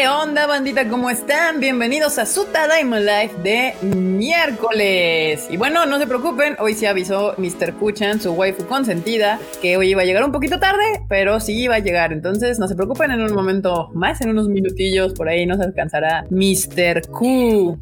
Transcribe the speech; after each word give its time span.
¿Qué 0.00 0.08
onda, 0.08 0.46
bandita? 0.46 0.88
¿Cómo 0.88 1.10
están? 1.10 1.60
Bienvenidos 1.60 2.18
a 2.18 2.24
su 2.24 2.46
Tadaima 2.46 3.00
Life 3.00 3.34
de 3.42 3.74
miércoles. 3.82 5.46
Y 5.50 5.58
bueno, 5.58 5.84
no 5.84 5.98
se 5.98 6.06
preocupen, 6.06 6.56
hoy 6.58 6.72
se 6.72 6.88
avisó 6.88 7.34
Mr. 7.36 7.74
Kuchan, 7.74 8.18
su 8.18 8.32
waifu 8.32 8.64
consentida, 8.64 9.38
que 9.60 9.76
hoy 9.76 9.90
iba 9.90 10.00
a 10.00 10.06
llegar 10.06 10.24
un 10.24 10.32
poquito 10.32 10.58
tarde, 10.58 11.02
pero 11.06 11.38
sí 11.38 11.64
iba 11.64 11.74
a 11.74 11.80
llegar. 11.80 12.14
Entonces, 12.14 12.58
no 12.58 12.66
se 12.66 12.76
preocupen, 12.76 13.10
en 13.10 13.20
un 13.20 13.34
momento 13.34 13.90
más, 13.92 14.22
en 14.22 14.30
unos 14.30 14.48
minutillos 14.48 15.12
por 15.12 15.28
ahí 15.28 15.44
nos 15.44 15.60
alcanzará 15.60 16.24
Mr. 16.30 17.06
Q. 17.10 17.78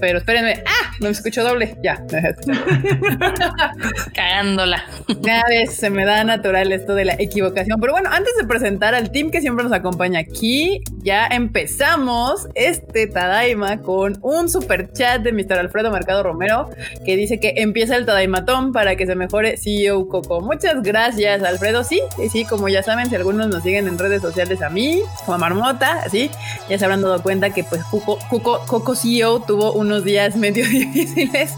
Pero 0.00 0.18
espérenme. 0.18 0.62
¡Ah! 0.66 0.92
No 1.00 1.06
me 1.06 1.12
escucho 1.12 1.42
doble. 1.42 1.78
Ya. 1.82 2.04
Cagándola. 4.14 4.84
Cada 5.24 5.44
vez 5.48 5.74
se 5.74 5.88
me 5.88 6.04
da 6.04 6.24
natural 6.24 6.72
esto 6.72 6.94
de 6.94 7.06
la 7.06 7.14
equivocación. 7.14 7.80
Pero 7.80 7.94
bueno, 7.94 8.10
antes 8.12 8.34
de 8.36 8.44
presentar 8.44 8.94
al 8.94 9.10
team 9.10 9.30
que 9.30 9.40
siempre 9.40 9.64
nos 9.64 9.72
acompaña 9.72 10.20
aquí, 10.20 10.82
ya 10.98 11.26
empezamos 11.26 11.53
este 12.54 13.06
Tadaima 13.06 13.80
con 13.80 14.18
un 14.22 14.50
super 14.50 14.92
chat 14.92 15.22
de 15.22 15.32
Mr. 15.32 15.58
Alfredo 15.60 15.90
Mercado 15.92 16.24
Romero 16.24 16.68
que 17.04 17.16
dice 17.16 17.38
que 17.38 17.54
empieza 17.58 17.96
el 17.96 18.06
Tadaimatón 18.06 18.72
para 18.72 18.96
que 18.96 19.06
se 19.06 19.14
mejore 19.14 19.56
CEO 19.56 20.08
Coco. 20.08 20.40
Muchas 20.40 20.82
gracias, 20.82 21.44
Alfredo. 21.44 21.84
Sí, 21.84 22.00
sí, 22.30 22.44
como 22.44 22.68
ya 22.68 22.82
saben, 22.82 23.08
si 23.08 23.14
algunos 23.14 23.48
nos 23.48 23.62
siguen 23.62 23.86
en 23.86 23.98
redes 23.98 24.20
sociales 24.20 24.62
a 24.62 24.68
mí, 24.68 25.00
como 25.24 25.34
a 25.34 25.38
Marmota, 25.38 26.02
así, 26.04 26.28
ya 26.68 26.76
se 26.76 26.84
habrán 26.84 27.02
dado 27.02 27.22
cuenta 27.22 27.50
que 27.50 27.62
pues 27.62 27.82
Coco, 27.84 28.18
Coco, 28.66 28.96
CEO 28.96 29.40
tuvo 29.40 29.72
unos 29.74 30.02
días 30.02 30.34
medio 30.36 30.66
difíciles. 30.68 31.54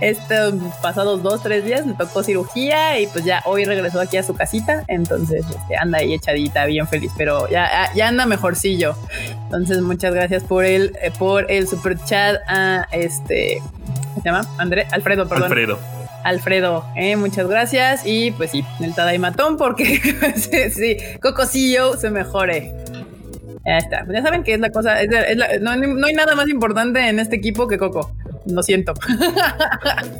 Estos 0.00 0.54
pasados 0.82 1.22
dos, 1.22 1.42
tres 1.42 1.64
días 1.64 1.86
le 1.86 1.94
tocó 1.94 2.22
cirugía 2.22 3.00
y 3.00 3.06
pues 3.06 3.24
ya 3.24 3.42
hoy 3.46 3.64
regresó 3.64 4.00
aquí 4.00 4.18
a 4.18 4.22
su 4.22 4.34
casita. 4.34 4.84
Entonces 4.88 5.46
este, 5.48 5.76
anda 5.76 5.98
ahí 5.98 6.12
echadita, 6.12 6.66
bien 6.66 6.86
feliz, 6.86 7.12
pero 7.16 7.48
ya, 7.48 7.90
ya 7.94 8.08
anda 8.08 8.26
mejorcillo. 8.26 8.94
Entonces, 9.48 9.80
muchas 9.80 10.12
gracias 10.12 10.44
por 10.44 10.62
el, 10.66 10.92
eh, 11.00 11.10
por 11.18 11.50
el 11.50 11.66
super 11.66 11.96
chat 12.04 12.36
a 12.46 12.86
este, 12.92 13.62
¿cómo 13.62 14.22
se 14.22 14.28
llama? 14.28 14.46
André, 14.58 14.86
Alfredo, 14.90 15.26
perdón. 15.26 15.44
Alfredo. 15.44 15.78
Alfredo, 16.22 16.84
eh, 16.96 17.16
muchas 17.16 17.48
gracias. 17.48 18.02
Y 18.04 18.32
pues 18.32 18.50
sí, 18.50 18.62
el 18.80 18.94
Tadaimatón, 18.94 19.56
porque 19.56 19.86
sí, 20.36 20.70
sí, 20.70 20.96
Cocosillo 21.22 21.96
se 21.96 22.10
mejore. 22.10 22.74
Ya 23.64 23.78
está. 23.78 24.06
Ya 24.12 24.22
saben 24.22 24.44
que 24.44 24.52
es 24.52 24.60
la 24.60 24.68
cosa, 24.68 24.96
no, 25.62 25.76
no, 25.76 26.06
hay 26.06 26.12
nada 26.12 26.34
más 26.34 26.48
importante 26.48 27.08
en 27.08 27.18
este 27.18 27.36
equipo 27.36 27.66
que 27.68 27.78
Coco. 27.78 28.12
Lo 28.48 28.62
siento. 28.62 28.94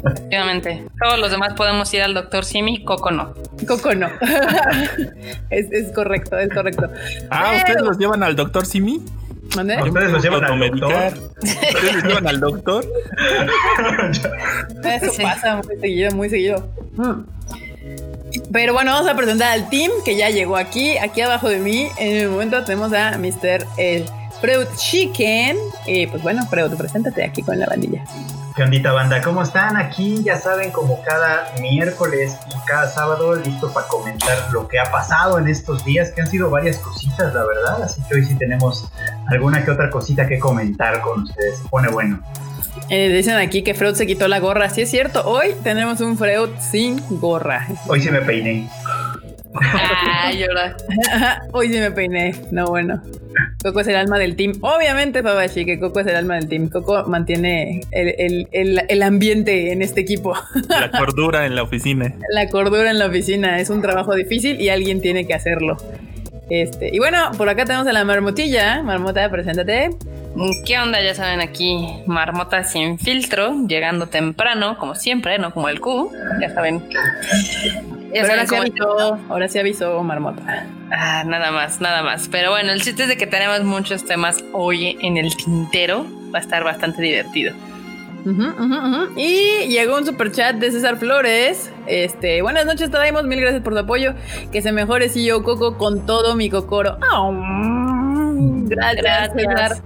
Efectivamente. 0.05 0.85
Todos 1.03 1.19
los 1.19 1.31
demás 1.31 1.55
podemos 1.55 1.93
ir 1.95 2.03
al 2.03 2.15
doctor 2.15 2.45
Simi, 2.45 2.85
Coco 2.85 3.11
no. 3.11 3.35
Coco 3.67 3.95
no. 3.95 4.09
es, 5.51 5.73
es, 5.73 5.93
correcto, 5.93 6.39
es 6.39 6.53
correcto. 6.53 6.91
Ah, 7.31 7.55
¿ustedes 7.57 7.83
los 7.83 7.99
llevan 7.99 8.23
al 8.23 8.37
doctor 8.37 8.67
Simi? 8.67 9.03
¿Dónde? 9.55 9.83
¿Ustedes 9.83 10.11
los 10.13 10.23
llevan 10.23 10.45
al 10.45 10.59
doctor? 10.59 11.13
¿Ustedes 11.43 11.95
los 11.95 12.05
llevan 12.05 12.27
al 12.29 12.41
doctor? 12.41 12.87
Eso 14.85 15.23
pasa 15.23 15.63
muy 15.65 15.77
seguido, 15.79 16.13
muy 16.13 16.29
seguido. 16.29 16.69
Pero 18.53 18.75
bueno, 18.75 18.93
vamos 18.93 19.11
a 19.11 19.17
presentar 19.17 19.53
al 19.53 19.71
team 19.71 19.91
que 20.05 20.17
ya 20.17 20.29
llegó 20.29 20.57
aquí. 20.57 20.99
Aquí 20.99 21.23
abajo 21.23 21.49
de 21.49 21.59
mí, 21.59 21.89
en 21.97 22.17
el 22.17 22.29
momento 22.29 22.63
tenemos 22.65 22.93
a 22.93 23.17
Mr. 23.17 23.67
El 23.79 24.05
Freud 24.41 24.67
Chicken. 24.77 25.57
Y 25.87 26.07
pues 26.07 26.23
bueno, 26.23 26.47
Freud, 26.47 26.75
preséntate 26.77 27.25
aquí 27.25 27.43
con 27.43 27.59
la 27.59 27.67
bandilla. 27.67 28.05
¿Qué 28.57 28.65
ondita 28.65 28.93
banda? 28.93 29.23
¿Cómo 29.23 29.43
están? 29.43 29.77
Aquí 29.77 30.23
ya 30.25 30.37
saben, 30.37 30.73
como 30.73 31.01
cada 31.03 31.53
miércoles 31.61 32.37
y 32.49 32.67
cada 32.67 32.89
sábado, 32.89 33.37
listo 33.37 33.73
para 33.73 33.87
comentar 33.87 34.37
lo 34.53 34.67
que 34.67 34.81
ha 34.81 34.91
pasado 34.91 35.39
en 35.39 35.47
estos 35.47 35.85
días, 35.85 36.11
que 36.11 36.23
han 36.23 36.27
sido 36.27 36.51
varias 36.51 36.79
cositas, 36.79 37.33
la 37.35 37.45
verdad. 37.45 37.83
Así 37.85 38.03
que 38.09 38.17
hoy 38.17 38.25
sí 38.25 38.35
tenemos 38.37 38.91
alguna 39.29 39.65
que 39.65 39.71
otra 39.71 39.91
cosita 39.91 40.27
que 40.27 40.39
comentar 40.39 41.01
con 41.03 41.23
ustedes. 41.23 41.59
Se 41.59 41.69
pone 41.69 41.89
bueno. 41.89 42.21
Eh, 42.91 43.09
dicen 43.11 43.37
aquí 43.37 43.63
que 43.63 43.75
Freud 43.75 43.95
se 43.95 44.07
quitó 44.07 44.29
la 44.29 44.41
gorra. 44.41 44.71
Sí, 44.71 44.83
es 44.83 44.91
cierto. 44.91 45.23
Hoy 45.25 45.55
tenemos 45.63 46.01
un 46.01 46.17
Freud 46.17 46.51
sin 46.59 47.03
gorra. 47.21 47.67
Hoy 47.87 48.01
sí 48.01 48.11
me 48.11 48.23
peiné. 48.23 48.69
Ay, 50.23 50.39
llora. 50.39 50.77
Hoy 51.53 51.69
sí 51.69 51.79
me 51.79 51.91
peiné. 51.91 52.35
No, 52.51 52.67
bueno. 52.67 53.03
Coco 53.63 53.81
es 53.81 53.89
el 53.89 53.97
alma 53.97 54.19
del 54.19 54.37
team. 54.37 54.55
Obviamente, 54.61 55.23
Fabashi, 55.23 55.65
que 55.65 55.79
Coco 55.79 56.01
es 56.01 56.07
el 56.07 56.17
alma 56.17 56.37
del 56.37 56.49
team. 56.49 56.69
Coco 56.69 57.05
mantiene 57.05 57.81
el, 57.91 59.03
ambiente 59.03 59.73
en 59.73 59.83
este 59.83 60.01
equipo. 60.01 60.35
La 60.69 60.91
cordura 60.99 61.47
en 61.47 61.55
la 61.55 61.63
oficina. 61.63 62.15
La 62.33 62.49
cordura 62.49 62.91
en 62.91 62.99
la 62.99 63.07
oficina. 63.07 63.59
Es 63.59 63.71
un 63.71 63.83
trabajo 63.83 64.15
difícil 64.15 64.61
y 64.61 64.69
alguien 64.69 65.01
tiene 65.01 65.27
que 65.27 65.35
hacerlo. 65.35 65.77
Este, 66.51 66.95
y 66.95 66.99
bueno, 66.99 67.31
por 67.37 67.49
acá 67.49 67.65
tenemos 67.65 67.87
a 67.87 67.93
la 67.93 68.05
marmotilla. 68.05 68.83
Marmota, 68.83 69.29
preséntate. 69.31 69.91
¿Qué 70.65 70.79
onda? 70.79 71.03
Ya 71.03 71.15
saben, 71.15 71.41
aquí 71.41 72.03
marmota 72.07 72.63
sin 72.63 72.99
filtro, 72.99 73.67
llegando 73.67 74.07
temprano, 74.07 74.79
como 74.79 74.95
siempre, 74.95 75.39
no 75.39 75.53
como 75.53 75.69
el 75.69 75.81
Q. 75.81 76.13
Ya 76.41 76.55
saben. 76.55 76.83
Ahora, 78.17 78.47
sí 78.47 78.55
avisó, 78.55 79.19
ahora 79.29 79.49
sí 79.49 79.59
avisó 79.59 80.03
Marmota. 80.03 80.67
Ah, 80.91 81.25
nada 81.27 81.51
más, 81.51 81.81
nada 81.81 82.03
más. 82.03 82.29
Pero 82.29 82.51
bueno, 82.51 82.73
el 82.73 82.83
chiste 82.83 83.03
es 83.03 83.09
de 83.09 83.17
que 83.17 83.27
tenemos 83.27 83.63
muchos 83.65 84.05
temas 84.05 84.45
hoy 84.53 84.97
en 85.01 85.17
el 85.17 85.37
tintero. 85.37 86.07
Va 86.35 86.39
a 86.39 86.43
estar 86.43 86.65
bastante 86.65 87.03
divertido. 87.03 87.55
Y 89.17 89.69
llegó 89.69 89.97
un 89.97 90.05
super 90.05 90.31
chat 90.33 90.57
de 90.57 90.71
César 90.71 90.99
Flores. 90.99 91.71
Este, 91.87 92.43
buenas 92.43 92.67
noches, 92.67 92.91
traemos 92.91 93.25
mil 93.25 93.41
gracias 93.41 93.63
por 93.63 93.73
tu 93.73 93.79
apoyo. 93.81 94.15
Que 94.53 94.61
se 94.61 94.73
mejore 94.73 95.09
si 95.09 95.25
yo 95.25 95.43
Coco 95.43 95.79
con 95.79 96.05
todo 96.05 96.35
mi 96.35 96.51
cocoro. 96.51 96.99
gracias, 98.67 99.33
César. 99.35 99.83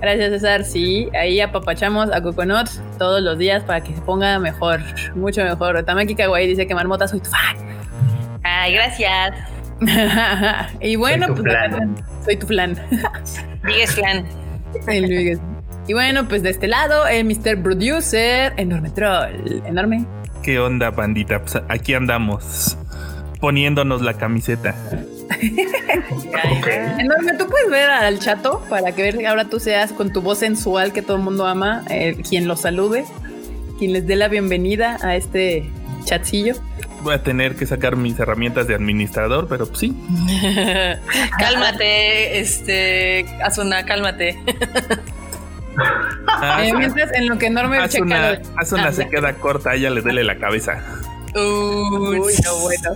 Gracias, 0.00 0.30
César. 0.30 0.64
Sí, 0.64 1.08
ahí 1.14 1.40
apapachamos 1.40 2.10
a 2.12 2.22
Coconut 2.22 2.68
todos 2.98 3.20
los 3.22 3.38
días 3.38 3.64
para 3.64 3.82
que 3.82 3.94
se 3.94 4.00
ponga 4.02 4.38
mejor, 4.38 4.80
mucho 5.14 5.42
mejor. 5.42 5.82
Tamaki 5.84 6.14
Kawaii 6.14 6.46
dice 6.46 6.66
que 6.66 6.74
Marmota 6.74 7.08
soy 7.08 7.20
tu 7.20 7.30
fan. 7.30 7.56
Ay, 8.42 8.74
gracias. 8.74 9.34
y 10.80 10.96
bueno, 10.96 11.26
soy 11.26 11.36
tu 11.36 11.42
pues 11.42 11.54
flan. 11.54 11.96
soy 12.24 12.36
tu 12.36 12.46
flan. 12.46 12.76
Vigues 13.64 13.94
flan. 13.94 14.26
Y 15.86 15.94
bueno, 15.94 16.28
pues 16.28 16.42
de 16.42 16.50
este 16.50 16.68
lado, 16.68 17.06
el 17.06 17.24
Mr. 17.24 17.62
Producer, 17.62 18.52
enorme 18.56 18.90
troll. 18.90 19.62
Enorme. 19.64 20.04
¿Qué 20.42 20.58
onda, 20.58 20.90
bandita? 20.90 21.40
Pues 21.40 21.58
aquí 21.68 21.94
andamos 21.94 22.76
poniéndonos 23.40 24.02
la 24.02 24.14
camiseta. 24.14 24.74
Enorme, 26.98 27.32
tú 27.38 27.46
puedes 27.48 27.70
ver 27.70 27.90
al 27.90 28.18
chato 28.18 28.62
para 28.68 28.92
que 28.92 29.02
ver 29.02 29.26
ahora 29.26 29.44
tú 29.44 29.60
seas 29.60 29.92
con 29.92 30.12
tu 30.12 30.22
voz 30.22 30.38
sensual 30.38 30.92
que 30.92 31.02
todo 31.02 31.16
el 31.16 31.22
mundo 31.22 31.46
ama, 31.46 31.84
eh, 31.90 32.16
quien 32.28 32.48
los 32.48 32.60
salude, 32.62 33.04
quien 33.78 33.92
les 33.92 34.06
dé 34.06 34.16
la 34.16 34.28
bienvenida 34.28 34.98
a 35.02 35.16
este 35.16 35.68
chatcillo. 36.04 36.54
Voy 37.02 37.14
a 37.14 37.22
tener 37.22 37.54
que 37.54 37.64
sacar 37.66 37.94
mis 37.96 38.18
herramientas 38.18 38.66
de 38.66 38.74
administrador, 38.74 39.46
pero 39.48 39.66
pues 39.66 39.78
sí. 39.80 39.96
cálmate, 41.38 42.40
este, 42.40 43.24
Asuna, 43.44 43.84
cálmate. 43.84 44.36
Ah, 46.26 46.64
eh, 46.66 46.72
mientras 46.74 47.12
en 47.14 47.28
lo 47.28 47.38
que 47.38 47.46
enorme 47.46 47.78
haz 47.78 47.94
una, 48.00 48.40
haz 48.56 48.72
una 48.72 48.86
Ah, 48.88 48.92
se 48.92 49.04
ya. 49.04 49.10
queda 49.10 49.34
corta, 49.34 49.70
a 49.70 49.74
ella 49.76 49.90
le 49.90 50.00
duele 50.00 50.24
la 50.24 50.36
cabeza. 50.36 50.82
Uy, 51.34 52.18
Uy, 52.18 52.34
no, 52.44 52.56
bueno. 52.58 52.90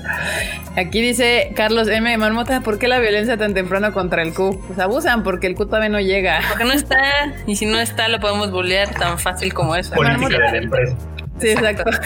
Aquí 0.76 1.00
dice 1.02 1.52
Carlos 1.54 1.88
M. 1.88 2.16
Marmota, 2.16 2.60
¿por 2.60 2.78
qué 2.78 2.88
la 2.88 2.98
violencia 2.98 3.36
tan 3.36 3.54
temprano 3.54 3.92
contra 3.92 4.22
el 4.22 4.32
Q? 4.32 4.60
Pues 4.66 4.78
abusan 4.78 5.22
porque 5.22 5.46
el 5.46 5.54
Q 5.54 5.66
todavía 5.66 5.88
no 5.88 6.00
llega. 6.00 6.40
porque 6.48 6.64
no 6.64 6.72
está. 6.72 6.98
Y 7.46 7.56
si 7.56 7.66
no 7.66 7.78
está, 7.78 8.08
lo 8.08 8.20
podemos 8.20 8.50
bullear 8.50 8.88
tan 8.94 9.18
fácil 9.18 9.52
como 9.52 9.76
eso. 9.76 9.94
Política 9.94 10.28
de 10.28 10.38
la 10.38 10.56
empresa. 10.58 10.96
Sí, 11.42 11.50
exacto. 11.50 11.84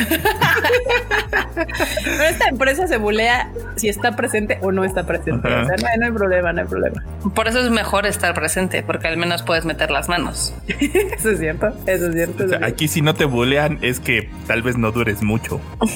Pero 1.54 2.22
esta 2.24 2.48
empresa 2.48 2.86
se 2.86 2.96
bulea 2.98 3.50
si 3.76 3.88
está 3.88 4.16
presente 4.16 4.58
o 4.62 4.72
no 4.72 4.84
está 4.84 5.04
presente. 5.06 5.46
Ajá. 5.48 5.62
O 5.62 5.66
sea, 5.66 5.76
no 5.76 5.86
hay, 5.88 5.98
no 5.98 6.06
hay 6.06 6.12
problema, 6.12 6.52
no 6.52 6.60
hay 6.62 6.66
problema. 6.66 7.02
Por 7.34 7.48
eso 7.48 7.60
es 7.60 7.70
mejor 7.70 8.06
estar 8.06 8.34
presente, 8.34 8.82
porque 8.82 9.08
al 9.08 9.16
menos 9.16 9.42
puedes 9.42 9.64
meter 9.64 9.90
las 9.90 10.08
manos. 10.08 10.54
Eso 10.68 11.30
es 11.30 11.38
cierto, 11.38 11.72
eso 11.86 12.08
es 12.08 12.14
cierto. 12.14 12.44
O 12.44 12.48
sea, 12.48 12.58
eso 12.58 12.66
aquí 12.66 12.88
si 12.88 13.00
no 13.02 13.14
te 13.14 13.24
bulean 13.24 13.78
es 13.82 14.00
que 14.00 14.28
tal 14.46 14.62
vez 14.62 14.76
no 14.76 14.92
dures 14.92 15.22
mucho. 15.22 15.60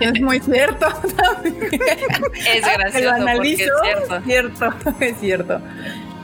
Es 0.00 0.20
muy 0.20 0.40
cierto. 0.40 0.86
Es 1.44 2.62
Lo 2.62 2.72
gracioso 2.78 2.90
porque 2.92 3.00
analizo. 3.22 3.62
es 3.64 3.70
cierto. 3.82 4.22
cierto, 4.24 4.94
es 5.00 5.16
cierto. 5.18 5.60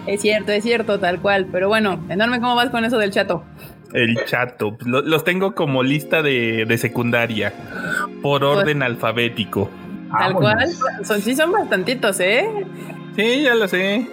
Es 0.07 0.21
cierto, 0.23 0.53
es 0.53 0.63
cierto, 0.63 0.99
tal 1.01 1.21
cual. 1.21 1.47
Pero 1.51 1.69
bueno, 1.69 2.01
enorme, 2.09 2.41
¿cómo 2.41 2.55
vas 2.55 2.71
con 2.71 2.85
eso 2.85 2.99
del 2.99 3.11
chato? 3.13 3.45
El 3.93 4.25
chato. 4.27 4.77
pues, 4.77 4.87
lo- 4.89 5.03
los 5.03 5.25
tengo 5.25 5.55
como 5.55 5.83
lista 5.83 6.23
de, 6.23 6.65
de 6.67 6.79
secundaria. 6.79 7.53
Por 8.23 8.45
orden 8.45 8.83
alfabético. 8.83 9.71
Tal 10.17 10.35
cual. 10.35 10.69
Son, 11.05 11.21
sí, 11.21 11.35
son 11.37 11.53
bastantitos, 11.53 12.19
¿eh? 12.21 12.49
Sí, 13.17 13.43
ya 13.43 13.55
lo 13.55 13.67
sé. 13.69 14.07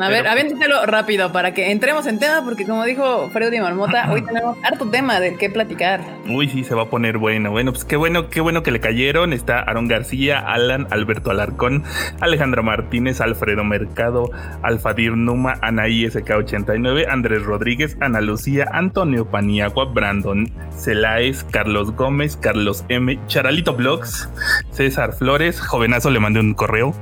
A 0.00 0.08
ver, 0.08 0.26
aviéntatelo 0.26 0.86
rápido 0.86 1.30
para 1.30 1.52
que 1.52 1.70
entremos 1.70 2.06
en 2.06 2.18
tema, 2.18 2.42
porque 2.42 2.64
como 2.64 2.84
dijo 2.84 3.28
Freddy 3.30 3.60
Marmota, 3.60 4.10
hoy 4.10 4.22
tenemos 4.22 4.56
harto 4.62 4.88
tema 4.88 5.20
del 5.20 5.36
que 5.36 5.50
platicar. 5.50 6.00
Uy, 6.26 6.48
sí, 6.48 6.64
se 6.64 6.74
va 6.74 6.82
a 6.82 6.86
poner 6.86 7.18
bueno. 7.18 7.50
Bueno, 7.50 7.72
pues 7.72 7.84
qué 7.84 7.96
bueno, 7.96 8.30
qué 8.30 8.40
bueno 8.40 8.62
que 8.62 8.70
le 8.70 8.80
cayeron. 8.80 9.34
Está 9.34 9.60
Aaron 9.60 9.88
García, 9.88 10.38
Alan, 10.38 10.86
Alberto 10.90 11.30
Alarcón, 11.30 11.84
Alejandro 12.20 12.62
Martínez, 12.62 13.20
Alfredo 13.20 13.62
Mercado, 13.62 14.30
Alfadir 14.62 15.16
Numa, 15.16 15.58
Anaí 15.60 16.04
SK89, 16.04 17.06
Andrés 17.06 17.42
Rodríguez, 17.42 17.98
Ana 18.00 18.22
Lucía, 18.22 18.68
Antonio 18.72 19.26
Paniagua, 19.26 19.84
Brandon 19.84 20.50
Celáez, 20.78 21.44
Carlos 21.44 21.94
Gómez, 21.94 22.38
Carlos 22.38 22.86
M, 22.88 23.18
Charalito 23.26 23.74
Blogs, 23.74 24.30
César 24.70 25.12
Flores, 25.12 25.60
jovenazo 25.60 26.08
le 26.10 26.20
mandé 26.20 26.40
un 26.40 26.54
correo, 26.54 26.94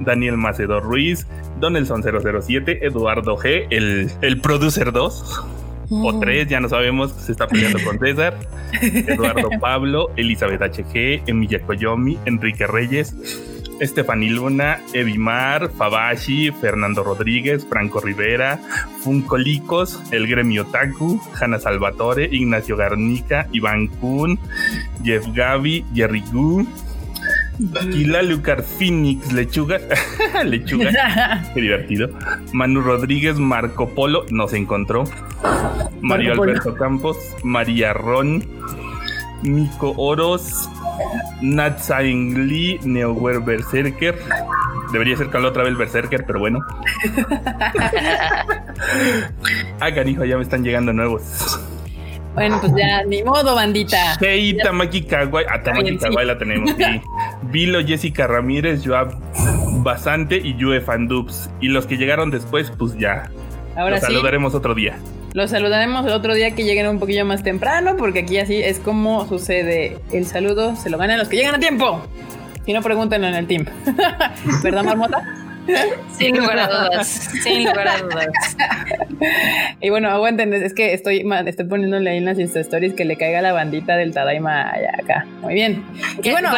Daniel 0.00 0.36
Macedo 0.36 0.80
Ruiz, 0.80 1.26
Donelson 1.64 2.02
007, 2.02 2.84
Eduardo 2.84 3.38
G, 3.38 3.66
el, 3.70 4.10
el 4.20 4.40
Producer 4.42 4.92
2 4.92 5.40
o 5.90 6.20
3, 6.20 6.46
ya 6.46 6.60
no 6.60 6.68
sabemos, 6.68 7.12
se 7.12 7.32
está 7.32 7.46
peleando 7.46 7.78
con 7.82 7.98
César, 7.98 8.38
Eduardo 8.82 9.48
Pablo, 9.58 10.10
Elizabeth 10.16 10.60
HG, 10.60 11.22
Emilia 11.26 11.62
Coyomi, 11.62 12.18
Enrique 12.26 12.66
Reyes, 12.66 13.14
Estefany 13.80 14.28
Luna, 14.28 14.78
Evimar, 14.92 15.70
Fabashi, 15.70 16.50
Fernando 16.52 17.02
Rodríguez, 17.02 17.66
Franco 17.66 17.98
Rivera, 17.98 18.60
Funko 19.02 19.38
Licos, 19.38 20.02
El 20.10 20.26
Gremio 20.26 20.66
Taku, 20.66 21.18
Hanna 21.40 21.58
Salvatore, 21.58 22.28
Ignacio 22.30 22.76
Garnica, 22.76 23.48
Iván 23.52 23.86
Kun, 23.86 24.38
Jeff 25.02 25.26
Gavi, 25.28 25.82
Jerry 25.94 26.22
Gu, 26.30 26.66
Kila 27.56 28.22
Lucar 28.22 28.62
Phoenix, 28.62 29.32
Lechuga, 29.32 29.80
Lechuga, 30.44 31.44
qué 31.54 31.60
divertido. 31.60 32.10
Manu 32.52 32.80
Rodríguez, 32.80 33.38
Marco 33.38 33.90
Polo, 33.90 34.26
nos 34.30 34.52
encontró. 34.52 35.04
Mario 36.00 36.32
Alberto 36.32 36.74
Campos, 36.74 37.16
María 37.42 37.92
Ron, 37.92 38.44
Nico 39.42 39.94
Oros, 39.96 40.68
Natsaing 41.40 42.48
Lee, 42.48 42.80
Neoware 42.82 43.38
Berserker. 43.38 44.18
Debería 44.92 45.16
ser 45.16 45.34
la 45.34 45.48
otra 45.48 45.64
vez 45.64 45.76
Berserker, 45.76 46.24
pero 46.26 46.38
bueno. 46.38 46.60
ah, 49.80 49.94
canijo, 49.94 50.24
ya 50.24 50.36
me 50.36 50.42
están 50.42 50.62
llegando 50.62 50.92
nuevos. 50.92 51.58
Bueno, 52.34 52.58
pues 52.60 52.72
ya, 52.76 53.04
ni 53.04 53.22
modo, 53.22 53.54
bandita. 53.54 54.16
Hey, 54.20 54.56
Tamaki 54.62 55.02
Kawai. 55.02 55.44
Ah, 55.48 55.62
Tamaki 55.62 55.96
Kawai 55.96 56.26
la 56.26 56.36
tenemos, 56.36 56.70
sí. 56.76 56.84
Vilo, 57.42 57.84
Jessica 57.84 58.26
Ramírez, 58.26 58.82
Joab 58.84 59.14
Basante 59.82 60.36
y 60.36 60.56
Yue 60.56 60.80
Fandubs. 60.80 61.48
Y 61.60 61.68
los 61.68 61.86
que 61.86 61.96
llegaron 61.96 62.30
después, 62.30 62.72
pues 62.76 62.98
ya. 62.98 63.30
Ahora 63.76 63.96
los 63.96 64.00
saludaremos 64.00 64.54
otro 64.54 64.74
día. 64.74 64.96
Los 65.32 65.50
saludaremos 65.50 66.06
el 66.06 66.12
otro 66.12 66.34
día 66.34 66.52
que 66.52 66.64
lleguen 66.64 66.88
un 66.88 66.98
poquillo 66.98 67.24
más 67.24 67.42
temprano, 67.42 67.96
porque 67.96 68.20
aquí 68.20 68.38
así 68.38 68.56
es 68.56 68.78
como 68.78 69.26
sucede. 69.28 69.98
El 70.12 70.26
saludo 70.26 70.76
se 70.76 70.90
lo 70.90 70.98
ganan 70.98 71.18
los 71.18 71.28
que 71.28 71.36
llegan 71.36 71.54
a 71.54 71.58
tiempo. 71.58 72.04
Si 72.64 72.72
no, 72.72 72.82
pregúntenlo 72.82 73.28
en 73.28 73.34
el 73.34 73.46
team. 73.46 73.66
¿Verdad, 74.62 74.84
Marmota? 74.84 75.43
Sin 76.16 76.36
lugar 76.36 76.58
a 76.58 76.66
dudas, 76.66 77.08
sin 77.42 77.64
lugar 77.64 77.88
a 77.88 77.98
dudas. 77.98 78.28
Y 79.80 79.90
bueno, 79.90 80.10
aguanten, 80.10 80.52
es 80.52 80.74
que 80.74 80.92
estoy, 80.92 81.24
estoy 81.46 81.66
poniéndole 81.66 82.10
ahí 82.10 82.18
en 82.18 82.24
las 82.24 82.38
stories 82.38 82.94
que 82.94 83.04
le 83.04 83.16
caiga 83.16 83.40
la 83.42 83.52
bandita 83.52 83.96
del 83.96 84.12
Tadaima 84.12 84.70
allá 84.70 84.92
acá. 85.02 85.26
Muy 85.40 85.54
bien. 85.54 85.84
Y 86.22 86.30
bueno, 86.30 86.50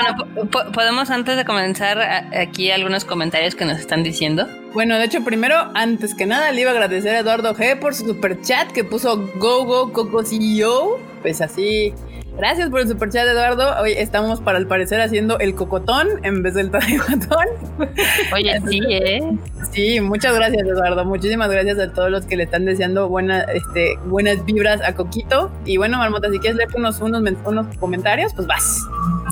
podemos 0.73 1.11
antes 1.11 1.37
de 1.37 1.44
comenzar 1.44 2.00
aquí 2.35 2.70
algunos 2.70 3.05
comentarios 3.05 3.55
que 3.55 3.64
nos 3.64 3.79
están 3.79 4.03
diciendo. 4.03 4.47
Bueno, 4.73 4.99
de 4.99 5.05
hecho, 5.05 5.25
primero, 5.25 5.70
antes 5.75 6.14
que 6.14 6.26
nada, 6.26 6.53
le 6.53 6.62
iba 6.62 6.70
a 6.70 6.75
agradecer 6.75 7.14
a 7.14 7.20
Eduardo 7.20 7.55
G 7.55 7.79
por 7.79 7.94
su 7.94 8.05
super 8.06 8.41
chat 8.41 8.70
que 8.73 8.85
puso 8.85 9.31
Go 9.37 9.64
Go 9.64 9.93
Coco 9.93 10.25
CEO. 10.25 10.99
Pues 11.23 11.41
así, 11.41 11.94
Gracias 12.36 12.68
por 12.68 12.80
el 12.80 12.88
super 12.88 13.08
chat, 13.08 13.26
Eduardo. 13.26 13.80
Hoy 13.80 13.92
estamos, 13.92 14.40
para 14.40 14.58
el 14.58 14.66
parecer, 14.66 15.00
haciendo 15.00 15.38
el 15.38 15.54
cocotón 15.54 16.06
en 16.22 16.42
vez 16.42 16.52
del 16.52 16.70
taimatón. 16.70 17.46
Oye, 18.34 18.60
sí, 18.68 18.80
¿eh? 18.90 19.38
Sí, 19.72 20.00
muchas 20.00 20.34
gracias, 20.34 20.62
Eduardo. 20.66 21.06
Muchísimas 21.06 21.48
gracias 21.48 21.78
a 21.78 21.92
todos 21.92 22.10
los 22.10 22.26
que 22.26 22.36
le 22.36 22.44
están 22.44 22.66
deseando 22.66 23.08
buena, 23.08 23.40
este, 23.40 23.96
buenas 24.04 24.44
vibras 24.44 24.82
a 24.82 24.94
Coquito. 24.94 25.50
Y 25.64 25.78
bueno, 25.78 25.96
Marmota, 25.96 26.30
si 26.30 26.38
quieres 26.38 26.58
leer 26.58 26.68
unos, 26.76 27.00
unos, 27.00 27.22
unos 27.46 27.76
comentarios, 27.78 28.34
pues 28.34 28.46
vas. 28.46 28.82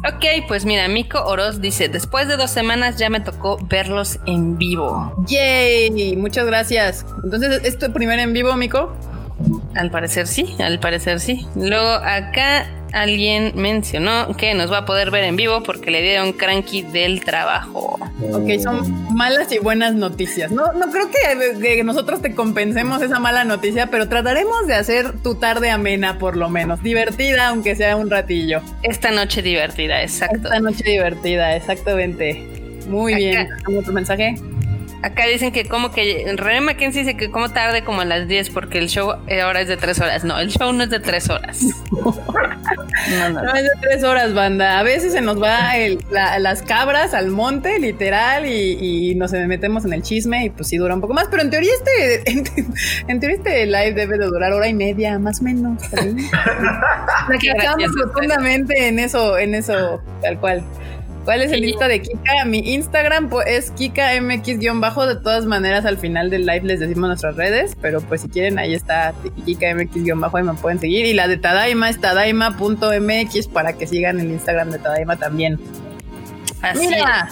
Ok, 0.08 0.46
pues 0.48 0.64
mira, 0.64 0.88
Mico 0.88 1.22
Oroz 1.24 1.60
dice, 1.60 1.88
después 1.88 2.26
de 2.26 2.38
dos 2.38 2.50
semanas 2.50 2.96
ya 2.96 3.10
me 3.10 3.20
tocó 3.20 3.58
verlos 3.68 4.18
en 4.26 4.56
vivo. 4.56 5.14
¡Yay! 5.26 6.16
Muchas 6.16 6.46
gracias. 6.46 7.04
Entonces, 7.22 7.60
¿es 7.64 7.78
tu 7.78 7.92
primer 7.92 8.18
en 8.18 8.32
vivo, 8.32 8.56
Mico? 8.56 8.94
Al 9.74 9.90
parecer 9.90 10.26
sí, 10.26 10.54
al 10.58 10.78
parecer 10.78 11.20
sí. 11.20 11.46
Luego 11.56 11.88
acá 11.88 12.66
alguien 12.94 13.52
mencionó 13.56 14.34
que 14.36 14.54
nos 14.54 14.70
va 14.70 14.78
a 14.78 14.84
poder 14.86 15.10
ver 15.10 15.24
en 15.24 15.36
vivo 15.36 15.62
porque 15.62 15.90
le 15.90 16.00
dieron 16.00 16.32
cranky 16.32 16.82
del 16.82 17.24
trabajo. 17.24 17.98
Ok, 18.32 18.60
son 18.62 19.14
malas 19.14 19.50
y 19.52 19.58
buenas 19.58 19.94
noticias. 19.94 20.52
No, 20.52 20.72
no 20.72 20.90
creo 20.90 21.10
que, 21.10 21.82
nosotros 21.84 22.22
te 22.22 22.34
compensemos 22.34 23.02
esa 23.02 23.18
mala 23.18 23.44
noticia, 23.44 23.88
pero 23.88 24.08
trataremos 24.08 24.66
de 24.66 24.74
hacer 24.74 25.12
tu 25.22 25.34
tarde 25.34 25.70
amena 25.70 26.18
por 26.18 26.36
lo 26.36 26.48
menos. 26.48 26.82
Divertida, 26.82 27.48
aunque 27.48 27.74
sea 27.74 27.96
un 27.96 28.08
ratillo. 28.08 28.62
Esta 28.82 29.10
noche 29.10 29.42
divertida, 29.42 30.02
exacto. 30.02 30.36
Esta 30.36 30.60
noche 30.60 30.84
divertida, 30.84 31.56
exactamente. 31.56 32.42
Muy 32.88 33.14
bien. 33.14 33.48
bien. 33.66 33.84
tu 33.84 33.92
mensaje? 33.92 34.36
Acá 35.04 35.26
dicen 35.26 35.52
que 35.52 35.66
como 35.66 35.90
que 35.90 36.24
René 36.34 36.62
Mackenzie 36.62 37.02
dice 37.02 37.14
que 37.14 37.30
como 37.30 37.50
tarde 37.50 37.84
como 37.84 38.00
a 38.00 38.06
las 38.06 38.26
10 38.26 38.48
porque 38.48 38.78
el 38.78 38.88
show 38.88 39.12
ahora 39.42 39.60
es 39.60 39.68
de 39.68 39.76
3 39.76 40.00
horas. 40.00 40.24
No, 40.24 40.38
el 40.38 40.48
show 40.48 40.72
no 40.72 40.82
es 40.82 40.88
de 40.88 40.98
3 40.98 41.28
horas. 41.28 41.60
no, 41.90 43.28
no, 43.28 43.54
es 43.54 43.64
de 43.64 43.70
3 43.82 44.02
horas, 44.02 44.32
banda. 44.32 44.78
A 44.78 44.82
veces 44.82 45.12
se 45.12 45.20
nos 45.20 45.42
va 45.42 45.76
el, 45.76 45.98
las 46.10 46.62
cabras 46.62 47.12
al 47.12 47.28
monte, 47.28 47.78
literal, 47.78 48.46
y, 48.46 49.10
y, 49.10 49.14
nos 49.14 49.32
metemos 49.32 49.84
en 49.84 49.92
el 49.92 50.00
chisme 50.00 50.46
y 50.46 50.48
pues 50.48 50.68
sí 50.68 50.78
dura 50.78 50.94
un 50.94 51.02
poco 51.02 51.12
más. 51.12 51.26
Pero 51.30 51.42
en 51.42 51.50
teoría 51.50 51.72
este, 51.74 52.30
en, 53.08 53.20
teoría 53.20 53.36
este 53.36 53.66
live 53.66 53.92
debe 53.92 54.16
de 54.16 54.24
durar 54.24 54.54
hora 54.54 54.68
y 54.68 54.72
media, 54.72 55.18
más 55.18 55.42
o 55.42 55.44
menos. 55.44 55.82
Estamos 57.42 57.90
profundamente 57.94 58.88
en 58.88 58.98
eso, 58.98 59.36
en 59.36 59.54
eso, 59.54 60.00
tal 60.22 60.40
cual. 60.40 60.64
¿Cuál 61.24 61.42
es 61.42 61.52
el 61.52 61.62
lista 61.62 61.88
de 61.88 62.02
Kika? 62.02 62.44
Mi 62.44 62.58
Instagram 62.74 63.30
pues, 63.30 63.46
es 63.48 63.70
KikaMX-bajo. 63.70 65.06
De 65.06 65.16
todas 65.16 65.46
maneras, 65.46 65.86
al 65.86 65.96
final 65.98 66.30
del 66.30 66.44
live 66.44 66.62
les 66.62 66.80
decimos 66.80 67.08
nuestras 67.08 67.36
redes, 67.36 67.76
pero 67.80 68.00
pues 68.02 68.20
si 68.22 68.28
quieren, 68.28 68.58
ahí 68.58 68.74
está 68.74 69.14
KikaMX-bajo 69.46 70.38
y 70.38 70.42
me 70.42 70.54
pueden 70.54 70.78
seguir. 70.78 71.06
Y 71.06 71.14
la 71.14 71.26
de 71.26 71.38
Tadaima 71.38 71.88
es 71.88 72.00
tadaima.mx 72.00 73.48
para 73.48 73.72
que 73.72 73.86
sigan 73.86 74.20
el 74.20 74.30
Instagram 74.30 74.70
de 74.70 74.78
Tadaima 74.78 75.16
también. 75.16 75.58
Así 76.60 76.88
Mira, 76.88 77.28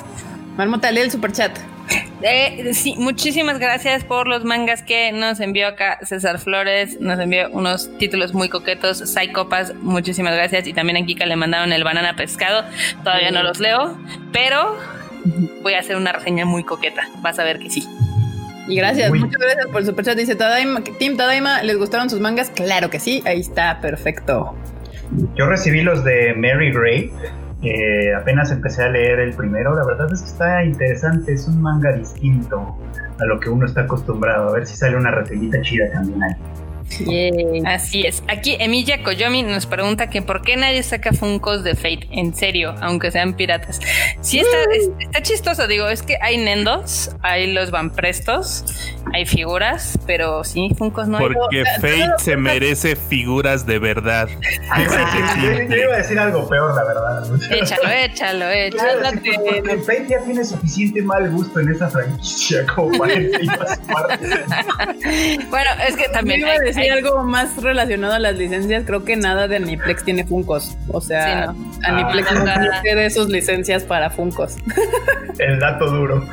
Marmota, 0.56 0.90
lee 0.90 1.00
el 1.00 1.10
superchat. 1.10 1.52
Eh, 2.22 2.72
sí, 2.74 2.94
muchísimas 2.98 3.58
gracias 3.58 4.04
por 4.04 4.28
los 4.28 4.44
mangas 4.44 4.82
que 4.82 5.10
nos 5.12 5.40
envió 5.40 5.66
acá 5.66 5.98
César 6.02 6.38
Flores. 6.38 7.00
Nos 7.00 7.18
envió 7.18 7.50
unos 7.50 7.96
títulos 7.98 8.32
muy 8.32 8.48
coquetos, 8.48 8.98
Psychopas. 8.98 9.74
Muchísimas 9.74 10.34
gracias. 10.34 10.66
Y 10.66 10.72
también 10.72 11.02
a 11.02 11.06
Kika 11.06 11.26
le 11.26 11.36
mandaron 11.36 11.72
el 11.72 11.84
banana 11.84 12.14
pescado. 12.14 12.64
Todavía 13.02 13.30
no 13.30 13.42
los 13.42 13.58
leo, 13.58 13.98
pero 14.32 14.76
voy 15.62 15.74
a 15.74 15.80
hacer 15.80 15.96
una 15.96 16.12
reseña 16.12 16.44
muy 16.44 16.64
coqueta. 16.64 17.08
Vas 17.22 17.38
a 17.38 17.44
ver 17.44 17.58
que 17.58 17.70
sí. 17.70 17.86
Y 18.68 18.76
gracias, 18.76 19.10
muchas 19.10 19.40
gracias 19.40 19.66
por 19.66 19.80
el 19.80 19.86
superchat. 19.86 20.16
Dice 20.16 20.36
Tadaima, 20.36 20.82
Team 20.84 21.16
Tadaima, 21.16 21.62
¿les 21.62 21.76
gustaron 21.76 22.08
sus 22.08 22.20
mangas? 22.20 22.50
Claro 22.50 22.90
que 22.90 23.00
sí, 23.00 23.22
ahí 23.26 23.40
está, 23.40 23.80
perfecto. 23.80 24.56
Yo 25.34 25.46
recibí 25.46 25.82
los 25.82 26.04
de 26.04 26.34
Mary 26.34 26.72
Gray 26.72 27.10
apenas 28.16 28.50
empecé 28.50 28.82
a 28.82 28.88
leer 28.88 29.20
el 29.20 29.34
primero, 29.34 29.74
la 29.74 29.84
verdad 29.84 30.12
es 30.12 30.22
que 30.22 30.28
está 30.28 30.64
interesante, 30.64 31.32
es 31.32 31.46
un 31.46 31.62
manga 31.62 31.92
distinto 31.92 32.76
a 33.20 33.24
lo 33.26 33.38
que 33.38 33.50
uno 33.50 33.66
está 33.66 33.82
acostumbrado, 33.82 34.48
a 34.48 34.52
ver 34.52 34.66
si 34.66 34.76
sale 34.76 34.96
una 34.96 35.10
reseñita 35.12 35.60
chida 35.60 35.90
también 35.92 36.22
ahí. 36.22 36.34
Así 37.66 38.06
es. 38.06 38.22
Aquí 38.28 38.56
Emilia 38.58 39.02
Koyomi 39.02 39.42
nos 39.42 39.66
pregunta 39.66 40.10
que 40.10 40.22
por 40.22 40.42
qué 40.42 40.56
nadie 40.56 40.82
saca 40.82 41.12
Funcos 41.12 41.64
de 41.64 41.74
Fate, 41.74 42.08
en 42.10 42.34
serio, 42.34 42.74
aunque 42.80 43.10
sean 43.10 43.34
piratas. 43.34 43.80
Sí, 44.20 44.38
está, 44.38 44.58
está 45.00 45.22
chistoso, 45.22 45.66
digo, 45.66 45.88
es 45.88 46.02
que 46.02 46.18
hay 46.20 46.36
Nendos, 46.36 47.16
hay 47.22 47.52
los 47.52 47.70
Prestos, 47.94 48.64
hay 49.12 49.26
figuras, 49.26 49.98
pero 50.06 50.44
sí, 50.44 50.70
Funcos 50.76 51.08
no 51.08 51.18
hay. 51.18 51.26
Porque 51.26 51.64
Fate 51.80 52.12
se 52.18 52.36
merece 52.36 52.96
figuras 52.96 53.66
de 53.66 53.78
verdad. 53.78 54.28
Yo 54.28 55.76
iba 55.76 55.94
a 55.94 55.98
decir 55.98 56.18
algo 56.18 56.48
peor, 56.48 56.74
la 56.74 56.84
verdad. 56.84 57.24
Échalo, 57.50 57.90
échalo, 57.90 58.50
échalo. 58.50 59.10
Porque 59.12 59.78
Fate 59.78 60.06
ya 60.08 60.18
tiene 60.20 60.44
suficiente 60.44 61.02
mal 61.02 61.30
gusto 61.30 61.60
en 61.60 61.70
esa 61.70 61.88
franquicia 61.88 62.66
como 62.66 62.98
para 62.98 63.14
Bueno, 65.50 65.70
es 65.86 65.96
que 65.96 66.08
también 66.12 66.44
hay, 66.44 66.81
hay 66.82 66.88
algo 66.90 67.22
más 67.22 67.62
relacionado 67.62 68.14
a 68.14 68.18
las 68.18 68.36
licencias, 68.36 68.84
creo 68.86 69.04
que 69.04 69.16
nada 69.16 69.48
de 69.48 69.56
Aniplex 69.56 70.04
tiene 70.04 70.24
Funcos. 70.24 70.76
O 70.88 71.00
sea, 71.00 71.54
Aniplex 71.82 72.28
ah, 72.30 72.58
no 72.58 72.82
tiene 72.82 73.10
sus 73.10 73.28
licencias 73.28 73.84
para 73.84 74.10
Funcos. 74.10 74.56
El 75.38 75.58
dato 75.58 75.90
duro. 75.90 76.26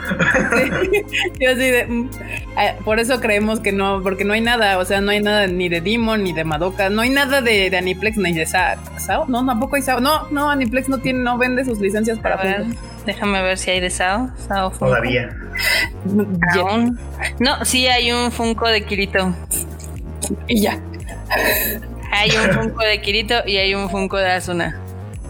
Yo 1.39 1.51
así 1.51 1.71
de, 1.71 1.85
mm, 1.87 2.09
eh, 2.59 2.75
por 2.83 2.99
eso 2.99 3.19
creemos 3.19 3.59
que 3.59 3.71
no, 3.71 4.01
porque 4.03 4.25
no 4.25 4.33
hay 4.33 4.41
nada, 4.41 4.77
o 4.77 4.85
sea, 4.85 5.01
no 5.01 5.11
hay 5.11 5.21
nada 5.21 5.47
ni 5.47 5.69
de 5.69 5.81
Demon 5.81 6.23
ni 6.23 6.33
de 6.33 6.43
Madoka, 6.43 6.89
no 6.89 7.01
hay 7.01 7.09
nada 7.09 7.41
de, 7.41 7.75
Aniplex 7.75 8.17
ni 8.17 8.33
de 8.33 8.45
Sao. 8.45 9.25
No, 9.27 9.45
tampoco 9.45 9.75
hay 9.75 9.81
Sao. 9.81 9.99
No, 9.99 10.27
no, 10.29 10.49
Aniplex 10.49 10.89
no 10.89 10.97
tiene, 10.99 11.19
no 11.19 11.37
vende 11.37 11.63
sus 11.63 11.79
licencias 11.79 12.19
para 12.19 12.37
Funcos. 12.37 12.75
Déjame 13.05 13.41
ver 13.41 13.57
si 13.57 13.71
hay 13.71 13.79
de 13.79 13.89
Sao. 13.89 14.29
Sao 14.47 14.71
Todavía. 14.71 15.29
No, 17.39 17.65
sí 17.65 17.87
hay 17.87 18.11
un 18.11 18.31
Funko 18.31 18.67
de 18.67 18.83
Kirito. 18.83 19.33
Y 20.47 20.61
ya. 20.61 20.79
Hay 22.11 22.31
un 22.31 22.53
Funko 22.53 22.83
de 22.83 23.01
Kirito 23.01 23.35
y 23.45 23.57
hay 23.57 23.75
un 23.75 23.89
Funko 23.89 24.17
de 24.17 24.31
Asuna. 24.31 24.79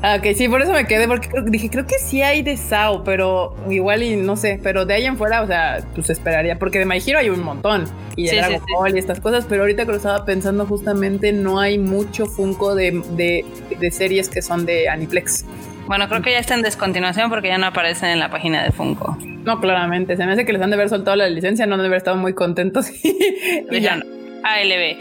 Ah, 0.02 0.16
ok, 0.18 0.28
sí, 0.34 0.48
por 0.48 0.62
eso 0.62 0.72
me 0.72 0.86
quedé, 0.86 1.10
porque 1.10 1.28
dije, 1.48 1.70
creo 1.70 1.86
que 1.86 2.00
sí 2.00 2.22
hay 2.22 2.42
de 2.42 2.56
Sao, 2.56 3.04
pero 3.04 3.54
igual 3.70 4.02
y 4.02 4.16
no 4.16 4.38
sé, 4.38 4.58
pero 4.64 4.86
de 4.86 4.94
ahí 4.94 5.06
en 5.06 5.18
fuera, 5.18 5.42
o 5.42 5.48
sea, 5.48 5.80
pues 5.94 6.10
esperaría, 6.10 6.58
porque 6.58 6.80
de 6.80 6.86
My 6.86 7.02
Hero 7.06 7.20
hay 7.20 7.30
un 7.30 7.44
montón, 7.44 7.84
y 8.16 8.28
de 8.28 8.38
Dragon 8.38 8.62
Ball 8.74 8.96
y 8.96 9.00
estas 9.00 9.20
cosas, 9.20 9.46
pero 9.50 9.64
ahorita 9.64 9.86
que 9.86 9.92
lo 9.92 9.98
estaba 9.98 10.24
pensando 10.24 10.66
justamente, 10.66 11.34
no 11.34 11.60
hay 11.60 11.78
mucho 11.78 12.28
Funko 12.28 12.76
de, 12.76 13.04
de, 13.18 13.46
de 13.78 13.92
series 13.92 14.30
que 14.30 14.42
son 14.42 14.66
de 14.66 14.88
Aniplex. 14.88 15.46
Bueno, 15.86 16.08
creo 16.08 16.22
que 16.22 16.32
ya 16.32 16.40
está 16.40 16.54
en 16.54 16.62
descontinuación 16.62 17.30
porque 17.30 17.50
ya 17.50 17.58
no 17.58 17.66
aparecen 17.66 18.10
en 18.10 18.20
la 18.20 18.30
página 18.30 18.64
de 18.64 18.72
Funko. 18.72 19.18
No, 19.44 19.60
claramente. 19.60 20.16
Se 20.16 20.26
me 20.26 20.34
hace 20.34 20.46
que 20.46 20.54
les 20.54 20.62
han 20.62 20.70
de 20.70 20.76
haber 20.76 20.88
soltado 20.88 21.18
la 21.18 21.28
licencia, 21.28 21.66
no 21.66 21.74
han 21.74 21.82
de 21.82 21.88
haber 21.88 21.98
estado 21.98 22.16
muy 22.16 22.34
contentos. 22.34 22.86
y 23.04 23.80
ya 23.82 23.96
no. 23.96 24.19
ALB. 24.44 24.98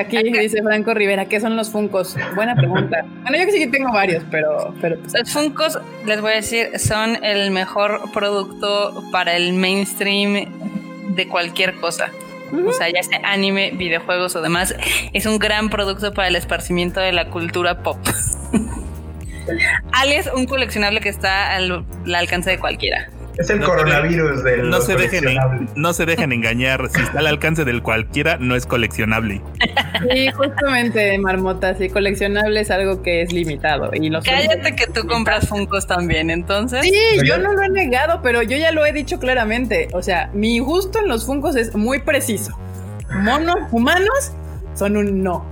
Aquí 0.00 0.22
dice 0.22 0.62
Franco 0.62 0.94
Rivera, 0.94 1.26
¿qué 1.26 1.40
son 1.40 1.56
los 1.56 1.70
Funcos? 1.70 2.16
Buena 2.34 2.54
pregunta. 2.54 3.04
Bueno, 3.22 3.38
yo 3.38 3.46
que 3.46 3.52
sí 3.52 3.58
que 3.58 3.68
tengo 3.68 3.92
varios, 3.92 4.24
pero... 4.30 4.74
pero 4.80 4.98
pues, 4.98 5.12
Los 5.14 5.32
Funcos, 5.32 5.78
les 6.06 6.20
voy 6.20 6.32
a 6.32 6.36
decir, 6.36 6.78
son 6.78 7.22
el 7.24 7.50
mejor 7.50 8.10
producto 8.12 9.02
para 9.12 9.36
el 9.36 9.52
mainstream 9.52 10.46
de 11.14 11.28
cualquier 11.28 11.74
cosa. 11.76 12.10
O 12.66 12.72
sea, 12.72 12.88
ya 12.88 13.02
sea 13.02 13.20
anime, 13.22 13.70
videojuegos 13.72 14.34
o 14.34 14.42
demás, 14.42 14.74
es 15.12 15.26
un 15.26 15.38
gran 15.38 15.70
producto 15.70 16.12
para 16.12 16.28
el 16.28 16.36
esparcimiento 16.36 17.00
de 17.00 17.12
la 17.12 17.30
cultura 17.30 17.82
pop. 17.82 17.98
Alias 19.92 20.28
un 20.34 20.46
coleccionable 20.46 21.00
que 21.00 21.08
está 21.08 21.54
al, 21.54 21.84
alcance 22.14 22.50
de 22.50 22.58
cualquiera. 22.58 23.08
Es 23.40 23.48
el 23.48 23.62
coronavirus 23.62 24.44
del 24.44 24.68
no 24.68 24.82
se 24.82 24.96
dejen 24.96 25.24
No 25.74 25.94
se 25.94 26.04
dejen 26.04 26.30
engañar. 26.30 26.90
Si 26.90 27.00
está 27.00 27.20
al 27.20 27.26
alcance 27.26 27.64
del 27.64 27.82
cualquiera, 27.82 28.36
no 28.38 28.54
es 28.54 28.66
coleccionable. 28.66 29.40
Sí, 30.10 30.30
justamente, 30.32 31.16
Marmota. 31.18 31.74
Sí, 31.74 31.88
coleccionable 31.88 32.60
es 32.60 32.70
algo 32.70 33.02
que 33.02 33.22
es 33.22 33.32
limitado. 33.32 33.90
Y 33.94 34.10
Cállate 34.10 34.76
que 34.76 34.86
tú 34.88 35.06
compras 35.06 35.48
Funkos 35.48 35.86
también, 35.86 36.28
entonces. 36.28 36.82
Sí, 36.82 36.92
yo 37.24 37.38
no 37.38 37.54
lo 37.54 37.62
he 37.62 37.70
negado, 37.70 38.20
pero 38.22 38.42
yo 38.42 38.58
ya 38.58 38.72
lo 38.72 38.84
he 38.84 38.92
dicho 38.92 39.18
claramente. 39.18 39.88
O 39.92 40.02
sea, 40.02 40.28
mi 40.34 40.58
gusto 40.58 40.98
en 40.98 41.08
los 41.08 41.24
Funkos 41.24 41.56
es 41.56 41.74
muy 41.74 42.00
preciso. 42.00 42.58
Monos 43.10 43.56
humanos 43.70 44.32
son 44.74 44.98
un 44.98 45.22
no. 45.22 45.49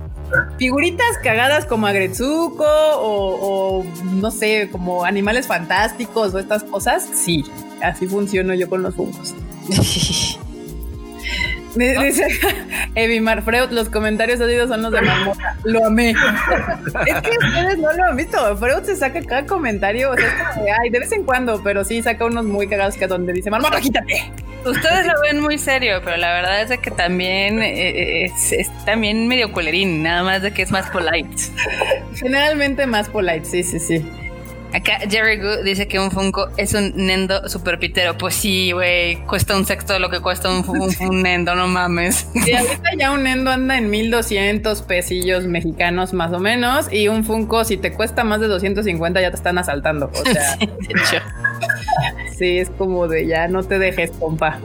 Figuritas 0.57 1.17
cagadas 1.23 1.65
como 1.65 1.87
Agretsuko 1.87 2.65
o, 2.65 3.85
no 4.13 4.31
sé, 4.31 4.69
como 4.71 5.05
animales 5.05 5.47
fantásticos 5.47 6.33
o 6.33 6.39
estas 6.39 6.63
cosas, 6.63 7.07
sí, 7.13 7.45
así 7.81 8.07
funciono 8.07 8.53
yo 8.53 8.69
con 8.69 8.83
los 8.83 8.95
fungos. 8.95 9.35
Dice 11.75 12.27
Evimar 12.95 13.43
Freud, 13.43 13.69
los 13.71 13.89
comentarios 13.89 14.39
oídos 14.41 14.69
son 14.69 14.81
los 14.81 14.91
de 14.91 15.01
Marmota. 15.01 15.55
Lo 15.63 15.85
amé. 15.85 16.09
es 17.05 17.21
que 17.21 17.29
ustedes 17.29 17.77
no 17.77 17.93
lo 17.93 18.03
han 18.05 18.17
visto. 18.17 18.57
Freud 18.57 18.83
se 18.83 18.95
saca 18.95 19.21
cada 19.21 19.45
comentario. 19.45 20.11
O 20.11 20.15
sea, 20.15 20.27
es 20.27 20.33
como 20.55 20.65
de, 20.65 20.71
ay, 20.71 20.89
de 20.89 20.99
vez 20.99 21.11
en 21.11 21.23
cuando, 21.23 21.61
pero 21.63 21.83
sí 21.83 22.01
saca 22.01 22.25
unos 22.25 22.45
muy 22.45 22.67
cagados 22.67 22.95
que 22.95 23.07
donde 23.07 23.33
dice 23.33 23.51
Marmota, 23.51 23.79
quítate. 23.79 24.31
Ustedes 24.65 25.05
lo 25.05 25.13
ven 25.21 25.41
muy 25.41 25.57
serio, 25.57 26.01
pero 26.03 26.17
la 26.17 26.33
verdad 26.33 26.71
es 26.71 26.79
que 26.79 26.91
también 26.91 27.61
eh, 27.61 28.25
eh, 28.25 28.31
es, 28.51 28.69
también 28.85 29.27
medio 29.27 29.51
colerín, 29.51 30.03
nada 30.03 30.23
más 30.23 30.41
de 30.41 30.51
que 30.51 30.61
es 30.61 30.71
más 30.71 30.89
polite. 30.89 31.29
Generalmente 32.15 32.85
más 32.85 33.09
polite, 33.09 33.45
sí, 33.45 33.63
sí, 33.63 33.79
sí. 33.79 34.05
Acá 34.71 34.99
Jerry 35.09 35.37
Goo 35.37 35.63
dice 35.63 35.87
que 35.87 35.99
un 35.99 36.11
Funko 36.11 36.49
es 36.57 36.73
un 36.75 36.93
Nendo 36.95 37.49
super 37.49 37.79
pitero. 37.79 38.17
Pues 38.17 38.35
sí, 38.35 38.71
güey, 38.71 39.15
cuesta 39.25 39.55
un 39.55 39.65
sexto 39.65 39.93
de 39.93 39.99
lo 39.99 40.11
que 40.11 40.19
cuesta 40.19 40.49
un, 40.49 40.63
un, 40.67 41.23
Nendo, 41.23 41.55
no 41.55 41.67
mames. 41.67 42.27
Y 42.45 42.53
ahorita 42.53 42.91
ya 42.97 43.11
un 43.11 43.23
Nendo 43.23 43.49
anda 43.49 43.77
en 43.77 43.89
1200 43.89 44.83
pesillos 44.83 45.45
mexicanos 45.45 46.13
más 46.13 46.31
o 46.33 46.39
menos. 46.39 46.91
Y 46.93 47.07
un 47.07 47.23
Funko, 47.23 47.63
si 47.63 47.77
te 47.77 47.93
cuesta 47.93 48.23
más 48.23 48.41
de 48.41 48.47
250, 48.47 49.19
ya 49.21 49.31
te 49.31 49.37
están 49.37 49.57
asaltando. 49.57 50.11
O 50.13 50.25
sea, 50.25 50.55
sí, 50.57 50.67
es 52.39 52.69
como 52.71 53.07
de 53.07 53.27
ya 53.27 53.47
no 53.47 53.63
te 53.63 53.79
dejes, 53.79 54.11
compa. 54.11 54.59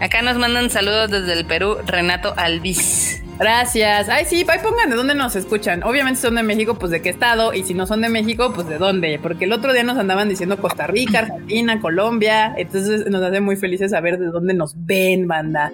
Acá 0.00 0.22
nos 0.22 0.36
mandan 0.38 0.70
saludos 0.70 1.10
desde 1.10 1.32
el 1.32 1.44
Perú, 1.46 1.76
Renato 1.86 2.34
Alvis. 2.36 3.22
Gracias. 3.38 4.08
Ay, 4.08 4.24
sí, 4.24 4.44
ahí 4.48 4.58
pongan 4.62 4.90
de 4.90 4.96
dónde 4.96 5.14
nos 5.14 5.34
escuchan. 5.34 5.82
Obviamente 5.82 6.20
son 6.20 6.34
de 6.36 6.42
México, 6.42 6.76
pues 6.78 6.92
de 6.92 7.02
qué 7.02 7.08
estado. 7.08 7.52
Y 7.52 7.64
si 7.64 7.74
no 7.74 7.86
son 7.86 8.00
de 8.02 8.08
México, 8.08 8.52
pues 8.54 8.68
de 8.68 8.78
dónde. 8.78 9.18
Porque 9.20 9.46
el 9.46 9.52
otro 9.52 9.72
día 9.72 9.82
nos 9.82 9.98
andaban 9.98 10.28
diciendo 10.28 10.58
Costa 10.58 10.86
Rica, 10.86 11.20
Argentina, 11.20 11.80
Colombia. 11.80 12.54
Entonces 12.56 13.06
nos 13.10 13.22
hace 13.22 13.40
muy 13.40 13.56
felices 13.56 13.90
saber 13.90 14.18
de 14.18 14.26
dónde 14.26 14.54
nos 14.54 14.74
ven, 14.76 15.26
banda. 15.26 15.72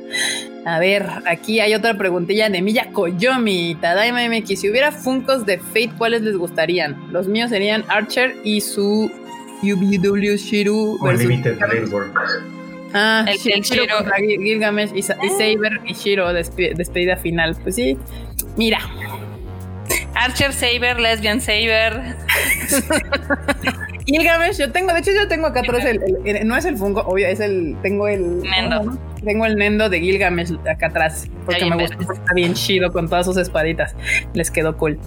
A 0.64 0.78
ver, 0.78 1.06
aquí 1.26 1.60
hay 1.60 1.74
otra 1.74 1.94
preguntilla 1.94 2.48
de 2.48 2.62
Milla 2.62 2.90
Koyomi. 2.92 3.76
Tadaima 3.80 4.26
MX. 4.28 4.60
Si 4.60 4.70
hubiera 4.70 4.92
Funcos 4.92 5.44
de 5.44 5.58
Fate, 5.58 5.92
¿cuáles 5.98 6.22
les 6.22 6.36
gustarían? 6.36 7.12
Los 7.12 7.28
míos 7.28 7.50
serían 7.50 7.84
Archer 7.88 8.36
y 8.44 8.60
su 8.62 9.10
UBW 9.62 10.36
Shiru. 10.36 10.98
Unlimited 11.00 11.58
Ah, 12.94 13.26
el, 13.28 13.62
Shiro, 13.62 13.96
Gilgamesh 14.16 14.90
y, 14.94 15.00
ah. 15.00 15.16
Saber 15.36 15.80
y 15.84 15.92
Shiro, 15.92 16.32
despedida 16.32 17.16
final. 17.16 17.54
Pues 17.62 17.74
sí, 17.74 17.98
mira. 18.56 18.78
Archer 20.14 20.52
Saber, 20.52 20.98
Lesbian 20.98 21.40
Saber. 21.40 22.16
Gilgamesh, 24.06 24.58
yo 24.58 24.72
tengo, 24.72 24.92
de 24.94 25.00
hecho 25.00 25.10
yo 25.12 25.28
tengo 25.28 25.46
acá 25.48 25.60
atrás 25.60 25.84
el, 25.84 26.00
no 26.46 26.56
es 26.56 26.64
el 26.64 26.78
Funko, 26.78 27.02
obvio, 27.02 27.28
es 27.28 27.40
el, 27.40 27.76
tengo 27.82 28.08
el 28.08 28.40
Nendo. 28.40 28.98
Tengo 29.22 29.44
el 29.44 29.56
Nendo 29.56 29.90
de 29.90 30.00
Gilgamesh 30.00 30.54
acá 30.66 30.86
atrás, 30.86 31.28
porque 31.44 31.66
me 31.66 31.76
gusta, 31.76 31.98
está 32.00 32.34
bien 32.34 32.54
chido 32.54 32.90
con 32.90 33.08
todas 33.08 33.26
sus 33.26 33.36
espaditas, 33.36 33.94
les 34.32 34.50
quedó 34.50 34.76
cool. 34.78 34.98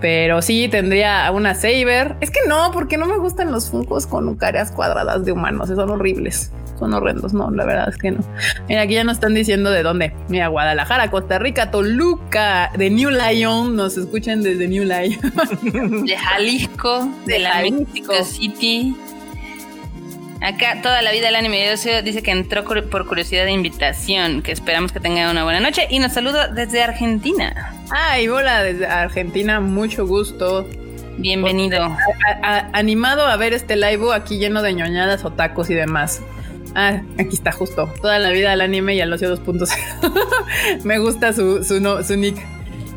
Pero 0.00 0.42
sí 0.42 0.68
tendría 0.68 1.30
una 1.32 1.54
Saber. 1.54 2.16
Es 2.20 2.30
que 2.30 2.40
no, 2.48 2.70
porque 2.72 2.96
no 2.96 3.06
me 3.06 3.18
gustan 3.18 3.50
los 3.50 3.70
Funkos 3.70 4.06
con 4.06 4.36
caras 4.36 4.70
cuadradas 4.70 5.24
de 5.24 5.32
humanos, 5.32 5.68
son 5.68 5.90
horribles 5.90 6.52
son 6.78 6.94
horrendos. 6.94 7.34
No, 7.34 7.50
la 7.50 7.64
verdad 7.64 7.88
es 7.88 7.96
que 7.96 8.12
no. 8.12 8.20
Mira, 8.68 8.82
aquí 8.82 8.94
ya 8.94 9.04
nos 9.04 9.14
están 9.14 9.34
diciendo 9.34 9.70
de 9.70 9.82
dónde. 9.82 10.12
Mira, 10.28 10.48
Guadalajara, 10.48 11.10
Costa 11.10 11.38
Rica, 11.38 11.70
Toluca, 11.70 12.70
de 12.76 12.90
New 12.90 13.10
Lion. 13.10 13.76
Nos 13.76 13.96
escuchan 13.96 14.42
desde 14.42 14.68
New 14.68 14.84
Lion. 14.84 16.04
de 16.06 16.16
Jalisco, 16.16 17.08
de, 17.26 17.38
la 17.40 17.50
Jalisco. 17.50 18.24
City. 18.24 18.96
Acá 20.40 20.80
toda 20.82 21.02
la 21.02 21.10
vida 21.10 21.28
el 21.28 21.36
anime 21.36 21.74
dice 22.04 22.22
que 22.22 22.30
entró 22.30 22.64
por 22.64 23.06
curiosidad 23.06 23.44
de 23.44 23.52
invitación, 23.52 24.42
que 24.42 24.52
esperamos 24.52 24.92
que 24.92 25.00
tenga 25.00 25.30
una 25.30 25.42
buena 25.42 25.60
noche 25.60 25.86
y 25.90 25.98
nos 25.98 26.12
saluda 26.12 26.48
desde 26.48 26.82
Argentina. 26.82 27.74
Ay, 27.90 28.28
hola 28.28 28.62
desde 28.62 28.86
Argentina, 28.86 29.60
mucho 29.60 30.06
gusto. 30.06 30.68
Bienvenido. 31.16 31.88
animado 32.72 33.26
a 33.26 33.36
ver 33.36 33.52
este 33.52 33.74
live 33.74 34.14
aquí 34.14 34.38
lleno 34.38 34.62
de 34.62 34.72
ñoñadas, 34.74 35.24
tacos 35.36 35.70
y 35.70 35.74
demás. 35.74 36.22
Ah, 36.76 37.02
aquí 37.18 37.34
está 37.34 37.50
justo. 37.50 37.92
Toda 38.00 38.20
la 38.20 38.30
vida 38.30 38.52
al 38.52 38.60
anime 38.60 38.94
y 38.94 39.00
al 39.00 39.12
ocio 39.12 39.36
2.0. 39.36 40.84
Me 40.84 40.98
gusta 41.00 41.32
su, 41.32 41.64
su, 41.64 41.80
no, 41.80 42.04
su 42.04 42.16
nick. 42.16 42.36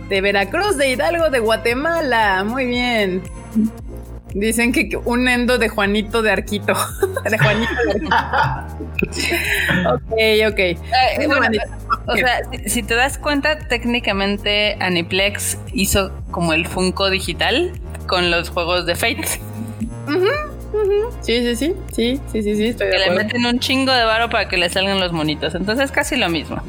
De 0.09 0.21
Veracruz, 0.21 0.77
de 0.77 0.91
Hidalgo, 0.91 1.31
de 1.31 1.39
Guatemala. 1.39 2.43
Muy 2.43 2.65
bien. 2.67 3.23
Dicen 4.33 4.71
que 4.71 4.97
un 5.05 5.27
endo 5.27 5.57
de 5.57 5.69
Juanito 5.69 6.21
de 6.21 6.31
Arquito. 6.31 6.73
de 7.29 7.37
Juanito 7.37 7.71
de 7.85 7.91
Arquito. 7.91 8.15
ok, 9.93 10.51
ok. 10.51 10.59
Eh, 10.59 10.77
o 12.07 12.15
sea, 12.15 12.41
si, 12.65 12.83
te 12.83 12.95
das 12.95 13.17
cuenta, 13.17 13.59
técnicamente 13.67 14.77
Aniplex 14.79 15.57
hizo 15.73 16.11
como 16.31 16.53
el 16.53 16.67
Funko 16.67 17.09
digital 17.09 17.73
con 18.07 18.31
los 18.31 18.49
juegos 18.49 18.85
de 18.85 18.95
Fate. 18.95 19.27
Sí, 21.21 21.37
sí, 21.41 21.55
sí, 21.55 21.75
sí, 21.91 22.19
sí, 22.31 22.43
sí, 22.43 22.55
sí, 22.55 22.65
estoy 22.67 22.89
que 22.89 22.97
le 22.97 23.11
meten 23.11 23.45
un 23.45 23.59
chingo 23.59 23.91
de 23.91 24.03
varo 24.03 24.29
para 24.29 24.47
que 24.47 24.57
le 24.57 24.69
salgan 24.69 24.99
los 24.99 25.11
monitos, 25.11 25.53
entonces 25.53 25.91
casi 25.91 26.15
lo 26.15 26.29
mismo. 26.29 26.61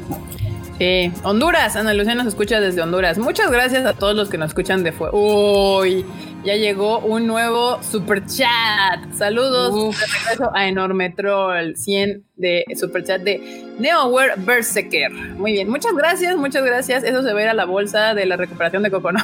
Sí, 0.77 1.11
Honduras, 1.23 1.75
Ana 1.75 1.93
Lucía 1.93 2.15
nos 2.15 2.27
escucha 2.27 2.59
desde 2.59 2.81
Honduras. 2.81 3.17
Muchas 3.17 3.51
gracias 3.51 3.85
a 3.85 3.93
todos 3.93 4.15
los 4.15 4.29
que 4.29 4.37
nos 4.37 4.49
escuchan 4.49 4.83
de 4.83 4.91
fuera. 4.91 5.15
Uy, 5.15 6.05
ya 6.43 6.55
llegó 6.55 6.99
un 6.99 7.25
nuevo 7.27 7.81
super 7.83 8.25
chat. 8.25 9.13
Saludos 9.13 9.97
de 9.97 10.05
regreso 10.05 10.51
a 10.53 10.67
Enorme 10.67 11.09
Troll 11.09 11.75
100 11.75 12.23
de 12.35 12.65
super 12.75 13.03
chat 13.03 13.21
de 13.21 13.65
NeoWare 13.79 14.33
Berserker. 14.37 15.11
Muy 15.11 15.53
bien, 15.53 15.69
muchas 15.69 15.93
gracias, 15.93 16.35
muchas 16.35 16.63
gracias. 16.65 17.03
Eso 17.03 17.23
se 17.23 17.33
ve 17.33 17.47
a 17.47 17.53
la 17.53 17.65
bolsa 17.65 18.13
de 18.13 18.25
la 18.25 18.35
recuperación 18.35 18.83
de 18.83 18.91
Cocono. 18.91 19.19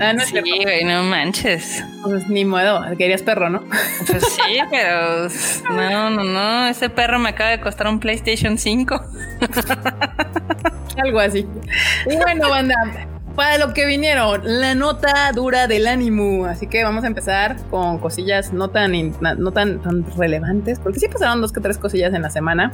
ah, 0.00 0.12
no, 0.12 0.20
sí, 0.24 0.40
güey, 0.62 0.84
no 0.84 1.02
manches. 1.04 1.82
Pues 2.02 2.28
ni 2.28 2.44
modo, 2.44 2.82
querías 2.98 3.22
perro, 3.22 3.48
¿no? 3.48 3.64
Pues 4.06 4.22
sí, 4.22 4.60
pero 4.70 5.28
no, 5.70 6.10
no, 6.10 6.24
no. 6.24 6.66
Ese 6.66 6.90
perro 6.90 7.18
me 7.18 7.30
acaba 7.30 7.50
de 7.50 7.60
costar 7.60 7.88
un 7.88 8.00
PlayStation 8.00 8.58
5. 8.58 9.00
Algo 11.02 11.20
así. 11.20 11.46
Y 12.06 12.16
bueno, 12.16 12.50
banda, 12.50 12.74
para 13.34 13.58
lo 13.58 13.72
que 13.72 13.86
vinieron, 13.86 14.40
la 14.44 14.74
nota 14.74 15.30
dura 15.34 15.66
del 15.66 15.86
ánimo. 15.86 16.46
Así 16.46 16.66
que 16.66 16.82
vamos 16.84 17.04
a 17.04 17.06
empezar 17.06 17.56
con 17.70 17.98
cosillas 17.98 18.52
no 18.52 18.68
tan, 18.68 18.92
no 19.20 19.52
tan, 19.52 19.80
tan 19.80 20.04
relevantes, 20.16 20.78
porque 20.78 21.00
sí 21.00 21.08
pasaron 21.08 21.40
dos 21.40 21.52
que 21.52 21.60
tres 21.60 21.78
cosillas 21.78 22.14
en 22.14 22.22
la 22.22 22.30
semana. 22.30 22.72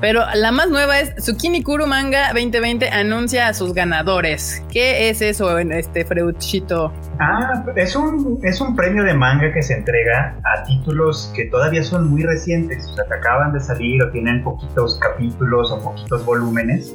Pero 0.00 0.22
la 0.34 0.50
más 0.50 0.68
nueva 0.68 0.98
es 0.98 1.14
Tsukimi 1.14 1.62
Kuru 1.62 1.86
Manga 1.86 2.32
2020 2.32 2.88
anuncia 2.90 3.46
a 3.46 3.54
sus 3.54 3.72
ganadores. 3.72 4.64
¿Qué 4.70 5.10
es 5.10 5.22
eso 5.22 5.58
en 5.58 5.70
este 5.70 6.04
Freuchito? 6.04 6.92
Ah, 7.20 7.64
es 7.76 7.94
un, 7.94 8.40
es 8.42 8.60
un 8.60 8.74
premio 8.74 9.04
de 9.04 9.14
manga 9.14 9.52
que 9.52 9.62
se 9.62 9.74
entrega 9.74 10.36
a 10.42 10.64
títulos 10.64 11.32
que 11.36 11.44
todavía 11.44 11.84
son 11.84 12.10
muy 12.10 12.24
recientes, 12.24 12.84
o 12.88 12.94
sea, 12.96 13.04
que 13.06 13.14
acaban 13.14 13.52
de 13.52 13.60
salir 13.60 14.02
o 14.02 14.10
tienen 14.10 14.42
poquitos 14.42 14.98
capítulos 14.98 15.70
o 15.70 15.80
poquitos 15.80 16.24
volúmenes 16.24 16.92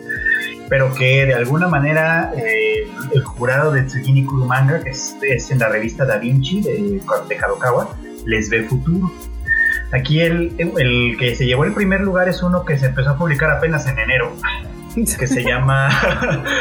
pero 0.70 0.94
que 0.94 1.26
de 1.26 1.34
alguna 1.34 1.68
manera 1.68 2.32
eh, 2.36 2.88
el 3.14 3.24
jurado 3.24 3.72
de 3.72 3.84
Tsukini 3.84 4.26
Kurumanga, 4.26 4.82
que 4.82 4.90
es, 4.90 5.52
en 5.52 5.60
la 5.60 5.70
revista 5.70 6.06
Da 6.06 6.18
Vinci 6.18 6.62
de, 6.62 7.02
de 7.30 7.36
Kadokawa, 7.38 7.96
les 8.26 8.50
ve 8.50 8.64
futuro. 8.64 9.12
Aquí 9.92 10.20
el, 10.20 10.54
el, 10.58 11.16
que 11.18 11.36
se 11.36 11.46
llevó 11.46 11.64
el 11.64 11.74
primer 11.74 12.02
lugar 12.02 12.28
es 12.28 12.44
uno 12.44 12.66
que 12.66 12.78
se 12.78 12.88
empezó 12.88 13.12
a 13.12 13.18
publicar 13.18 13.50
apenas 13.52 13.88
en 13.88 13.98
enero, 14.00 14.34
que 14.96 15.28
se 15.28 15.44
llama 15.48 15.90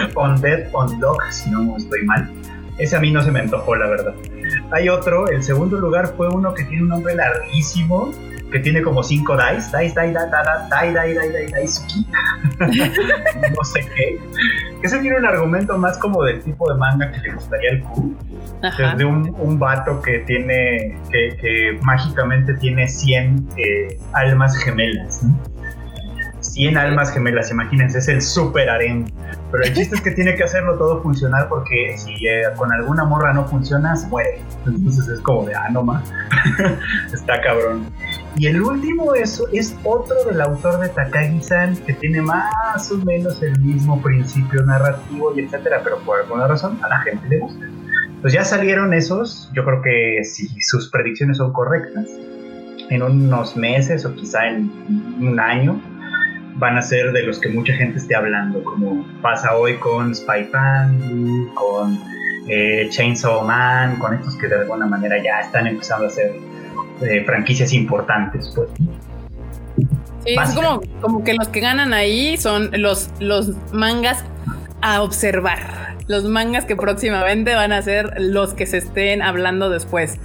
On 0.15 0.41
Dead 0.41 0.69
on 0.73 1.01
Dog, 1.01 1.19
si 1.31 1.51
no 1.51 1.77
estoy 1.77 2.05
mal. 2.05 2.31
Ese 2.79 2.95
a 2.95 3.01
mí 3.01 3.11
no 3.11 3.23
se 3.23 3.33
me 3.33 3.41
antojó, 3.41 3.75
la 3.75 3.89
verdad. 3.89 4.15
Hay 4.71 4.89
otro, 4.89 5.29
el 5.29 5.43
segundo 5.43 5.79
lugar 5.79 6.13
fue 6.17 6.29
uno 6.29 6.55
que 6.55 6.65
tiene 6.65 6.83
un 6.83 6.91
nombre 6.91 7.15
larguísimo, 7.15 8.13
que 8.51 8.59
tiene 8.61 8.83
como 8.83 9.03
cinco 9.03 9.37
dice, 9.37 9.79
dice, 9.79 9.79
dice, 9.79 10.01
dice, 10.03 10.19
dice, 10.63 11.61
dice, 11.61 11.83
dice, 12.69 12.91
no 13.57 13.65
sé 13.65 13.81
qué. 13.95 14.19
Ese 14.83 14.99
tiene 14.99 15.19
un 15.19 15.27
argumento 15.27 15.77
más 15.79 15.99
como 15.99 16.23
del 16.23 16.43
tipo 16.43 16.73
de 16.73 16.79
manga 16.79 17.11
que 17.11 17.19
le 17.21 17.33
gustaría 17.33 17.71
al 17.73 17.83
Q. 17.83 18.17
Es 18.63 18.99
de 18.99 19.05
un, 19.05 19.35
un 19.39 19.59
vato 19.59 20.01
que 20.01 20.21
tiene, 20.21 20.97
que, 21.11 21.37
que 21.41 21.79
mágicamente 21.83 22.55
tiene 22.55 22.87
100 22.87 23.49
eh, 23.57 23.99
almas 24.13 24.57
gemelas. 24.59 25.25
100 26.41 26.77
almas 26.79 27.13
gemelas, 27.13 27.51
imagínense, 27.51 27.99
es 27.99 28.09
el 28.09 28.23
super 28.23 28.69
harem. 28.71 29.07
Pero 29.51 29.65
el 29.65 29.75
chiste 29.75 29.97
es 29.97 30.01
que 30.01 30.11
tiene 30.13 30.35
que 30.35 30.45
hacerlo 30.45 30.77
todo 30.77 31.03
funcionar 31.03 31.49
porque 31.49 31.97
si 31.99 32.13
eh, 32.27 32.43
con 32.57 32.73
alguna 32.73 33.05
morra 33.05 33.33
no 33.33 33.45
funciona, 33.47 33.97
se 33.97 34.07
muere. 34.09 34.41
Entonces 34.67 35.09
es 35.09 35.21
como 35.21 35.45
de, 35.45 35.55
ah, 35.55 35.69
no 35.71 35.83
más. 35.83 36.13
Está 37.13 37.41
cabrón. 37.41 37.87
Y 38.39 38.47
el 38.49 38.61
último 38.61 39.15
es, 39.15 39.43
es 39.53 39.75
otro 39.83 40.17
del 40.29 40.41
autor 40.43 40.81
de 40.81 40.91
Takagi-san 40.91 41.77
que 41.87 41.95
tiene 41.95 42.21
más 42.21 42.93
o 42.93 42.99
menos 42.99 43.43
el 43.43 43.59
mismo 43.61 44.01
principio 44.03 44.63
narrativo 44.63 45.33
y 45.35 45.41
etcétera, 45.41 45.81
pero 45.83 45.99
por 46.01 46.21
alguna 46.21 46.47
razón 46.47 46.79
a 46.83 46.89
la 46.89 46.99
gente 47.01 47.27
le 47.29 47.39
gusta. 47.39 47.67
Pues 48.21 48.35
ya 48.35 48.45
salieron 48.45 48.93
esos, 48.93 49.51
yo 49.55 49.65
creo 49.65 49.81
que 49.83 50.25
si 50.25 50.49
sus 50.61 50.91
predicciones 50.91 51.39
son 51.39 51.53
correctas, 51.53 52.07
en 52.91 53.03
unos 53.03 53.57
meses 53.57 54.05
o 54.05 54.15
quizá 54.15 54.47
en 54.49 54.71
un 55.21 55.41
año, 55.41 55.81
van 56.57 56.77
a 56.77 56.83
ser 56.83 57.13
de 57.13 57.23
los 57.23 57.39
que 57.39 57.49
mucha 57.49 57.73
gente 57.75 57.99
esté 57.99 58.15
hablando, 58.15 58.63
como 58.65 59.07
pasa 59.23 59.57
hoy 59.57 59.77
con 59.77 60.15
Spy 60.15 60.45
Fan, 60.45 61.51
con 61.55 61.99
eh, 62.49 62.89
Chainsaw 62.91 63.45
Man, 63.45 63.99
con 63.99 64.15
estos 64.15 64.37
que 64.37 64.47
de 64.49 64.57
alguna 64.57 64.87
manera 64.87 65.17
ya 65.23 65.41
están 65.41 65.67
empezando 65.67 66.07
a 66.07 66.11
ser 66.11 66.33
eh, 67.03 67.25
franquicias 67.25 67.73
importantes, 67.73 68.53
pues. 68.55 68.69
es 70.25 70.55
como, 70.55 70.81
como 71.01 71.25
que 71.25 71.35
los 71.35 71.49
que 71.49 71.61
ganan 71.61 71.93
ahí 71.93 72.37
son 72.37 72.71
los, 72.73 73.11
los 73.21 73.53
mangas 73.73 74.25
a 74.83 75.03
observar. 75.03 75.97
Los 76.09 76.25
mangas 76.25 76.65
que 76.65 76.77
próximamente 76.77 77.55
van 77.55 77.73
a 77.73 77.83
ser 77.83 78.13
los 78.19 78.55
que 78.55 78.67
se 78.67 78.79
estén 78.79 79.23
hablando 79.23 79.71
después. 79.71 80.19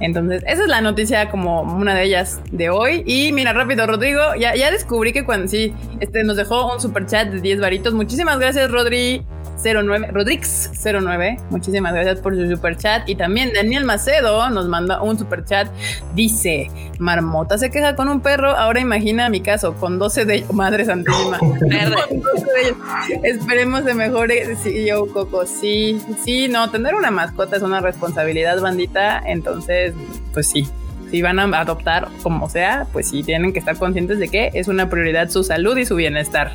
Entonces, 0.00 0.42
esa 0.46 0.62
es 0.62 0.68
la 0.68 0.80
noticia 0.80 1.28
como 1.28 1.62
una 1.62 1.94
de 1.94 2.04
ellas 2.04 2.40
de 2.52 2.70
hoy. 2.70 3.02
Y 3.04 3.32
mira, 3.32 3.52
rápido, 3.52 3.86
Rodrigo, 3.86 4.20
ya, 4.38 4.54
ya 4.54 4.70
descubrí 4.70 5.12
que 5.12 5.24
cuando 5.24 5.48
sí, 5.48 5.74
este 6.00 6.22
nos 6.24 6.36
dejó 6.36 6.72
un 6.72 6.80
super 6.80 7.06
chat 7.06 7.28
de 7.28 7.40
10 7.40 7.60
varitos. 7.60 7.94
Muchísimas 7.94 8.38
gracias, 8.38 8.70
Rodri. 8.70 9.24
09, 9.62 10.08
Rodrix 10.12 10.70
09, 10.84 11.38
muchísimas 11.50 11.92
gracias 11.92 12.20
por 12.20 12.34
su 12.34 12.48
super 12.48 12.76
chat. 12.76 13.08
Y 13.08 13.14
también 13.14 13.52
Daniel 13.54 13.84
Macedo 13.84 14.48
nos 14.50 14.68
manda 14.68 15.02
un 15.02 15.18
super 15.18 15.44
chat. 15.44 15.68
Dice: 16.14 16.70
Marmota 16.98 17.58
se 17.58 17.70
queja 17.70 17.94
con 17.94 18.08
un 18.08 18.20
perro. 18.20 18.50
Ahora 18.50 18.80
imagina 18.80 19.28
mi 19.28 19.40
caso, 19.40 19.74
con 19.74 19.98
12 19.98 20.24
de 20.24 20.34
ellos. 20.36 20.52
Madre 20.52 20.84
santísima. 20.84 21.38
Esperemos 23.22 23.84
de 23.84 23.94
mejore. 23.94 24.56
Sí, 24.56 24.86
yo, 24.86 25.06
Coco. 25.06 25.46
Sí, 25.46 26.00
sí, 26.24 26.48
no, 26.48 26.70
tener 26.70 26.94
una 26.94 27.10
mascota 27.10 27.56
es 27.56 27.62
una 27.62 27.80
responsabilidad, 27.80 28.60
bandita. 28.60 29.20
Entonces, 29.24 29.94
pues 30.32 30.48
sí, 30.48 30.68
si 31.10 31.22
van 31.22 31.38
a 31.38 31.44
adoptar 31.44 32.08
como 32.22 32.48
sea, 32.48 32.86
pues 32.92 33.08
sí 33.08 33.22
tienen 33.22 33.52
que 33.52 33.58
estar 33.58 33.76
conscientes 33.76 34.18
de 34.18 34.28
que 34.28 34.50
es 34.54 34.68
una 34.68 34.90
prioridad 34.90 35.30
su 35.30 35.42
salud 35.42 35.76
y 35.76 35.86
su 35.86 35.96
bienestar. 35.96 36.52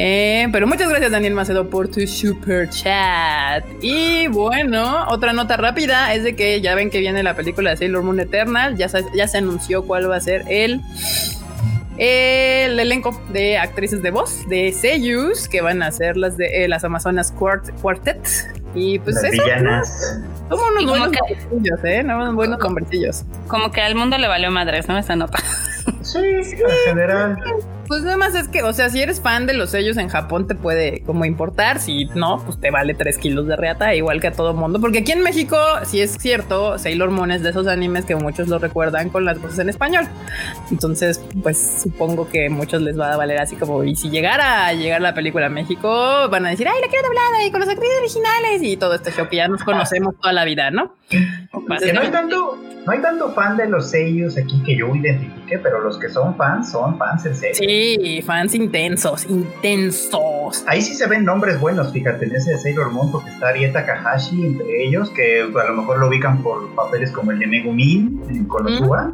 Eh, 0.00 0.46
pero 0.52 0.68
muchas 0.68 0.88
gracias 0.88 1.10
Daniel 1.10 1.34
Macedo 1.34 1.68
por 1.68 1.88
tu 1.88 2.06
super 2.06 2.70
chat. 2.70 3.64
Y 3.82 4.28
bueno, 4.28 5.08
otra 5.08 5.32
nota 5.32 5.56
rápida 5.56 6.14
es 6.14 6.22
de 6.22 6.36
que 6.36 6.60
ya 6.60 6.76
ven 6.76 6.88
que 6.88 7.00
viene 7.00 7.24
la 7.24 7.34
película 7.34 7.70
de 7.70 7.78
Sailor 7.78 8.04
Moon 8.04 8.20
Eternal. 8.20 8.76
Ya 8.76 8.88
se, 8.88 9.04
ya 9.16 9.26
se 9.26 9.38
anunció 9.38 9.82
cuál 9.82 10.08
va 10.08 10.14
a 10.14 10.20
ser 10.20 10.44
el, 10.48 10.80
el 11.96 12.78
elenco 12.78 13.20
de 13.32 13.58
actrices 13.58 14.00
de 14.00 14.12
voz 14.12 14.48
de 14.48 14.72
Seiyus 14.72 15.48
que 15.48 15.62
van 15.62 15.82
a 15.82 15.90
ser 15.90 16.16
las 16.16 16.36
de 16.36 16.46
eh, 16.46 16.68
las 16.68 16.84
Amazonas 16.84 17.32
Quartet. 17.32 18.24
Y 18.76 19.00
pues 19.00 19.16
las 19.16 19.32
villanas. 19.32 20.20
Como 20.48 20.62
unos 20.68 20.86
buenos 20.86 21.18
conversillos, 21.18 21.80
¿eh? 21.84 22.02
Unos 22.04 22.34
buenos 22.36 22.58
conversillos. 22.60 23.24
Como 23.48 23.72
que 23.72 23.80
al 23.80 23.96
mundo 23.96 24.16
le 24.16 24.28
valió 24.28 24.52
madres, 24.52 24.86
¿no? 24.86 24.96
Esa 24.96 25.16
nota. 25.16 25.38
Sí, 26.02 26.18
en 26.18 26.44
general. 26.86 27.36
Pues 27.88 28.02
nada 28.02 28.18
más 28.18 28.34
es 28.34 28.48
que, 28.48 28.62
o 28.62 28.72
sea, 28.74 28.90
si 28.90 29.00
eres 29.00 29.20
fan 29.20 29.46
de 29.46 29.54
los 29.54 29.70
sellos 29.70 29.96
en 29.96 30.08
Japón 30.08 30.46
te 30.46 30.54
puede 30.54 31.00
como 31.06 31.24
importar, 31.24 31.80
si 31.80 32.04
no, 32.14 32.42
pues 32.44 32.60
te 32.60 32.70
vale 32.70 32.92
3 32.92 33.16
kilos 33.16 33.46
de 33.46 33.56
reata, 33.56 33.94
igual 33.94 34.20
que 34.20 34.26
a 34.26 34.32
todo 34.32 34.52
mundo, 34.52 34.78
porque 34.78 34.98
aquí 34.98 35.12
en 35.12 35.22
México, 35.22 35.56
si 35.84 36.02
es 36.02 36.16
cierto, 36.18 36.78
Sailor 36.78 37.10
Moon 37.10 37.30
es 37.30 37.42
de 37.42 37.50
esos 37.50 37.66
animes 37.66 38.04
que 38.04 38.14
muchos 38.14 38.48
lo 38.48 38.58
recuerdan 38.58 39.08
con 39.08 39.24
las 39.24 39.40
voces 39.40 39.60
en 39.60 39.70
español. 39.70 40.06
Entonces, 40.70 41.24
pues 41.42 41.80
supongo 41.82 42.28
que 42.28 42.50
muchos 42.50 42.82
les 42.82 42.98
va 42.98 43.14
a 43.14 43.16
valer 43.16 43.38
así 43.38 43.56
como, 43.56 43.82
y 43.82 43.96
si 43.96 44.10
llegara 44.10 44.66
a 44.66 44.74
llegar 44.74 45.00
la 45.00 45.14
película 45.14 45.46
a 45.46 45.50
México, 45.50 46.28
van 46.28 46.44
a 46.44 46.50
decir, 46.50 46.68
ay, 46.68 46.80
la 46.82 46.88
quiero 46.88 47.08
doblada 47.08 47.46
y 47.46 47.50
con 47.50 47.60
los 47.60 47.68
actrices 47.70 47.98
originales 48.00 48.62
y 48.62 48.76
todo 48.76 48.94
este 48.94 49.12
show 49.12 49.28
que 49.28 49.36
ya 49.36 49.48
nos 49.48 49.64
conocemos 49.64 50.14
toda 50.20 50.34
la 50.34 50.44
vida, 50.44 50.70
¿no? 50.70 50.94
no 51.10 52.00
hay 52.00 52.10
tanto, 52.10 52.58
no 52.84 52.92
hay 52.92 53.00
tanto 53.00 53.32
fan 53.32 53.56
de 53.56 53.68
los 53.68 53.90
sellos 53.90 54.36
aquí 54.36 54.62
que 54.62 54.76
yo 54.76 54.94
identifique, 54.94 55.58
pero 55.58 55.80
los 55.80 55.98
que 55.98 56.08
son 56.08 56.36
fans 56.36 56.70
son 56.70 56.98
fans 56.98 57.24
en 57.26 57.34
serio. 57.34 57.54
Sí, 57.54 57.77
fans 58.24 58.54
intensos, 58.54 59.26
intensos. 59.28 60.64
Ahí 60.66 60.82
sí 60.82 60.94
se 60.94 61.06
ven 61.06 61.24
nombres 61.24 61.60
buenos, 61.60 61.92
fíjate, 61.92 62.24
en 62.26 62.34
ese 62.34 62.56
Sailor 62.58 62.92
Moon, 62.92 63.10
porque 63.10 63.30
está 63.30 63.48
Arieta 63.48 63.84
Kahashi 63.84 64.46
entre 64.46 64.84
ellos, 64.84 65.10
que 65.10 65.42
a 65.42 65.64
lo 65.70 65.74
mejor 65.74 65.98
lo 65.98 66.08
ubican 66.08 66.42
por 66.42 66.68
papeles 66.74 67.10
como 67.10 67.32
el 67.32 67.38
de 67.38 67.46
Megumin 67.46 68.22
en 68.28 68.44
Konosuba, 68.44 69.12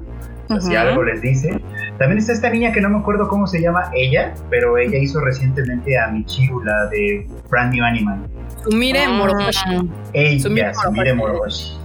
si 0.60 0.76
algo 0.76 1.02
les 1.02 1.20
dice. 1.22 1.60
También 1.98 2.18
está 2.18 2.32
esta 2.32 2.50
niña 2.50 2.72
que 2.72 2.80
no 2.80 2.88
me 2.90 2.98
acuerdo 2.98 3.28
cómo 3.28 3.46
se 3.46 3.60
llama 3.60 3.90
ella, 3.94 4.34
pero 4.50 4.76
ella 4.78 4.98
hizo 4.98 5.20
recientemente 5.20 5.98
a 5.98 6.08
Michiru, 6.08 6.62
la 6.64 6.86
de 6.86 7.26
Brand 7.48 7.72
New 7.72 7.84
Animal. 7.84 8.26
Sumire 8.64 9.06
Morohoshi. 9.08 9.90
Ella, 10.12 10.74
Sumire 10.74 11.14
Morohoshi. 11.14 11.76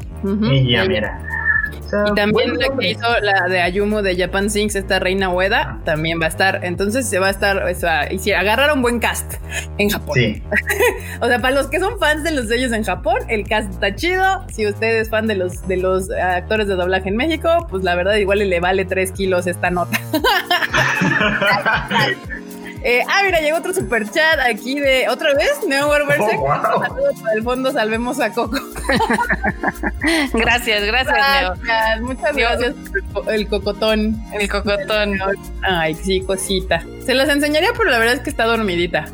Ella, 0.52 0.86
mira 0.86 1.39
y 1.72 2.16
también 2.16 2.58
la 2.58 2.68
que 2.78 2.90
hizo 2.90 3.08
la 3.22 3.48
de 3.48 3.62
Ayumu 3.62 4.02
de 4.02 4.16
Japan 4.16 4.50
Sings, 4.50 4.76
esta 4.76 5.00
reina 5.00 5.30
Ueda, 5.30 5.82
también 5.86 6.20
va 6.22 6.26
a 6.26 6.30
estar. 6.30 6.60
Entonces 6.64 7.08
se 7.08 7.20
va 7.20 7.28
a 7.28 7.32
estar, 7.32 7.64
o 7.64 7.76
sea, 7.76 8.12
y 8.12 8.20
si 8.20 8.32
agarraron 8.32 8.82
buen 8.82 9.00
cast 9.00 9.36
en 9.78 9.90
Japón. 9.90 10.16
Sí. 10.16 10.44
o 11.22 11.28
sea, 11.28 11.40
para 11.40 11.56
los 11.56 11.68
que 11.68 11.80
son 11.80 12.00
fans 12.00 12.24
de 12.24 12.32
los 12.32 12.48
sellos 12.48 12.72
en 12.72 12.84
Japón, 12.84 13.20
el 13.30 13.48
cast 13.48 13.72
está 13.72 13.96
chido. 13.96 14.46
Si 14.52 14.68
usted 14.68 15.00
es 15.00 15.10
fan 15.10 15.28
de 15.28 15.36
los, 15.36 15.68
de 15.68 15.78
los 15.78 16.10
actores 16.12 16.68
de 16.68 16.76
doblaje 16.76 17.10
en 17.10 17.18
México, 17.18 17.68
pues 17.70 17.84
la 17.84 17.96
verdad 17.96 18.16
igual 18.16 18.40
le 18.40 18.60
vale 18.60 18.86
3 18.86 19.12
kilos 19.12 19.48
esta 19.48 19.70
nota. 19.70 20.00
Eh, 22.82 23.02
ah, 23.08 23.22
mira, 23.26 23.42
llegó 23.42 23.58
otro 23.58 23.74
super 23.74 24.10
chat 24.10 24.40
aquí 24.40 24.80
de 24.80 25.10
otra 25.10 25.34
vez, 25.34 25.60
Neo 25.68 25.90
Werberse. 25.90 26.36
Oh, 26.38 26.40
wow. 26.40 26.82
Para 26.82 27.34
el 27.36 27.44
fondo, 27.44 27.72
salvemos 27.74 28.20
a 28.22 28.32
Coco. 28.32 28.58
Gracias, 30.34 30.84
gracias, 30.86 31.16
Neo. 31.18 31.54
Gracias, 31.64 32.02
muchas 32.02 32.36
gracias 32.36 32.76
por 33.14 33.32
el 33.34 33.48
cocotón. 33.48 34.16
El 34.40 34.50
cocotón. 34.50 35.20
Ay, 35.62 35.94
sí, 35.96 36.22
cosita. 36.22 36.84
Se 37.06 37.14
las 37.14 37.30
enseñaría, 37.30 37.70
pero 37.78 37.90
la 37.90 38.00
verdad 38.00 38.16
es 38.16 38.22
que 38.22 38.30
está 38.30 38.46
dormidita. 38.46 39.06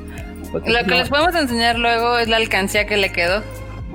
Lo 0.54 0.62
que 0.62 0.71
no- 0.71 0.95
les 0.95 1.10
podemos 1.10 1.36
enseñar 1.36 1.78
luego 1.80 2.17
es 2.17 2.28
la 2.28 2.38
alcancía 2.38 2.86
que 2.86 2.97
le 2.97 3.12
quedó. 3.12 3.43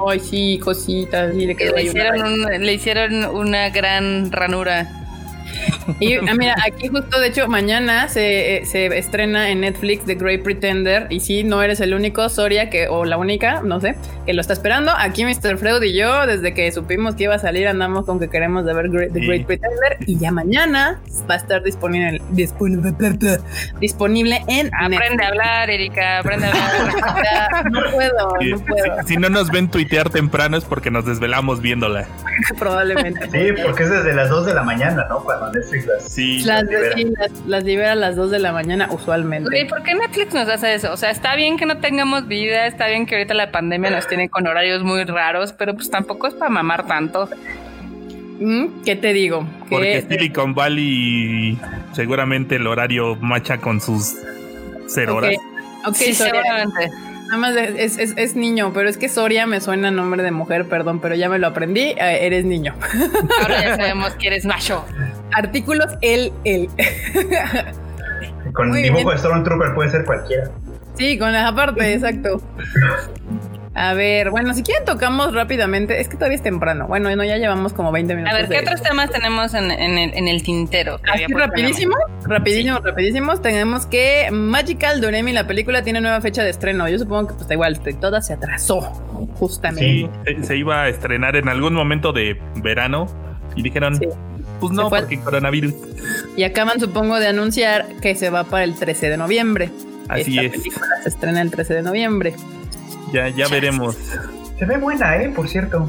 Ay, 0.09 0.19
sí, 0.21 0.59
cositas. 0.63 1.33
Sí, 1.33 1.47
le 1.47 1.55
Que 1.57 1.65
quedó 1.67 1.77
le 1.77 1.83
hicieron, 1.85 2.23
un- 2.23 2.67
le 2.67 2.73
hicieron 2.73 3.25
una 3.37 3.71
gran 3.71 4.31
ranura. 4.33 4.89
Y 5.99 6.15
ah, 6.15 6.35
mira, 6.39 6.55
aquí 6.67 6.89
justo, 6.89 7.19
de 7.21 7.29
hecho, 7.29 7.49
mañana 7.49 8.09
se, 8.09 8.59
eh, 8.59 8.65
se 8.67 8.87
estrena 8.99 9.51
en 9.51 9.61
Netflix 9.63 10.05
The 10.05 10.15
Great 10.15 10.43
Pretender. 10.43 11.07
Y 11.11 11.21
sí, 11.21 11.43
no 11.45 11.63
eres 11.63 11.81
el 11.81 11.95
único, 11.95 12.29
Soria, 12.29 12.71
que, 12.71 12.89
o 12.89 13.05
la 13.05 13.17
única, 13.17 13.61
no 13.63 13.81
sé, 13.81 13.97
que 14.27 14.33
lo 14.33 14.41
está 14.41 14.53
esperando. 14.53 14.93
Aquí 14.97 15.25
Mr. 15.25 15.59
Freud 15.59 15.83
y 15.83 15.95
yo, 15.95 16.27
desde 16.27 16.55
que 16.55 16.71
supimos 16.73 17.15
que 17.17 17.25
iba 17.25 17.35
a 17.35 17.39
salir, 17.39 17.67
andamos 17.69 18.07
con 18.07 18.21
que 18.21 18.29
queremos 18.29 18.65
de 18.65 18.75
ver 18.75 18.89
Great- 18.89 19.13
The 19.13 19.21
Sí. 19.21 19.27
Great 19.27 19.47
Pretender. 19.47 19.97
Y 20.07 20.19
ya 20.19 20.31
mañana 20.31 21.01
va 21.29 21.35
a 21.35 21.39
estar 21.39 21.63
disponible, 21.63 22.21
disponible, 22.31 22.93
disponible 23.81 24.43
en 24.49 24.71
Aprende 24.75 25.25
a 25.25 25.29
hablar, 25.29 25.71
Erika, 25.71 26.19
aprende 26.19 26.47
a 26.47 26.51
hablar. 26.51 27.65
No 27.71 27.81
puedo, 27.93 28.31
Sí, 28.41 28.51
no 28.51 28.59
puedo, 28.61 29.03
si, 29.03 29.09
si 29.09 29.17
no 29.17 29.29
nos 29.29 29.51
ven 29.51 29.69
tuitear 29.71 30.09
temprano 30.11 30.57
es 30.57 30.65
porque 30.65 30.91
nos 30.91 31.05
desvelamos 31.05 31.61
viéndola. 31.61 32.07
probablemente. 32.59 33.29
Sí, 33.31 33.61
porque 33.65 33.83
es 33.85 33.91
desde 33.91 34.15
las 34.15 34.29
2 34.31 34.47
de 34.47 34.55
la 34.55 34.63
mañana, 34.63 35.07
¿no? 35.09 35.21
Cuando 35.21 35.40
Netflix 35.53 35.87
las... 35.87 36.13
Sí. 36.13 36.41
Las, 36.45 36.65
libera. 36.65 36.95
sí, 36.97 37.05
las, 37.19 37.31
las 37.47 37.65
libera 37.65 37.93
a 37.93 37.95
las 37.95 38.17
2 38.17 38.31
de 38.31 38.39
la 38.39 38.53
mañana 38.53 38.89
usualmente. 38.93 39.49
Güey, 39.51 39.67
¿por 39.67 39.83
qué 39.83 39.95
Netflix 39.95 40.35
nos 40.35 40.49
hace 40.49 40.75
eso? 40.75 40.93
O 40.93 40.97
sea, 40.97 41.11
está 41.11 41.35
bien 41.37 41.57
que 41.57 41.67
no 41.67 41.79
tengamos 41.79 42.29
vida, 42.29 42.67
está 42.67 42.87
bien 42.89 43.07
que 43.07 43.15
ahorita 43.17 43.35
la 43.35 43.51
pandemia 43.51 43.91
nos 43.91 44.07
tiene 44.07 44.29
con 44.29 44.47
horarios 44.47 44.83
muy 44.83 45.05
raros, 45.05 45.53
pero 45.53 45.75
pues 45.75 45.91
tampoco 45.91 46.27
es 46.27 46.35
para 46.35 46.51
mamar 46.51 46.87
tanto. 46.87 47.29
Mm, 48.39 48.83
¿Qué 48.85 48.97
te 48.97 49.13
digo? 49.13 49.47
Porque 49.69 50.05
Que- 50.09 50.15
Silicon 50.17 50.55
Valley 50.55 51.59
seguramente 51.93 52.57
el 52.57 52.67
horario 52.67 53.17
macha 53.17 53.59
con 53.59 53.81
sus 53.81 54.15
cero 54.87 55.13
Ok, 55.13 55.19
horas. 55.19 55.35
ok, 55.87 55.95
sí, 55.95 56.15
seguramente. 56.15 56.91
Nada 57.31 57.41
más 57.41 57.55
es, 57.57 57.97
es- 57.99 58.15
es 58.17 58.35
niño, 58.35 58.73
pero 58.75 58.89
es 58.89 58.97
que 58.97 59.09
Soria 59.09 59.47
me 59.47 59.61
suena 59.61 59.89
a 59.89 59.91
nombre 59.93 60.23
de 60.25 60.33
mujer, 60.33 60.67
perdón, 60.69 60.99
pero 61.01 61.15
ya 61.15 61.29
me 61.29 61.39
lo 61.39 61.47
aprendí. 61.47 61.81
eh, 61.97 62.19
eres 62.27 62.45
niño. 62.45 62.75
Ahora 63.43 63.63
ya 63.63 63.77
sabemos 63.77 64.15
que 64.17 64.27
eres 64.27 64.45
macho. 64.45 64.85
Artículos 65.33 65.87
el, 66.03 66.33
el. 66.45 66.69
Con 68.53 68.71
Muy 68.71 68.83
dibujo 68.83 69.03
bien. 69.05 69.11
de 69.13 69.19
Stormtrooper 69.19 69.75
puede 69.75 69.91
ser 69.91 70.05
cualquiera. 70.05 70.51
sí, 70.97 71.17
con 71.19 71.33
la 71.33 71.55
parte, 71.55 71.93
exacto. 71.95 72.43
A 73.73 73.95
ver, 73.95 74.31
bueno, 74.31 74.53
si 74.53 74.65
quieren 74.65 74.85
tocamos 74.85 75.33
rápidamente. 75.33 76.01
Es 76.01 76.09
que 76.09 76.17
todavía 76.17 76.37
es 76.37 76.43
temprano. 76.43 76.89
Bueno, 76.89 77.15
no, 77.15 77.23
ya 77.23 77.37
llevamos 77.37 77.73
como 77.73 77.93
20 77.93 78.17
minutos. 78.17 78.35
A 78.35 78.39
ver, 78.41 78.49
¿qué 78.49 78.55
de- 78.57 78.61
otros 78.63 78.83
temas 78.83 79.11
tenemos 79.11 79.55
en, 79.55 79.71
en 79.71 79.97
el, 79.97 80.13
en 80.15 80.27
el 80.27 80.43
tintero? 80.43 80.97
Así 81.11 81.25
puesto 81.27 81.39
rapidísimo, 81.39 81.95
rapidísimo, 82.25 82.79
rapidísimos. 82.81 83.41
Tenemos 83.43 83.87
que 83.87 84.29
Magical 84.33 85.01
Doremi, 85.01 85.33
la 85.33 85.47
película, 85.47 85.83
tiene 85.83 86.01
nueva 86.01 86.21
fecha 86.21 86.43
de 86.43 86.51
estreno. 86.51 86.89
Yo 86.89 86.99
supongo 86.99 87.29
que 87.29 87.35
pues 87.35 87.47
da 87.47 87.55
igual, 87.55 87.79
toda 88.01 88.21
se 88.23 88.33
atrasó, 88.33 88.81
justamente. 89.35 90.11
Sí. 90.27 90.45
Se, 90.45 90.57
iba 90.57 90.83
a 90.83 90.89
estrenar 90.89 91.37
en 91.37 91.49
algún 91.49 91.73
momento 91.75 92.13
de 92.13 92.41
verano 92.57 93.07
y 93.55 93.63
dijeron, 93.63 93.95
Sí. 93.97 94.09
pues 94.59 94.73
no, 94.73 94.91
porque 94.91 95.21
coronavirus. 95.21 95.75
Y 96.37 96.43
acaban, 96.43 96.81
supongo, 96.81 97.21
de 97.21 97.29
anunciar 97.29 97.87
que 98.03 98.17
se 98.17 98.31
va 98.31 98.43
para 98.45 98.65
el 98.65 98.75
13 98.75 99.11
de 99.11 99.17
noviembre. 99.17 99.71
Así 100.09 100.37
Esta 100.39 100.43
es. 100.43 100.51
película 100.63 100.87
se 101.05 101.09
estrena 101.09 101.41
el 101.41 101.53
13 101.53 101.75
de 101.75 101.83
noviembre. 101.83 102.35
Ya, 103.13 103.29
ya 103.29 103.49
veremos. 103.49 103.97
Se 104.59 104.65
ve 104.67 104.77
buena, 104.79 105.17
¿eh? 105.23 105.31
Por 105.35 105.49
cierto. 105.49 105.89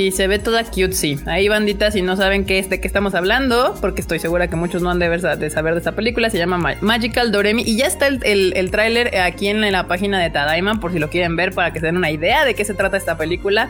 Sí, 0.00 0.12
se 0.12 0.26
ve 0.28 0.38
toda 0.38 0.64
cutesy. 0.64 1.18
Ahí, 1.26 1.48
bandita, 1.48 1.90
si 1.90 2.00
no 2.00 2.16
saben 2.16 2.46
qué 2.46 2.58
es 2.58 2.70
de 2.70 2.80
qué 2.80 2.86
estamos 2.86 3.14
hablando, 3.14 3.74
porque 3.82 4.00
estoy 4.00 4.18
segura 4.18 4.48
que 4.48 4.56
muchos 4.56 4.80
no 4.80 4.88
han 4.88 4.98
de, 4.98 5.10
ver, 5.10 5.20
de 5.20 5.50
saber 5.50 5.74
de 5.74 5.80
esta 5.80 5.92
película, 5.92 6.30
se 6.30 6.38
llama 6.38 6.56
Ma- 6.56 6.76
Magical 6.80 7.30
Doremi. 7.30 7.64
Y 7.66 7.76
ya 7.76 7.86
está 7.86 8.06
el, 8.06 8.18
el, 8.24 8.54
el 8.56 8.70
tráiler 8.70 9.14
aquí 9.18 9.48
en 9.48 9.60
la, 9.70 9.86
página 9.88 10.18
de 10.18 10.30
Tadaima, 10.30 10.80
por 10.80 10.94
si 10.94 10.98
lo 10.98 11.10
quieren 11.10 11.36
ver, 11.36 11.52
para 11.52 11.70
que 11.74 11.80
se 11.80 11.86
den 11.86 11.98
una 11.98 12.10
idea 12.10 12.46
de 12.46 12.54
qué 12.54 12.64
se 12.64 12.72
trata 12.72 12.96
esta 12.96 13.18
película. 13.18 13.68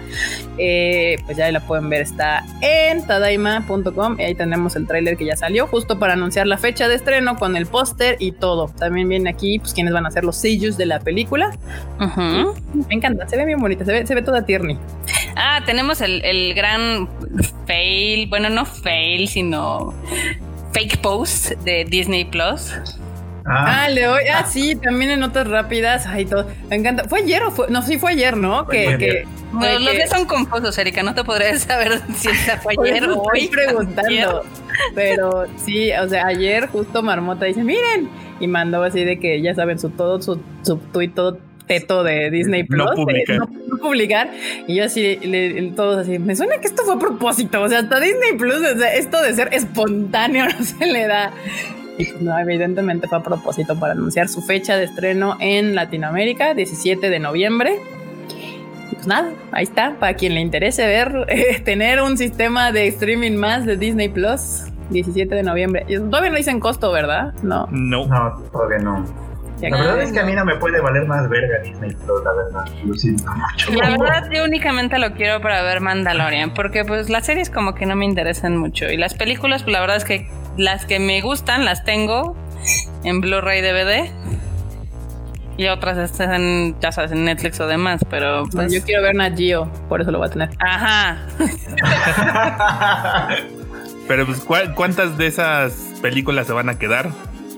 Eh, 0.57 1.17
pues 1.27 1.37
ya 1.37 1.51
la 1.51 1.67
pueden 1.67 1.89
ver, 1.89 2.03
está 2.03 2.45
en 2.61 3.05
tadaima.com 3.05 4.21
y 4.21 4.23
ahí 4.23 4.37
tenemos 4.37 4.77
el 4.77 4.87
tráiler 4.87 5.17
que 5.17 5.25
ya 5.25 5.35
salió, 5.37 5.67
justo 5.67 5.99
para 5.99 6.13
anunciar 6.13 6.47
la 6.47 6.59
fecha 6.59 6.87
de 6.87 6.95
estreno 6.95 7.39
con 7.41 7.57
el 7.57 7.67
póster 7.67 8.15
y 8.21 8.31
todo. 8.31 8.69
También 8.79 9.09
viene 9.09 9.31
aquí, 9.31 9.59
pues, 9.59 9.75
quiénes 9.75 9.93
van 9.93 10.07
a 10.07 10.13
ser 10.13 10.23
los 10.23 10.37
sellos 10.37 10.77
de 10.77 10.87
la 10.87 11.01
película. 11.01 11.51
Me 12.89 12.95
encanta, 12.95 13.27
se 13.29 13.37
ve 13.37 13.47
bien 13.47 13.59
bonita, 13.59 13.85
se 13.85 13.91
ve, 13.91 14.07
se 14.07 14.15
ve 14.15 14.23
toda 14.23 14.45
tierni. 14.47 14.79
Ah, 15.37 15.61
tenemos 15.65 16.01
el, 16.01 16.25
el 16.25 16.55
gran 16.55 17.09
fail, 17.67 18.29
bueno, 18.29 18.51
no 18.51 18.65
fail, 18.67 19.29
sino 19.29 19.95
fake 20.73 20.99
post 20.99 21.51
de 21.65 21.85
Disney 21.85 22.25
Plus. 22.25 22.73
Ah, 23.47 23.85
Ah, 23.85 23.89
le 23.89 24.05
doy. 24.05 24.25
Ah, 24.33 24.45
sí, 24.47 24.77
también 24.77 25.11
en 25.13 25.21
notas 25.21 25.47
rápidas. 25.49 26.07
Ay, 26.07 26.27
todo. 26.27 26.47
Me 26.69 26.77
encanta. 26.77 27.05
¿Fue 27.09 27.21
ayer 27.21 27.43
o 27.43 27.51
fue? 27.51 27.69
No, 27.71 27.83
sí 27.83 27.99
fue 27.99 28.13
ayer, 28.13 28.37
¿no? 28.37 28.65
Fue 28.67 28.75
Que, 28.75 28.87
ayer. 28.89 28.99
que 28.99 29.25
Bueno, 29.51 29.79
que- 29.79 29.85
los 29.85 29.95
días 29.95 30.11
son 30.11 30.27
confusos, 30.27 30.77
Erika, 30.79 31.03
no 31.03 31.15
te 31.15 31.25
podré 31.25 31.59
saber 31.59 32.01
si 32.17 32.29
esa 32.29 32.59
fue 32.59 32.75
ayer 32.81 33.09
o 33.09 33.23
hoy. 33.23 33.41
estoy 33.45 33.49
preguntando. 33.49 34.45
Pero 34.95 35.47
sí, 35.57 35.91
o 35.93 36.09
sea, 36.09 36.27
ayer 36.27 36.69
justo 36.69 37.03
Marmota 37.03 37.47
dice, 37.47 37.65
miren, 37.65 38.09
y 38.39 38.47
mandó 38.47 38.83
así 38.85 39.05
de 39.05 39.19
que 39.19 39.41
ya 39.43 39.55
saben, 39.55 39.79
su 39.79 39.91
todo, 39.91 40.21
su, 40.23 40.41
su 40.63 40.77
tweet 40.77 41.09
todo 41.11 41.39
teto 41.67 42.03
de 42.05 42.31
Disney 42.31 42.65
Plus. 42.65 42.85
No 42.85 42.91
de 42.91 42.97
publicar. 42.97 43.39
no, 43.39 43.49
no 43.69 43.77
publicar. 43.79 44.31
Y 44.67 44.77
yo 44.77 44.85
así, 44.85 45.17
le- 45.23 45.51
le- 45.61 45.71
todos 45.73 45.99
así, 45.99 46.19
me 46.19 46.35
suena 46.37 46.59
que 46.59 46.67
esto 46.69 46.83
fue 46.85 46.95
a 46.95 46.99
propósito. 46.99 47.63
O 47.63 47.69
sea, 47.69 47.81
hasta 47.81 48.01
Disney 48.01 48.37
Plus, 48.39 48.57
o 48.57 48.79
sea, 48.79 48.93
esto 48.95 49.23
de 49.23 49.33
ser 49.35 49.49
espontáneo 49.53 50.45
no 50.59 50.65
se 50.65 50.87
le 50.87 51.07
da. 51.07 51.33
Y 51.99 52.05
pues 52.07 52.23
no, 52.23 52.39
evidentemente 52.39 53.09
fue 53.09 53.19
a 53.19 53.23
propósito 53.23 53.79
para 53.79 53.93
anunciar 53.93 54.29
su 54.29 54.41
fecha 54.43 54.77
de 54.77 54.85
estreno 54.85 55.37
en 55.41 55.75
Latinoamérica, 55.75 56.55
17 56.55 57.11
de 57.11 57.19
noviembre. 57.19 57.79
Y 58.91 58.95
pues 58.95 59.07
nada, 59.07 59.31
ahí 59.53 59.65
está, 59.65 59.97
para 60.01 60.15
quien 60.15 60.35
le 60.35 60.41
interese 60.41 60.87
ver, 60.87 61.27
eh, 61.29 61.61
tener 61.65 62.01
un 62.01 62.17
sistema 62.17 62.73
de 62.73 62.87
streaming 62.89 63.33
más 63.37 63.67
de 63.67 63.77
Disney 63.77 64.09
Plus, 64.09 64.63
17 64.91 65.35
de 65.35 65.43
noviembre. 65.43 65.85
Todavía 65.89 66.31
no 66.31 66.37
dicen 66.37 66.59
costo, 66.59 66.91
¿verdad? 66.91 67.35
No. 67.43 67.69
No. 67.71 68.07
no, 68.07 68.43
todavía 68.51 68.79
no. 68.79 69.05
La 69.63 69.77
verdad 69.77 70.03
es 70.03 70.13
que 70.13 70.21
a 70.21 70.25
mí 70.25 70.33
no 70.33 70.45
me 70.45 70.57
puede 70.57 70.81
valer 70.81 71.07
más 71.07 71.29
verga 71.29 71.59
Disney 71.63 71.91
Plus, 71.95 72.25
la 72.25 72.33
verdad. 72.33 72.65
Lo 72.85 72.95
siento 72.95 73.25
mucho. 73.33 73.73
La 73.73 73.91
verdad, 73.91 74.29
yo 74.33 74.45
únicamente 74.45 74.99
lo 74.99 75.13
quiero 75.13 75.41
para 75.41 75.63
ver 75.63 75.81
Mandalorian, 75.81 76.55
porque 76.55 76.85
pues 76.85 77.11
las 77.11 77.27
series 77.27 77.51
como 77.51 77.75
que 77.75 77.85
no 77.87 77.97
me 77.97 78.05
interesan 78.07 78.57
mucho. 78.57 78.89
Y 78.91 78.97
las 78.97 79.15
películas, 79.15 79.63
pues 79.63 79.73
la 79.73 79.81
verdad 79.81 79.97
es 79.97 80.05
que 80.05 80.29
las 80.57 80.87
que 80.87 80.99
me 80.99 81.21
gustan 81.21 81.65
las 81.65 81.85
tengo 81.85 82.37
en 83.05 83.21
Blu-ray 83.21 83.61
DVD. 83.61 84.11
Y 85.57 85.67
otras 85.69 85.99
están, 85.99 86.81
ya 86.81 86.91
sabes, 86.91 87.13
en 87.13 87.25
Netflix 87.27 87.61
o 87.61 87.67
demás, 87.67 88.01
pero 88.09 88.45
pues... 88.51 88.73
yo 88.73 88.83
quiero 88.83 89.03
ver 89.03 89.15
Nat 89.15 89.37
Geo, 89.37 89.71
por 89.91 90.01
eso 90.01 90.11
lo 90.11 90.17
voy 90.17 90.29
a 90.29 90.31
tener. 90.31 90.49
Ajá. 90.59 91.19
Pero 94.09 94.27
pues, 94.27 94.41
¿cuál- 94.41 94.75
¿cuántas 94.75 95.19
de 95.19 95.27
esas 95.27 95.73
películas 96.03 96.47
se 96.47 96.53
van 96.53 96.69
a 96.69 96.79
quedar 96.79 97.11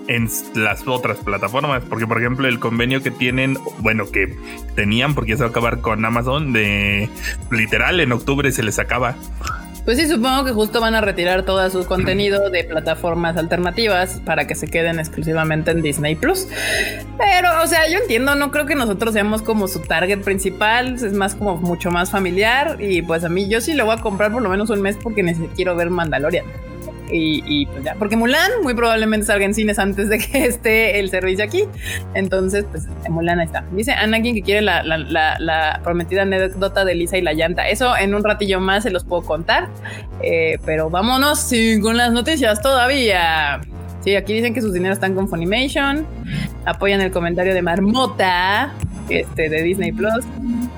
en 0.08 0.28
las 0.54 0.86
otras 0.86 1.18
plataformas? 1.18 1.82
Porque, 1.88 2.06
por 2.06 2.18
ejemplo, 2.18 2.48
el 2.48 2.58
convenio 2.58 3.02
que 3.02 3.10
tienen, 3.10 3.58
bueno, 3.78 4.10
que 4.10 4.36
tenían, 4.74 5.14
porque 5.14 5.30
ya 5.30 5.36
se 5.36 5.42
va 5.42 5.48
a 5.48 5.50
acabar 5.50 5.80
con 5.80 6.04
Amazon, 6.04 6.52
de 6.52 7.08
literal 7.50 8.00
en 8.00 8.12
octubre 8.12 8.50
se 8.52 8.62
les 8.62 8.78
acaba. 8.78 9.16
Pues 9.84 9.98
sí, 9.98 10.06
supongo 10.06 10.44
que 10.44 10.52
justo 10.52 10.80
van 10.80 10.94
a 10.94 11.00
retirar 11.00 11.42
todo 11.42 11.68
su 11.68 11.84
contenido 11.86 12.50
de 12.50 12.62
plataformas 12.62 13.36
alternativas 13.36 14.20
para 14.24 14.46
que 14.46 14.54
se 14.54 14.68
queden 14.68 15.00
exclusivamente 15.00 15.72
en 15.72 15.82
Disney 15.82 16.14
Plus. 16.14 16.46
Pero, 17.18 17.48
o 17.62 17.66
sea, 17.66 17.88
yo 17.88 17.98
entiendo, 17.98 18.34
no 18.36 18.52
creo 18.52 18.64
que 18.64 18.76
nosotros 18.76 19.12
seamos 19.12 19.42
como 19.42 19.66
su 19.66 19.80
target 19.80 20.20
principal, 20.20 20.94
es 20.94 21.12
más 21.12 21.34
como 21.34 21.56
mucho 21.56 21.90
más 21.90 22.10
familiar. 22.10 22.76
Y 22.80 23.02
pues 23.02 23.24
a 23.24 23.28
mí, 23.28 23.48
yo 23.48 23.60
sí 23.60 23.74
lo 23.74 23.84
voy 23.84 23.96
a 23.96 24.00
comprar 24.00 24.32
por 24.32 24.42
lo 24.42 24.48
menos 24.48 24.70
un 24.70 24.80
mes 24.82 24.96
porque 25.02 25.24
necesito, 25.24 25.52
quiero 25.56 25.74
ver 25.74 25.90
Mandalorian. 25.90 26.46
Y, 27.14 27.66
pues 27.66 27.84
ya, 27.84 27.94
porque 27.96 28.16
Mulan 28.16 28.50
muy 28.62 28.74
probablemente 28.74 29.26
salga 29.26 29.44
en 29.44 29.54
cines 29.54 29.78
antes 29.78 30.08
de 30.08 30.18
que 30.18 30.44
esté 30.46 30.98
el 30.98 31.10
servicio 31.10 31.44
aquí. 31.44 31.64
Entonces, 32.14 32.64
pues 32.70 32.88
Mulan 33.08 33.40
ahí 33.40 33.46
está. 33.46 33.64
Dice 33.72 33.92
Anakin 33.92 34.34
que 34.34 34.42
quiere 34.42 34.62
la, 34.62 35.80
prometida 35.84 36.22
anécdota 36.22 36.84
de 36.84 36.94
Lisa 36.94 37.18
y 37.18 37.22
la 37.22 37.34
llanta. 37.34 37.68
Eso 37.68 37.96
en 37.96 38.14
un 38.14 38.24
ratillo 38.24 38.60
más 38.60 38.84
se 38.84 38.90
los 38.90 39.04
puedo 39.04 39.22
contar. 39.22 39.68
Eh, 40.22 40.58
pero 40.64 40.88
vámonos 40.88 41.50
con 41.82 41.96
las 41.96 42.12
noticias 42.12 42.62
todavía. 42.62 43.60
Sí, 44.02 44.16
aquí 44.16 44.32
dicen 44.32 44.52
que 44.54 44.60
sus 44.60 44.72
dineros 44.72 44.96
están 44.96 45.14
con 45.14 45.28
Funimation. 45.28 46.06
Apoyan 46.64 47.00
el 47.00 47.12
comentario 47.12 47.54
de 47.54 47.62
Marmota 47.62 48.72
este, 49.08 49.48
de 49.48 49.62
Disney 49.62 49.92
Plus. 49.92 50.24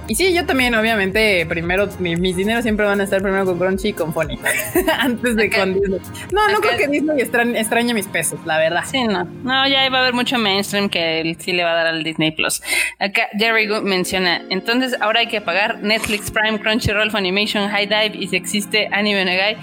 Y 0.07 0.15
sí, 0.15 0.35
yo 0.35 0.45
también, 0.45 0.75
obviamente, 0.75 1.47
primero, 1.47 1.89
mis 1.99 2.37
dineros 2.37 2.63
siempre 2.63 2.85
van 2.85 3.01
a 3.01 3.05
estar 3.05 3.23
primero 3.23 3.47
con 3.47 3.59
Crunchy 3.59 3.89
y 3.89 3.93
con 3.95 4.13
Funny, 4.13 4.39
antes 4.99 5.37
de 5.37 5.51
con 5.51 5.75
Disney. 5.75 6.01
No, 6.31 6.49
no 6.51 6.61
creo 6.61 6.77
que 6.77 6.89
Disney 6.89 7.21
extrañe, 7.21 7.95
mis 7.95 8.07
pesos, 8.07 8.39
la 8.45 8.59
verdad. 8.59 8.83
Sí, 8.85 9.05
no. 9.05 9.25
No, 9.25 9.67
ya 9.67 9.89
va 9.91 9.99
a 9.99 10.01
haber 10.03 10.15
mucho 10.15 10.39
mainstream 10.39 10.89
que 10.89 11.37
sí 11.39 11.53
le 11.53 11.65
va 11.65 11.73
a 11.73 11.75
dar 11.75 11.87
al 11.87 12.05
Disney 12.05 12.33
Plus. 12.33 12.63
Acá 12.99 13.29
Jerry 13.39 13.67
Good 13.67 13.83
menciona, 13.83 14.43
entonces 14.51 14.97
ahora 15.01 15.21
hay 15.21 15.29
que 15.29 15.41
pagar 15.41 15.83
Netflix, 15.83 16.31
Prime, 16.31 16.61
Crunchyroll, 16.61 17.11
Funimation, 17.11 17.69
High 17.71 17.87
Dive 17.87 18.13
y 18.19 18.29
si 18.29 18.37
existe 18.37 18.89
Anime 18.93 19.25
Negai. 19.25 19.57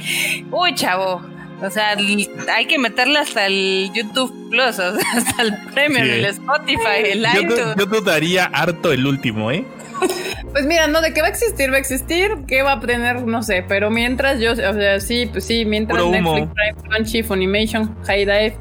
Uy, 0.52 0.74
chavo. 0.74 1.22
O 1.62 1.70
sea, 1.70 1.96
hay 1.96 2.66
que 2.66 2.80
meterle 2.80 3.20
hasta 3.20 3.46
el 3.46 3.92
YouTube 3.94 4.50
Plus, 4.50 4.80
o 4.80 4.98
sea, 4.98 5.12
hasta 5.18 5.42
el 5.44 5.58
Premium, 5.74 6.04
el 6.04 6.26
Spotify, 6.26 7.04
el 7.06 7.26
iTunes. 7.26 7.76
Yo 7.78 7.86
dudaría 7.86 8.46
harto 8.46 8.92
el 8.92 9.06
último, 9.06 9.52
¿eh? 9.52 9.66
Pues 10.52 10.66
mira, 10.66 10.88
no, 10.88 11.02
de 11.02 11.14
qué 11.14 11.22
va 11.22 11.28
a 11.28 11.30
existir, 11.30 11.72
va 11.72 11.76
a 11.76 11.80
existir, 11.80 12.32
qué 12.48 12.64
va 12.64 12.74
a 12.74 12.80
tener, 12.80 13.24
no 13.26 13.44
sé, 13.44 13.64
pero 13.68 13.90
mientras 13.90 14.40
yo, 14.40 14.52
o 14.52 14.56
sea, 14.56 15.00
sí, 15.00 15.30
pues 15.32 15.46
sí, 15.46 15.64
mientras 15.64 16.04
Netflix, 16.04 16.50
Prime, 16.54 16.90
Crunchy, 16.90 17.24
Funimation, 17.24 17.96
High 18.06 18.26
Dive 18.26 18.58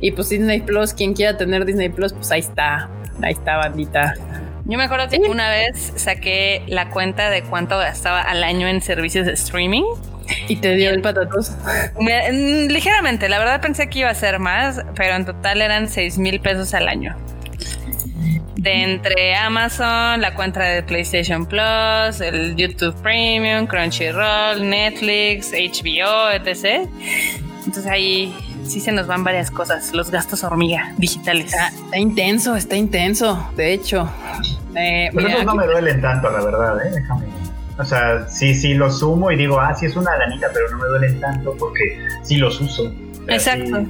y 0.00 0.12
pues 0.12 0.28
Disney 0.28 0.60
Plus, 0.60 0.92
quien 0.92 1.14
quiera 1.14 1.36
tener 1.36 1.64
Disney 1.64 1.88
Plus, 1.88 2.12
pues 2.12 2.30
ahí 2.30 2.40
está, 2.40 2.90
ahí 3.22 3.32
está, 3.32 3.56
bandita. 3.56 4.14
Yo 4.66 4.78
me 4.78 4.84
acuerdo 4.84 5.08
que 5.08 5.18
una 5.28 5.50
vez 5.50 5.92
saqué 5.96 6.62
la 6.68 6.90
cuenta 6.90 7.30
de 7.30 7.42
cuánto 7.42 7.76
gastaba 7.76 8.20
al 8.20 8.44
año 8.44 8.66
en 8.66 8.80
servicios 8.80 9.26
de 9.26 9.32
streaming. 9.32 9.84
¿Y 10.48 10.56
te 10.56 10.74
dio 10.74 10.90
el 10.90 11.00
patatos? 11.00 11.52
Mm, 11.98 12.68
ligeramente, 12.68 13.28
la 13.28 13.38
verdad 13.38 13.60
pensé 13.60 13.88
que 13.88 14.00
iba 14.00 14.10
a 14.10 14.14
ser 14.14 14.38
más, 14.38 14.82
pero 14.94 15.14
en 15.14 15.24
total 15.24 15.62
eran 15.62 15.88
6 15.88 16.18
mil 16.18 16.40
pesos 16.40 16.74
al 16.74 16.88
año 16.88 17.16
de 18.64 18.82
entre 18.82 19.36
Amazon, 19.36 20.20
la 20.22 20.34
cuenta 20.34 20.62
de 20.62 20.82
PlayStation 20.82 21.44
Plus, 21.44 22.20
el 22.20 22.56
YouTube 22.56 22.94
Premium, 23.02 23.66
Crunchyroll, 23.66 24.68
Netflix, 24.68 25.52
HBO, 25.52 26.30
etc. 26.30 26.88
Entonces 27.58 27.86
ahí 27.86 28.34
sí 28.66 28.80
se 28.80 28.90
nos 28.90 29.06
van 29.06 29.22
varias 29.22 29.50
cosas, 29.50 29.92
los 29.92 30.10
gastos 30.10 30.42
hormiga 30.44 30.94
digitales. 30.96 31.52
Está, 31.52 31.98
intenso, 31.98 32.56
está 32.56 32.76
intenso, 32.76 33.50
de 33.54 33.74
hecho. 33.74 34.10
Eh, 34.74 35.10
no 35.12 35.54
me 35.54 35.66
duelen 35.66 36.00
tanto, 36.00 36.30
la 36.30 36.42
verdad, 36.42 36.86
¿eh? 36.86 36.90
Déjame. 36.90 37.26
O 37.78 37.84
sea, 37.84 38.28
sí, 38.28 38.54
sí 38.54 38.74
los 38.74 39.00
sumo 39.00 39.30
y 39.30 39.36
digo, 39.36 39.58
ah, 39.58 39.74
sí 39.74 39.86
es 39.86 39.96
una 39.96 40.16
lanita, 40.16 40.48
pero 40.52 40.70
no 40.70 40.78
me 40.78 40.86
duelen 40.86 41.20
tanto 41.20 41.56
porque 41.58 41.98
sí 42.22 42.36
los 42.36 42.60
uso. 42.60 42.92
Exacto 43.26 43.86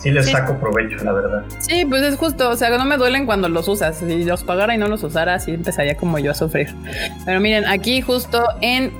sí 0.00 0.10
les 0.10 0.30
saco 0.30 0.58
provecho, 0.58 1.04
la 1.04 1.12
verdad. 1.12 1.44
Sí, 1.60 1.84
pues 1.84 2.02
es 2.02 2.16
justo, 2.16 2.50
o 2.50 2.56
sea, 2.56 2.76
no 2.76 2.84
me 2.84 2.96
duelen 2.96 3.26
cuando 3.26 3.48
los 3.48 3.68
usas. 3.68 3.98
Si 3.98 4.24
los 4.24 4.44
pagara 4.44 4.74
y 4.74 4.78
no 4.78 4.88
los 4.88 5.02
usara, 5.02 5.38
sí 5.38 5.52
empezaría 5.52 5.94
como 5.94 6.18
yo 6.18 6.30
a 6.32 6.34
sufrir. 6.34 6.74
Pero 7.24 7.40
miren, 7.40 7.66
aquí 7.66 8.00
justo 8.00 8.42
en 8.60 8.92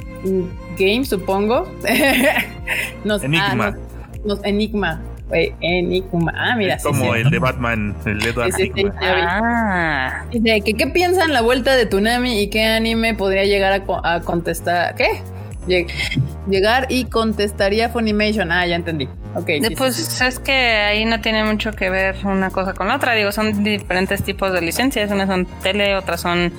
Game, 0.79 1.05
supongo. 1.05 1.71
nos, 3.05 3.25
Enigma. 3.25 3.75
Ah, 3.75 3.77
nos, 4.25 4.45
Enigma. 4.45 5.01
Enigma. 5.33 6.33
Ah, 6.37 6.57
mira. 6.57 6.75
Es 6.75 6.83
como 6.83 7.15
el 7.15 7.31
de 7.31 7.39
Batman, 7.39 7.97
el 8.05 8.21
de 8.21 8.31
Edward 8.31 8.53
ah. 9.01 10.25
Dice 10.31 10.61
que 10.63 10.75
qué 10.75 10.87
piensan 10.87 11.33
la 11.33 11.43
vuelta 11.43 11.77
de 11.77 11.87
Tunami 11.87 12.41
y 12.41 12.49
qué 12.49 12.65
anime 12.65 13.15
podría 13.15 13.45
llegar 13.45 13.73
a, 13.73 14.15
a 14.15 14.21
contestar. 14.21 14.95
¿Qué? 14.95 15.23
llegar 16.49 16.87
y 16.89 17.05
contestaría 17.05 17.89
Funimation. 17.91 18.51
Ah, 18.51 18.67
ya 18.67 18.77
entendí. 18.77 19.09
Ok. 19.35 19.49
pues 19.77 20.21
es 20.21 20.39
que 20.41 20.53
ahí 20.53 21.05
no 21.05 21.21
tiene 21.21 21.45
mucho 21.45 21.73
que 21.73 21.91
ver 21.91 22.17
una 22.25 22.51
cosa 22.51 22.75
con 22.75 22.89
la 22.89 22.97
otra. 22.97 23.15
Digo, 23.15 23.31
son 23.31 23.63
diferentes 23.63 24.23
tipos 24.23 24.53
de 24.53 24.61
licencias. 24.61 25.11
Unas 25.11 25.29
son 25.29 25.47
tele, 25.63 25.95
otras 25.97 26.21
son 26.21 26.53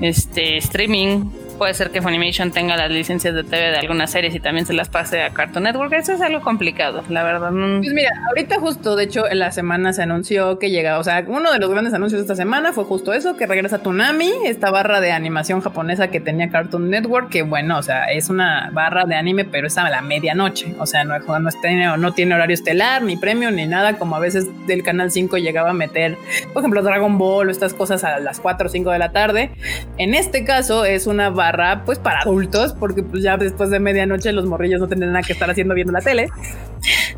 este 0.00 0.56
streaming 0.58 1.30
puede 1.58 1.74
ser 1.74 1.90
que 1.90 2.00
Funimation 2.00 2.52
tenga 2.52 2.76
las 2.76 2.90
licencias 2.90 3.34
de 3.34 3.42
TV 3.42 3.70
de 3.70 3.76
algunas 3.76 4.10
series 4.10 4.34
y 4.34 4.40
también 4.40 4.64
se 4.64 4.72
las 4.72 4.88
pase 4.88 5.22
a 5.22 5.30
Cartoon 5.30 5.64
Network. 5.64 5.92
Eso 5.92 6.12
es 6.12 6.20
algo 6.20 6.40
complicado, 6.40 7.02
la 7.08 7.24
verdad. 7.24 7.50
Pues 7.50 7.92
mira, 7.92 8.10
ahorita 8.28 8.60
justo, 8.60 8.96
de 8.96 9.04
hecho, 9.04 9.28
en 9.28 9.40
la 9.40 9.50
semana 9.50 9.92
se 9.92 10.02
anunció 10.02 10.58
que 10.58 10.70
llega, 10.70 10.98
o 10.98 11.04
sea, 11.04 11.24
uno 11.26 11.52
de 11.52 11.58
los 11.58 11.68
grandes 11.70 11.92
anuncios 11.92 12.20
de 12.20 12.22
esta 12.22 12.36
semana 12.36 12.72
fue 12.72 12.84
justo 12.84 13.12
eso, 13.12 13.36
que 13.36 13.46
regresa 13.46 13.80
Toonami, 13.80 14.30
esta 14.46 14.70
barra 14.70 15.00
de 15.00 15.10
animación 15.10 15.60
japonesa 15.60 16.08
que 16.08 16.20
tenía 16.20 16.48
Cartoon 16.48 16.90
Network, 16.90 17.28
que 17.28 17.42
bueno, 17.42 17.78
o 17.78 17.82
sea, 17.82 18.04
es 18.04 18.28
una 18.28 18.70
barra 18.72 19.04
de 19.04 19.16
anime, 19.16 19.44
pero 19.44 19.66
es 19.66 19.76
a 19.76 19.90
la 19.90 20.00
medianoche, 20.00 20.74
o 20.78 20.86
sea, 20.86 21.04
no, 21.04 21.18
no, 21.18 21.50
tiene, 21.60 21.96
no 21.98 22.12
tiene 22.12 22.34
horario 22.34 22.54
estelar, 22.54 23.02
ni 23.02 23.16
premio, 23.16 23.50
ni 23.50 23.66
nada, 23.66 23.98
como 23.98 24.16
a 24.16 24.20
veces 24.20 24.46
del 24.66 24.82
Canal 24.82 25.10
5 25.10 25.36
llegaba 25.38 25.70
a 25.70 25.74
meter, 25.74 26.16
por 26.52 26.62
ejemplo, 26.62 26.82
Dragon 26.82 27.18
Ball 27.18 27.48
o 27.48 27.50
estas 27.50 27.74
cosas 27.74 28.04
a 28.04 28.20
las 28.20 28.38
4 28.40 28.68
o 28.68 28.70
5 28.70 28.90
de 28.90 28.98
la 28.98 29.12
tarde. 29.12 29.50
En 29.96 30.14
este 30.14 30.44
caso 30.44 30.84
es 30.84 31.06
una 31.06 31.30
barra 31.30 31.47
pues 31.84 31.98
para 31.98 32.20
adultos, 32.20 32.74
porque 32.78 33.02
pues 33.02 33.22
ya 33.22 33.36
después 33.36 33.70
de 33.70 33.80
medianoche 33.80 34.32
los 34.32 34.46
morrillos 34.46 34.80
no 34.80 34.88
tendrán 34.88 35.12
nada 35.12 35.22
que 35.26 35.32
estar 35.32 35.50
haciendo 35.50 35.74
viendo 35.74 35.92
la 35.92 36.00
tele. 36.00 36.28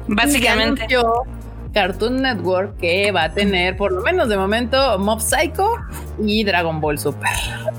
Básicamente. 0.08 0.86
Yo 0.88 1.24
Cartoon 1.72 2.22
Network 2.22 2.78
que 2.78 3.12
va 3.12 3.24
a 3.24 3.32
tener, 3.32 3.76
por 3.76 3.92
lo 3.92 4.02
menos 4.02 4.28
de 4.28 4.36
momento, 4.36 4.98
Mob 4.98 5.20
Psycho 5.20 5.74
y 6.22 6.44
Dragon 6.44 6.80
Ball 6.80 6.98
Super. 6.98 7.30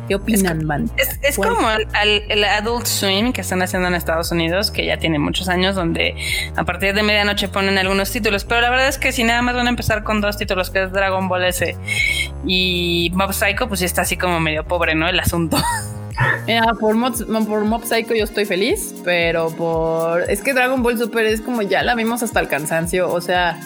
¿Qué 0.07 0.15
opinan, 0.15 0.65
man? 0.65 0.89
Es, 1.21 1.37
como 1.37 1.69
el, 1.69 2.43
Adult 2.43 2.85
Swim 2.85 3.33
que 3.33 3.41
están 3.41 3.61
haciendo 3.61 3.87
en 3.87 3.95
Estados 3.95 4.31
Unidos, 4.31 4.71
que 4.71 4.85
ya 4.85 4.97
tiene 4.97 5.19
muchos 5.19 5.49
años, 5.49 5.75
donde 5.75 6.15
a 6.55 6.63
partir 6.63 6.93
de 6.93 7.03
medianoche 7.03 7.47
ponen 7.47 7.77
algunos 7.77 8.11
títulos. 8.11 8.45
Pero 8.45 8.61
la 8.61 8.69
verdad 8.69 8.87
es 8.87 8.97
que 8.97 9.11
si 9.11 9.23
nada 9.23 9.41
más 9.41 9.55
van 9.55 9.67
a 9.67 9.69
empezar 9.69 10.03
con 10.03 10.21
dos 10.21 10.37
títulos, 10.37 10.69
que 10.69 10.83
es 10.83 10.91
Dragon 10.91 11.27
Ball 11.27 11.45
S 11.45 11.75
y 12.45 13.11
Mob 13.13 13.33
Psycho, 13.33 13.67
pues 13.67 13.81
ya 13.81 13.85
está 13.85 14.01
así 14.01 14.17
como 14.17 14.39
medio 14.39 14.65
pobre, 14.65 14.95
¿no? 14.95 15.07
El 15.07 15.19
asunto. 15.19 15.57
por, 16.79 16.95
Mob, 16.95 17.83
Psycho 17.83 18.13
yo 18.13 18.23
estoy 18.23 18.45
feliz, 18.45 18.95
pero 19.03 19.49
por... 19.49 20.29
Es 20.29 20.41
que 20.41 20.53
Dragon 20.53 20.81
Ball 20.83 20.97
Super 20.97 21.25
es 21.25 21.41
como 21.41 21.61
ya 21.61 21.83
la 21.83 21.95
vimos 21.95 22.23
hasta 22.23 22.39
el 22.39 22.47
cansancio, 22.47 23.11
o 23.11 23.21
sea... 23.21 23.59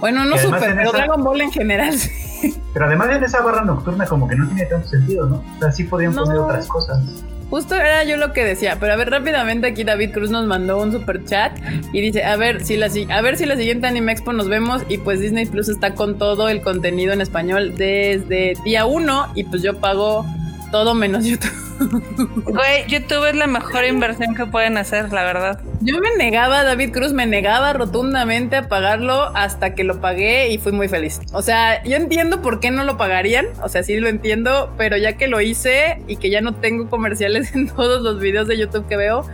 Bueno, 0.00 0.24
no 0.24 0.38
Super, 0.38 0.74
pero 0.76 0.92
Dragon 0.92 1.22
Ball 1.22 1.42
en 1.42 1.52
general 1.52 1.94
Pero 2.72 2.86
además 2.86 3.10
en 3.10 3.24
esa 3.24 3.40
barra 3.42 3.64
nocturna 3.64 4.06
como 4.06 4.28
que 4.28 4.36
no 4.36 4.46
tiene 4.48 4.66
tanto 4.66 4.88
sentido, 4.88 5.26
¿no? 5.26 5.36
O 5.36 5.60
sea, 5.60 5.72
sí 5.72 5.84
podrían 5.84 6.14
poner 6.14 6.38
otras 6.38 6.66
cosas. 6.66 7.02
Justo 7.50 7.74
era 7.74 8.04
yo 8.04 8.16
lo 8.16 8.32
que 8.32 8.44
decía, 8.44 8.76
pero 8.78 8.92
a 8.92 8.96
ver 8.96 9.10
rápidamente 9.10 9.66
aquí 9.66 9.82
David 9.82 10.12
Cruz 10.12 10.30
nos 10.30 10.46
mandó 10.46 10.80
un 10.80 10.92
super 10.92 11.24
chat 11.24 11.58
y 11.92 12.00
dice, 12.00 12.22
a 12.22 12.36
ver 12.36 12.64
si 12.64 12.76
la 12.76 12.88
a 13.12 13.20
ver 13.22 13.36
si 13.36 13.44
la 13.44 13.56
siguiente 13.56 13.88
Anime 13.88 14.12
Expo 14.12 14.32
nos 14.32 14.48
vemos 14.48 14.82
y 14.88 14.98
pues 14.98 15.18
Disney 15.18 15.46
Plus 15.46 15.68
está 15.68 15.94
con 15.96 16.16
todo 16.16 16.48
el 16.48 16.62
contenido 16.62 17.12
en 17.12 17.20
español 17.20 17.74
desde 17.76 18.54
día 18.64 18.86
uno 18.86 19.26
y 19.34 19.42
pues 19.42 19.62
yo 19.62 19.78
pago 19.78 20.24
todo 20.70 20.94
menos 20.94 21.24
YouTube. 21.24 21.69
Güey, 21.80 22.86
YouTube 22.88 23.28
es 23.28 23.36
la 23.36 23.46
mejor 23.46 23.84
inversión 23.84 24.34
que 24.34 24.46
pueden 24.46 24.76
hacer, 24.76 25.12
la 25.12 25.24
verdad. 25.24 25.60
Yo 25.80 25.98
me 25.98 26.14
negaba, 26.16 26.62
David 26.62 26.92
Cruz 26.92 27.12
me 27.12 27.26
negaba 27.26 27.72
rotundamente 27.72 28.56
a 28.56 28.68
pagarlo 28.68 29.34
hasta 29.34 29.74
que 29.74 29.84
lo 29.84 30.00
pagué 30.00 30.50
y 30.50 30.58
fui 30.58 30.72
muy 30.72 30.88
feliz. 30.88 31.20
O 31.32 31.42
sea, 31.42 31.82
yo 31.84 31.96
entiendo 31.96 32.42
por 32.42 32.60
qué 32.60 32.70
no 32.70 32.84
lo 32.84 32.96
pagarían, 32.96 33.46
o 33.62 33.68
sea, 33.68 33.82
sí 33.82 33.98
lo 33.98 34.08
entiendo, 34.08 34.72
pero 34.76 34.96
ya 34.98 35.14
que 35.14 35.26
lo 35.26 35.40
hice 35.40 36.02
y 36.06 36.16
que 36.16 36.30
ya 36.30 36.42
no 36.42 36.54
tengo 36.54 36.88
comerciales 36.90 37.54
en 37.54 37.68
todos 37.68 38.02
los 38.02 38.20
videos 38.20 38.46
de 38.46 38.58
YouTube 38.58 38.86
que 38.86 38.96
veo, 38.96 39.24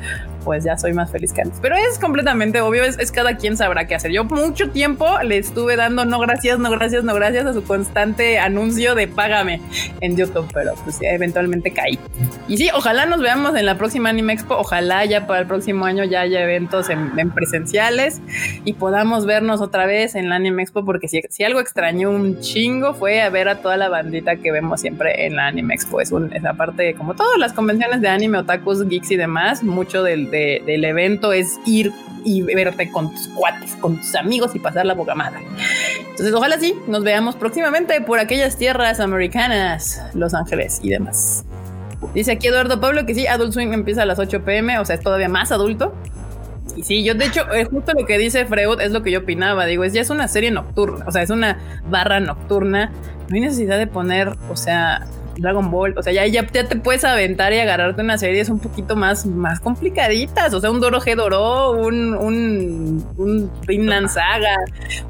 pues 0.46 0.62
ya 0.62 0.78
soy 0.78 0.92
más 0.92 1.10
feliz 1.10 1.32
que 1.32 1.42
antes. 1.42 1.58
Pero 1.60 1.74
es 1.74 1.98
completamente 1.98 2.60
obvio, 2.60 2.84
es, 2.84 3.10
cada 3.10 3.36
quien 3.36 3.56
sabrá 3.56 3.88
qué 3.88 3.96
hacer. 3.96 4.12
Yo 4.12 4.22
mucho 4.24 4.70
tiempo 4.70 5.04
le 5.24 5.38
estuve 5.38 5.74
dando 5.74 6.04
no 6.04 6.20
gracias, 6.20 6.60
no 6.60 6.70
gracias, 6.70 7.02
no 7.02 7.14
gracias 7.14 7.46
a 7.46 7.52
su 7.52 7.64
constante 7.64 8.38
anuncio 8.38 8.94
de 8.94 9.08
págame 9.08 9.60
en 10.00 10.16
YouTube, 10.16 10.48
pero 10.54 10.74
pues 10.84 10.98
eventualmente 11.00 11.72
caí. 11.72 11.98
Y 12.48 12.56
sí, 12.56 12.68
ojalá 12.74 13.06
nos 13.06 13.20
veamos 13.20 13.56
en 13.56 13.66
la 13.66 13.76
próxima 13.76 14.10
Anime 14.10 14.32
Expo, 14.32 14.56
ojalá 14.56 15.04
ya 15.04 15.26
para 15.26 15.40
el 15.40 15.46
próximo 15.46 15.84
año 15.84 16.04
ya 16.04 16.20
haya 16.20 16.42
eventos 16.42 16.88
en, 16.90 17.30
presenciales 17.30 18.20
y 18.64 18.74
podamos 18.74 19.26
vernos 19.26 19.60
otra 19.60 19.86
vez 19.86 20.14
en 20.14 20.28
la 20.28 20.36
Anime 20.36 20.62
Expo, 20.62 20.84
porque 20.84 21.08
si, 21.08 21.44
algo 21.44 21.60
extrañó 21.60 22.10
un 22.10 22.40
chingo 22.40 22.94
fue 22.94 23.22
a 23.22 23.30
ver 23.30 23.48
a 23.48 23.56
toda 23.56 23.76
la 23.76 23.88
bandita 23.88 24.36
que 24.36 24.52
vemos 24.52 24.80
siempre 24.80 25.26
en 25.26 25.36
la 25.36 25.48
Anime 25.48 25.74
Expo. 25.74 26.00
Es, 26.00 26.12
un, 26.12 26.32
esa 26.32 26.54
parte, 26.54 26.94
como 26.94 27.14
todas 27.14 27.38
las 27.38 27.52
convenciones 27.52 28.00
de 28.00 28.08
anime, 28.08 28.38
otakus, 28.38 28.86
geeks 28.88 29.10
y 29.10 29.16
demás, 29.16 29.62
mucho 29.62 30.02
del 30.02 30.30
del 30.30 30.84
evento 30.84 31.32
es 31.32 31.58
ir 31.66 31.92
y 32.24 32.42
verte 32.42 32.90
con 32.90 33.12
tus 33.12 33.28
cuates, 33.28 33.76
con 33.76 33.96
tus 33.98 34.14
amigos 34.16 34.54
y 34.54 34.58
pasar 34.58 34.84
la 34.84 34.94
boca. 34.94 35.14
Entonces, 36.00 36.34
ojalá 36.34 36.58
sí, 36.58 36.74
nos 36.88 37.04
veamos 37.04 37.36
próximamente 37.36 38.00
por 38.00 38.18
aquellas 38.18 38.56
tierras 38.56 38.98
americanas, 38.98 40.02
Los 40.14 40.34
Ángeles 40.34 40.80
y 40.82 40.90
demás. 40.90 41.44
Dice 42.14 42.32
aquí 42.32 42.48
Eduardo 42.48 42.80
Pablo 42.80 43.06
que 43.06 43.14
sí, 43.14 43.26
Adult 43.26 43.52
Swing 43.52 43.72
empieza 43.72 44.02
a 44.02 44.06
las 44.06 44.18
8 44.18 44.44
pm, 44.44 44.78
o 44.78 44.84
sea, 44.84 44.96
es 44.96 45.02
todavía 45.02 45.28
más 45.28 45.52
adulto. 45.52 45.94
Y 46.76 46.82
sí, 46.82 47.04
yo 47.04 47.14
de 47.14 47.26
hecho, 47.26 47.50
es 47.52 47.68
justo 47.68 47.92
lo 47.98 48.06
que 48.06 48.18
dice 48.18 48.44
Freud 48.44 48.80
es 48.80 48.92
lo 48.92 49.02
que 49.02 49.10
yo 49.10 49.20
opinaba. 49.20 49.64
Digo, 49.64 49.84
es 49.84 49.92
ya 49.92 50.02
es 50.02 50.10
una 50.10 50.28
serie 50.28 50.50
nocturna, 50.50 51.04
o 51.06 51.12
sea, 51.12 51.22
es 51.22 51.30
una 51.30 51.58
barra 51.88 52.20
nocturna. 52.20 52.92
No 53.28 53.34
hay 53.34 53.40
necesidad 53.40 53.78
de 53.78 53.86
poner, 53.86 54.36
o 54.50 54.56
sea, 54.56 55.06
Dragon 55.38 55.70
Ball. 55.70 55.94
O 55.96 56.02
sea, 56.02 56.12
ya, 56.12 56.26
ya, 56.26 56.46
te 56.46 56.76
puedes 56.76 57.04
aventar 57.04 57.52
y 57.52 57.58
agarrarte 57.58 58.02
una 58.02 58.18
serie 58.18 58.40
es 58.40 58.48
un 58.48 58.58
poquito 58.58 58.96
más, 58.96 59.26
más 59.26 59.60
complicaditas. 59.60 60.52
O 60.54 60.60
sea, 60.60 60.70
un 60.70 60.80
Doro 60.80 61.00
Doro, 61.16 61.72
un, 61.72 62.14
un, 62.14 63.06
un 63.16 63.50
Vinland 63.66 64.08
Saga, 64.08 64.56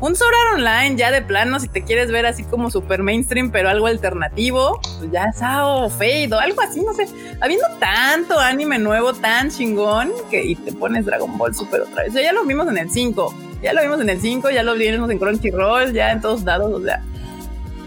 un 0.00 0.14
Sword 0.14 0.34
Online, 0.54 0.96
ya 0.96 1.10
de 1.10 1.22
plano, 1.22 1.58
si 1.60 1.68
te 1.68 1.82
quieres 1.82 2.10
ver 2.10 2.26
así 2.26 2.44
como 2.44 2.70
super 2.70 3.02
mainstream, 3.02 3.50
pero 3.50 3.68
algo 3.68 3.86
alternativo, 3.86 4.80
pues 4.98 5.10
ya 5.10 5.32
Sao, 5.32 5.88
Fade 5.88 6.30
o 6.32 6.38
algo 6.38 6.60
así, 6.60 6.82
no 6.82 6.92
sé. 6.92 7.06
Habiendo 7.40 7.66
tanto 7.78 8.38
anime 8.38 8.78
nuevo, 8.78 9.12
tan 9.14 9.50
chingón, 9.50 10.12
que 10.30 10.44
y 10.44 10.54
te 10.54 10.72
pones 10.72 11.06
Dragon 11.06 11.36
Ball 11.38 11.54
Super 11.54 11.82
otra 11.82 12.02
vez. 12.02 12.10
O 12.10 12.12
sea, 12.12 12.22
ya 12.22 12.32
lo 12.32 12.44
vimos 12.44 12.68
en 12.68 12.78
el 12.78 12.90
5, 12.90 13.34
ya 13.62 13.72
lo 13.72 13.82
vimos 13.82 14.00
en 14.00 14.10
el 14.10 14.20
5, 14.20 14.50
ya 14.50 14.62
lo 14.62 14.74
vimos 14.74 15.10
en 15.10 15.18
Crunchyroll, 15.18 15.92
ya 15.92 16.12
en 16.12 16.20
todos 16.20 16.42
lados, 16.42 16.72
o 16.72 16.82
sea 16.82 17.02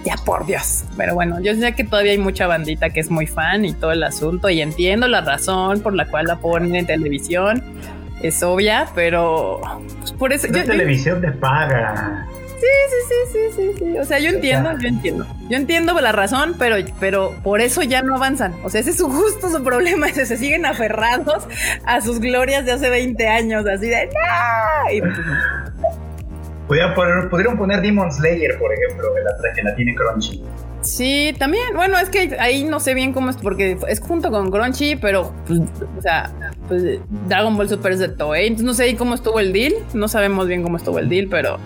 ya 0.03 0.15
por 0.25 0.45
Dios. 0.45 0.83
Pero 0.97 1.13
bueno, 1.13 1.39
yo 1.41 1.55
sé 1.55 1.73
que 1.73 1.83
todavía 1.83 2.11
hay 2.11 2.17
mucha 2.17 2.47
bandita 2.47 2.89
que 2.89 2.99
es 2.99 3.09
muy 3.09 3.27
fan 3.27 3.65
y 3.65 3.73
todo 3.73 3.91
el 3.91 4.03
asunto 4.03 4.49
y 4.49 4.61
entiendo 4.61 5.07
la 5.07 5.21
razón 5.21 5.81
por 5.81 5.93
la 5.93 6.05
cual 6.05 6.25
la 6.25 6.37
ponen 6.37 6.75
en 6.75 6.85
televisión. 6.85 7.63
Es 8.21 8.43
obvia, 8.43 8.87
pero 8.95 9.61
pues, 9.99 10.11
por 10.11 10.33
eso... 10.33 10.47
yo, 10.47 10.65
televisión 10.65 11.21
de 11.21 11.31
paga. 11.31 12.27
Sí, 12.59 12.65
sí, 12.89 13.31
sí, 13.31 13.39
sí, 13.55 13.71
sí, 13.79 13.97
O 13.97 14.03
sea, 14.03 14.19
yo 14.19 14.31
entiendo, 14.31 14.77
yo 14.77 14.89
entiendo. 14.89 15.25
Yo 15.49 15.55
entiendo 15.55 15.99
la 16.01 16.11
razón, 16.11 16.55
pero, 16.59 16.75
pero 16.99 17.33
por 17.41 17.61
eso 17.61 17.83
ya 17.83 18.01
no 18.01 18.15
avanzan. 18.15 18.53
O 18.63 18.69
sea, 18.69 18.81
ese 18.81 18.89
es 18.89 18.97
su 18.97 19.09
justo 19.09 19.49
su 19.49 19.63
problema, 19.63 20.09
ese 20.09 20.25
se 20.25 20.35
siguen 20.35 20.65
aferrados 20.65 21.47
a 21.85 22.01
sus 22.01 22.19
glorias 22.19 22.65
de 22.65 22.73
hace 22.73 22.89
20 22.89 23.27
años, 23.27 23.65
así 23.65 23.87
de 23.87 24.07
¡No! 24.07 24.93
Y, 24.93 24.99
pues, 24.99 25.13
poner, 26.95 27.29
pudieron 27.29 27.57
poner 27.57 27.81
Demon 27.81 28.11
Slayer, 28.11 28.57
por 28.57 28.71
ejemplo, 28.71 29.07
que 29.13 29.21
la, 29.21 29.69
la 29.69 29.75
tiene 29.75 29.95
Crunchy. 29.95 30.43
Sí, 30.81 31.35
también. 31.37 31.75
Bueno, 31.75 31.97
es 31.97 32.09
que 32.09 32.37
ahí 32.39 32.63
no 32.63 32.79
sé 32.79 32.93
bien 32.93 33.11
cómo 33.11 33.29
es, 33.29 33.35
porque 33.35 33.77
es 33.87 33.99
junto 33.99 34.31
con 34.31 34.49
Crunchy, 34.49 34.95
pero, 34.95 35.33
pues, 35.45 35.59
o 35.97 36.01
sea, 36.01 36.31
pues, 36.69 36.99
Dragon 37.27 37.57
Ball 37.57 37.67
Super 37.67 37.91
es 37.91 37.99
de 37.99 38.07
Toei. 38.07 38.47
Entonces 38.47 38.65
no 38.65 38.73
sé 38.73 38.83
ahí 38.83 38.95
cómo 38.95 39.15
estuvo 39.15 39.39
el 39.41 39.51
deal. 39.51 39.73
No 39.93 40.07
sabemos 40.07 40.47
bien 40.47 40.63
cómo 40.63 40.77
estuvo 40.77 40.99
el 40.99 41.09
deal, 41.09 41.27
pero 41.29 41.57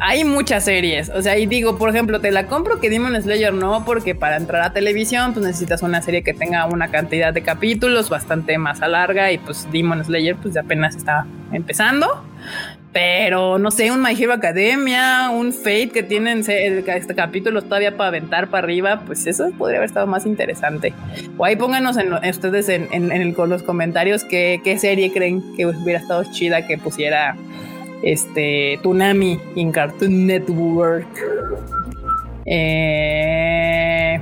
hay 0.00 0.24
muchas 0.24 0.64
series. 0.64 1.10
O 1.10 1.20
sea, 1.20 1.36
y 1.36 1.46
digo, 1.46 1.76
por 1.76 1.90
ejemplo, 1.90 2.20
te 2.20 2.30
la 2.30 2.46
compro 2.46 2.80
que 2.80 2.88
Demon 2.88 3.20
Slayer 3.20 3.52
no, 3.52 3.84
porque 3.84 4.14
para 4.14 4.36
entrar 4.36 4.62
a 4.62 4.72
televisión, 4.72 5.34
pues 5.34 5.44
necesitas 5.44 5.82
una 5.82 6.00
serie 6.00 6.22
que 6.22 6.32
tenga 6.32 6.64
una 6.66 6.88
cantidad 6.90 7.34
de 7.34 7.42
capítulos 7.42 8.08
bastante 8.08 8.56
más 8.56 8.80
larga. 8.80 9.32
Y 9.32 9.38
pues 9.38 9.68
Demon 9.70 10.02
Slayer, 10.02 10.34
pues 10.36 10.56
apenas 10.56 10.96
está 10.96 11.26
empezando. 11.52 12.24
Pero 12.96 13.58
no 13.58 13.70
sé, 13.70 13.92
un 13.92 14.00
My 14.00 14.12
Hero 14.18 14.32
Academia, 14.32 15.28
un 15.28 15.52
Fate 15.52 15.90
que 15.90 16.02
tienen 16.02 16.38
este 16.48 17.14
capítulo 17.14 17.60
todavía 17.60 17.94
para 17.94 18.08
aventar 18.08 18.48
para 18.48 18.64
arriba, 18.64 19.02
pues 19.04 19.26
eso 19.26 19.50
podría 19.58 19.80
haber 19.80 19.90
estado 19.90 20.06
más 20.06 20.24
interesante. 20.24 20.94
O 21.36 21.44
ahí 21.44 21.56
pónganos 21.56 21.98
en, 21.98 22.14
ustedes 22.14 22.70
en, 22.70 22.88
en, 22.90 23.34
los 23.36 23.62
comentarios 23.62 24.24
qué, 24.24 24.62
qué, 24.64 24.78
serie 24.78 25.12
creen 25.12 25.42
que 25.58 25.66
hubiera 25.66 26.00
estado 26.00 26.24
chida 26.32 26.66
que 26.66 26.78
pusiera 26.78 27.36
este 28.02 28.80
Tunami 28.82 29.38
en 29.56 29.72
Cartoon 29.72 30.26
Network. 30.26 31.06
Eh, 32.46 34.18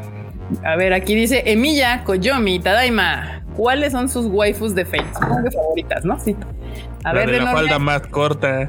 a 0.65 0.75
ver, 0.75 0.95
aquí 0.95 1.15
dice 1.15 1.45
Emilia 1.47 2.03
Koyomi 2.03 2.59
Tadaima. 2.59 3.45
¿Cuáles 3.57 3.93
son 3.93 4.09
sus 4.09 4.27
waifus 4.27 4.75
de 4.75 4.85
Fate? 4.85 5.15
Supongo 5.15 5.49
favoritas, 5.53 6.05
¿no? 6.05 6.19
Sí. 6.19 6.35
A 7.05 7.13
ver, 7.13 7.31
de 7.31 7.39
la 7.41 7.53
falda 7.53 7.79
más 7.79 8.03
corta. 8.07 8.69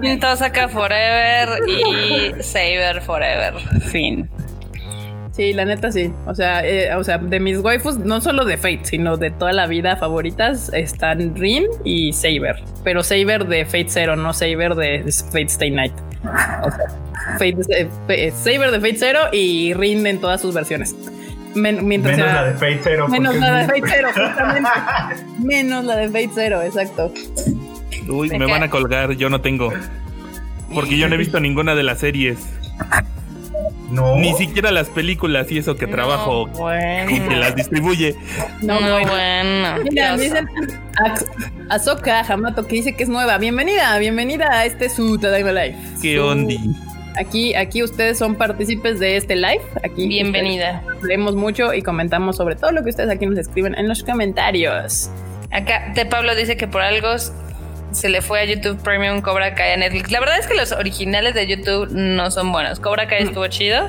Rin 0.00 0.20
saca 0.20 0.68
Forever 0.68 1.60
y 1.68 2.42
Saber 2.42 3.00
Forever. 3.00 3.54
Fin. 3.82 4.28
Sí, 5.30 5.52
la 5.52 5.64
neta 5.64 5.92
sí. 5.92 6.12
O 6.26 6.34
sea, 6.34 6.66
eh, 6.66 6.94
o 6.94 7.04
sea, 7.04 7.18
de 7.18 7.38
mis 7.38 7.58
waifus, 7.60 7.98
no 7.98 8.20
solo 8.20 8.44
de 8.44 8.56
Fate, 8.56 8.80
sino 8.84 9.16
de 9.18 9.30
toda 9.30 9.52
la 9.52 9.66
vida 9.66 9.96
favoritas, 9.96 10.70
están 10.72 11.36
Rin 11.36 11.66
y 11.84 12.12
Saber. 12.12 12.56
Pero 12.82 13.04
Saber 13.04 13.46
de 13.46 13.66
Fate 13.66 13.88
Zero, 13.88 14.16
no 14.16 14.32
Saber 14.32 14.74
de 14.74 15.04
Fate 15.30 15.44
Stay 15.44 15.70
Night. 15.70 15.92
O 16.64 16.70
sea, 16.70 16.88
Fate, 17.34 17.56
eh, 18.08 18.32
Saber 18.32 18.72
de 18.72 18.80
Fate 18.80 18.96
Zero 18.96 19.20
y 19.30 19.74
Rin 19.74 20.06
en 20.06 20.20
todas 20.20 20.40
sus 20.40 20.54
versiones 20.54 20.96
menos 21.56 22.16
la 22.18 22.44
de 22.44 22.52
Fate 22.54 22.80
Zero. 22.82 23.08
Menos 23.08 23.34
la 23.36 23.58
de 23.58 23.66
Fate 23.66 23.82
Zero, 23.86 24.08
justamente. 24.14 24.70
menos 25.38 25.84
la 25.84 25.96
de 25.96 26.06
Fate 26.06 26.30
Zero, 26.34 26.62
exacto. 26.62 27.12
Uy, 28.08 28.30
me 28.30 28.46
van 28.46 28.62
a 28.62 28.70
colgar, 28.70 29.12
yo 29.12 29.28
no 29.28 29.40
tengo. 29.40 29.72
Porque 30.72 30.98
yo 30.98 31.08
no 31.08 31.14
he 31.14 31.18
visto 31.18 31.40
ninguna 31.40 31.74
de 31.74 31.82
las 31.82 31.98
series. 32.00 32.38
No. 33.90 34.16
Ni 34.16 34.34
siquiera 34.34 34.72
las 34.72 34.88
películas 34.88 35.50
y 35.52 35.58
eso 35.58 35.76
que 35.76 35.86
trabajo 35.86 36.48
y 37.08 37.20
que 37.20 37.36
las 37.36 37.54
distribuye. 37.54 38.16
No, 38.62 38.80
no 38.80 39.00
bueno. 39.00 39.76
Mira, 39.84 40.16
dicen 40.16 40.48
Azoka 41.70 42.20
Hamato 42.20 42.66
que 42.66 42.76
dice 42.76 42.96
que 42.96 43.04
es 43.04 43.08
nueva. 43.08 43.38
Bienvenida, 43.38 43.96
bienvenida 43.98 44.50
a 44.50 44.64
este 44.66 44.88
su 44.90 45.18
Tadaima 45.18 45.52
Life. 45.52 45.78
¿Qué 46.02 46.18
ondi? 46.18 46.74
Aquí, 47.18 47.54
aquí 47.54 47.82
ustedes 47.82 48.18
son 48.18 48.34
partícipes 48.34 49.00
de 49.00 49.16
este 49.16 49.36
live. 49.36 49.62
Aquí 49.82 50.06
Bienvenida. 50.06 50.82
Leemos 51.02 51.34
mucho 51.34 51.72
y 51.72 51.82
comentamos 51.82 52.36
sobre 52.36 52.56
todo 52.56 52.72
lo 52.72 52.82
que 52.82 52.90
ustedes 52.90 53.08
aquí 53.10 53.26
nos 53.26 53.38
escriben 53.38 53.74
en 53.76 53.88
los 53.88 54.02
comentarios. 54.02 55.10
Acá, 55.50 55.92
Te 55.94 56.04
Pablo 56.04 56.34
dice 56.34 56.56
que 56.56 56.68
por 56.68 56.82
algo 56.82 57.08
se 57.92 58.10
le 58.10 58.20
fue 58.20 58.40
a 58.40 58.44
YouTube 58.44 58.82
Premium 58.82 59.22
Cobra 59.22 59.54
Kai 59.54 59.72
a 59.72 59.76
Netflix. 59.78 60.10
La 60.10 60.20
verdad 60.20 60.38
es 60.38 60.46
que 60.46 60.54
los 60.54 60.72
originales 60.72 61.34
de 61.34 61.46
YouTube 61.46 61.88
no 61.90 62.30
son 62.30 62.52
buenos. 62.52 62.80
Cobra 62.80 63.08
Kai 63.08 63.24
mm. 63.24 63.28
estuvo 63.28 63.46
chido. 63.46 63.88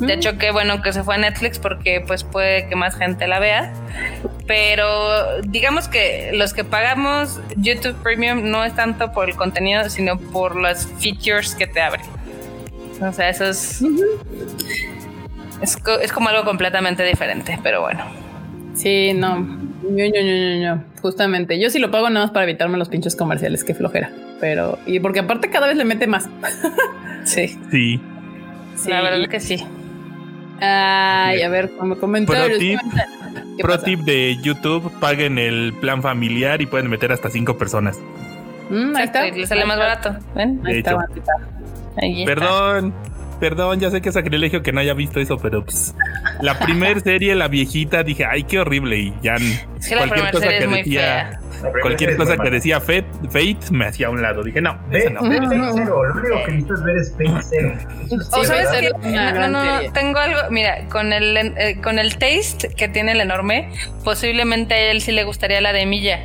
De 0.00 0.06
mm. 0.06 0.10
hecho, 0.10 0.36
qué 0.36 0.50
bueno 0.50 0.82
que 0.82 0.92
se 0.92 1.02
fue 1.02 1.14
a 1.14 1.18
Netflix 1.18 1.58
porque 1.58 2.02
pues 2.06 2.24
puede 2.24 2.68
que 2.68 2.76
más 2.76 2.96
gente 2.96 3.26
la 3.26 3.38
vea. 3.38 3.72
Pero 4.46 5.40
digamos 5.42 5.88
que 5.88 6.32
los 6.34 6.52
que 6.52 6.64
pagamos 6.64 7.40
YouTube 7.56 7.96
Premium 8.02 8.50
no 8.50 8.64
es 8.64 8.74
tanto 8.74 9.12
por 9.12 9.30
el 9.30 9.36
contenido, 9.36 9.88
sino 9.88 10.18
por 10.18 10.60
las 10.60 10.86
features 10.98 11.54
que 11.54 11.66
te 11.66 11.80
abren. 11.80 12.17
O 13.00 13.12
sea, 13.12 13.28
eso 13.28 13.44
es, 13.44 13.82
es, 15.62 16.12
como 16.12 16.28
algo 16.28 16.44
completamente 16.44 17.04
diferente, 17.04 17.58
pero 17.62 17.80
bueno. 17.80 18.04
Sí, 18.74 19.12
no. 19.14 19.58
Yo, 19.82 20.04
yo, 20.04 20.20
yo, 20.20 20.62
yo, 20.62 20.78
Justamente. 21.00 21.58
Yo 21.60 21.70
sí 21.70 21.78
lo 21.78 21.90
pago 21.90 22.10
nada 22.10 22.26
más 22.26 22.32
para 22.32 22.44
evitarme 22.44 22.78
los 22.78 22.88
pinchos 22.88 23.16
comerciales, 23.16 23.64
qué 23.64 23.74
flojera. 23.74 24.10
Pero, 24.40 24.78
y 24.86 25.00
porque 25.00 25.20
aparte 25.20 25.50
cada 25.50 25.66
vez 25.66 25.76
le 25.76 25.84
mete 25.84 26.06
más. 26.06 26.28
sí. 27.24 27.58
Sí. 27.70 28.00
La 28.86 29.00
verdad 29.00 29.22
es 29.22 29.28
que 29.28 29.40
sí. 29.40 29.64
Ay, 30.60 31.42
a 31.42 31.48
ver, 31.48 31.70
como 31.76 31.98
comentarios. 31.98 32.58
Pro 33.58 33.78
tip, 33.80 34.00
de 34.00 34.36
YouTube, 34.40 34.92
paguen 35.00 35.38
el 35.38 35.72
plan 35.80 36.00
familiar 36.00 36.60
y 36.62 36.66
pueden 36.66 36.88
meter 36.88 37.10
hasta 37.10 37.28
cinco 37.28 37.58
personas. 37.58 37.98
Mm, 38.70 38.96
ahí 38.96 39.04
está. 39.04 39.26
Le 39.26 39.46
sale 39.46 39.64
más 39.64 39.78
barato. 39.78 40.16
¿Ven? 40.34 40.60
Ahí 40.64 40.78
está, 40.78 40.96
Perdón, 42.24 42.94
perdón, 43.40 43.80
ya 43.80 43.90
sé 43.90 44.00
que 44.00 44.08
es 44.08 44.14
sacrilegio 44.14 44.62
que 44.62 44.72
no 44.72 44.80
haya 44.80 44.94
visto 44.94 45.20
eso, 45.20 45.36
pero 45.38 45.64
pues 45.64 45.94
la 46.40 46.58
primer 46.58 47.00
serie, 47.02 47.34
la 47.34 47.48
viejita, 47.48 48.02
dije, 48.02 48.24
ay, 48.24 48.44
qué 48.44 48.60
horrible. 48.60 48.98
Y 48.98 49.14
ya 49.22 49.36
cualquier 49.96 50.30
cosa 50.30 50.48
que 50.48 50.66
decía, 50.66 51.40
cualquier 51.82 52.16
cosa 52.16 52.36
que 52.36 52.50
decía 52.50 52.80
Fate, 52.80 53.06
Fate, 53.30 53.58
me 53.70 53.86
hacía 53.86 54.08
a 54.08 54.10
un 54.10 54.22
lado. 54.22 54.42
Dije, 54.42 54.60
no, 54.60 54.78
eso 54.90 55.10
no. 55.10 55.20
Fate 55.20 55.46
Zero, 55.74 56.04
lo 56.04 56.14
único 56.14 56.44
que 56.44 56.52
necesitas 56.52 56.84
ver 56.84 56.96
es 56.96 57.12
Fate 57.12 57.42
Zero. 57.42 57.78
O 58.32 58.44
sabes 58.44 58.68
que 58.68 58.90
no, 59.10 59.48
no, 59.48 59.92
tengo 59.92 60.18
algo, 60.18 60.38
mira, 60.50 60.86
con 60.88 61.12
el, 61.12 61.36
eh, 61.36 61.80
con 61.82 61.98
el 61.98 62.16
taste 62.18 62.68
que 62.76 62.88
tiene 62.88 63.12
el 63.12 63.20
enorme, 63.20 63.70
posiblemente 64.04 64.74
a 64.74 64.90
él 64.90 65.00
sí 65.00 65.12
le 65.12 65.24
gustaría 65.24 65.60
la 65.60 65.72
de 65.72 65.86
Milla, 65.86 66.20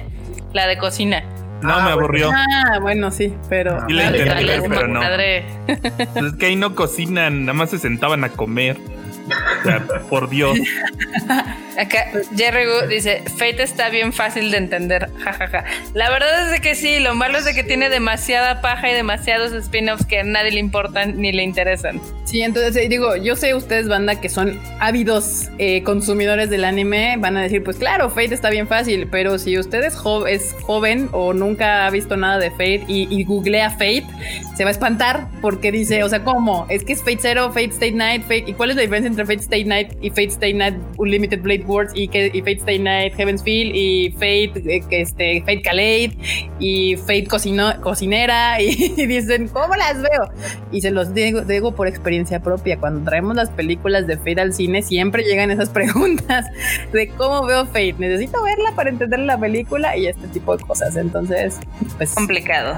la 0.53 0.67
de 0.67 0.77
cocina. 0.77 1.23
No, 1.63 1.82
me 1.82 1.89
ah, 1.89 1.93
aburrió. 1.93 2.32
Ah, 2.32 2.80
bueno, 2.80 3.12
sí, 3.12 3.34
pero. 3.49 3.86
Sí 3.88 3.93
la 3.93 4.06
intenté 4.06 4.43
ver, 4.43 4.62
pero 4.69 4.88
no. 4.88 5.02
Pues 6.13 6.26
es 6.26 6.34
que 6.34 6.45
ahí 6.47 6.56
no 6.56 6.76
cocinan, 6.76 7.45
nada 7.45 7.54
más 7.54 7.69
se 7.69 7.80
sentaban 7.80 8.23
a 8.23 8.30
comer 8.30 8.78
por 10.10 10.30
Dios. 10.30 10.58
Acá 11.77 12.05
Jerry 12.36 12.65
dice, 12.89 13.23
Fate 13.38 13.63
está 13.63 13.89
bien 13.89 14.13
fácil 14.13 14.51
de 14.51 14.57
entender. 14.57 15.09
Jajaja. 15.23 15.65
La 15.93 16.09
verdad 16.09 16.53
es 16.53 16.62
que 16.62 16.75
sí, 16.75 16.99
lo 16.99 17.15
malo 17.15 17.38
es 17.38 17.45
de 17.45 17.53
que 17.53 17.63
tiene 17.63 17.89
demasiada 17.89 18.62
paja 18.62 18.91
y 18.91 18.93
demasiados 18.93 19.53
spin-offs 19.53 20.05
que 20.05 20.19
a 20.19 20.23
nadie 20.23 20.51
le 20.51 20.59
importan 20.59 21.17
ni 21.17 21.31
le 21.31 21.43
interesan. 21.43 21.99
Sí, 22.25 22.41
entonces 22.41 22.75
eh, 22.75 22.88
digo, 22.89 23.15
yo 23.15 23.36
sé 23.36 23.53
ustedes, 23.53 23.88
banda, 23.88 24.19
que 24.19 24.29
son 24.29 24.59
ávidos 24.79 25.49
eh, 25.57 25.83
consumidores 25.83 26.49
del 26.49 26.63
anime, 26.63 27.15
van 27.19 27.38
a 27.38 27.41
decir, 27.41 27.63
pues 27.63 27.77
claro, 27.77 28.09
Fate 28.09 28.33
está 28.33 28.49
bien 28.49 28.67
fácil, 28.67 29.07
pero 29.12 29.38
si 29.38 29.57
usted 29.57 29.83
es, 29.83 29.95
joven 29.95 31.09
o 31.12 31.33
nunca 31.33 31.86
ha 31.86 31.89
visto 31.89 32.17
nada 32.17 32.39
de 32.39 32.49
Fate 32.51 32.86
y, 32.88 33.07
y, 33.09 33.23
googlea 33.23 33.69
Fate, 33.71 34.05
se 34.55 34.63
va 34.63 34.69
a 34.69 34.71
espantar 34.71 35.27
porque 35.41 35.71
dice, 35.71 36.03
o 36.03 36.09
sea, 36.09 36.23
¿cómo? 36.23 36.65
Es 36.69 36.83
que 36.83 36.93
es 36.93 36.99
Fate 36.99 37.19
Zero, 37.19 37.49
Fate 37.49 37.69
State 37.69 37.91
Night, 37.91 38.23
Fate, 38.23 38.45
¿y 38.47 38.53
cuál 38.53 38.71
es 38.71 38.75
la 38.77 38.81
diferencia 38.81 39.09
entre 39.09 39.25
Fate 39.25 39.41
Stay 39.41 39.65
Night 39.65 39.93
y 40.01 40.09
Fate 40.09 40.29
Stay 40.29 40.53
Night 40.53 40.75
Unlimited 40.97 41.41
Blade 41.41 41.62
Blade 41.63 41.67
Wars 41.67 41.91
y, 41.95 42.08
que, 42.08 42.32
y 42.34 42.39
Fate 42.39 42.58
Stay 42.58 42.80
Night, 42.80 43.13
Heaven's 43.15 43.43
Feel 43.43 43.76
y 43.76 44.12
Fate, 44.12 44.54
eh, 44.65 44.84
este, 44.91 45.41
Fate 45.41 45.62
Kaleid 45.62 46.13
y 46.60 46.95
Fate 46.97 47.28
cocino, 47.28 47.73
Cocinera 47.82 48.62
y, 48.62 49.06
dicen, 49.06 49.47
¿cómo 49.47 49.76
las 49.76 50.02
veo? 50.02 50.32
Y 50.71 50.82
se 50.82 50.91
los 50.91 51.13
digo, 51.13 51.41
digo 51.41 51.73
por 51.73 51.88
experiencia 51.88 52.41
propia, 52.41 52.78
cuando 52.78 53.04
traemos 53.04 53.36
las 53.36 53.49
películas 53.49 54.08
de 54.08 54.17
Fate 54.17 54.41
al 54.41 54.54
cine 54.54 54.82
siempre 54.82 55.23
llegan 55.23 55.52
esas 55.52 55.69
preguntas 55.73 56.45
de 56.91 57.10
cómo 57.10 57.45
veo 57.45 57.65
Fate, 57.65 57.95
necesito 57.97 58.41
verla 58.43 58.73
para 58.76 58.89
entender 58.89 59.19
la 59.19 59.38
película 59.38 59.97
y 59.97 60.08
este 60.08 60.28
tipo 60.28 60.56
de 60.58 60.63
cosas, 60.63 60.95
entonces, 60.95 61.60
pues... 61.97 62.13
Complicado. 62.13 62.78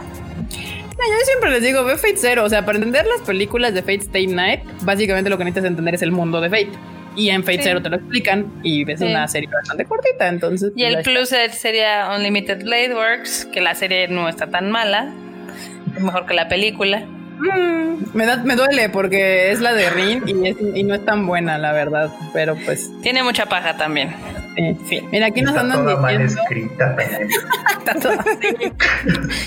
yo 0.50 1.26
siempre 1.26 1.52
les 1.52 1.62
digo, 1.62 1.84
veo 1.84 1.98
Fate 1.98 2.17
Zero. 2.17 2.43
O 2.43 2.50
sea, 2.50 2.65
para 2.65 2.78
entender 2.78 3.06
las 3.06 3.26
películas 3.26 3.74
de 3.74 3.82
Fate 3.82 4.02
Stay 4.02 4.28
Night, 4.28 4.62
básicamente 4.82 5.30
lo 5.30 5.38
que 5.38 5.43
necesitas 5.43 5.70
entender 5.70 5.95
es 5.95 6.01
el 6.01 6.12
mundo 6.12 6.41
de 6.41 6.49
Fate. 6.49 6.95
Y 7.16 7.30
en 7.30 7.43
Fate 7.43 7.63
Zero 7.63 7.82
te 7.82 7.89
lo 7.89 7.97
explican 7.97 8.59
y 8.63 8.84
ves 8.84 9.01
una 9.01 9.28
serie 9.28 9.49
bastante 9.51 9.86
cortita. 9.86 10.28
Entonces, 10.28 10.72
y 10.76 10.84
el 10.84 11.01
plus 11.01 11.30
sería 11.51 12.09
Unlimited 12.16 12.63
Blade 12.63 12.93
Works, 12.93 13.45
que 13.45 13.61
la 13.61 13.76
serie 13.76 14.07
no 14.07 14.28
está 14.28 14.47
tan 14.47 14.72
mala, 14.72 15.13
es 15.95 16.01
mejor 16.01 16.26
que 16.26 16.34
la 16.34 16.47
película. 16.47 17.05
Mm, 17.38 18.16
me, 18.16 18.26
da, 18.26 18.38
me 18.38 18.55
duele 18.55 18.89
porque 18.89 19.51
es 19.51 19.59
la 19.59 19.74
de 19.74 19.89
Rin 19.89 20.24
y, 20.26 20.80
y 20.80 20.84
no 20.84 20.95
es 20.95 21.03
tan 21.05 21.26
buena, 21.28 21.57
la 21.57 21.72
verdad. 21.74 22.09
Pero 22.34 22.55
pues. 22.66 22.89
Tiene 23.01 23.24
mucha 23.24 23.45
paja 23.47 23.78
también. 23.78 24.13
Sí, 24.86 25.01
Mira, 25.12 25.28
aquí 25.28 25.41
nos 25.41 25.56
andan 25.56 25.84
toda 25.84 25.97
mal 25.97 26.22
escrita. 26.22 26.95
Está 27.78 27.93
toda 27.99 28.24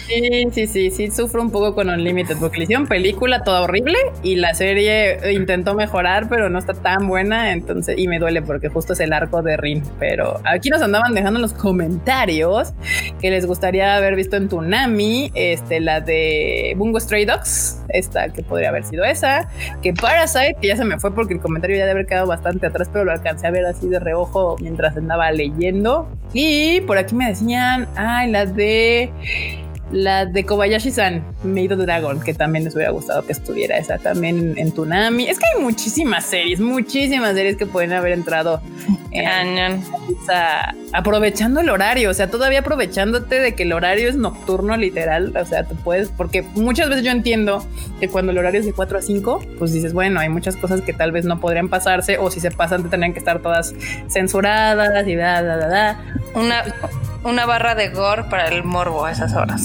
sí, 0.07 0.49
sí, 0.53 0.67
sí, 0.67 0.91
sí, 0.91 1.11
sufro 1.11 1.41
un 1.41 1.51
poco 1.51 1.75
con 1.75 1.89
Unlimited 1.89 2.37
porque 2.39 2.59
le 2.59 2.65
hicieron 2.65 2.87
película 2.87 3.43
toda 3.43 3.63
horrible 3.63 3.97
y 4.23 4.37
la 4.37 4.55
serie 4.55 5.33
intentó 5.33 5.75
mejorar, 5.75 6.29
pero 6.29 6.51
no 6.51 6.59
está 6.59 6.75
tan 6.75 7.09
buena, 7.09 7.53
entonces, 7.53 7.99
y 7.99 8.07
me 8.07 8.19
duele 8.19 8.43
porque 8.43 8.69
justo 8.69 8.93
es 8.93 9.01
el 9.01 9.13
arco 9.13 9.43
de 9.43 9.57
Rin. 9.57 9.83
Pero 9.99 10.41
aquí 10.45 10.69
nos 10.69 10.83
andaban 10.83 11.15
dejando 11.15 11.39
en 11.39 11.43
los 11.43 11.55
comentarios 11.55 12.75
que 13.21 13.31
les 13.31 13.47
gustaría 13.47 13.97
haber 13.97 14.15
visto 14.15 14.37
en 14.37 14.49
Tunami, 14.49 15.33
este, 15.35 15.81
la 15.81 16.01
de 16.01 16.75
Bungo 16.77 17.01
Stray 17.01 17.25
Dogs, 17.25 17.83
esta 17.89 18.29
que 18.29 18.43
podría 18.43 18.69
haber 18.69 18.85
sido 18.85 19.05
esa, 19.05 19.49
que 19.83 19.95
Parasite, 19.95 20.57
que 20.61 20.69
ya 20.69 20.77
se 20.77 20.85
me 20.85 20.99
fue 20.99 21.15
porque 21.15 21.35
el 21.35 21.41
comentario 21.41 21.77
ya 21.77 21.87
debe 21.87 21.93
haber 21.93 22.07
quedado 22.07 22.27
bastante 22.27 22.67
atrás, 22.67 22.89
pero 22.93 23.05
lo 23.05 23.13
alcancé 23.13 23.47
a 23.47 23.51
ver 23.51 23.65
así 23.65 23.89
de 23.89 23.99
reojo 23.99 24.57
mientras 24.61 24.98
andaba 24.99 25.31
leyendo. 25.31 26.09
Y 26.33 26.81
por 26.83 26.99
aquí 26.99 27.15
me 27.15 27.29
decían, 27.29 27.89
ay, 27.97 28.31
la 28.31 28.47
de 28.47 29.11
la 29.93 30.27
de 30.27 30.45
Kobayashi-san, 30.45 31.25
Made 31.45 31.75
of 31.75 31.81
Dragon, 31.81 32.21
que 32.21 32.35
también 32.35 32.65
les 32.65 32.75
hubiera 32.75 32.91
gustado 32.91 33.25
que 33.25 33.33
estuviera 33.33 33.79
esa 33.79 33.99
también 33.99 34.55
en 34.57 34.73
Tunami. 34.73 35.29
Es 35.29 35.39
que 35.39 35.47
hay 35.55 35.63
muchísimas 35.63 36.25
series, 36.25 36.61
muchísimas 36.61 37.35
series 37.35 37.57
que 37.57 37.67
pueden 37.67 37.93
haber 37.93 38.13
entrado 38.13 38.61
en, 39.11 39.83
aprovechando 40.93 41.61
el 41.61 41.71
horario, 41.71 42.11
o 42.11 42.15
sea, 42.15 42.31
todavía 42.31 42.61
aprovechándote 42.61 43.41
de 43.41 43.55
que 43.55 43.63
el 43.63 43.73
horario 43.73 44.09
es 44.09 44.17
nocturno, 44.17 44.77
literal. 44.77 45.35
O 45.37 45.45
sea, 45.45 45.65
tú 45.65 45.75
puedes, 45.77 46.11
porque 46.11 46.43
muchas 46.55 46.89
veces 46.89 47.05
yo 47.05 47.11
entiendo 47.11 47.65
que 48.01 48.09
cuando 48.09 48.33
el 48.33 48.39
horario 48.39 48.61
es 48.61 48.67
de 48.67 48.73
4 48.73 48.99
a 48.99 49.03
5, 49.03 49.41
pues 49.59 49.73
dices, 49.73 49.93
bueno, 49.93 50.21
hay 50.21 50.29
muchas 50.29 50.57
cosas 50.57 50.83
que 50.83 50.93
tal 50.93 51.13
vez 51.13 51.25
no 51.25 51.41
podrían 51.41 51.69
pasarse, 51.69 52.19
o 52.19 52.31
si 52.31 52.41
se 52.41 52.51
pasan, 52.51 52.83
te 52.83 52.89
tendrían 52.91 53.13
que 53.13 53.19
estar 53.19 53.41
todas 53.41 53.75
censuradas 54.09 55.07
y 55.07 55.15
da, 55.15 55.43
da, 55.43 55.57
da, 55.57 55.69
da. 55.69 56.01
Una 56.35 56.65
una 57.25 57.47
barra 57.47 57.75
de 57.75 57.89
gore 57.89 58.25
para 58.25 58.49
el 58.49 58.65
morbo 58.65 59.05
a 59.05 59.13
esas 59.13 59.35
horas. 59.35 59.61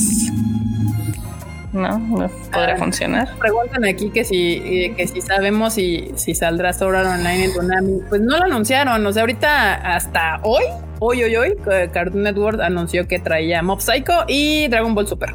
¿No? 1.74 1.97
¿No 1.97 2.30
podría 2.51 2.76
ah, 2.76 2.78
funcionar? 2.78 3.30
Preguntan 3.39 3.84
aquí 3.86 4.11
que 4.11 4.24
si, 4.24 4.61
eh, 4.64 4.93
que 4.95 5.07
si 5.07 5.22
sabemos 5.22 5.74
si, 5.74 6.11
si 6.16 6.36
saldrá 6.36 6.72
Sword 6.72 7.07
Online 7.07 7.45
en 7.45 7.53
Konami. 7.53 7.99
Pues 8.09 8.22
no 8.22 8.38
lo 8.38 8.43
anunciaron. 8.43 9.03
O 9.03 9.11
sea, 9.11 9.24
ahorita 9.24 9.74
hasta 9.95 10.39
hoy, 10.43 10.64
hoy, 10.99 11.24
hoy, 11.24 11.36
hoy, 11.36 11.57
Cartoon 11.91 12.24
Network 12.24 12.61
anunció 12.61 13.07
que 13.07 13.18
traía 13.18 13.64
Mob 13.64 13.82
Psycho 13.82 14.26
y 14.28 14.68
Dragon 14.68 14.93
Ball 14.93 15.07
Super. 15.07 15.34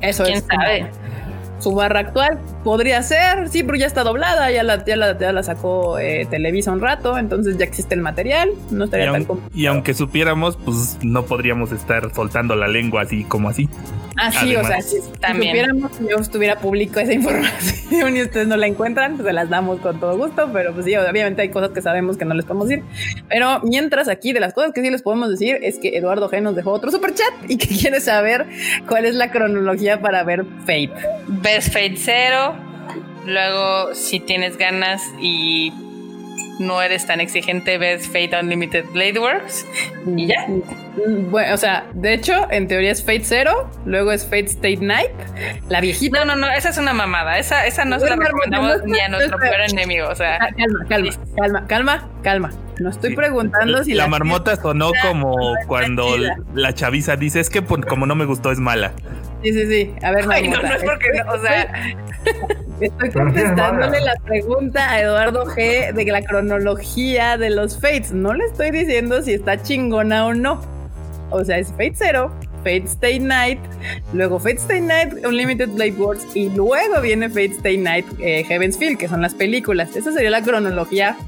Eso 0.00 0.24
¿Quién 0.24 0.38
es. 0.38 0.44
sabe? 0.44 0.90
Su 1.64 1.74
barra 1.74 2.00
actual. 2.00 2.38
Podría 2.62 3.02
ser, 3.02 3.48
sí, 3.48 3.62
pero 3.62 3.76
ya 3.76 3.86
está 3.86 4.04
doblada, 4.04 4.50
ya 4.50 4.62
la, 4.62 4.84
ya 4.84 4.96
la, 5.32 5.42
sacó 5.42 5.98
eh, 5.98 6.26
Televisa 6.30 6.70
un 6.70 6.80
rato, 6.80 7.18
entonces 7.18 7.58
ya 7.58 7.64
existe 7.64 7.94
el 7.94 8.00
material, 8.00 8.50
no 8.70 8.84
estaría 8.84 9.06
y 9.06 9.24
tan 9.24 9.26
Y 9.52 9.66
aunque 9.66 9.94
supiéramos, 9.94 10.56
pues 10.56 10.98
no 11.02 11.24
podríamos 11.24 11.72
estar 11.72 12.14
soltando 12.14 12.54
la 12.54 12.68
lengua 12.68 13.02
así 13.02 13.24
como 13.24 13.48
así. 13.48 13.68
Ah, 14.16 14.30
sí, 14.30 14.54
o 14.54 14.64
sea, 14.64 14.80
si, 14.80 14.96
También. 15.20 15.56
supiéramos 15.56 15.90
que 15.98 16.04
yo 16.08 16.16
estuviera 16.16 16.56
público 16.58 17.00
esa 17.00 17.12
información 17.14 18.16
y 18.16 18.22
ustedes 18.22 18.46
no 18.46 18.56
la 18.56 18.66
encuentran, 18.66 19.16
pues 19.16 19.26
se 19.26 19.32
las 19.32 19.50
damos 19.50 19.80
con 19.80 19.98
todo 19.98 20.16
gusto, 20.16 20.50
pero 20.52 20.72
pues 20.72 20.86
sí, 20.86 20.94
obviamente 20.94 21.42
hay 21.42 21.48
cosas 21.48 21.70
que 21.70 21.82
sabemos 21.82 22.16
que 22.16 22.24
no 22.24 22.34
les 22.34 22.44
podemos 22.44 22.68
decir. 22.68 22.84
Pero 23.28 23.60
mientras 23.62 24.08
aquí, 24.08 24.32
de 24.32 24.40
las 24.40 24.52
cosas 24.52 24.72
que 24.72 24.82
sí 24.82 24.90
les 24.90 25.02
podemos 25.02 25.30
decir, 25.30 25.58
es 25.62 25.78
que 25.78 25.96
Eduardo 25.96 26.30
G 26.30 26.40
nos 26.40 26.54
dejó 26.54 26.70
otro 26.70 26.90
super 26.90 27.12
chat 27.14 27.32
y 27.48 27.56
que 27.56 27.66
quiere 27.80 28.00
saber 28.00 28.46
cuál 28.88 29.04
es 29.04 29.14
la 29.14 29.30
cronología 29.30 30.00
para 30.00 30.22
ver 30.22 30.44
Fate. 30.60 30.92
Ves 31.54 31.70
Fate 31.70 31.94
0, 31.96 32.56
luego 33.26 33.94
si 33.94 34.18
tienes 34.18 34.56
ganas 34.58 35.00
y 35.20 35.72
no 36.58 36.82
eres 36.82 37.06
tan 37.06 37.20
exigente, 37.20 37.78
ves 37.78 38.08
Fate 38.08 38.30
Unlimited 38.42 38.86
Blade 38.92 39.20
Works 39.20 39.64
y 40.16 40.26
ya. 40.26 40.48
Mm, 40.48 41.30
bueno, 41.30 41.54
o 41.54 41.56
sea, 41.56 41.86
de 41.94 42.12
hecho, 42.12 42.50
en 42.50 42.66
teoría 42.66 42.90
es 42.90 43.04
Fate 43.04 43.22
Zero, 43.22 43.70
luego 43.86 44.10
es 44.10 44.24
Fate 44.24 44.46
State 44.46 44.78
Night, 44.80 45.12
la 45.68 45.80
viejita. 45.80 46.24
No, 46.24 46.34
no, 46.34 46.40
no, 46.40 46.50
esa 46.50 46.70
es 46.70 46.78
una 46.78 46.92
mamada. 46.92 47.38
Esa, 47.38 47.66
esa 47.66 47.84
no 47.84 48.00
se 48.00 48.10
la 48.10 48.16
recomendamos 48.16 48.82
ni 48.84 48.98
a 48.98 49.08
nuestro 49.08 49.38
peor 49.38 49.60
enemigo. 49.68 50.08
O 50.08 50.14
sea, 50.16 50.40
calma, 50.58 50.86
calma, 50.88 51.10
calma, 51.36 51.66
calma, 51.68 52.08
calma. 52.24 52.50
No 52.80 52.90
estoy 52.90 53.14
preguntando 53.14 53.84
si 53.84 53.94
la, 53.94 54.04
la 54.04 54.08
marmota 54.08 54.56
sonó 54.56 54.90
como 55.08 55.36
cuando 55.68 56.16
la 56.52 56.74
chaviza 56.74 57.14
dice 57.14 57.38
es 57.38 57.48
que 57.48 57.62
como 57.62 58.06
no 58.06 58.16
me 58.16 58.24
gustó 58.24 58.50
es 58.50 58.58
mala. 58.58 58.90
Sí, 59.44 59.52
sí, 59.52 59.66
sí. 59.66 59.94
A 60.02 60.10
ver, 60.10 60.24
Ay, 60.30 60.48
no, 60.48 60.60
no 60.62 60.74
es 60.74 60.82
porque, 60.82 61.08
no, 61.22 61.32
o 61.32 61.38
sea, 61.38 61.94
estoy 62.80 63.10
contestándole 63.10 64.00
la 64.00 64.14
pregunta 64.24 64.90
a 64.90 65.02
Eduardo 65.02 65.44
G 65.44 65.92
de 65.92 66.04
la 66.06 66.22
cronología 66.22 67.36
de 67.36 67.50
los 67.50 67.78
Fates. 67.78 68.12
No 68.12 68.32
le 68.32 68.46
estoy 68.46 68.70
diciendo 68.70 69.20
si 69.20 69.34
está 69.34 69.62
chingona 69.62 70.24
o 70.24 70.32
no. 70.32 70.62
O 71.28 71.44
sea, 71.44 71.58
es 71.58 71.68
Fate 71.72 71.92
Zero, 71.94 72.32
Fate 72.58 72.84
Stay 72.84 73.20
Night, 73.20 73.60
luego 74.14 74.38
Fate 74.38 74.56
Stay 74.56 74.80
Night, 74.80 75.12
Unlimited 75.26 75.68
Blade 75.68 75.92
Wars 75.92 76.24
y 76.34 76.48
luego 76.48 77.02
viene 77.02 77.28
Fate 77.28 77.52
Stay 77.56 77.76
Night, 77.76 78.06
eh, 78.20 78.44
Heaven's 78.44 78.78
Feel, 78.78 78.96
que 78.96 79.08
son 79.08 79.20
las 79.20 79.34
películas. 79.34 79.94
Esa 79.94 80.10
sería 80.10 80.30
la 80.30 80.42
cronología 80.42 81.18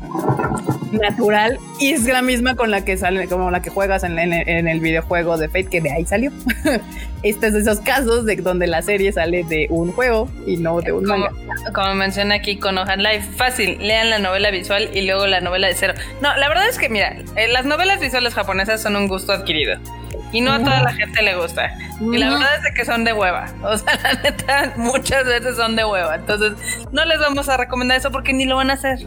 natural 0.92 1.58
y 1.78 1.92
es 1.92 2.04
la 2.04 2.22
misma 2.22 2.54
con 2.54 2.70
la 2.70 2.84
que 2.84 2.96
sale, 2.96 3.28
como 3.28 3.50
la 3.50 3.62
que 3.62 3.70
juegas 3.70 4.04
en, 4.04 4.18
el 4.18 4.80
videojuego 4.80 5.36
de 5.36 5.48
Fate, 5.48 5.66
que 5.66 5.80
de 5.80 5.92
ahí 5.92 6.04
salió. 6.04 6.30
este 7.22 7.48
es 7.48 7.52
de 7.52 7.60
esos 7.60 7.80
casos 7.80 8.24
de 8.24 8.36
donde 8.36 8.66
la 8.66 8.82
serie 8.82 9.12
sale 9.12 9.44
de 9.44 9.66
un 9.70 9.92
juego 9.92 10.28
y 10.46 10.56
no 10.56 10.80
de 10.80 10.92
un 10.92 11.04
como, 11.04 11.18
manga. 11.18 11.72
Como 11.72 11.94
menciona 11.94 12.36
aquí 12.36 12.58
con 12.58 12.78
Ohan 12.78 13.02
Life, 13.02 13.32
fácil, 13.36 13.78
lean 13.80 14.10
la 14.10 14.18
novela 14.18 14.50
visual 14.50 14.90
y 14.92 15.02
luego 15.02 15.26
la 15.26 15.40
novela 15.40 15.66
de 15.66 15.74
cero. 15.74 15.94
No, 16.20 16.36
la 16.36 16.48
verdad 16.48 16.68
es 16.68 16.78
que 16.78 16.88
mira, 16.88 17.16
eh, 17.36 17.48
las 17.48 17.64
novelas 17.64 18.00
visuales 18.00 18.34
japonesas 18.34 18.80
son 18.82 18.96
un 18.96 19.08
gusto 19.08 19.32
adquirido. 19.32 19.78
Y 20.32 20.40
no 20.40 20.52
a 20.52 20.58
toda 20.58 20.82
la 20.82 20.92
gente 20.92 21.22
le 21.22 21.36
gusta. 21.36 21.70
Y 22.00 22.18
la 22.18 22.30
verdad 22.30 22.66
es 22.66 22.74
que 22.74 22.84
son 22.84 23.04
de 23.04 23.12
hueva. 23.12 23.46
O 23.62 23.78
sea, 23.78 23.98
la 24.02 24.14
neta, 24.22 24.72
muchas 24.76 25.24
veces 25.24 25.56
son 25.56 25.76
de 25.76 25.84
hueva. 25.84 26.16
Entonces, 26.16 26.52
no 26.92 27.04
les 27.04 27.18
vamos 27.18 27.48
a 27.48 27.56
recomendar 27.56 27.98
eso 27.98 28.10
porque 28.10 28.32
ni 28.32 28.44
lo 28.44 28.56
van 28.56 28.70
a 28.70 28.74
hacer. 28.74 28.98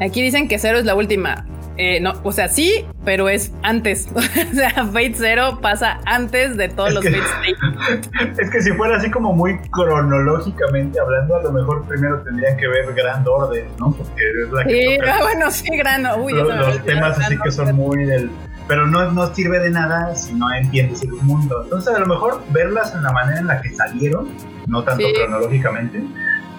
Aquí 0.00 0.22
dicen 0.22 0.48
que 0.48 0.58
cero 0.58 0.78
es 0.78 0.84
la 0.84 0.94
última. 0.94 1.46
Eh, 1.76 1.98
no, 2.00 2.12
o 2.22 2.30
sea, 2.30 2.48
sí, 2.48 2.86
pero 3.04 3.28
es 3.28 3.52
antes. 3.62 4.08
o 4.14 4.20
sea, 4.20 4.70
Fate 4.70 5.14
Zero 5.14 5.58
pasa 5.60 5.98
antes 6.06 6.56
de 6.56 6.68
todos 6.68 6.92
los 6.92 7.04
Fate 7.04 7.18
Es 8.38 8.50
que 8.50 8.62
si 8.62 8.70
fuera 8.72 8.96
así 8.96 9.10
como 9.10 9.32
muy 9.32 9.58
cronológicamente 9.70 11.00
hablando, 11.00 11.36
a 11.36 11.42
lo 11.42 11.52
mejor 11.52 11.84
primero 11.86 12.20
tendrían 12.22 12.56
que 12.56 12.68
ver 12.68 12.94
Grand 12.94 13.26
Order, 13.26 13.66
¿no? 13.78 13.90
Porque 13.92 14.22
es 14.44 14.52
la 14.52 14.64
que. 14.64 14.70
Sí, 14.70 14.98
ah, 15.04 15.18
bueno, 15.22 15.50
sí, 15.50 15.76
Grand 15.76 16.06
Uy, 16.20 16.32
Los, 16.34 16.48
los 16.48 16.84
temas 16.84 17.18
así 17.18 17.36
que 17.42 17.50
son 17.50 17.74
muy 17.74 18.04
del. 18.04 18.30
Pero 18.68 18.86
no, 18.86 19.10
no 19.10 19.34
sirve 19.34 19.58
de 19.58 19.70
nada 19.70 20.14
si 20.14 20.32
no 20.32 20.52
entiendes 20.54 21.02
el 21.02 21.10
mundo. 21.10 21.64
Entonces, 21.64 21.94
a 21.94 21.98
lo 21.98 22.06
mejor 22.06 22.42
verlas 22.50 22.94
en 22.94 23.02
la 23.02 23.12
manera 23.12 23.40
en 23.40 23.46
la 23.46 23.60
que 23.60 23.70
salieron, 23.70 24.28
no 24.66 24.84
tanto 24.84 25.04
cronológicamente, 25.12 26.02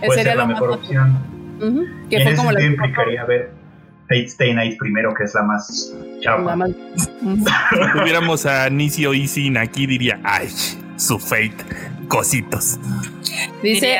puede 0.05 0.23
ser 0.23 0.35
la 0.35 0.45
mejor 0.45 0.71
opción. 0.71 1.34
Que 2.09 2.23
fue 2.23 2.35
como 2.35 2.51
la 2.51 2.61
implicaría 2.61 3.25
ver 3.25 3.51
Fate 4.07 4.25
Stay 4.25 4.53
Night 4.53 4.77
primero, 4.77 5.13
que 5.13 5.23
es 5.23 5.33
la 5.33 5.43
más 5.43 5.95
chapa. 6.21 6.57
si 6.65 7.99
tuviéramos 7.99 8.45
a 8.45 8.69
Nisio 8.69 9.13
Isin 9.13 9.57
aquí, 9.57 9.87
diría, 9.87 10.19
ay, 10.23 10.49
su 10.97 11.19
Fate, 11.19 11.55
cositos. 12.07 12.79
Dice 13.61 13.97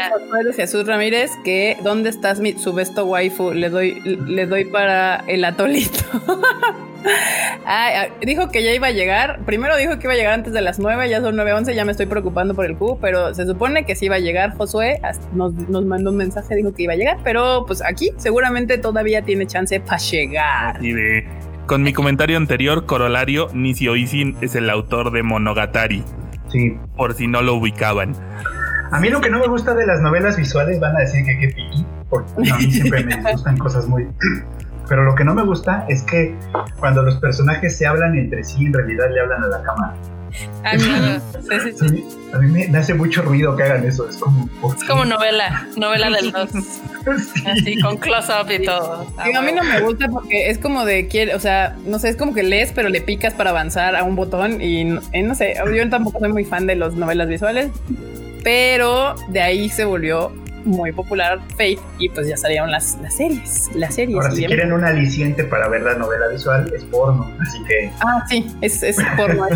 Jesús 0.56 0.86
Ramírez 0.86 1.32
que 1.44 1.78
¿dónde 1.84 2.10
estás 2.10 2.40
mi 2.40 2.54
su 2.54 2.74
besto 2.74 3.06
waifu? 3.06 3.54
Le 3.54 3.70
doy, 3.70 4.00
le 4.04 4.46
doy 4.46 4.66
para 4.66 5.18
el 5.28 5.44
atolito. 5.44 6.00
Ah, 7.68 8.08
dijo 8.22 8.50
que 8.50 8.64
ya 8.64 8.74
iba 8.74 8.88
a 8.88 8.92
llegar. 8.92 9.40
Primero 9.46 9.76
dijo 9.78 9.98
que 9.98 10.06
iba 10.06 10.14
a 10.14 10.16
llegar 10.16 10.34
antes 10.34 10.54
de 10.54 10.62
las 10.62 10.80
9, 10.80 11.10
ya 11.10 11.22
son 11.22 11.36
9.11, 11.36 11.74
ya 11.74 11.86
me 11.86 11.92
estoy 11.92 12.06
preocupando 12.06 12.54
por 12.54 12.66
el 12.66 12.76
Q, 12.76 13.00
pero 13.02 13.34
se 13.34 13.46
supone 13.46 13.86
que 13.86 13.96
sí 13.96 14.06
iba 14.06 14.16
a 14.16 14.20
llegar. 14.20 14.56
Josué 14.56 15.00
nos, 15.34 15.54
nos 15.54 15.86
mandó 15.86 16.12
un 16.12 16.18
mensaje, 16.18 16.56
dijo 16.56 16.74
que 16.74 16.84
iba 16.84 16.94
a 16.94 16.96
llegar, 16.96 17.18
pero 17.24 17.66
pues 17.66 17.84
aquí 17.84 18.12
seguramente 18.18 18.78
todavía 18.78 19.24
tiene 19.24 19.46
chance 19.48 19.80
para 19.80 19.98
llegar. 19.98 20.80
Con 21.66 21.82
mi 21.82 21.94
comentario 21.94 22.38
anterior, 22.38 22.86
corolario, 22.86 23.50
Nisio 23.54 23.96
Isin 23.96 24.38
es 24.42 24.56
el 24.56 24.70
autor 24.70 25.12
de 25.12 25.24
Monogatari. 25.24 26.04
Sí. 26.56 26.80
Por 26.96 27.14
si 27.14 27.28
no 27.28 27.42
lo 27.42 27.56
ubicaban. 27.56 28.14
A 28.92 29.00
mí 29.02 29.10
lo 29.10 29.20
que 29.20 29.30
no 29.30 29.40
me 29.40 29.48
gusta 29.48 29.74
de 29.74 29.86
las 29.86 30.00
novelas 30.00 30.38
visuales 30.38 30.80
van 30.80 30.96
a 30.96 31.00
decir 31.00 31.26
que 31.26 31.38
qué 31.38 31.48
piqui, 31.50 31.86
porque 32.10 32.50
a 32.50 32.56
mí 32.56 32.72
siempre 32.72 33.04
me 33.04 33.22
gustan 33.32 33.58
cosas 33.58 33.88
muy... 33.88 34.08
Pero 34.88 35.04
lo 35.04 35.16
que 35.16 35.26
no 35.26 35.34
me 35.34 35.44
gusta 35.44 35.86
es 35.90 36.04
que 36.04 36.34
cuando 36.80 37.02
los 37.02 37.18
personajes 37.18 37.76
se 37.76 37.88
hablan 37.88 38.16
entre 38.16 38.44
sí, 38.44 38.68
en 38.68 38.74
realidad 38.74 39.08
le 39.12 39.20
hablan 39.20 39.44
a 39.44 39.48
la 39.48 39.64
cámara. 39.64 39.94
Ah, 40.64 40.78
sí, 41.42 41.72
sí, 41.78 41.88
sí. 41.90 42.06
A 42.34 42.38
mí, 42.40 42.68
me, 42.68 42.78
hace 42.78 42.94
mucho 42.94 43.22
ruido 43.22 43.56
que 43.56 43.64
hagan 43.64 43.86
eso. 43.86 44.10
Es 44.10 44.18
como, 44.18 44.50
es 44.76 44.84
como 44.84 45.06
novela, 45.06 45.68
novela 45.78 46.10
del 46.10 46.32
dos. 46.32 46.50
Así, 47.46 47.80
con 47.82 47.98
close-up 47.98 48.50
y 48.50 48.66
todo. 48.66 49.08
a 49.18 49.42
mí 49.42 49.52
no 49.54 49.64
me 49.64 49.82
gusta 49.82 50.08
porque 50.10 50.50
es 50.50 50.58
como 50.58 50.86
de, 50.86 51.32
o 51.36 51.40
sea, 51.40 51.76
no 51.86 52.00
sé, 52.00 52.10
es 52.10 52.16
como 52.16 52.34
que 52.34 52.44
lees, 52.44 52.72
pero 52.72 52.90
le 52.90 53.02
picas 53.02 53.34
para 53.34 53.52
avanzar 53.52 53.96
a 53.96 54.04
un 54.04 54.16
botón 54.16 54.62
y 54.62 54.86
no 54.86 55.36
sé, 55.36 55.56
yo 55.74 55.90
tampoco 55.90 56.20
soy 56.20 56.34
muy 56.34 56.46
fan 56.46 56.66
de 56.66 56.76
las 56.76 56.96
novelas 56.96 57.28
visuales, 57.28 57.70
pero 58.44 59.16
de 59.30 59.42
ahí 59.42 59.70
se 59.70 59.86
volvió 59.86 60.32
muy 60.66 60.92
popular 60.92 61.40
Fate 61.52 61.80
y 62.00 62.10
pues 62.10 62.28
ya 62.28 62.38
salieron 62.38 62.72
las, 62.72 62.98
las 63.02 63.16
series. 63.16 63.70
Las 63.76 63.96
series. 63.96 64.18
Ahora, 64.18 64.32
si 64.32 64.46
quieren 64.46 64.74
un 64.74 64.84
aliciente 64.84 65.44
para 65.44 65.68
ver 65.70 65.84
la 65.84 65.96
novela 65.96 66.28
visual, 66.28 66.72
es 66.76 66.84
porno, 66.86 67.32
así 67.40 67.64
que. 67.66 67.92
Ah, 68.02 68.26
sí, 68.28 68.46
es, 68.62 68.84
es 68.84 68.98
porno. 69.16 69.48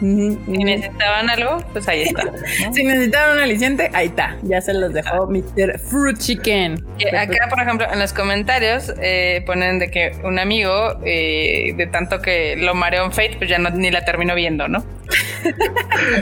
Si 0.00 0.64
necesitaban 0.64 1.28
algo, 1.30 1.58
pues 1.72 1.86
ahí 1.88 2.02
está. 2.02 2.24
si 2.72 2.84
necesitaban 2.84 3.36
un 3.36 3.42
aliciente, 3.42 3.90
ahí 3.92 4.06
está. 4.08 4.36
Ya 4.42 4.60
se 4.60 4.72
los 4.72 4.92
dejó 4.92 5.26
Mr. 5.26 5.78
Fruit 5.78 6.18
Chicken. 6.18 6.84
Acá, 7.18 7.48
por 7.48 7.60
ejemplo, 7.60 7.86
en 7.92 7.98
los 7.98 8.12
comentarios 8.12 8.92
eh, 9.00 9.42
ponen 9.46 9.78
de 9.78 9.90
que 9.90 10.12
un 10.24 10.38
amigo, 10.38 10.98
eh, 11.04 11.74
de 11.76 11.86
tanto 11.86 12.20
que 12.20 12.56
lo 12.56 12.74
mareó 12.74 13.04
en 13.04 13.12
Fate, 13.12 13.36
pues 13.38 13.50
ya 13.50 13.58
no, 13.58 13.70
ni 13.70 13.90
la 13.90 14.04
terminó 14.04 14.34
viendo, 14.34 14.68
¿no? 14.68 14.84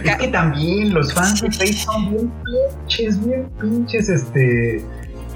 es 0.04 0.16
que 0.16 0.28
también 0.28 0.94
los 0.94 1.12
fans 1.12 1.42
de 1.42 1.50
Fate 1.50 1.72
son 1.72 2.10
bien 2.10 2.32
pinches, 2.44 3.26
bien 3.26 3.48
pinches, 3.60 4.08
este 4.08 4.82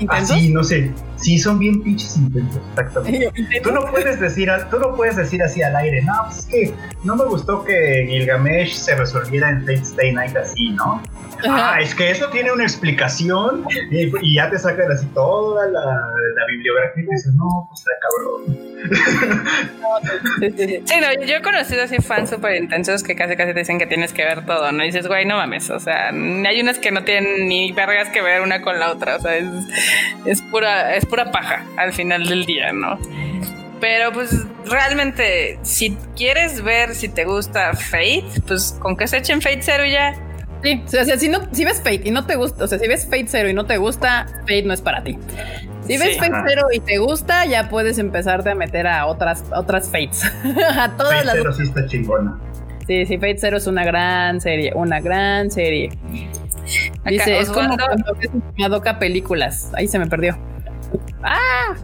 Así, 0.08 0.48
no 0.50 0.64
sé. 0.64 0.90
Sí, 1.22 1.38
son 1.38 1.60
bien 1.60 1.80
pinches 1.82 2.16
intentos, 2.16 2.60
exactamente. 2.70 3.60
Tú 3.62 3.70
no 3.70 3.86
puedes 3.86 4.18
decir, 4.18 4.50
tú 4.70 4.78
no 4.80 4.96
puedes 4.96 5.16
decir 5.16 5.40
así 5.42 5.62
al 5.62 5.76
aire, 5.76 6.02
no, 6.02 6.12
pues 6.24 6.38
es 6.38 6.46
que 6.46 6.74
no 7.04 7.14
me 7.14 7.24
gustó 7.24 7.64
que 7.64 8.06
Gilgamesh 8.08 8.74
se 8.74 8.96
resolviera 8.96 9.50
en 9.50 9.60
Fate 9.60 9.82
Stay 9.82 10.12
Night 10.12 10.36
así, 10.36 10.70
¿no? 10.70 11.00
Ah, 11.48 11.78
es 11.80 11.94
que 11.94 12.10
eso 12.10 12.28
tiene 12.30 12.52
una 12.52 12.64
explicación 12.64 13.64
y, 13.90 14.34
ya 14.34 14.50
te 14.50 14.58
sacan 14.58 14.90
así 14.90 15.06
toda 15.14 15.66
la, 15.68 15.80
la 15.80 16.46
bibliografía 16.48 17.04
y 17.04 17.14
dices, 17.14 17.34
no, 17.34 17.68
pues 17.68 17.80
está 17.80 17.92
cabrón. 18.02 18.72
Sí, 20.40 20.94
no, 21.00 21.24
yo 21.24 21.36
he 21.36 21.42
conocido 21.42 21.82
así 21.84 21.98
fans 21.98 22.30
súper 22.30 22.56
intensos 22.56 23.02
que 23.02 23.14
casi 23.14 23.36
casi 23.36 23.52
te 23.52 23.60
dicen 23.60 23.78
que 23.78 23.86
tienes 23.86 24.12
que 24.12 24.24
ver 24.24 24.44
todo, 24.44 24.72
¿no? 24.72 24.82
Y 24.82 24.86
dices, 24.86 25.06
güey, 25.06 25.24
no 25.24 25.36
mames, 25.36 25.70
o 25.70 25.78
sea, 25.78 26.08
hay 26.08 26.60
unas 26.60 26.78
que 26.78 26.90
no 26.90 27.04
tienen 27.04 27.48
ni 27.48 27.72
vergas 27.72 28.08
que 28.08 28.22
ver 28.22 28.40
una 28.42 28.62
con 28.62 28.78
la 28.80 28.90
otra, 28.90 29.16
o 29.16 29.20
sea, 29.20 29.36
es, 29.36 29.46
es 30.26 30.42
pura, 30.42 30.94
es 30.96 31.06
pura 31.12 31.30
paja 31.30 31.62
al 31.76 31.92
final 31.92 32.26
del 32.26 32.46
día, 32.46 32.72
¿no? 32.72 32.98
Pero 33.82 34.12
pues 34.12 34.46
realmente, 34.64 35.58
si 35.60 35.94
quieres 36.16 36.62
ver 36.62 36.94
si 36.94 37.10
te 37.10 37.26
gusta 37.26 37.74
Fate, 37.74 38.24
pues 38.46 38.74
con 38.78 38.96
que 38.96 39.06
se 39.06 39.18
echen 39.18 39.42
Fate 39.42 39.60
Zero 39.60 39.84
ya 39.84 40.14
Sí, 40.62 40.82
o 40.86 40.88
sea, 40.88 41.18
si, 41.18 41.28
no, 41.28 41.40
si 41.52 41.66
ves 41.66 41.78
Fate 41.78 42.02
y 42.04 42.10
no 42.12 42.24
te 42.24 42.36
gusta, 42.36 42.64
o 42.64 42.66
sea, 42.66 42.78
si 42.78 42.88
ves 42.88 43.04
Fate 43.04 43.26
Zero 43.26 43.50
y 43.50 43.52
no 43.52 43.66
te 43.66 43.76
gusta, 43.76 44.26
Fate 44.42 44.62
no 44.62 44.72
es 44.72 44.80
para 44.80 45.02
ti. 45.02 45.18
Si 45.86 45.98
ves 45.98 46.16
Fate 46.16 46.32
Zero 46.48 46.68
y 46.72 46.80
te 46.80 46.96
gusta, 46.96 47.44
ya 47.44 47.68
puedes 47.68 47.98
empezarte 47.98 48.50
a 48.50 48.54
meter 48.54 48.86
a 48.86 49.04
otras, 49.06 49.44
otras 49.54 49.90
Fates. 49.90 50.24
a 50.78 50.96
todas 50.96 51.14
Fate 51.14 51.24
las. 51.26 51.36
Zero 51.36 51.52
sí 51.52 51.62
está 51.64 51.86
chingona. 51.86 52.38
Sí, 52.86 53.04
sí, 53.04 53.16
Fate 53.16 53.38
Zero 53.38 53.58
es 53.58 53.66
una 53.66 53.84
gran 53.84 54.40
serie, 54.40 54.72
una 54.74 55.00
gran 55.00 55.50
serie. 55.50 55.90
Dice, 57.04 57.38
es 57.38 57.50
como 57.50 57.76
cuando 57.76 58.14
ves 58.14 58.30
Madoka 58.56 58.98
películas. 58.98 59.72
Ahí 59.74 59.88
se 59.88 59.98
me 59.98 60.06
perdió. 60.06 60.38
¡Ah! 61.22 61.74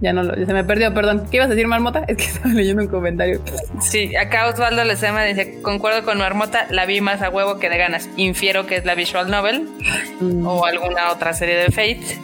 Ya 0.00 0.12
no 0.12 0.22
lo, 0.22 0.34
se 0.34 0.52
me 0.52 0.64
perdió, 0.64 0.92
perdón. 0.92 1.26
¿Qué 1.30 1.38
ibas 1.38 1.46
a 1.46 1.50
decir, 1.50 1.66
Marmota? 1.66 2.04
Es 2.08 2.16
que 2.16 2.24
estaba 2.24 2.54
leyendo 2.54 2.82
un 2.82 2.88
comentario. 2.88 3.40
Sí, 3.80 4.14
acá 4.16 4.48
Osvaldo 4.48 4.84
Lezama 4.84 5.24
dice: 5.24 5.60
Concuerdo 5.62 6.04
con 6.04 6.18
Marmota, 6.18 6.66
la 6.70 6.86
vi 6.86 7.00
más 7.00 7.22
a 7.22 7.30
huevo 7.30 7.58
que 7.58 7.70
de 7.70 7.78
ganas. 7.78 8.08
Infiero 8.16 8.66
que 8.66 8.76
es 8.76 8.84
la 8.84 8.94
visual 8.94 9.30
novel 9.30 9.68
mm. 10.20 10.46
o 10.46 10.64
alguna 10.64 11.10
otra 11.10 11.32
serie 11.32 11.56
de 11.56 11.66
Fate. 11.66 12.18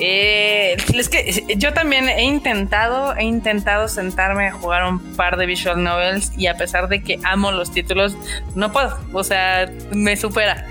Eh, 0.00 0.76
es 0.94 1.08
que 1.08 1.44
yo 1.56 1.72
también 1.72 2.08
he 2.08 2.22
intentado, 2.22 3.16
he 3.16 3.24
intentado 3.24 3.88
sentarme 3.88 4.46
a 4.46 4.52
jugar 4.52 4.84
un 4.84 5.00
par 5.16 5.36
de 5.36 5.46
visual 5.46 5.82
novels 5.82 6.32
y 6.36 6.46
a 6.46 6.54
pesar 6.54 6.88
de 6.88 7.02
que 7.02 7.18
amo 7.24 7.50
los 7.50 7.72
títulos, 7.72 8.16
no 8.54 8.72
puedo. 8.72 8.96
O 9.12 9.24
sea, 9.24 9.70
me 9.90 10.16
supera. 10.16 10.66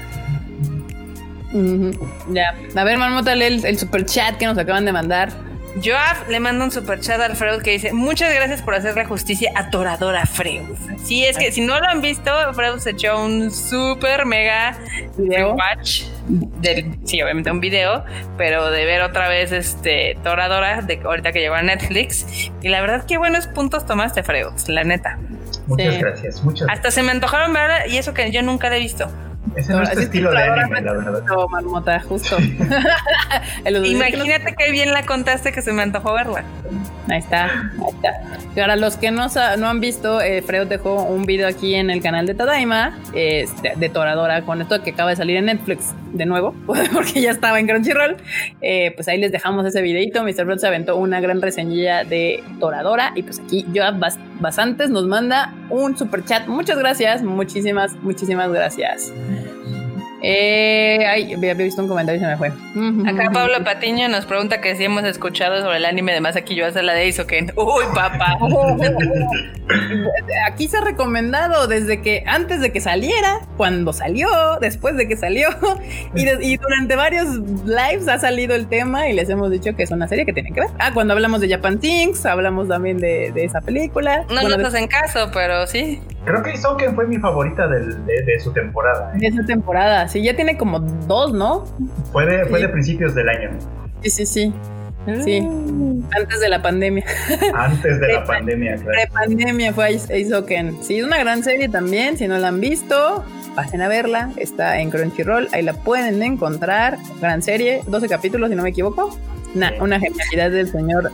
Ya. 2.29 2.55
A 2.75 2.83
ver, 2.83 2.97
Marmota, 2.97 3.35
lee 3.35 3.45
el, 3.45 3.65
el 3.65 3.77
super 3.77 4.05
chat 4.05 4.37
que 4.37 4.45
nos 4.45 4.57
acaban 4.57 4.85
de 4.85 4.91
mandar. 4.91 5.29
Joab 5.83 6.27
le 6.29 6.39
manda 6.39 6.65
un 6.65 6.71
super 6.71 6.99
chat 6.99 7.19
al 7.21 7.35
Freud 7.35 7.61
que 7.61 7.71
dice: 7.71 7.93
Muchas 7.93 8.33
gracias 8.33 8.61
por 8.61 8.73
hacer 8.73 8.95
la 8.95 9.05
justicia 9.05 9.51
a 9.55 9.69
Toradora 9.69 10.25
Freud. 10.25 10.63
Sí, 11.03 11.25
es 11.25 11.37
que 11.37 11.51
si 11.51 11.61
no 11.61 11.79
lo 11.79 11.87
han 11.87 12.01
visto, 12.01 12.31
Freud 12.53 12.79
se 12.79 12.91
echó 12.91 13.23
un 13.23 13.51
super 13.51 14.25
mega 14.25 14.77
video 15.17 15.53
watch. 15.53 16.03
Del, 16.27 16.97
sí, 17.05 17.21
obviamente 17.21 17.51
un 17.51 17.59
video, 17.59 18.03
pero 18.37 18.69
de 18.71 18.85
ver 18.85 19.01
otra 19.01 19.29
vez 19.29 19.51
este 19.51 20.17
Toradora, 20.23 20.81
de 20.81 20.99
ahorita 21.03 21.31
que 21.31 21.39
llegó 21.39 21.55
a 21.55 21.61
Netflix. 21.61 22.25
Y 22.61 22.69
la 22.69 22.81
verdad, 22.81 23.05
qué 23.05 23.17
buenos 23.17 23.47
puntos 23.47 23.85
tomaste, 23.85 24.23
Freud, 24.23 24.53
la 24.67 24.83
neta. 24.83 25.19
Muchas 25.67 25.99
gracias, 25.99 26.43
muchas 26.43 26.67
Hasta 26.69 26.91
se 26.91 27.03
me 27.03 27.11
antojaron 27.11 27.53
ver 27.53 27.89
y 27.89 27.97
eso 27.97 28.13
que 28.13 28.31
yo 28.31 28.41
nunca 28.41 28.69
la 28.69 28.77
he 28.77 28.79
visto. 28.79 29.09
Ese 29.55 29.73
no 29.73 29.81
es 29.83 29.91
tu 29.91 29.99
estilo 29.99 30.31
de 30.31 30.43
anime, 30.43 30.81
la 30.81 30.93
verdad. 30.93 31.23
No, 31.23 31.47
marmota, 31.47 31.99
justo. 32.01 32.37
Imagínate 33.65 34.55
qué 34.57 34.71
bien 34.71 34.91
la 34.91 35.05
contaste 35.05 35.51
que 35.51 35.61
se 35.61 35.73
me 35.73 35.81
antojó 35.81 36.13
verla. 36.13 36.43
Ahí 37.09 37.19
está, 37.19 37.45
ahí 37.45 37.93
está. 37.93 38.11
Para 38.55 38.75
los 38.75 38.97
que 38.97 39.11
no, 39.11 39.27
no 39.57 39.67
han 39.69 39.79
visto, 39.79 40.21
eh, 40.21 40.41
Freud 40.41 40.67
dejó 40.67 41.03
un 41.03 41.25
video 41.25 41.47
aquí 41.47 41.75
en 41.75 41.89
el 41.89 42.01
canal 42.01 42.25
de 42.25 42.33
Tadaima 42.33 42.97
de 43.13 43.89
Toradora 43.93 44.41
con 44.41 44.61
esto 44.61 44.83
que 44.83 44.91
acaba 44.91 45.11
de 45.11 45.15
salir 45.15 45.37
en 45.37 45.45
Netflix 45.45 45.93
de 46.13 46.25
nuevo, 46.25 46.53
porque 46.65 47.21
ya 47.21 47.31
estaba 47.31 47.59
en 47.59 47.67
Crunchyroll. 47.67 48.17
Eh, 48.61 48.91
pues 48.95 49.07
ahí 49.07 49.17
les 49.19 49.31
dejamos 49.31 49.65
ese 49.65 49.81
videito. 49.81 50.23
Mr. 50.23 50.45
Freud 50.45 50.57
se 50.57 50.67
aventó 50.67 50.97
una 50.97 51.19
gran 51.21 51.41
reseñilla 51.41 52.03
de 52.03 52.43
Toradora 52.59 53.13
y 53.15 53.23
pues 53.23 53.39
aquí 53.39 53.65
Joab 53.73 53.99
Basantes 54.39 54.89
nos 54.89 55.07
manda 55.07 55.53
un 55.69 55.97
super 55.97 56.23
chat. 56.23 56.47
Muchas 56.47 56.77
gracias, 56.77 57.23
muchísimas, 57.23 57.95
muchísimas 58.01 58.51
gracias. 58.51 59.13
Eh, 60.21 61.05
ay, 61.07 61.33
había 61.33 61.53
visto 61.53 61.81
un 61.81 61.87
comentario 61.87 62.19
y 62.19 62.23
se 62.23 62.27
me 62.27 62.37
fue. 62.37 62.51
Acá 63.07 63.29
Pablo 63.31 63.63
Patiño 63.63 64.09
nos 64.09 64.25
pregunta 64.25 64.61
que 64.61 64.75
si 64.75 64.85
hemos 64.85 65.03
escuchado 65.03 65.61
sobre 65.61 65.77
el 65.77 65.85
anime 65.85 66.13
de 66.13 66.21
Masaki 66.21 66.55
Yuasa, 66.55 66.81
la 66.81 66.93
de 66.93 67.07
Isoken. 67.07 67.53
Uy, 67.55 67.85
papá. 67.93 68.37
Aquí 70.47 70.67
se 70.67 70.77
ha 70.77 70.81
recomendado 70.81 71.67
desde 71.67 72.01
que, 72.01 72.23
antes 72.25 72.61
de 72.61 72.71
que 72.71 72.81
saliera, 72.81 73.41
cuando 73.57 73.93
salió, 73.93 74.27
después 74.59 74.97
de 74.97 75.07
que 75.07 75.17
salió, 75.17 75.49
y, 76.15 76.57
durante 76.57 76.95
varios 76.95 77.37
lives 77.65 78.07
ha 78.07 78.17
salido 78.17 78.55
el 78.55 78.67
tema 78.67 79.09
y 79.09 79.13
les 79.13 79.29
hemos 79.29 79.51
dicho 79.51 79.75
que 79.75 79.83
es 79.83 79.91
una 79.91 80.07
serie 80.07 80.25
que 80.25 80.33
tienen 80.33 80.53
que 80.53 80.61
ver. 80.61 80.69
Ah, 80.79 80.91
cuando 80.93 81.13
hablamos 81.13 81.41
de 81.41 81.49
Japan 81.49 81.79
Things, 81.79 82.25
hablamos 82.25 82.67
también 82.67 82.97
de, 82.97 83.31
esa 83.35 83.61
película. 83.61 84.25
No 84.29 84.49
nos 84.49 84.67
hacen 84.67 84.87
caso, 84.87 85.29
pero 85.33 85.67
sí. 85.67 86.01
Creo 86.25 86.43
que 86.43 86.53
Isoken 86.53 86.93
fue 86.93 87.07
mi 87.07 87.17
favorita 87.19 87.67
de, 87.67 88.39
su 88.39 88.51
temporada. 88.51 89.13
¿eh? 89.15 89.19
De 89.19 89.31
su 89.31 89.45
temporada, 89.45 90.06
sí, 90.07 90.21
ya 90.21 90.35
tiene 90.35 90.57
como 90.57 90.79
dos, 90.79 91.33
¿no? 91.33 91.65
Fue 92.11 92.25
de, 92.25 92.45
fue 92.45 92.59
de 92.59 92.69
principios 92.69 93.15
del 93.15 93.29
año. 93.29 93.49
Sí, 94.01 94.09
sí, 94.09 94.25
sí. 94.25 94.53
Sí, 95.23 95.37
antes 96.17 96.41
de 96.41 96.49
la 96.49 96.61
pandemia. 96.61 97.05
Antes 97.55 98.01
de 98.01 98.11
la 98.11 98.25
pandemia, 98.25 98.75
claro. 98.75 98.99
De 98.99 99.07
pandemia 99.07 99.71
fue 99.71 99.93
Isoken. 99.93 100.83
Sí, 100.83 100.99
es 100.99 101.05
una 101.05 101.17
gran 101.17 101.43
serie 101.43 101.69
también. 101.69 102.17
Si 102.17 102.27
no 102.27 102.37
la 102.37 102.49
han 102.49 102.59
visto, 102.59 103.23
pasen 103.55 103.81
a 103.81 103.87
verla. 103.87 104.31
Está 104.35 104.81
en 104.81 104.89
Crunchyroll. 104.89 105.47
Ahí 105.53 105.61
la 105.61 105.71
pueden 105.73 106.21
encontrar. 106.21 106.97
Gran 107.21 107.41
serie, 107.41 107.83
12 107.87 108.09
capítulos, 108.09 108.49
si 108.49 108.57
no 108.57 108.63
me 108.63 108.69
equivoco. 108.69 109.17
una 109.79 109.97
genialidad 109.97 110.51
del 110.51 110.69
señor 110.69 111.09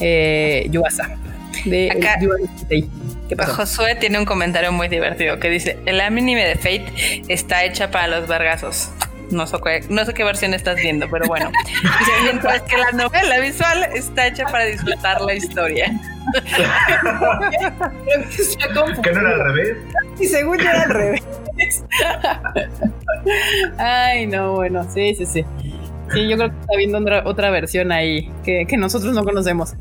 eh, 0.00 0.66
Yuasa. 0.70 1.18
De 1.64 1.90
Acá, 1.90 2.18
Josué 3.46 3.96
tiene 3.96 4.18
un 4.18 4.24
comentario 4.24 4.72
muy 4.72 4.88
divertido 4.88 5.38
que 5.38 5.50
dice: 5.50 5.78
El 5.86 6.00
anime 6.00 6.44
de 6.44 6.56
Fate 6.56 7.22
está 7.28 7.64
hecha 7.64 7.90
para 7.90 8.08
los 8.08 8.28
vergazos. 8.28 8.90
No 9.30 9.46
sé, 9.46 9.56
qué, 9.62 9.84
no 9.88 10.04
sé 10.04 10.14
qué 10.14 10.22
versión 10.22 10.54
estás 10.54 10.76
viendo, 10.76 11.08
pero 11.10 11.26
bueno. 11.26 11.50
Dice, 11.98 12.12
mientras 12.22 12.62
que 12.62 12.76
la 12.76 12.92
novela 12.92 13.40
visual 13.40 13.88
está 13.94 14.28
hecha 14.28 14.46
para 14.46 14.66
disfrutar 14.66 15.20
la 15.20 15.34
historia. 15.34 16.00
¿Que 19.02 19.12
no 19.12 19.20
era 19.20 19.30
al 19.30 19.44
revés? 19.52 19.76
Y 20.20 20.26
según 20.26 20.58
yo 20.58 20.68
era 20.68 20.82
al 20.82 20.90
revés. 20.90 21.22
Ay, 23.78 24.26
no, 24.26 24.52
bueno, 24.52 24.86
sí, 24.92 25.14
sí, 25.16 25.26
sí. 25.26 25.44
Sí, 26.12 26.28
yo 26.28 26.36
creo 26.36 26.50
que 26.50 26.60
está 26.60 26.76
viendo 26.76 26.98
otra, 27.24 27.50
versión 27.50 27.90
ahí 27.90 28.30
que, 28.44 28.64
que 28.66 28.76
nosotros 28.76 29.12
no 29.12 29.24
conocemos. 29.24 29.74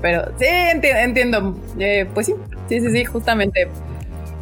Pero 0.00 0.32
sí, 0.38 0.46
entiendo. 0.46 1.58
Eh, 1.78 2.06
pues 2.12 2.26
sí, 2.26 2.34
sí, 2.68 2.80
sí, 2.80 2.90
sí, 2.90 3.04
justamente. 3.04 3.68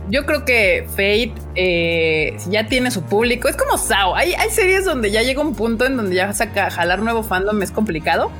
Yo 0.09 0.25
creo 0.25 0.45
que 0.45 0.87
Fate 0.89 1.35
eh, 1.57 2.37
ya 2.49 2.67
tiene 2.69 2.91
su 2.91 3.03
público. 3.03 3.49
Es 3.49 3.57
como 3.57 3.77
Sao. 3.77 4.15
Hay, 4.15 4.35
hay 4.35 4.51
series 4.51 4.85
donde 4.85 5.11
ya 5.11 5.23
llega 5.23 5.41
un 5.41 5.55
punto 5.55 5.85
en 5.85 5.97
donde 5.97 6.15
ya 6.15 6.33
saca 6.33 6.71
jalar 6.71 7.01
nuevo 7.01 7.23
fandom 7.23 7.61
es 7.63 7.73
complicado 7.73 8.31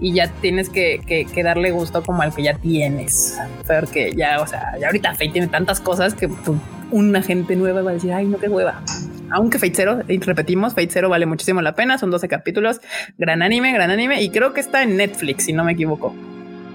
y 0.00 0.12
ya 0.12 0.28
tienes 0.28 0.70
que, 0.70 1.00
que, 1.06 1.42
darle 1.42 1.70
gusto 1.70 2.02
como 2.02 2.22
al 2.22 2.34
que 2.34 2.42
ya 2.42 2.54
tienes. 2.54 3.38
Porque 3.66 4.12
ya, 4.16 4.40
o 4.40 4.46
sea, 4.46 4.76
ya 4.78 4.88
ahorita 4.88 5.12
Fate 5.12 5.30
tiene 5.30 5.46
tantas 5.46 5.80
cosas 5.80 6.14
que 6.14 6.28
pues, 6.28 6.58
una 6.90 7.22
gente 7.22 7.56
nueva 7.56 7.82
va 7.82 7.92
a 7.92 7.94
decir, 7.94 8.12
ay, 8.12 8.26
no, 8.26 8.38
qué 8.38 8.48
hueva. 8.48 8.82
Aunque 9.30 9.58
Fate 9.58 9.74
Zero, 9.74 10.02
repetimos, 10.06 10.74
Fate 10.74 10.90
Zero 10.90 11.08
vale 11.08 11.26
muchísimo 11.26 11.62
la 11.62 11.74
pena, 11.74 11.96
son 11.98 12.10
12 12.10 12.28
capítulos, 12.28 12.80
gran 13.18 13.42
anime, 13.42 13.72
gran 13.72 13.90
anime, 13.90 14.22
y 14.22 14.30
creo 14.30 14.52
que 14.52 14.60
está 14.60 14.82
en 14.82 14.96
Netflix, 14.96 15.44
si 15.44 15.52
no 15.52 15.64
me 15.64 15.72
equivoco. 15.72 16.14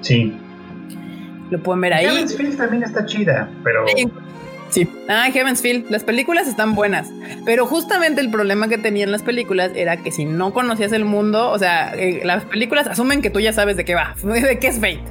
Sí. 0.02 0.38
Lo 1.50 1.62
pueden 1.62 1.82
ver 1.82 1.94
ahí. 1.94 2.06
Heaven's 2.06 2.36
Field 2.36 2.58
también 2.58 2.84
está 2.84 3.06
chida, 3.06 3.50
pero... 3.64 3.86
Sí. 4.70 4.88
Ah, 5.08 5.30
Heaven's 5.32 5.62
Field. 5.62 5.90
Las 5.90 6.04
películas 6.04 6.48
están 6.48 6.76
buenas. 6.76 7.10
Pero 7.46 7.66
justamente 7.66 8.22
el 8.22 8.30
problema 8.30 8.68
que 8.68 8.78
tenían 8.78 9.12
las 9.12 9.24
películas 9.24 9.72
era 9.76 9.98
que 9.98 10.12
si 10.12 10.26
no 10.26 10.54
conocías 10.54 10.92
el 10.92 11.06
mundo, 11.06 11.50
o 11.50 11.58
sea, 11.58 11.94
eh, 11.96 12.22
las 12.24 12.46
películas 12.46 12.88
asumen 12.88 13.22
que 13.22 13.30
tú 13.30 13.40
ya 13.40 13.52
sabes 13.52 13.78
de 13.78 13.86
qué 13.86 13.96
va, 13.96 14.16
de 14.24 14.60
qué 14.60 14.68
es 14.68 14.76
Fate. 14.76 15.04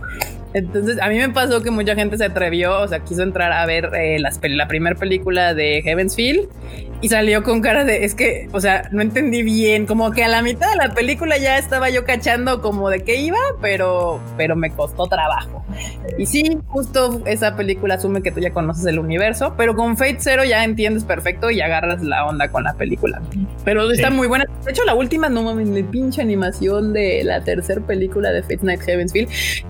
Entonces, 0.54 0.98
a 1.00 1.08
mí 1.08 1.18
me 1.18 1.28
pasó 1.28 1.62
que 1.62 1.70
mucha 1.70 1.94
gente 1.94 2.16
se 2.16 2.24
atrevió, 2.24 2.80
o 2.80 2.88
sea, 2.88 3.00
quiso 3.00 3.22
entrar 3.22 3.52
a 3.52 3.66
ver 3.66 3.90
eh, 3.94 4.18
la 4.18 4.68
primera 4.68 4.96
película 4.96 5.54
de 5.54 5.82
Heaven's 5.82 6.16
Field 6.16 6.48
y 7.00 7.08
salió 7.08 7.44
con 7.44 7.60
cara 7.60 7.84
de, 7.84 8.04
es 8.04 8.14
que, 8.14 8.48
o 8.52 8.60
sea, 8.60 8.88
no 8.90 9.02
entendí 9.02 9.42
bien, 9.42 9.86
como 9.86 10.10
que 10.10 10.24
a 10.24 10.28
la 10.28 10.42
mitad 10.42 10.68
de 10.70 10.76
la 10.76 10.94
película 10.94 11.38
ya 11.38 11.56
estaba 11.56 11.90
yo 11.90 12.04
cachando 12.04 12.60
como 12.60 12.90
de 12.90 13.04
qué 13.04 13.20
iba, 13.20 13.38
pero, 13.60 14.20
pero 14.36 14.56
me 14.56 14.70
costó 14.70 15.06
trabajo. 15.06 15.64
Y 16.16 16.26
sí, 16.26 16.58
justo 16.66 17.22
esa 17.24 17.54
película 17.54 17.94
asume 17.94 18.20
que 18.20 18.32
tú 18.32 18.40
ya 18.40 18.50
conoces 18.52 18.84
el 18.86 18.98
universo, 18.98 19.54
pero 19.56 19.76
con 19.76 19.96
Fate 19.96 20.18
Zero 20.18 20.44
ya 20.44 20.64
entiendes 20.64 21.04
perfecto 21.04 21.50
y 21.50 21.60
agarras 21.60 22.02
la 22.02 22.26
onda 22.26 22.48
con 22.48 22.64
la 22.64 22.74
película. 22.74 23.22
Pero 23.64 23.88
está 23.90 24.10
muy 24.10 24.26
buena. 24.26 24.46
De 24.64 24.72
hecho, 24.72 24.84
la 24.84 24.94
última, 24.94 25.28
no 25.28 25.42
mames, 25.42 25.72
de 25.72 25.84
pinche 25.84 26.20
animación 26.20 26.92
de 26.92 27.22
la 27.22 27.44
tercera 27.44 27.80
película 27.80 28.32
de 28.32 28.42
Fate 28.42 28.60
Night 28.62 28.80
Heavensfield. 28.80 29.28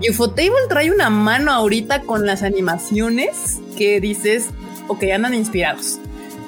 Ufotable 0.09 0.67
trae 0.69 0.89
una 0.91 1.09
mano 1.09 1.51
ahorita 1.51 2.03
con 2.03 2.25
las 2.25 2.43
animaciones 2.43 3.59
que 3.77 3.99
dices, 3.99 4.51
ok, 4.87 5.03
andan 5.13 5.33
inspirados. 5.33 5.99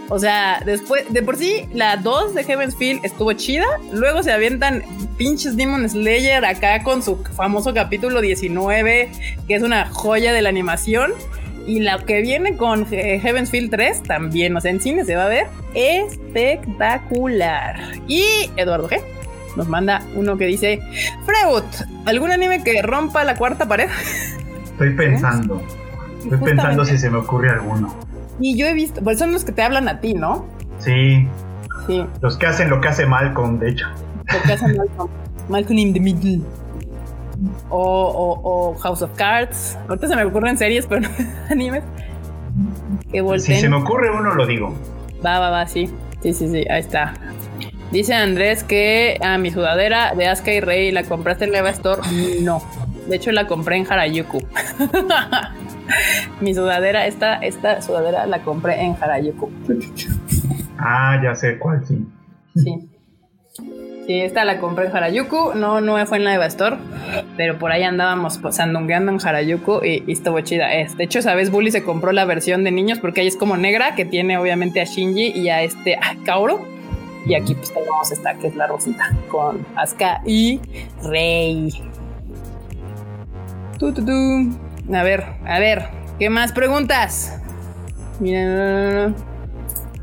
O 0.08 0.18
sea, 0.20 0.62
después, 0.66 1.12
de 1.12 1.22
por 1.24 1.36
sí, 1.38 1.68
la 1.74 1.98
2 1.98 2.36
de 2.36 2.44
Heaven's 2.44 2.76
Field 2.76 3.04
estuvo 3.04 3.34
chida. 3.34 3.66
Luego 3.94 4.24
se 4.24 4.32
avientan 4.32 4.84
pinches 5.18 5.56
Demon 5.56 5.90
Slayer 5.90 6.44
acá 6.44 6.84
con 6.84 7.02
su 7.02 7.24
famoso 7.36 7.74
capítulo 7.74 8.20
19, 8.22 9.10
que 9.48 9.56
es 9.56 9.64
una 9.64 9.90
joya 9.90 10.34
de 10.34 10.42
la 10.42 10.50
animación. 10.50 11.14
Y 11.66 11.80
la 11.80 12.00
que 12.00 12.22
viene 12.22 12.58
con 12.58 12.86
Heaven's 12.88 13.52
Field 13.52 13.72
3 13.72 14.04
también, 14.04 14.58
o 14.58 14.62
sea, 14.62 14.72
en 14.72 14.82
cine 14.82 15.06
se 15.06 15.16
va 15.16 15.28
a 15.28 15.30
ver 15.30 15.48
espectacular. 15.76 17.80
Y 18.08 18.26
Eduardo 18.58 18.90
G 18.90 19.02
nos 19.56 19.68
manda 19.68 20.02
uno 20.16 20.38
que 20.38 20.46
dice: 20.46 20.80
Freud, 21.26 21.64
¿algún 22.06 22.32
anime 22.32 22.64
que 22.64 22.82
rompa 22.82 23.24
la 23.24 23.36
cuarta 23.36 23.68
pared? 23.68 23.90
Estoy 24.64 24.92
pensando. 24.96 25.62
Estoy 26.24 26.38
pensando 26.40 26.86
si 26.86 26.98
se 26.98 27.10
me 27.10 27.18
ocurre 27.18 27.50
alguno. 27.50 27.96
Y 28.40 28.58
yo 28.58 28.66
he 28.66 28.74
visto, 28.74 29.02
pues 29.02 29.20
son 29.20 29.32
los 29.32 29.44
que 29.44 29.52
te 29.52 29.62
hablan 29.62 29.88
a 29.88 30.00
ti, 30.00 30.14
¿no? 30.14 30.46
Sí. 30.80 31.28
Sí. 31.88 32.06
Los 32.22 32.38
que 32.38 32.48
hacen 32.48 32.70
lo 32.70 32.82
que 32.82 32.88
hace 32.88 33.06
Malcolm, 33.06 33.60
de 33.60 33.70
hecho. 33.70 33.88
Lo 34.32 34.42
que 34.44 34.54
hace 34.54 34.68
Malcolm. 34.74 35.10
Malcolm 35.50 35.78
in 35.78 35.94
the 35.94 36.00
Middle. 36.00 36.42
O, 37.70 38.40
o, 38.44 38.76
House 38.80 39.02
of 39.02 39.12
Cards. 39.16 39.78
Ahorita 39.88 40.08
se 40.08 40.16
me 40.16 40.24
ocurren 40.24 40.58
series, 40.58 40.86
pero 40.86 41.02
no 41.02 41.10
animes. 41.50 41.84
Que 43.12 43.22
volteen. 43.22 43.56
Si 43.58 43.62
se 43.62 43.70
me 43.70 43.78
ocurre 43.78 44.10
uno, 44.12 44.34
lo 44.34 44.46
digo. 44.46 44.76
Va, 45.26 45.40
va, 45.40 45.50
va, 45.50 45.68
sí. 45.68 45.90
Sí, 46.22 46.34
sí, 46.34 46.48
sí, 46.50 46.66
ahí 46.70 46.82
está. 46.82 47.14
Dice 47.92 48.14
Andrés 48.14 48.64
que 48.64 49.18
a 49.22 49.38
mi 49.38 49.52
sudadera 49.52 50.14
de 50.16 50.28
Asuka 50.28 50.54
y 50.54 50.62
Rey 50.62 50.92
la 50.92 51.04
compraste 51.04 51.46
en 51.46 51.52
Leva 51.52 51.72
Store. 51.72 52.02
No. 52.42 52.62
De 53.08 53.18
hecho, 53.18 53.32
la 53.32 53.48
compré 53.48 53.78
en 53.78 53.92
Harajuku. 53.92 54.40
Mi 56.42 56.54
sudadera, 56.54 57.06
esta, 57.06 57.36
esta 57.36 57.82
sudadera 57.82 58.26
la 58.28 58.44
compré 58.44 58.82
en 58.82 58.96
Harajuku. 59.00 59.52
Ah, 60.78 61.20
ya 61.22 61.36
sé 61.36 61.60
cuál, 61.60 61.86
sí. 61.86 62.06
Sí. 62.56 62.88
Sí, 64.08 64.22
esta 64.22 64.46
la 64.46 64.60
compré 64.60 64.88
en 64.88 64.96
Harajuku, 64.96 65.54
no, 65.56 65.82
no 65.82 66.04
fue 66.06 66.18
en 66.18 66.24
la 66.24 66.32
de 66.32 66.38
Bastor, 66.38 66.78
pero 67.38 67.60
por 67.60 67.72
ahí 67.72 67.84
andábamos 67.84 68.38
pues, 68.38 68.56
sandungueando 68.56 69.12
en 69.12 69.20
Harajuku 69.22 69.84
y, 69.84 70.12
estuvo 70.12 70.40
chida. 70.42 70.70
de 70.70 71.04
hecho, 71.04 71.22
sabes, 71.22 71.52
Bully 71.52 71.72
se 71.72 71.84
compró 71.84 72.14
la 72.14 72.24
versión 72.24 72.64
de 72.64 72.72
niños 72.72 73.00
porque 73.00 73.22
ahí 73.22 73.28
es 73.28 73.36
como 73.36 73.58
negra, 73.58 73.96
que 73.96 74.06
tiene 74.06 74.38
obviamente 74.38 74.80
a 74.80 74.86
Shinji 74.86 75.34
y 75.36 75.50
a 75.50 75.62
este 75.62 75.98
a 75.98 76.16
Kaoru. 76.24 76.81
Y 77.26 77.36
aquí 77.36 77.54
pues 77.56 77.74
tenemos 77.74 78.12
esta 78.12 78.34
que 78.36 78.48
es 78.48 78.56
la 78.56 78.68
rosita 78.68 79.16
con 79.30 79.66
Asuka 79.76 80.22
y 80.26 80.60
Rey. 81.04 81.70
Tu, 83.78 83.94
tu, 83.94 84.06
tu. 84.06 84.94
A 84.94 85.04
ver, 85.04 85.24
a 85.46 85.60
ver, 85.60 85.86
¿qué 86.20 86.30
más 86.30 86.52
preguntas? 86.52 87.40
Miren, 88.20 89.16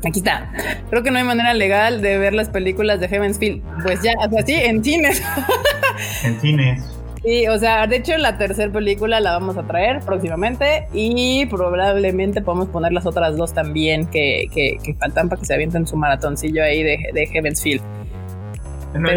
aquí 0.05 0.19
está. 0.19 0.51
Creo 0.89 1.03
que 1.03 1.11
no 1.11 1.17
hay 1.17 1.23
manera 1.23 1.53
legal 1.53 2.01
de 2.01 2.17
ver 2.17 2.33
las 2.33 2.49
películas 2.49 2.99
de 2.99 3.07
Heaven's 3.07 3.37
Field. 3.37 3.63
Pues 3.83 4.01
ya, 4.01 4.13
o 4.19 4.29
sea, 4.29 4.65
en 4.65 4.83
cines. 4.83 5.21
en 6.23 6.39
cines. 6.39 6.98
Sí, 7.29 7.47
o 7.47 7.59
sea, 7.59 7.85
de 7.85 7.97
hecho 7.97 8.17
la 8.17 8.39
tercera 8.39 8.73
película 8.73 9.19
la 9.19 9.33
vamos 9.33 9.55
a 9.55 9.61
traer 9.61 9.99
próximamente 9.99 10.87
y 10.93 11.45
probablemente 11.45 12.41
podemos 12.41 12.69
poner 12.69 12.91
las 12.91 13.05
otras 13.05 13.37
dos 13.37 13.53
también 13.53 14.07
que, 14.07 14.47
que, 14.51 14.95
faltan 14.95 15.29
para 15.29 15.39
que 15.39 15.45
se 15.45 15.53
avienten 15.53 15.85
su 15.85 15.95
maratoncillo 15.95 16.63
ahí 16.63 16.81
de, 16.81 16.97
de 17.13 17.27
Heaven's 17.27 17.61
Field 17.61 17.83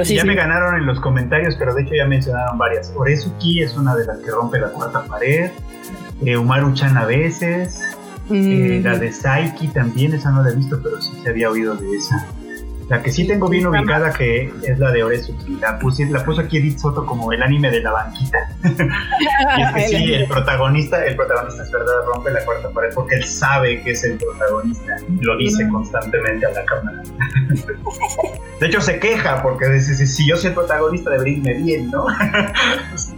ya 0.04 0.24
me 0.26 0.34
ganaron 0.34 0.76
en 0.76 0.84
los 0.84 1.00
comentarios, 1.00 1.56
pero 1.56 1.72
de 1.72 1.82
hecho 1.82 1.94
ya 1.94 2.06
mencionaron 2.06 2.58
varias. 2.58 2.92
Orezuki 2.94 3.62
es 3.62 3.74
una 3.74 3.96
de 3.96 4.04
las 4.04 4.18
que 4.18 4.30
rompe 4.30 4.60
la 4.60 4.68
cuarta 4.68 5.02
pared. 5.04 5.50
Eh, 6.26 6.36
Umaru-chan 6.36 6.98
a 6.98 7.06
veces. 7.06 7.80
Eh, 8.30 8.82
la 8.84 8.98
de 8.98 9.10
Saiki 9.10 9.68
también, 9.68 10.12
esa 10.12 10.30
no 10.30 10.42
la 10.42 10.50
he 10.50 10.54
visto, 10.54 10.78
pero 10.82 11.00
sí 11.00 11.10
se 11.22 11.30
había 11.30 11.50
oído 11.50 11.74
de 11.74 11.96
esa. 11.96 12.28
La 12.88 13.02
que 13.02 13.10
sí 13.10 13.26
tengo 13.26 13.48
bien 13.48 13.66
ubicada 13.66 14.12
que 14.12 14.52
es 14.62 14.78
la 14.78 14.90
de 14.90 15.02
Oresuki. 15.02 15.56
La, 15.60 15.78
puse, 15.78 16.06
la 16.06 16.24
puso 16.24 16.40
aquí 16.40 16.58
Edith 16.58 16.78
Soto 16.78 17.06
como 17.06 17.32
el 17.32 17.42
anime 17.42 17.70
de 17.70 17.80
la 17.80 17.92
banquita. 17.92 18.38
y 19.58 19.62
es 19.62 19.72
que 19.72 19.88
sí, 19.88 20.14
el 20.14 20.26
protagonista, 20.26 21.04
el 21.04 21.16
protagonista 21.16 21.62
es 21.62 21.70
verdad, 21.70 21.92
rompe 22.06 22.30
la 22.30 22.44
cuarta 22.44 22.70
pared 22.70 22.90
porque 22.94 23.16
él 23.16 23.24
sabe 23.24 23.82
que 23.82 23.92
es 23.92 24.04
el 24.04 24.18
protagonista. 24.18 24.96
Lo 25.20 25.36
dice 25.36 25.66
constantemente 25.68 26.46
a 26.46 26.50
la 26.50 26.64
cámara. 26.64 27.02
de 28.60 28.66
hecho 28.66 28.80
se 28.80 28.98
queja 28.98 29.42
porque 29.42 29.68
dice, 29.68 30.06
si 30.06 30.28
yo 30.28 30.36
soy 30.36 30.48
el 30.48 30.54
protagonista 30.54 31.10
debería 31.10 31.38
irme 31.38 31.54
bien, 31.54 31.90
¿no? 31.90 32.06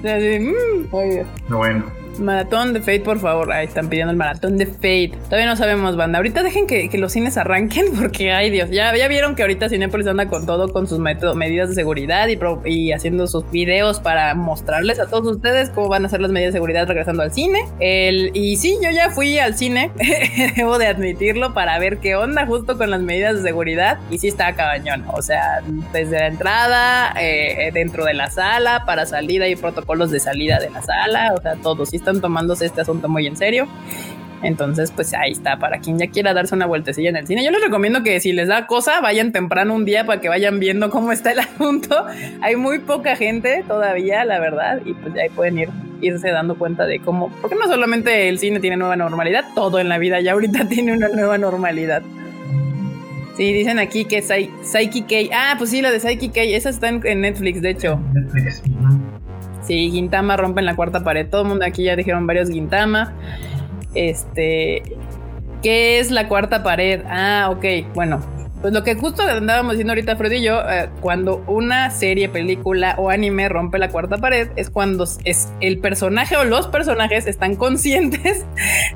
Mm, 0.04 0.90
bueno. 1.48 2.03
Maratón 2.18 2.72
de 2.72 2.80
Fate, 2.80 3.00
por 3.00 3.18
favor. 3.18 3.52
Ahí 3.52 3.66
están 3.66 3.88
pidiendo 3.88 4.10
el 4.10 4.16
maratón 4.16 4.56
de 4.56 4.66
Fate. 4.66 5.12
Todavía 5.24 5.46
no 5.46 5.56
sabemos, 5.56 5.96
banda. 5.96 6.18
Ahorita 6.18 6.42
dejen 6.42 6.66
que, 6.66 6.90
los 6.94 7.12
cines 7.12 7.36
arranquen 7.36 7.86
porque, 8.00 8.32
ay 8.32 8.50
Dios, 8.50 8.70
ya, 8.70 8.94
ya 8.96 9.08
vieron 9.08 9.34
que 9.34 9.42
ahorita 9.42 9.68
Cinepolis 9.68 10.06
anda 10.06 10.28
con 10.28 10.46
todo, 10.46 10.72
con 10.72 10.86
sus 10.86 10.98
medidas 10.98 11.68
de 11.68 11.74
seguridad 11.74 12.28
y, 12.28 12.38
y, 12.70 12.92
haciendo 12.92 13.26
sus 13.26 13.50
videos 13.50 14.00
para 14.00 14.34
mostrarles 14.34 15.00
a 15.00 15.06
todos 15.06 15.36
ustedes 15.36 15.70
cómo 15.70 15.88
van 15.88 16.04
a 16.04 16.08
ser 16.08 16.20
las 16.20 16.30
medidas 16.30 16.52
de 16.52 16.58
seguridad 16.58 16.86
regresando 16.86 17.22
al 17.22 17.32
cine. 17.32 17.60
El, 17.80 18.30
y 18.34 18.56
sí, 18.56 18.76
yo 18.82 18.90
ya 18.90 19.10
fui 19.10 19.38
al 19.38 19.56
cine, 19.56 19.90
debo 20.56 20.78
de 20.78 20.86
admitirlo, 20.86 21.54
para 21.54 21.78
ver 21.78 21.98
qué 21.98 22.16
onda 22.16 22.46
justo 22.46 22.78
con 22.78 22.90
las 22.90 23.00
medidas 23.00 23.36
de 23.36 23.42
seguridad. 23.42 23.98
Y 24.10 24.18
sí 24.18 24.28
está 24.28 24.54
cabañón. 24.54 25.04
O 25.12 25.22
sea, 25.22 25.62
desde 25.92 26.18
la 26.18 26.26
entrada, 26.28 27.14
eh, 27.20 27.70
dentro 27.72 28.04
de 28.04 28.14
la 28.14 28.30
sala, 28.30 28.84
para 28.86 29.06
salir 29.06 29.42
hay 29.42 29.56
protocolos 29.56 30.10
de 30.10 30.20
salida 30.20 30.58
de 30.58 30.70
la 30.70 30.82
sala. 30.82 31.34
O 31.36 31.40
sea, 31.40 31.56
todo 31.56 31.84
sí 31.86 31.96
están 32.04 32.20
tomándose 32.20 32.66
este 32.66 32.82
asunto 32.82 33.08
muy 33.08 33.26
en 33.26 33.36
serio. 33.36 33.66
Entonces, 34.42 34.92
pues 34.94 35.14
ahí 35.14 35.32
está, 35.32 35.58
para 35.58 35.78
quien 35.78 35.98
ya 35.98 36.08
quiera 36.08 36.34
darse 36.34 36.54
una 36.54 36.66
vueltecilla 36.66 37.08
en 37.08 37.16
el 37.16 37.26
cine. 37.26 37.42
Yo 37.42 37.50
les 37.50 37.62
recomiendo 37.62 38.02
que 38.02 38.20
si 38.20 38.32
les 38.32 38.46
da 38.46 38.66
cosa, 38.66 39.00
vayan 39.00 39.32
temprano 39.32 39.74
un 39.74 39.86
día 39.86 40.04
para 40.04 40.20
que 40.20 40.28
vayan 40.28 40.60
viendo 40.60 40.90
cómo 40.90 41.12
está 41.12 41.32
el 41.32 41.38
asunto. 41.40 42.04
Hay 42.42 42.56
muy 42.56 42.80
poca 42.80 43.16
gente 43.16 43.64
todavía, 43.66 44.24
la 44.26 44.38
verdad, 44.38 44.82
y 44.84 44.92
pues 44.92 45.14
ahí 45.16 45.30
pueden 45.30 45.58
ir 45.58 45.70
irse 46.02 46.28
dando 46.28 46.56
cuenta 46.56 46.84
de 46.84 46.98
cómo, 47.00 47.30
porque 47.40 47.56
no 47.56 47.66
solamente 47.66 48.28
el 48.28 48.38
cine 48.38 48.60
tiene 48.60 48.76
nueva 48.76 48.94
normalidad, 48.94 49.44
todo 49.54 49.78
en 49.78 49.88
la 49.88 49.96
vida 49.96 50.20
ya 50.20 50.32
ahorita 50.32 50.68
tiene 50.68 50.92
una 50.92 51.08
nueva 51.08 51.38
normalidad. 51.38 52.02
Sí, 53.36 53.52
dicen 53.52 53.80
aquí 53.80 54.04
que 54.04 54.22
Psyche 54.22 55.06
K. 55.06 55.34
Ah, 55.34 55.54
pues 55.58 55.70
sí, 55.70 55.82
la 55.82 55.90
de 55.90 55.98
Psyche 55.98 56.30
K. 56.30 56.42
Esa 56.42 56.68
está 56.68 56.88
en, 56.88 57.20
Netflix, 57.20 57.62
de 57.62 57.70
hecho. 57.70 57.98
Netflix. 58.12 58.62
Sí, 59.66 59.90
Gintama 59.90 60.36
rompe 60.36 60.60
en 60.60 60.66
la 60.66 60.76
cuarta 60.76 61.02
pared. 61.02 61.26
Todo 61.28 61.42
el 61.42 61.48
mundo 61.48 61.64
aquí 61.64 61.84
ya 61.84 61.96
dijeron 61.96 62.26
varios 62.26 62.50
Gintama. 62.50 63.14
Este. 63.94 64.82
¿Qué 65.62 65.98
es 65.98 66.10
la 66.10 66.28
cuarta 66.28 66.62
pared? 66.62 67.00
Ah, 67.08 67.48
ok. 67.50 67.94
Bueno, 67.94 68.20
Pues 68.60 68.72
lo 68.72 68.82
que 68.82 68.94
justo 68.94 69.22
andábamos 69.22 69.72
diciendo 69.72 69.92
ahorita 69.92 70.16
Freddy 70.16 70.36
y 70.36 70.42
yo, 70.42 70.60
eh, 70.60 70.88
cuando 71.00 71.44
una 71.46 71.90
serie, 71.90 72.30
película 72.30 72.94
o 72.98 73.10
anime 73.10 73.48
rompe 73.50 73.78
la 73.78 73.90
cuarta 73.90 74.16
pared, 74.18 74.48
es 74.56 74.70
cuando 74.70 75.04
es 75.24 75.52
el 75.60 75.78
personaje 75.80 76.36
o 76.36 76.44
los 76.44 76.68
personajes 76.68 77.26
están 77.26 77.56
conscientes 77.64 78.46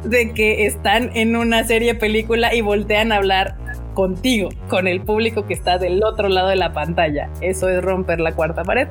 de 0.05 0.33
que 0.33 0.66
están 0.66 1.11
en 1.14 1.37
una 1.37 1.64
serie, 1.64 1.95
película 1.95 2.55
y 2.55 2.62
voltean 2.62 3.12
a 3.12 3.16
hablar 3.16 3.57
contigo, 3.99 4.51
con 4.68 4.86
el 4.86 5.01
público 5.01 5.44
que 5.44 5.55
está 5.55 5.76
del 5.76 6.05
otro 6.05 6.28
lado 6.28 6.51
de 6.51 6.55
la 6.55 6.72
pantalla. 6.72 7.30
Eso 7.40 7.68
es 7.68 7.82
romper 7.82 8.20
la 8.20 8.30
cuarta 8.30 8.62
pared. 8.62 8.86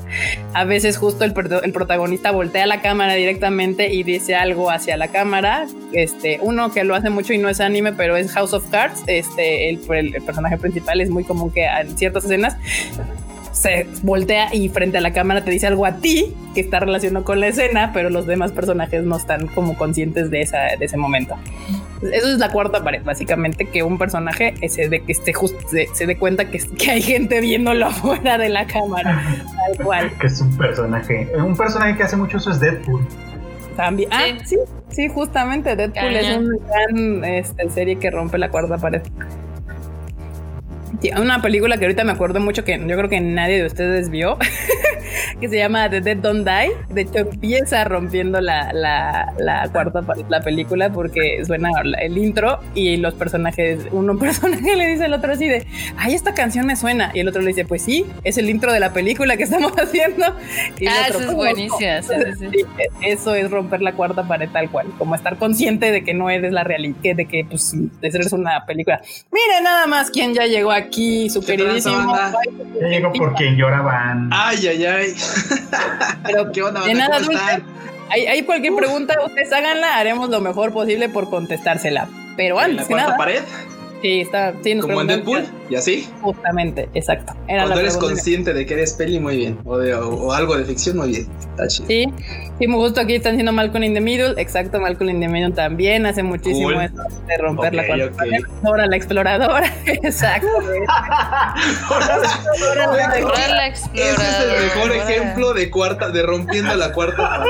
A 0.54 0.66
veces 0.66 0.98
justo 0.98 1.24
el, 1.24 1.32
protagonista 1.32 2.32
voltea 2.32 2.66
la 2.66 2.82
cámara 2.82 3.14
directamente 3.14 3.88
y 3.94 4.04
dice 4.04 4.36
algo 4.36 4.70
hacia 4.70 4.98
la 4.98 5.08
cámara. 5.08 5.66
Este, 5.94 6.40
uno 6.42 6.74
que 6.74 6.84
lo 6.84 6.94
hace 6.94 7.10
mucho 7.10 7.32
y 7.32 7.38
no 7.38 7.48
es 7.48 7.62
anime, 7.62 7.94
pero 7.94 8.18
es 8.18 8.34
House 8.34 8.52
of 8.52 8.70
Cards. 8.70 9.06
Este, 9.08 9.70
el, 9.70 9.80
el 9.90 10.22
personaje 10.24 10.58
principal 10.58 11.00
es 11.00 11.10
muy 11.10 11.24
común 11.24 11.52
que 11.52 11.64
en 11.64 11.98
ciertas 11.98 12.26
escenas 12.26 12.58
se 13.54 13.88
voltea 14.04 14.54
y 14.54 14.68
frente 14.68 14.98
a 14.98 15.02
la 15.02 15.14
cámara 15.14 15.46
te 15.46 15.52
dice 15.52 15.68
algo 15.68 15.86
a 15.86 15.96
ti 15.96 16.34
que 16.54 16.60
está 16.60 16.82
relacionado 16.82 17.24
con 17.24 17.40
la 17.40 17.48
escena, 17.48 17.92
pero 17.94 18.10
los 18.10 18.28
demás 18.28 18.52
personajes 18.52 19.06
no 19.06 19.16
están 19.16 19.48
como 19.48 19.78
conscientes 19.78 20.30
de, 20.30 20.42
esa, 20.42 20.64
de 20.78 20.86
ese 20.86 20.98
momento. 20.98 21.36
Eso 22.02 22.32
es 22.32 22.38
la 22.38 22.52
cuarta 22.52 22.84
pared, 22.84 23.04
básicamente, 23.04 23.66
que 23.66 23.84
un 23.84 23.98
personaje 23.98 24.54
se 24.68 24.90
de 24.90 25.02
que 25.02 25.12
esté 25.12 25.34
justo 25.34 25.58
se, 25.68 26.06
dé 26.06 26.18
cuenta 26.18 26.46
que, 26.46 26.60
que, 26.60 26.92
hay 26.92 27.02
gente 27.02 27.42
viéndolo 27.42 27.86
afuera 27.88 28.38
de 28.38 28.50
la 28.50 28.66
cámara. 28.66 29.44
Tal 29.76 29.78
cual. 29.86 30.12
que 30.20 30.28
es 30.28 30.42
un 30.42 30.56
personaje. 30.58 31.30
Un 31.36 31.56
personaje 31.56 31.98
que 31.98 32.04
hace 32.04 32.18
mucho 32.18 32.38
eso 32.38 32.52
es 32.52 32.60
Deadpool. 32.60 33.06
También. 33.76 34.10
Ah, 34.12 34.26
sí, 34.46 34.58
sí, 34.90 35.08
justamente. 35.08 35.76
Deadpool 35.76 36.16
es 36.16 36.38
una 36.38 36.56
gran 36.68 37.26
este, 37.26 37.70
serie 37.70 37.98
que 37.98 38.10
rompe 38.12 38.38
la 38.38 38.50
cuarta 38.50 38.78
pared 38.78 39.02
una 41.18 41.42
película 41.42 41.78
que 41.78 41.86
ahorita 41.86 42.04
me 42.04 42.12
acuerdo 42.12 42.40
mucho 42.40 42.64
que 42.64 42.78
yo 42.78 42.98
creo 42.98 43.10
que 43.10 43.20
nadie 43.22 43.58
de 43.58 43.66
ustedes 43.66 44.10
vio, 44.10 44.38
que 45.40 45.50
se 45.50 45.58
llama 45.58 45.90
The 45.90 46.02
Dead 46.02 46.18
Don't 46.18 46.48
Die. 46.48 46.72
De 46.90 47.02
hecho, 47.02 47.20
empieza 47.20 47.84
rompiendo 47.84 48.42
la, 48.42 48.72
la, 48.74 49.34
la 49.38 49.70
cuarta 49.72 50.04
la 50.30 50.42
película 50.42 50.92
porque 50.92 51.44
suena 51.46 51.70
el 52.02 52.18
intro 52.18 52.60
y 52.74 52.98
los 52.98 53.14
personajes, 53.14 53.86
uno 53.92 54.18
personaje 54.20 54.76
le 54.76 54.88
dice 54.88 55.06
al 55.06 55.14
otro 55.14 55.34
así 55.34 55.48
de, 55.48 55.66
ay, 55.98 56.14
esta 56.14 56.34
canción 56.34 56.66
me 56.66 56.76
suena. 56.76 57.12
Y 57.14 57.20
el 57.20 57.28
otro 57.28 57.42
le 57.42 57.50
dice, 57.50 57.66
pues 57.66 57.82
sí, 57.82 58.06
es 58.24 58.38
el 58.38 58.50
intro 58.50 58.72
de 58.72 58.80
la 58.80 58.94
película 58.94 59.38
que 59.38 59.44
estamos 59.44 59.72
haciendo. 59.78 60.26
Y 60.80 60.88
ah, 60.88 61.08
eso 61.10 61.20
es 61.20 61.34
buenísimo. 61.34 61.80
eso 63.02 63.36
es 63.36 63.52
romper 63.52 63.82
la 63.82 63.94
cuarta 63.94 64.28
pared 64.28 64.50
tal 64.52 64.70
cual, 64.70 64.88
como 64.98 65.16
estar 65.16 65.38
consciente 65.38 65.92
de 65.92 66.04
que 66.04 66.14
no 66.14 66.30
eres 66.30 66.52
la 66.52 66.64
realidad, 66.64 66.88
de 67.16 67.26
que 67.26 67.46
pues 67.46 67.76
eres 68.02 68.34
una 68.34 68.66
película. 68.66 69.02
Mire 69.32 69.62
nada 69.62 69.88
más 69.88 70.10
quién 70.10 70.34
ya 70.34 70.46
llegó 70.46 70.72
aquí, 70.78 71.30
su 71.30 71.42
queridísimo. 71.42 72.16
Ya 72.82 72.88
llegó 72.88 73.12
por 73.14 73.34
quien 73.34 73.56
lloraban. 73.56 74.30
Ay, 74.32 74.68
ay, 74.68 74.86
ay. 74.86 75.16
Pero 76.24 76.52
¿Qué 76.54 76.64
onda, 76.64 76.86
de 76.86 76.94
nada, 76.94 77.20
Dulce. 77.20 77.64
Hay, 78.10 78.44
cualquier 78.44 78.74
pregunta, 78.76 79.16
ustedes 79.26 79.52
háganla, 79.52 79.98
haremos 79.98 80.30
lo 80.30 80.40
mejor 80.40 80.72
posible 80.72 81.10
por 81.10 81.30
contestársela. 81.30 82.08
Pero 82.38 82.60
antes 82.60 82.88
que 82.88 82.96
nada. 82.96 83.18
pared? 83.18 83.42
Sí, 84.02 84.22
está. 84.22 84.54
Sí, 84.64 84.78
Como 84.78 85.02
en 85.02 85.08
Deadpool, 85.08 85.44
y 85.70 85.76
así. 85.76 86.08
Justamente, 86.22 86.88
exacto. 86.94 87.34
Era 87.48 87.64
Cuando 87.64 87.82
eres 87.82 87.98
consciente 87.98 88.54
de 88.54 88.66
que 88.66 88.76
eres 88.76 88.94
peli, 88.94 89.20
muy 89.20 89.38
bien. 89.38 89.60
O, 89.66 89.78
de, 89.78 89.94
o, 89.96 90.32
algo 90.32 90.56
de 90.56 90.66
ficción, 90.66 90.98
muy 90.98 91.10
bien. 91.10 91.28
Está 91.40 91.68
chido. 91.68 91.88
Sí, 91.88 92.06
sí, 92.60 92.68
me 92.68 92.76
gusta 92.76 93.02
aquí 93.02 93.16
están 93.16 93.34
haciendo 93.34 93.54
Malcolm 93.54 93.84
in 93.84 93.94
the 93.94 94.02
Middle. 94.02 94.40
Exacto, 94.40 94.80
Malcolm 94.80 95.10
in 95.10 95.20
the 95.20 95.28
Middle 95.28 95.54
también 95.54 96.06
hace 96.06 96.22
muchísimo 96.22 96.80
esto 96.80 97.02
de 97.28 97.38
romper 97.38 97.74
la 97.74 97.88
cuarta 97.88 98.06
okay. 98.24 98.40
Ahora 98.64 98.86
la 98.86 98.96
exploradora. 98.96 99.74
exacto. 99.86 100.48
Ahora 101.90 102.18
la 102.18 102.26
exploradora. 102.26 103.68
Ese 103.68 103.86
es 103.94 104.40
el 104.40 104.64
mejor 104.64 104.92
ejemplo 104.92 105.54
de 105.54 105.70
cuarta, 105.70 106.10
de 106.10 106.24
rompiendo 106.24 106.76
la 106.76 106.92
cuarta 106.94 107.44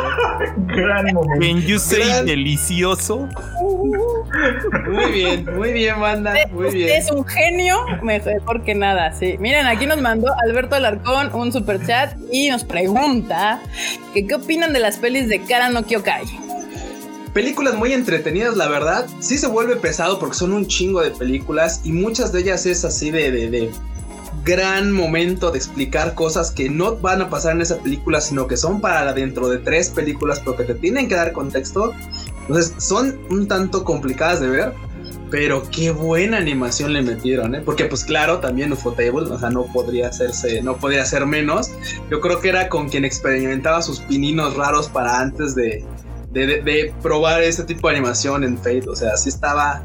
Gran 0.58 1.14
momento. 1.14 1.46
Can 1.46 1.62
you 1.62 1.80
say 1.80 2.26
delicioso? 2.26 3.28
Muy 4.88 5.12
bien, 5.12 5.46
muy 5.56 5.74
bien, 5.74 6.00
banda. 6.00 6.34
Muy 6.52 6.72
bien. 6.72 6.90
Es 6.90 7.12
un 7.12 7.26
genio, 7.26 7.78
mejor 8.02 8.64
que 8.64 8.76
nada, 8.76 9.14
sí. 9.14 9.38
Miren, 9.40 9.66
aquí 9.66 9.86
nos 9.86 10.02
mandó 10.02 10.34
Alberto 10.44 10.76
Alarcón 10.76 11.34
un 11.34 11.52
super 11.52 11.86
chat 11.86 12.16
y 12.32 12.50
nos 12.50 12.64
pregunta 12.64 13.60
que 14.14 14.26
qué 14.26 14.36
opinan 14.36 14.74
de 14.74 14.80
las 14.80 14.98
pelis 14.98 15.30
de 15.30 15.42
Kara 15.42 15.70
no 15.70 15.84
Kyokai. 15.84 16.26
Películas 17.34 17.76
muy 17.76 17.94
entretenidas, 17.94 18.56
la 18.58 18.68
verdad. 18.68 19.06
Sí 19.20 19.38
se 19.38 19.48
vuelve 19.48 19.76
pesado 19.76 20.18
porque 20.20 20.36
son 20.36 20.54
un 20.54 20.66
chingo 20.66 21.02
de 21.02 21.12
películas 21.12 21.82
y 21.84 21.92
muchas 21.92 22.32
de 22.32 22.40
ellas 22.40 22.66
es 22.66 22.84
así 22.84 23.12
de, 23.12 23.32
de, 23.32 23.50
de 23.50 23.72
gran 24.44 24.94
momento 24.94 25.52
de 25.52 25.58
explicar 25.58 26.16
cosas 26.16 26.52
que 26.52 26.70
no 26.70 26.96
van 26.96 27.22
a 27.22 27.30
pasar 27.30 27.52
en 27.52 27.62
esa 27.62 27.78
película, 27.80 28.22
sino 28.22 28.48
que 28.48 28.56
son 28.56 28.80
para 28.80 29.14
dentro 29.14 29.50
de 29.50 29.58
tres 29.58 29.90
películas, 29.90 30.40
pero 30.40 30.56
que 30.56 30.64
te 30.64 30.74
tienen 30.74 31.10
que 31.10 31.16
dar 31.16 31.34
contexto. 31.34 31.94
Entonces, 32.48 32.74
son 32.78 33.20
un 33.30 33.48
tanto 33.48 33.84
complicadas 33.84 34.40
de 34.40 34.48
ver, 34.48 34.74
pero 35.30 35.64
qué 35.70 35.92
buena 35.92 36.38
animación 36.38 36.94
le 36.94 37.02
metieron, 37.02 37.56
¿eh? 37.56 37.62
Porque 37.64 37.86
pues 37.86 38.04
claro, 38.04 38.40
también 38.40 38.72
Ufotable, 38.72 39.30
o 39.30 39.40
sea, 39.40 39.50
no 39.50 39.66
podría 39.66 40.08
hacerse, 40.08 40.62
no 40.62 40.78
podría 40.78 41.06
ser 41.06 41.26
menos. 41.26 41.72
Yo 42.10 42.22
creo 42.22 42.40
que 42.40 42.50
era 42.50 42.70
con 42.70 42.90
quien 42.90 43.04
experimentaba 43.04 43.82
sus 43.82 44.00
pininos 44.00 44.56
raros 44.56 44.88
para 44.88 45.20
antes 45.20 45.54
de, 45.56 45.86
de, 46.32 46.94
probar 47.02 47.44
este 47.44 47.64
tipo 47.64 47.90
de 47.90 47.96
animación 47.96 48.44
en 48.44 48.58
Fate. 48.58 48.88
O 48.90 48.96
sea, 48.96 49.18
sí 49.18 49.30
estaba, 49.30 49.84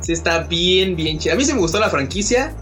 sí 0.00 0.12
está 0.12 0.40
bien, 0.44 0.96
bien 0.96 1.18
chido. 1.18 1.34
A 1.34 1.38
mí 1.38 1.44
sí 1.44 1.52
me 1.52 1.60
gustó 1.60 1.78
la 1.78 1.90
franquicia. 1.90 2.54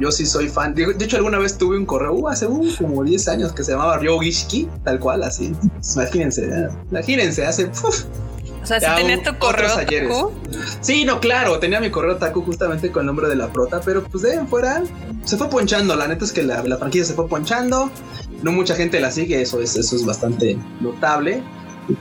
Yo 0.00 0.12
sí 0.12 0.26
soy 0.26 0.48
fan. 0.48 0.74
De, 0.74 0.94
hecho, 1.00 1.16
alguna 1.16 1.38
vez 1.38 1.58
tuve 1.58 1.76
un 1.76 1.84
correo 1.84 2.14
uh, 2.14 2.28
hace 2.28 2.46
uh, 2.46 2.64
como 2.78 3.02
10 3.02 3.28
años 3.28 3.52
que 3.52 3.64
se 3.64 3.72
llamaba 3.72 3.98
Ryogishiki, 3.98 4.68
tal 4.84 5.00
cual, 5.00 5.24
así. 5.24 5.52
Imagínense, 5.94 6.44
¿eh? 6.44 6.68
imagínense, 6.90 7.44
hace 7.44 7.68
sea, 8.68 8.80
si 8.80 9.02
tenías 9.02 9.22
tu 9.22 9.36
correo 9.38 9.74
taku. 9.74 10.32
Sí, 10.80 11.04
no, 11.04 11.20
claro, 11.20 11.58
tenía 11.58 11.80
mi 11.80 11.90
correo 11.90 12.16
taku 12.16 12.42
justamente 12.42 12.90
con 12.90 13.00
el 13.00 13.06
nombre 13.06 13.28
de 13.28 13.36
la 13.36 13.48
prota, 13.48 13.80
pero 13.84 14.04
pues 14.04 14.22
de 14.22 14.38
fuera 14.46 14.82
se 15.24 15.36
fue 15.36 15.48
ponchando. 15.48 15.96
La 15.96 16.06
neta 16.08 16.24
es 16.24 16.32
que 16.32 16.42
la, 16.42 16.62
franquicia 16.62 17.04
se 17.04 17.14
fue 17.14 17.28
ponchando. 17.28 17.90
No 18.42 18.52
mucha 18.52 18.74
gente 18.74 19.00
la 19.00 19.10
sigue, 19.10 19.40
eso 19.40 19.60
es, 19.60 19.76
eso 19.76 19.96
es 19.96 20.04
bastante 20.04 20.56
notable. 20.80 21.42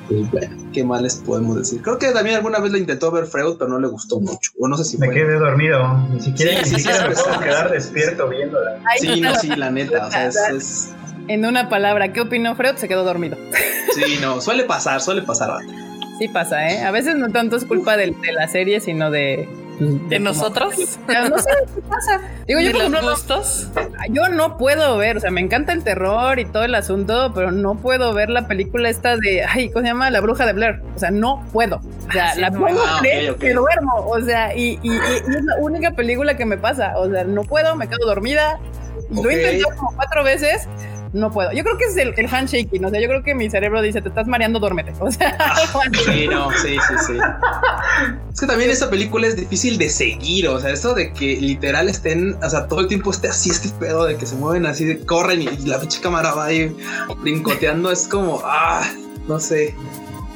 pues, 0.08 0.30
bueno, 0.32 0.56
¿qué 0.74 0.84
más 0.84 1.02
les 1.02 1.16
podemos 1.16 1.58
decir? 1.58 1.82
Creo 1.82 1.98
que 1.98 2.12
también 2.12 2.36
alguna 2.36 2.60
vez 2.60 2.72
le 2.72 2.80
intentó 2.80 3.12
ver 3.12 3.26
Freud, 3.26 3.56
pero 3.58 3.70
no 3.70 3.80
le 3.80 3.88
gustó 3.88 4.20
mucho. 4.20 4.52
O 4.60 4.68
no 4.68 4.78
sé 4.78 4.84
si 4.84 4.98
Me 4.98 5.10
quedé 5.10 5.40
dormido. 5.40 5.98
Ni 6.10 6.22
siquiera, 6.22 6.64
sí, 6.64 6.74
ni 6.74 6.80
siquiera 6.80 7.08
me 7.08 7.16
puedo 7.16 7.40
quedar 7.40 7.72
despierto 7.72 8.28
viéndola. 8.30 8.82
Sí, 9.00 9.22
no, 9.22 9.36
sí, 9.36 9.48
la 9.48 9.72
neta. 9.72 10.08
O 10.08 10.12
sea, 10.12 10.28
es, 10.28 10.90
En 11.28 11.46
una 11.46 11.70
palabra, 11.70 12.14
¿qué 12.14 12.22
opinó 12.22 12.56
Freud? 12.56 12.76
Se 12.76 12.88
quedó 12.88 13.04
dormido. 13.04 13.38
Sí, 13.96 14.20
no, 14.22 14.42
suele 14.42 14.64
pasar, 14.66 15.02
suele 15.02 15.24
pasar. 15.24 15.62
Sí 16.18 16.28
pasa, 16.28 16.70
¿eh? 16.70 16.84
A 16.84 16.92
veces 16.92 17.16
no 17.16 17.30
tanto 17.30 17.56
es 17.58 17.66
culpa 17.66 17.96
de, 17.96 18.16
la 18.34 18.48
serie, 18.48 18.80
sino 18.80 19.12
de... 19.12 19.48
Pues, 19.78 20.10
¿De, 20.10 20.20
nosotros? 20.20 20.76
no 21.30 21.38
sé 21.38 21.50
qué 21.76 21.82
pasa. 21.82 22.22
Digo, 22.48 22.60
yo, 22.60 22.72
por 22.72 23.02
gustos? 23.04 23.68
yo 24.10 24.28
no 24.30 24.58
puedo 24.58 24.98
ver, 24.98 25.18
o 25.18 25.20
sea, 25.20 25.30
me 25.30 25.42
encanta 25.42 25.74
el 25.74 25.84
terror 25.84 26.40
y 26.40 26.46
todo 26.46 26.64
el 26.64 26.74
asunto, 26.74 27.32
pero 27.36 27.52
no 27.52 27.76
puedo 27.76 28.14
ver 28.16 28.32
la 28.32 28.48
película 28.48 28.90
esta 28.90 29.16
de, 29.18 29.44
ay, 29.44 29.70
¿cómo 29.70 29.82
se 29.82 29.90
llama? 29.90 30.10
La 30.10 30.20
bruja 30.22 30.48
de 30.48 30.54
Blair. 30.54 30.82
O 30.96 31.00
sea, 31.00 31.12
no 31.12 31.46
puedo. 31.54 31.80
O 32.08 32.12
sea, 32.12 32.32
ah, 32.32 32.36
la 32.36 32.52
puedo 32.52 32.82
ah, 32.84 33.02
ver, 33.04 33.36
que 33.36 33.54
duermo. 33.54 34.08
O 34.08 34.20
sea, 34.22 34.56
y, 34.56 34.80
y, 34.82 34.96
es 34.96 35.44
la 35.44 35.58
única 35.60 35.92
película 35.92 36.36
que 36.36 36.46
me 36.46 36.58
pasa. 36.58 36.98
O 36.98 37.08
sea, 37.12 37.24
no 37.26 37.44
puedo, 37.44 37.76
me 37.76 37.88
quedo 37.88 38.08
dormida. 38.08 38.60
Lo 39.10 39.30
he 39.30 39.36
intentado 39.36 39.76
como 39.78 39.96
cuatro 39.96 40.24
veces 40.24 40.68
no 41.14 41.32
puedo. 41.32 41.52
Yo 41.52 41.64
creo 41.64 41.78
que 41.78 41.86
es 41.86 41.98
el, 41.98 42.14
el 42.16 42.28
handshaking, 42.28 42.84
o 42.86 42.90
sea, 42.90 43.00
yo 43.00 43.08
creo 43.08 43.24
que 43.24 43.34
mi 43.34 43.50
cerebro 43.50 43.82
dice, 43.82 44.02
te 44.02 44.10
estás 44.10 44.28
mareando, 44.28 44.60
duérmete. 44.60 44.94
O 45.08 45.12
sea, 45.12 45.38
ah, 45.40 45.56
sí, 46.06 46.28
no, 46.28 46.52
sí, 46.52 46.76
sí, 46.88 46.94
sí. 47.08 47.14
Es 48.34 48.40
que 48.42 48.46
también 48.48 48.70
esta 48.70 48.90
película 48.90 49.28
es 49.28 49.38
difícil 49.38 49.78
de 49.78 49.90
seguir, 49.90 50.48
o 50.50 50.60
sea, 50.60 50.72
eso 50.72 50.94
de 50.94 51.14
que 51.14 51.38
literal 51.38 51.88
estén, 51.88 52.36
o 52.44 52.50
sea, 52.50 52.68
todo 52.68 52.82
el 52.82 52.88
tiempo 52.88 53.12
esté 53.12 53.30
así, 53.30 53.52
este 53.52 53.70
pedo 53.80 54.06
de 54.06 54.18
que 54.18 54.26
se 54.26 54.36
mueven 54.36 54.66
así, 54.66 54.84
de, 54.86 55.00
corren 55.00 55.42
y, 55.42 55.48
la 55.66 55.80
pinche 55.80 56.02
cámara 56.02 56.34
va 56.34 56.46
ahí 56.46 56.76
brincoteando, 57.22 57.90
es 57.90 58.08
como, 58.08 58.42
ah, 58.44 58.86
no 59.28 59.40
sé. 59.40 59.74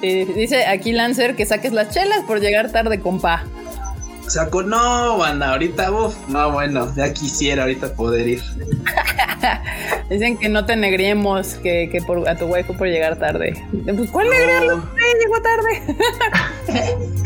dice 0.01 0.65
aquí 0.67 0.93
Lancer 0.93 1.35
que 1.35 1.45
saques 1.45 1.73
las 1.73 1.89
chelas 1.89 2.23
por 2.25 2.39
llegar 2.39 2.71
tarde, 2.71 3.01
compa. 3.01 3.43
Con, 4.49 4.69
no, 4.69 5.17
banda, 5.17 5.51
ahorita, 5.51 5.91
uff, 5.91 6.15
no, 6.29 6.51
bueno, 6.51 6.93
ya 6.95 7.13
quisiera 7.13 7.63
ahorita 7.63 7.93
poder 7.95 8.27
ir. 8.27 8.41
Dicen 10.09 10.37
que 10.37 10.47
no 10.47 10.65
te 10.65 10.75
negriemos 10.75 11.55
que, 11.55 11.89
que 11.91 12.01
por, 12.01 12.27
a 12.29 12.35
tu 12.35 12.45
waifu 12.45 12.75
por 12.75 12.87
llegar 12.87 13.17
tarde. 13.17 13.53
Pues, 13.83 14.09
¿cuál 14.09 14.27
no. 14.27 14.83
llegó 15.19 15.41
tarde. 15.41 15.81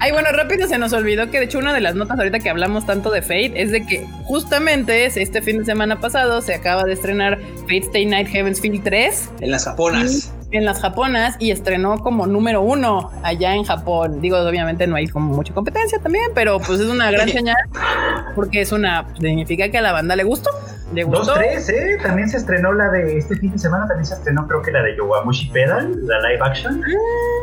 Ay, 0.00 0.12
bueno, 0.12 0.30
rápido 0.32 0.66
se 0.68 0.78
nos 0.78 0.92
olvidó 0.92 1.30
que 1.30 1.38
de 1.38 1.44
hecho 1.44 1.58
una 1.58 1.72
de 1.72 1.80
las 1.80 1.94
notas 1.94 2.18
ahorita 2.18 2.40
que 2.40 2.50
hablamos 2.50 2.84
tanto 2.86 3.10
de 3.10 3.22
Fate 3.22 3.52
es 3.54 3.70
de 3.70 3.86
que 3.86 4.06
justamente 4.24 5.06
este 5.06 5.42
fin 5.42 5.58
de 5.58 5.64
semana 5.64 6.00
pasado 6.00 6.42
se 6.42 6.54
acaba 6.54 6.84
de 6.84 6.92
estrenar 6.92 7.38
Fate 7.62 7.84
Stay 7.86 8.04
Night 8.04 8.28
Heaven's 8.28 8.60
Field 8.60 8.82
3. 8.82 9.30
En 9.40 9.50
las 9.50 9.64
japonas 9.64 10.32
en 10.58 10.64
las 10.64 10.80
japonas 10.80 11.36
y 11.38 11.50
estrenó 11.50 11.98
como 11.98 12.26
número 12.26 12.62
uno 12.62 13.10
allá 13.22 13.54
en 13.54 13.64
Japón. 13.64 14.20
Digo, 14.20 14.38
obviamente 14.38 14.86
no 14.86 14.96
hay 14.96 15.06
como 15.08 15.34
mucha 15.34 15.52
competencia 15.54 15.98
también, 15.98 16.24
pero 16.34 16.58
pues 16.60 16.80
es 16.80 16.86
una 16.88 17.10
gran 17.10 17.28
señal 17.28 17.56
porque 18.34 18.60
es 18.60 18.72
una, 18.72 19.06
significa 19.20 19.68
que 19.68 19.78
a 19.78 19.82
la 19.82 19.92
banda 19.92 20.16
le 20.16 20.24
gustó. 20.24 20.50
Le 20.92 21.02
gustó. 21.02 21.24
Dos, 21.24 21.34
tres, 21.34 21.68
¿eh? 21.70 21.96
También 22.02 22.28
se 22.28 22.36
estrenó 22.36 22.72
la 22.72 22.88
de 22.90 23.18
este 23.18 23.34
fin 23.36 23.50
de 23.50 23.58
semana, 23.58 23.86
también 23.88 24.06
se 24.06 24.14
estrenó 24.14 24.46
creo 24.46 24.62
que 24.62 24.70
la 24.70 24.82
de 24.82 24.96
Yowamushi 24.96 25.48
Pedal, 25.50 25.92
la 26.06 26.20
live 26.28 26.38
action, 26.42 26.82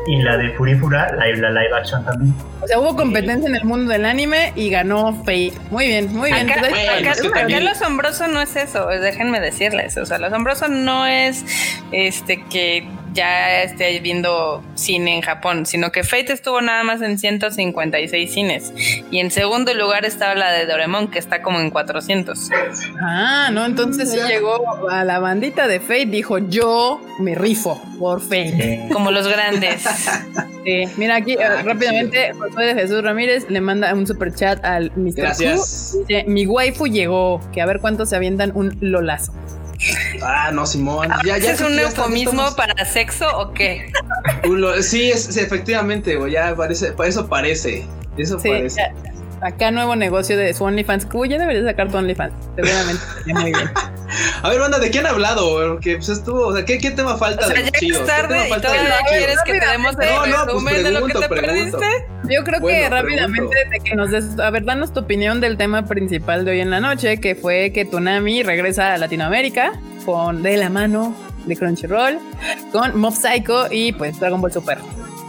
y 0.08 0.22
la 0.22 0.38
de 0.38 0.52
Furifura, 0.52 1.12
la, 1.14 1.26
la 1.28 1.50
live 1.50 1.76
action 1.76 2.06
también. 2.06 2.34
O 2.62 2.68
sea, 2.68 2.80
hubo 2.80 2.96
competencia 2.96 3.50
en 3.50 3.56
el 3.56 3.64
mundo 3.66 3.92
del 3.92 4.06
anime 4.06 4.54
y 4.56 4.70
ganó 4.70 5.14
Fate. 5.26 5.54
Muy 5.72 5.88
bien, 5.88 6.16
muy 6.16 6.32
bien. 6.32 6.50
Acá, 6.50 6.62
Entonces, 6.62 6.90
acá- 6.90 7.12
es 7.12 7.22
que 7.22 7.28
acá 7.28 7.40
también- 7.40 7.66
lo 7.66 7.72
asombroso 7.72 8.28
no 8.28 8.42
es 8.42 8.56
eso, 8.56 8.88
déjenme 8.88 9.42
decirles. 9.42 9.98
O 9.98 10.06
sea, 10.06 10.18
lo 10.20 10.28
asombroso 10.28 10.68
no 10.70 11.06
es 11.08 11.44
este 11.92 12.44
que 12.44 12.88
ya 13.14 13.64
esté 13.64 14.00
viendo 14.00 14.64
cine 14.76 15.16
en 15.16 15.22
Japón, 15.22 15.66
sino 15.66 15.92
que 15.92 16.04
Fate 16.04 16.34
estuvo 16.34 16.62
nada 16.62 16.84
más 16.84 17.02
en 17.02 17.18
156 17.18 18.32
cines. 18.32 18.74
Y 19.12 19.20
en 19.20 19.32
segundo 19.32 19.74
lugar 19.74 20.06
estaba 20.06 20.36
la 20.36 20.52
de 20.52 20.66
Doraemon, 20.66 21.10
que 21.10 21.20
está 21.20 21.42
como 21.42 21.60
en 21.60 21.70
400. 21.70 22.50
Ah, 23.02 23.50
no, 23.52 23.66
entonces 23.66 24.12
sí 24.12 24.20
llegó 24.28 24.90
a 24.90 25.04
la 25.04 25.20
bandita 25.20 25.68
de 25.68 25.80
Fate, 25.80 26.06
dijo 26.08 26.38
yo 26.38 27.02
me 27.20 27.36
rifo 27.36 27.82
por 28.00 28.22
Fate. 28.22 28.88
Como 28.92 29.12
los 29.12 29.28
grandes. 29.28 29.84
Sí, 30.64 30.84
Mira 30.96 31.16
aquí 31.16 31.34
eh, 31.34 31.38
Ah, 31.42 31.56
qué 31.58 31.64
rápidamente, 31.64 32.34
Josué 32.34 32.68
de 32.68 32.76
Jesús 32.76 33.02
Ramírez 33.02 33.50
le 33.50 33.62
manda 33.62 33.92
un 33.96 34.06
super 34.06 34.32
chat 34.32 34.64
al 34.64 34.92
Mr. 34.96 35.14
Gracias. 35.16 35.94
Q. 35.94 36.06
Dice, 36.08 36.24
mi 36.28 36.46
waifu 36.46 36.86
llegó, 36.86 37.42
que 37.52 37.62
a 37.62 37.66
ver 37.66 37.80
cuántos 37.80 38.10
se 38.10 38.16
avientan 38.16 38.52
un 38.54 38.78
lolazo. 38.80 39.34
Ah, 40.22 40.52
no, 40.54 40.66
Simón. 40.66 41.10
Ya, 41.26 41.38
ya 41.38 41.52
¿Es 41.54 41.62
un 41.62 41.78
eufemismo 41.80 42.32
estamos- 42.48 42.54
para 42.56 42.86
sexo 42.86 43.26
o 43.38 43.54
qué? 43.54 43.92
lo- 44.44 44.82
Sí, 44.84 45.12
es, 45.12 45.24
sí, 45.26 45.40
efectivamente, 45.40 46.16
güey. 46.16 46.34
Ya 46.34 46.56
parece, 46.56 46.92
pa- 46.92 47.08
eso 47.08 47.28
parece. 47.28 47.86
Eso 48.18 48.40
Sí, 48.40 48.50
parece. 48.50 48.78
ya- 48.78 48.94
acá 49.42 49.72
nuevo 49.72 49.96
negocio 49.96 50.38
de 50.38 50.54
su 50.54 50.64
OnlyFans. 50.64 51.06
Q, 51.06 51.26
ya 51.26 51.38
deberías 51.38 51.66
sacar 51.66 51.90
tu 51.90 51.98
OnlyFans, 51.98 52.34
seguramente. 52.56 53.04
Muy 53.26 53.52
bien. 53.52 53.72
A 54.44 54.50
ver, 54.50 54.60
banda, 54.60 54.80
¿de 54.80 54.90
quién 54.90 55.06
han 55.06 55.14
hablado? 55.14 55.70
Porque 55.70 55.96
pues 55.96 56.10
estuvo, 56.10 56.48
o 56.48 56.54
sea, 56.54 56.66
¿qué, 56.66 56.78
qué 56.78 56.92
tema 56.92 57.16
falta 57.16 57.46
O 57.46 57.50
sea, 57.50 57.62
ya 57.62 57.68
es 57.68 57.80
¿Qué 57.80 57.92
tarde 58.06 58.50
y 58.50 58.62
todavía 58.62 59.00
quieres 59.08 59.38
que 59.46 59.60
te 59.60 59.68
demos 59.68 59.96
el 60.00 60.10
No, 60.10 60.26
no, 60.26 60.36
pues 60.36 60.46
resumen 60.48 60.84
de 60.84 60.92
lo 60.92 61.06
que 61.06 61.14
te 61.14 61.30
pregunto, 61.30 61.78
perdiste. 61.80 62.34
Yo 62.34 62.44
creo 62.44 62.62
que 62.62 62.90
rápidamente 62.90 63.56
de 63.72 63.80
que 63.80 63.96
nos 63.96 64.12
des, 64.12 64.38
a 64.40 64.50
ver, 64.50 64.66
danos 64.66 64.94
tu 64.94 65.00
opinión 65.00 65.40
del 65.40 65.58
tema 65.58 65.86
principal 65.86 66.46
de 66.46 66.52
hoy 66.52 66.60
en 66.60 66.70
la 66.70 66.80
noche, 66.80 67.20
que 67.20 67.36
fue 67.36 67.72
que 67.74 67.86
Tsunami 67.86 68.44
regresa 68.44 68.94
a 68.94 68.98
Latinoamérica 68.98 69.74
con 70.06 70.44
de 70.44 70.58
la 70.58 70.70
mano 70.70 71.16
de 71.46 71.56
Crunchyroll 71.56 72.20
con 72.72 73.00
Mob 73.00 73.16
Psycho 73.16 73.68
y 73.72 73.94
pues 73.94 74.20
Dragon 74.20 74.42
Ball 74.42 74.52
Super. 74.52 74.78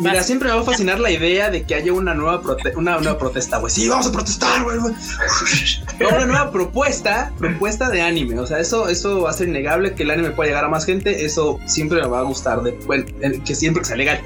Mira, 0.03 0.14
Vas. 0.16 0.26
siempre 0.26 0.48
me 0.48 0.55
va 0.55 0.61
a 0.61 0.64
fascinar 0.64 1.00
la 1.00 1.11
idea 1.11 1.50
de 1.50 1.62
que 1.64 1.74
haya 1.74 1.92
una 1.92 2.14
nueva, 2.14 2.42
prote- 2.42 2.74
una 2.76 2.98
nueva 2.98 3.18
protesta, 3.18 3.59
güey. 3.59 3.72
Sí, 3.72 3.88
vamos 3.88 4.07
a 4.07 4.12
protestar, 4.12 4.62
güey. 4.64 4.78
una 6.12 6.26
nueva 6.26 6.50
propuesta, 6.53 7.32
propuesta 7.38 7.88
de 7.88 8.03
anime. 8.03 8.38
O 8.38 8.46
sea, 8.46 8.59
eso, 8.59 8.88
eso 8.88 9.22
va 9.22 9.30
a 9.30 9.32
ser 9.32 9.48
innegable 9.48 9.94
que 9.94 10.03
el 10.03 10.11
anime 10.11 10.30
pueda 10.30 10.48
llegar 10.48 10.64
a 10.64 10.68
más 10.68 10.84
gente. 10.84 11.24
Eso 11.24 11.59
siempre 11.66 12.00
me 12.03 12.09
va 12.09 12.20
a 12.20 12.22
gustar, 12.22 12.62
de, 12.62 12.72
bueno, 12.86 13.05
que 13.44 13.55
siempre 13.55 13.82
que 13.82 13.88
sea 13.88 13.96
legal. 13.96 14.20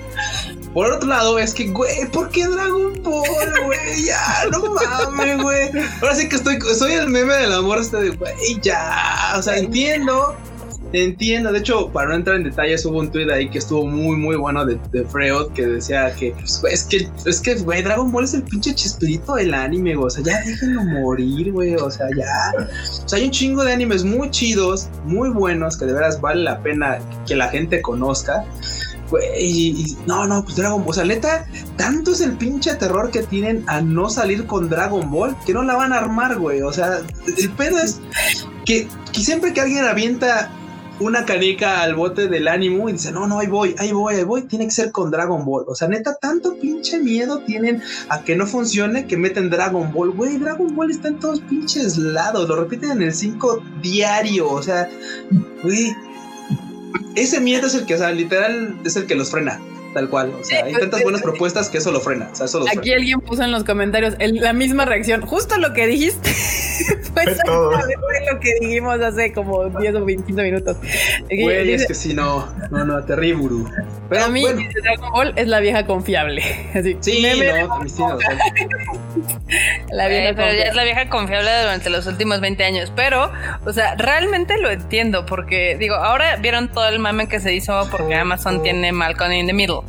Por 0.73 0.91
otro 0.93 1.09
lado, 1.09 1.39
es 1.39 1.55
que, 1.55 1.69
güey, 1.69 2.07
¿por 2.13 2.29
qué 2.31 2.47
Dragon 2.47 3.03
Ball, 3.03 3.25
güey? 3.65 4.05
Ya, 4.05 4.45
no 4.53 4.75
mames, 4.75 5.43
güey. 5.43 5.71
Ahora 6.03 6.15
sí 6.15 6.29
que 6.29 6.37
estoy, 6.37 6.59
soy 6.79 6.93
el 6.93 7.09
meme 7.09 7.33
del 7.35 7.53
amor 7.53 7.79
este 7.81 7.97
de, 7.99 8.11
güey, 8.11 8.35
ya. 8.63 9.35
O 9.37 9.43
sea, 9.43 9.57
entiendo. 9.57 10.37
Entiendo, 10.93 11.53
de 11.53 11.59
hecho, 11.59 11.89
para 11.91 12.09
no 12.09 12.15
entrar 12.15 12.37
en 12.37 12.45
detalles, 12.45 12.85
hubo 12.87 13.01
un 13.01 13.11
tweet 13.11 13.31
ahí 13.33 13.49
que 13.51 13.59
estuvo 13.59 13.87
muy, 13.87 14.17
muy 14.17 14.37
bueno 14.37 14.65
de, 14.65 14.79
de 14.93 15.05
Freud 15.05 15.49
que 15.53 15.67
decía 15.67 16.15
que, 16.15 16.31
pues, 16.33 16.63
es 16.71 16.85
que, 16.85 17.09
es 17.25 17.41
que, 17.41 17.55
güey, 17.57 17.83
Dragon 17.83 18.11
Ball 18.11 18.25
es 18.25 18.35
el 18.35 18.43
pinche 18.45 18.75
chispirito 18.75 19.35
del 19.35 19.53
anime, 19.53 19.95
güey. 19.97 20.07
O 20.07 20.11
sea, 20.11 20.23
ya 20.25 20.41
déjenlo 20.45 20.85
morir, 20.85 21.53
güey. 21.53 21.75
O 21.75 21.91
sea, 21.91 22.07
ya. 22.17 22.67
O 23.05 23.09
sea, 23.09 23.19
hay 23.19 23.25
un 23.27 23.31
chingo 23.31 23.65
de 23.65 23.73
animes 23.73 24.05
muy 24.05 24.31
chidos, 24.31 24.89
muy 25.05 25.29
buenos, 25.31 25.77
que 25.77 25.87
de 25.87 25.93
veras 25.93 26.21
vale 26.21 26.43
la 26.43 26.63
pena 26.63 26.99
que 27.27 27.35
la 27.35 27.49
gente 27.49 27.83
conozca. 27.83 28.45
Y, 29.39 29.45
y- 29.83 29.97
no, 30.07 30.27
no, 30.27 30.43
pues 30.45 30.57
Dragon 30.57 30.81
Ball, 30.83 30.91
o 30.91 30.93
sea, 30.95 31.05
neta, 31.05 31.47
tanto 31.77 32.13
es 32.13 32.21
el 32.21 32.33
pinche 32.33 32.75
terror 32.75 33.11
que 33.11 33.23
tienen 33.23 33.63
a 33.69 33.81
no 33.81 34.09
salir 34.09 34.47
con 34.47 34.69
Dragon 34.69 35.11
Ball 35.11 35.37
que 35.47 35.53
no 35.53 35.63
la 35.63 35.77
van 35.77 35.93
a 35.93 35.99
armar, 35.99 36.39
güey. 36.39 36.63
O 36.63 36.73
sea, 36.73 37.01
el 37.39 37.51
pedo 37.53 37.79
es 37.79 38.01
que, 38.65 38.89
que 39.13 39.21
siempre 39.21 39.53
que 39.53 39.61
alguien 39.61 39.85
avienta 39.85 40.51
una 40.99 41.25
canica 41.25 41.83
al 41.83 41.95
bote 41.95 42.29
del 42.29 42.49
ánimo 42.49 42.89
y 42.89 42.93
dice, 42.93 43.13
no, 43.13 43.27
no, 43.27 43.39
ahí 43.39 43.47
voy, 43.47 43.75
ahí 43.79 43.93
voy, 43.93 44.15
ahí 44.15 44.25
voy, 44.25 44.43
tiene 44.43 44.65
que 44.65 44.71
ser 44.71 44.93
con 44.93 45.11
Dragon 45.11 45.45
Ball. 45.45 45.65
O 45.69 45.75
sea, 45.75 45.89
neta, 45.89 46.17
tanto 46.21 46.57
pinche 46.59 46.99
miedo 46.99 47.41
tienen 47.41 47.83
a 48.09 48.23
que 48.23 48.37
no 48.37 48.47
funcione 48.47 49.07
que 49.07 49.17
meten 49.17 49.51
Dragon 49.51 49.93
Ball. 49.93 50.13
Güey, 50.13 50.39
Dragon 50.39 50.75
Ball 50.75 50.91
está 50.91 51.09
en 51.09 51.19
todos 51.19 51.41
pinches 51.41 51.99
lados, 51.99 52.49
lo 52.49 52.57
repiten 52.57 52.93
en 52.93 53.03
el 53.03 53.15
5 53.15 53.63
diario. 53.83 54.51
O 54.51 54.63
sea, 54.63 54.89
güey, 55.63 55.95
ese 57.15 57.41
miedo 57.41 57.67
es 57.67 57.75
el 57.75 57.85
que, 57.85 57.95
o 57.95 57.99
sea, 57.99 58.11
literal, 58.13 58.79
es 58.85 58.97
el 58.97 59.07
que 59.07 59.15
los 59.15 59.31
frena. 59.31 59.61
Tal 59.97 60.11
cual, 60.11 60.31
o 60.39 60.45
sea, 60.45 60.63
hay 60.63 60.75
tantas 60.75 61.03
buenas 61.03 61.23
propuestas 61.23 61.71
que 61.71 61.79
eso 61.79 61.91
lo 61.91 62.01
frena, 62.01 62.29
o 62.31 62.37
sea, 62.37 62.45
eso 62.45 62.59
lo 62.59 62.67
Aquí 62.67 62.81
frena. 62.81 62.97
alguien 62.97 63.21
puso 63.23 63.43
en 63.45 63.51
los 63.51 63.65
comentarios 63.65 64.15
el- 64.19 64.35
la 64.37 64.53
misma 64.53 64.85
reacción, 64.85 65.23
justo 65.23 65.57
lo 65.57 65.73
que 65.73 65.87
dijiste. 65.87 66.31
Fue 67.15 67.25
todo. 67.47 67.71
exactamente 67.73 68.31
lo 68.31 68.39
que 68.41 68.51
dijimos 68.61 69.01
hace 69.01 69.33
como 69.33 69.65
10 69.71 69.95
o 69.95 70.05
15 70.05 70.43
minutos. 70.43 70.77
Güey, 71.31 71.63
dice, 71.65 71.75
es 71.77 71.87
que 71.87 71.95
si 71.95 72.13
no, 72.13 72.47
no, 72.71 72.85
no, 72.85 73.03
terrible. 73.05 73.49
Pero 74.11 74.21
Para 74.21 74.29
mí, 74.29 74.43
bueno, 74.43 74.61
Dragon 74.83 75.11
Ball 75.13 75.33
es 75.37 75.49
la 75.49 75.61
vieja 75.61 75.87
confiable. 75.87 76.43
Así, 76.75 76.99
sí, 77.01 77.23
no, 77.99 78.19
la 79.93 80.09
vieja 80.09 80.29
Eh, 80.31 80.35
pero 80.35 80.49
ya 80.53 80.53
confiable. 80.53 80.69
es 80.69 80.75
la 80.75 80.85
vieja 80.85 81.09
confiable 81.09 81.51
durante 81.63 81.89
los 81.91 82.07
últimos 82.07 82.41
20 82.41 82.65
años. 82.65 82.93
Pero, 82.95 83.31
o 83.65 83.73
sea, 83.73 83.95
realmente 83.97 84.59
lo 84.59 84.71
entiendo 84.71 85.25
porque, 85.27 85.77
digo, 85.79 85.95
ahora 85.95 86.37
vieron 86.37 86.69
todo 86.69 86.87
el 86.89 86.99
mame 86.99 87.29
que 87.29 87.41
se 87.41 87.55
hizo 87.55 87.89
porque 87.91 88.15
Amazon 88.15 88.63
tiene 88.63 88.93
Malcolm 88.93 89.33
in 89.33 89.47
the 89.47 89.53
Middle. 89.55 89.81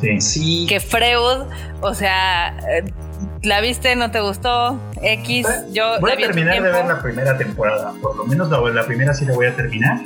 Sí. 0.00 0.20
Sí, 0.20 0.66
Que 0.68 0.80
Freud, 0.80 1.42
o 1.80 1.94
sea, 1.94 2.56
la 3.42 3.60
viste, 3.60 3.96
no 3.96 4.10
te 4.10 4.20
gustó, 4.20 4.78
X, 5.02 5.46
yo 5.72 5.98
Voy 6.00 6.10
la 6.10 6.16
a 6.16 6.18
terminar 6.18 6.62
de 6.62 6.70
ver 6.70 6.86
la 6.86 7.02
primera 7.02 7.36
temporada. 7.36 7.92
Por 8.00 8.16
lo 8.16 8.24
menos 8.24 8.50
la, 8.50 8.60
la 8.70 8.86
primera 8.86 9.14
sí 9.14 9.24
la 9.24 9.34
voy 9.34 9.46
a 9.46 9.54
terminar. 9.56 10.00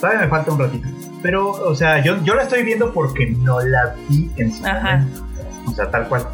Todavía 0.00 0.20
me 0.22 0.28
falta 0.28 0.52
un 0.52 0.58
ratito. 0.58 0.88
Pero, 1.22 1.50
o 1.50 1.74
sea, 1.74 2.02
yo, 2.02 2.22
yo 2.24 2.34
la 2.34 2.42
estoy 2.44 2.62
viendo 2.62 2.92
porque 2.92 3.26
no 3.26 3.60
la 3.60 3.94
vi 4.08 4.30
en 4.36 4.54
su 4.54 4.64
Ajá. 4.66 4.98
momento. 4.98 5.26
O 5.66 5.72
sea, 5.74 5.90
tal 5.90 6.08
cual. 6.08 6.26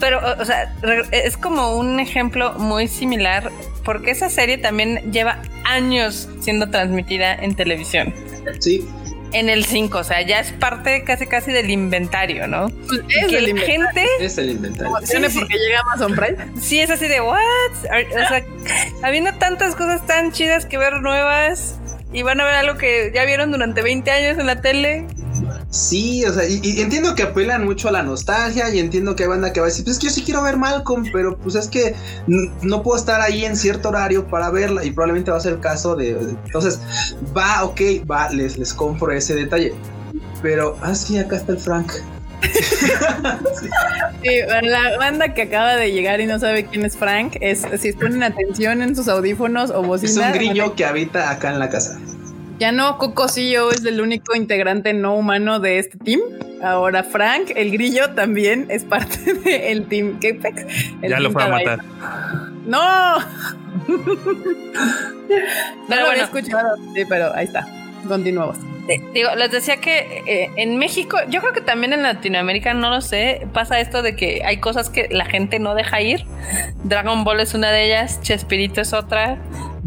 Pero, 0.00 0.20
o 0.38 0.44
sea, 0.44 0.74
es 1.10 1.36
como 1.36 1.76
un 1.76 2.00
ejemplo 2.00 2.54
muy 2.54 2.88
similar 2.88 3.50
porque 3.84 4.12
esa 4.12 4.30
serie 4.30 4.58
también 4.58 5.10
lleva 5.12 5.38
años 5.64 6.28
siendo 6.40 6.70
transmitida 6.70 7.34
en 7.34 7.54
televisión. 7.54 8.14
sí. 8.60 8.88
En 9.32 9.48
el 9.50 9.64
5, 9.64 9.98
o 9.98 10.04
sea, 10.04 10.22
ya 10.22 10.40
es 10.40 10.52
parte 10.52 11.04
casi 11.04 11.26
casi 11.26 11.52
del 11.52 11.70
inventario, 11.70 12.46
¿no? 12.46 12.68
Pues 12.68 13.00
es 13.08 13.26
que 13.26 13.38
el 13.38 13.54
la 13.54 13.60
gente 13.62 14.06
Es 14.20 14.38
el 14.38 14.50
inventario. 14.50 14.94
Sí, 15.04 15.16
sí. 15.28 15.38
porque 15.38 15.58
llega 15.58 15.80
Amazon 15.80 16.14
Prime. 16.14 16.60
sí 16.60 16.80
es 16.80 16.90
así 16.90 17.08
de, 17.08 17.20
¿what? 17.20 17.36
O 17.36 18.28
sea, 18.28 18.42
habiendo 19.02 19.34
tantas 19.34 19.74
cosas 19.74 20.06
tan 20.06 20.32
chidas 20.32 20.64
que 20.64 20.78
ver 20.78 21.02
nuevas 21.02 21.78
y 22.12 22.22
van 22.22 22.40
a 22.40 22.44
ver 22.44 22.54
algo 22.54 22.78
que 22.78 23.12
ya 23.14 23.24
vieron 23.24 23.50
durante 23.50 23.82
20 23.82 24.10
años 24.10 24.38
en 24.38 24.46
la 24.46 24.60
tele. 24.60 25.06
Sí, 25.70 26.24
o 26.24 26.32
sea, 26.32 26.48
y, 26.48 26.60
y 26.62 26.80
entiendo 26.80 27.14
que 27.14 27.24
apelan 27.24 27.64
mucho 27.64 27.88
a 27.88 27.92
la 27.92 28.02
nostalgia 28.02 28.70
y 28.74 28.78
entiendo 28.78 29.14
que 29.14 29.24
hay 29.24 29.28
banda 29.28 29.52
que 29.52 29.60
va 29.60 29.66
a 29.66 29.68
decir, 29.68 29.84
pues 29.84 29.96
es 29.96 30.00
que 30.00 30.06
yo 30.06 30.12
sí 30.12 30.22
quiero 30.22 30.42
ver 30.42 30.56
Malcolm, 30.56 31.04
pero 31.12 31.36
pues 31.36 31.56
es 31.56 31.68
que 31.68 31.94
no 32.26 32.82
puedo 32.82 32.98
estar 32.98 33.20
ahí 33.20 33.44
en 33.44 33.54
cierto 33.54 33.90
horario 33.90 34.26
para 34.26 34.48
verla 34.50 34.82
y 34.84 34.90
probablemente 34.92 35.30
va 35.30 35.36
a 35.36 35.40
ser 35.40 35.52
el 35.54 35.60
caso 35.60 35.94
de... 35.94 36.10
Entonces, 36.46 36.80
va, 37.36 37.64
ok, 37.64 37.80
va, 38.10 38.30
les, 38.30 38.56
les 38.56 38.72
compro 38.72 39.12
ese 39.12 39.34
detalle. 39.34 39.74
Pero, 40.40 40.78
ah, 40.80 40.94
sí, 40.94 41.18
acá 41.18 41.36
está 41.36 41.52
el 41.52 41.58
Frank. 41.58 41.92
Sí, 44.22 44.30
la 44.62 44.96
banda 44.98 45.32
que 45.32 45.42
acaba 45.42 45.76
de 45.76 45.92
llegar 45.92 46.20
y 46.20 46.26
no 46.26 46.38
sabe 46.40 46.66
quién 46.66 46.84
es 46.84 46.96
Frank, 46.96 47.36
es 47.40 47.62
si 47.80 47.92
ponen 47.92 48.22
atención 48.24 48.82
en 48.82 48.96
sus 48.96 49.06
audífonos 49.06 49.70
o 49.70 49.82
Es 49.82 49.86
bocinas. 49.86 50.26
un 50.26 50.32
grillo 50.32 50.74
que 50.74 50.84
habita 50.84 51.30
acá 51.30 51.52
en 51.52 51.60
la 51.60 51.68
casa. 51.70 51.98
Ya 52.58 52.72
no, 52.72 52.98
Coco 52.98 53.28
CEO 53.28 53.70
es 53.70 53.84
el 53.84 54.00
único 54.00 54.34
integrante 54.34 54.92
no 54.92 55.14
humano 55.14 55.60
de 55.60 55.78
este 55.78 55.96
team. 55.98 56.20
Ahora 56.62 57.04
Frank, 57.04 57.52
el 57.54 57.70
grillo, 57.70 58.10
también 58.14 58.66
es 58.68 58.82
parte 58.84 59.34
del 59.44 59.86
team 59.86 60.14
Capex. 60.20 60.64
el 61.02 61.10
Ya 61.10 61.20
lo 61.20 61.30
team 61.30 61.32
fue 61.32 61.42
a 61.44 61.48
matar. 61.48 61.84
¡No! 62.66 63.18
no 63.18 63.24
Pero 65.88 65.88
lo 65.88 65.94
había 65.94 66.04
bueno. 66.06 66.24
escuchado. 66.24 66.76
Sí, 66.94 67.04
pero 67.08 67.32
ahí 67.34 67.46
está. 67.46 67.66
Continuamos. 68.06 68.56
Eh, 68.88 69.00
Digo, 69.12 69.30
les 69.36 69.50
decía 69.50 69.76
que 69.78 70.22
eh, 70.26 70.50
en 70.56 70.78
México, 70.78 71.18
yo 71.28 71.40
creo 71.40 71.52
que 71.52 71.60
también 71.60 71.92
en 71.92 72.02
Latinoamérica, 72.02 72.72
no 72.74 72.90
lo 72.90 73.00
sé, 73.00 73.46
pasa 73.52 73.80
esto 73.80 74.02
de 74.02 74.16
que 74.16 74.42
hay 74.44 74.58
cosas 74.58 74.88
que 74.90 75.08
la 75.10 75.24
gente 75.26 75.58
no 75.58 75.74
deja 75.74 76.00
ir. 76.00 76.24
Dragon 76.84 77.22
Ball 77.24 77.40
es 77.40 77.54
una 77.54 77.70
de 77.70 77.84
ellas, 77.84 78.20
Chespirito 78.22 78.80
es 78.80 78.92
otra. 78.92 79.36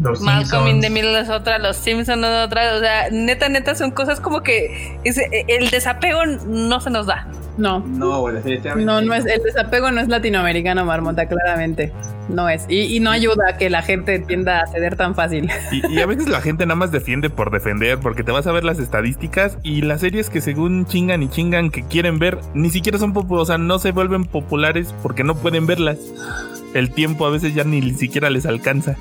Los 0.00 0.20
Malcolm 0.20 0.68
in 0.68 0.80
the 0.80 0.90
Middle 0.90 1.18
es 1.18 1.28
otra, 1.28 1.58
Los 1.58 1.76
Simpsons 1.76 2.24
es 2.24 2.44
otra. 2.46 2.74
O 2.76 2.80
sea, 2.80 3.08
neta, 3.10 3.48
neta, 3.48 3.74
son 3.74 3.90
cosas 3.90 4.20
como 4.20 4.42
que 4.42 4.98
es- 5.04 5.20
el 5.48 5.70
desapego 5.70 6.24
no 6.24 6.80
se 6.80 6.90
nos 6.90 7.06
da. 7.06 7.26
No. 7.56 7.80
No, 7.80 8.26
definitivamente. 8.28 8.84
No, 8.84 9.00
no 9.02 9.14
es, 9.14 9.26
el 9.26 9.42
desapego 9.42 9.90
no 9.90 10.00
es 10.00 10.08
latinoamericano, 10.08 10.84
Marmota, 10.84 11.26
claramente. 11.26 11.92
No 12.28 12.48
es. 12.48 12.64
Y, 12.68 12.96
y 12.96 13.00
no 13.00 13.10
ayuda 13.10 13.50
a 13.50 13.56
que 13.58 13.68
la 13.68 13.82
gente 13.82 14.18
tienda 14.20 14.60
a 14.60 14.66
ceder 14.66 14.96
tan 14.96 15.14
fácil. 15.14 15.50
Y, 15.72 15.94
y 15.94 16.00
a 16.00 16.06
veces 16.06 16.28
la 16.28 16.40
gente 16.40 16.66
nada 16.66 16.76
más 16.76 16.92
defiende 16.92 17.30
por 17.30 17.50
defender, 17.50 17.98
porque 17.98 18.24
te 18.24 18.32
vas 18.32 18.46
a 18.46 18.52
ver 18.52 18.64
las 18.64 18.78
estadísticas 18.78 19.58
y 19.62 19.82
las 19.82 20.00
series 20.00 20.28
que 20.28 20.40
según 20.40 20.86
chingan 20.86 21.22
y 21.22 21.28
chingan 21.28 21.70
que 21.70 21.82
quieren 21.82 22.18
ver, 22.18 22.38
ni 22.54 22.70
siquiera 22.70 22.98
son 22.98 23.12
populares, 23.12 23.42
o 23.42 23.46
sea, 23.46 23.58
no 23.58 23.78
se 23.78 23.92
vuelven 23.92 24.24
populares 24.24 24.94
porque 25.02 25.24
no 25.24 25.34
pueden 25.34 25.66
verlas. 25.66 25.98
El 26.74 26.90
tiempo 26.90 27.26
a 27.26 27.30
veces 27.30 27.54
ya 27.54 27.64
ni 27.64 27.92
siquiera 27.94 28.30
les 28.30 28.46
alcanza. 28.46 28.96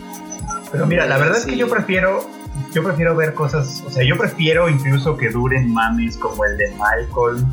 Pero 0.71 0.85
mira, 0.85 1.05
la 1.05 1.17
verdad 1.17 1.37
es 1.37 1.45
que 1.45 1.57
yo 1.57 1.67
prefiero, 1.67 2.23
yo 2.73 2.83
prefiero 2.83 3.15
ver 3.15 3.33
cosas, 3.33 3.83
o 3.85 3.91
sea, 3.91 4.03
yo 4.03 4.17
prefiero 4.17 4.69
incluso 4.69 5.17
que 5.17 5.29
duren 5.29 5.73
mames 5.73 6.17
como 6.17 6.45
el 6.45 6.57
de 6.57 6.71
Malcolm, 6.77 7.45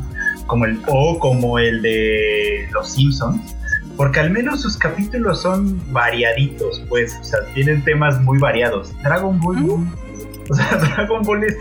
como 0.49 0.65
el 0.65 0.81
o 0.87 1.17
como 1.19 1.59
el 1.59 1.81
de 1.81 2.67
Los 2.73 2.93
Simpsons, 2.93 3.55
porque 3.95 4.19
al 4.19 4.31
menos 4.31 4.61
sus 4.61 4.75
capítulos 4.77 5.41
son 5.43 5.79
variaditos, 5.93 6.83
pues, 6.89 7.17
o 7.21 7.23
sea, 7.23 7.39
tienen 7.53 7.83
temas 7.83 8.19
muy 8.21 8.39
variados. 8.39 8.91
Dragon 9.03 9.39
Ball, 9.39 9.87
o 10.49 10.53
sea, 10.53 10.77
Dragon 10.95 11.21
Ball 11.21 11.43
es, 11.45 11.55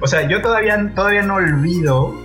o 0.00 0.06
sea, 0.06 0.26
yo 0.26 0.40
todavía, 0.40 0.92
todavía 0.96 1.22
no 1.22 1.34
olvido 1.34 2.16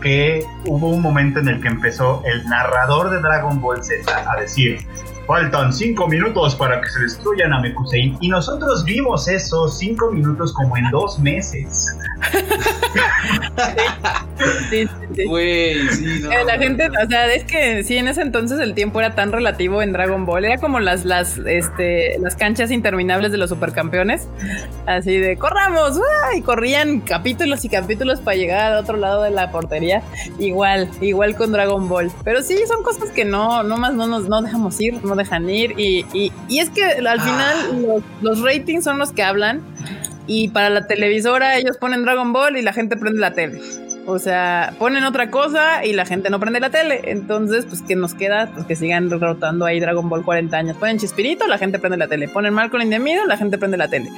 que 0.00 0.44
hubo 0.64 0.88
un 0.88 1.02
momento 1.02 1.38
en 1.38 1.48
el 1.48 1.60
que 1.60 1.68
empezó 1.68 2.22
el 2.24 2.44
narrador 2.46 3.10
de 3.10 3.20
Dragon 3.20 3.60
Ball 3.60 3.84
Z 3.84 4.02
a 4.10 4.40
decir, 4.40 4.78
faltan 5.26 5.72
cinco 5.72 6.08
minutos 6.08 6.54
para 6.56 6.80
que 6.80 6.88
se 6.88 7.00
destruyan 7.00 7.52
a 7.52 7.60
Mekusein. 7.60 8.16
Y 8.20 8.28
nosotros 8.28 8.84
vimos 8.84 9.28
esos 9.28 9.78
cinco 9.78 10.10
minutos 10.10 10.52
como 10.52 10.76
en 10.76 10.90
dos 10.90 11.18
meses. 11.18 11.96
Sí, 14.70 14.86
sí, 14.86 14.88
sí. 15.14 15.24
Güey, 15.24 15.88
sí, 15.88 16.20
no. 16.22 16.32
Eh, 16.32 16.44
La 16.44 16.58
gente, 16.58 16.88
o 16.88 17.08
sea, 17.08 17.32
es 17.32 17.44
que 17.44 17.84
sí, 17.84 17.96
en 17.96 18.08
ese 18.08 18.22
entonces 18.22 18.58
el 18.60 18.74
tiempo 18.74 19.00
era 19.00 19.14
tan 19.14 19.32
relativo 19.32 19.82
en 19.82 19.92
Dragon 19.92 20.24
Ball, 20.26 20.44
era 20.44 20.58
como 20.58 20.80
las, 20.80 21.04
las, 21.04 21.38
este, 21.38 22.18
las 22.18 22.34
canchas 22.36 22.70
interminables 22.70 23.30
de 23.32 23.38
los 23.38 23.50
supercampeones, 23.50 24.28
así 24.86 25.18
de 25.18 25.36
corramos, 25.36 26.00
y 26.36 26.42
corrían 26.42 27.00
capítulos 27.00 27.64
y 27.64 27.68
capítulos 27.68 28.20
para 28.20 28.36
llegar 28.36 28.72
al 28.72 28.78
otro 28.78 28.96
lado 28.96 29.22
de 29.22 29.30
la 29.30 29.50
portería, 29.50 30.02
igual, 30.38 30.88
igual 31.00 31.36
con 31.36 31.52
Dragon 31.52 31.88
Ball, 31.88 32.10
pero 32.24 32.42
sí, 32.42 32.58
son 32.66 32.82
cosas 32.82 33.10
que 33.10 33.24
no, 33.24 33.62
no 33.62 33.76
más 33.76 33.94
no 33.94 34.06
nos 34.06 34.28
no 34.28 34.42
dejamos 34.42 34.80
ir, 34.80 35.04
no 35.04 35.14
dejan 35.22 35.48
ir, 35.48 35.74
y, 35.78 36.04
y, 36.12 36.32
y 36.48 36.58
es 36.60 36.70
que 36.70 36.84
al 36.84 37.20
final 37.20 37.82
los, 37.82 38.02
los 38.20 38.42
ratings 38.42 38.84
son 38.84 38.98
los 38.98 39.12
que 39.12 39.22
hablan, 39.22 39.62
y 40.26 40.48
para 40.48 40.70
la 40.70 40.86
televisora 40.86 41.56
ellos 41.56 41.76
ponen 41.78 42.02
Dragon 42.04 42.32
Ball 42.32 42.56
y 42.56 42.62
la 42.62 42.72
gente 42.72 42.96
prende 42.96 43.18
la 43.20 43.32
tele. 43.32 43.60
O 44.04 44.18
sea, 44.18 44.74
ponen 44.80 45.04
otra 45.04 45.30
cosa 45.30 45.84
y 45.84 45.92
la 45.92 46.04
gente 46.04 46.28
no 46.28 46.40
prende 46.40 46.58
la 46.58 46.70
tele. 46.70 47.02
Entonces, 47.04 47.66
pues, 47.66 47.82
¿qué 47.82 47.94
nos 47.94 48.14
queda? 48.14 48.50
Pues 48.52 48.66
que 48.66 48.74
sigan 48.74 49.08
rotando 49.10 49.64
ahí 49.64 49.78
Dragon 49.78 50.08
Ball 50.08 50.24
40 50.24 50.56
años. 50.56 50.76
Ponen 50.76 50.98
Chispirito, 50.98 51.46
la 51.46 51.56
gente 51.56 51.78
prende 51.78 51.96
la 51.96 52.08
tele. 52.08 52.28
Ponen 52.28 52.52
Malcolm 52.52 52.82
in 52.82 52.90
the 52.90 52.98
Middle, 52.98 53.26
la 53.28 53.36
gente 53.36 53.58
prende 53.58 53.76
la 53.76 53.86
tele. 53.88 54.10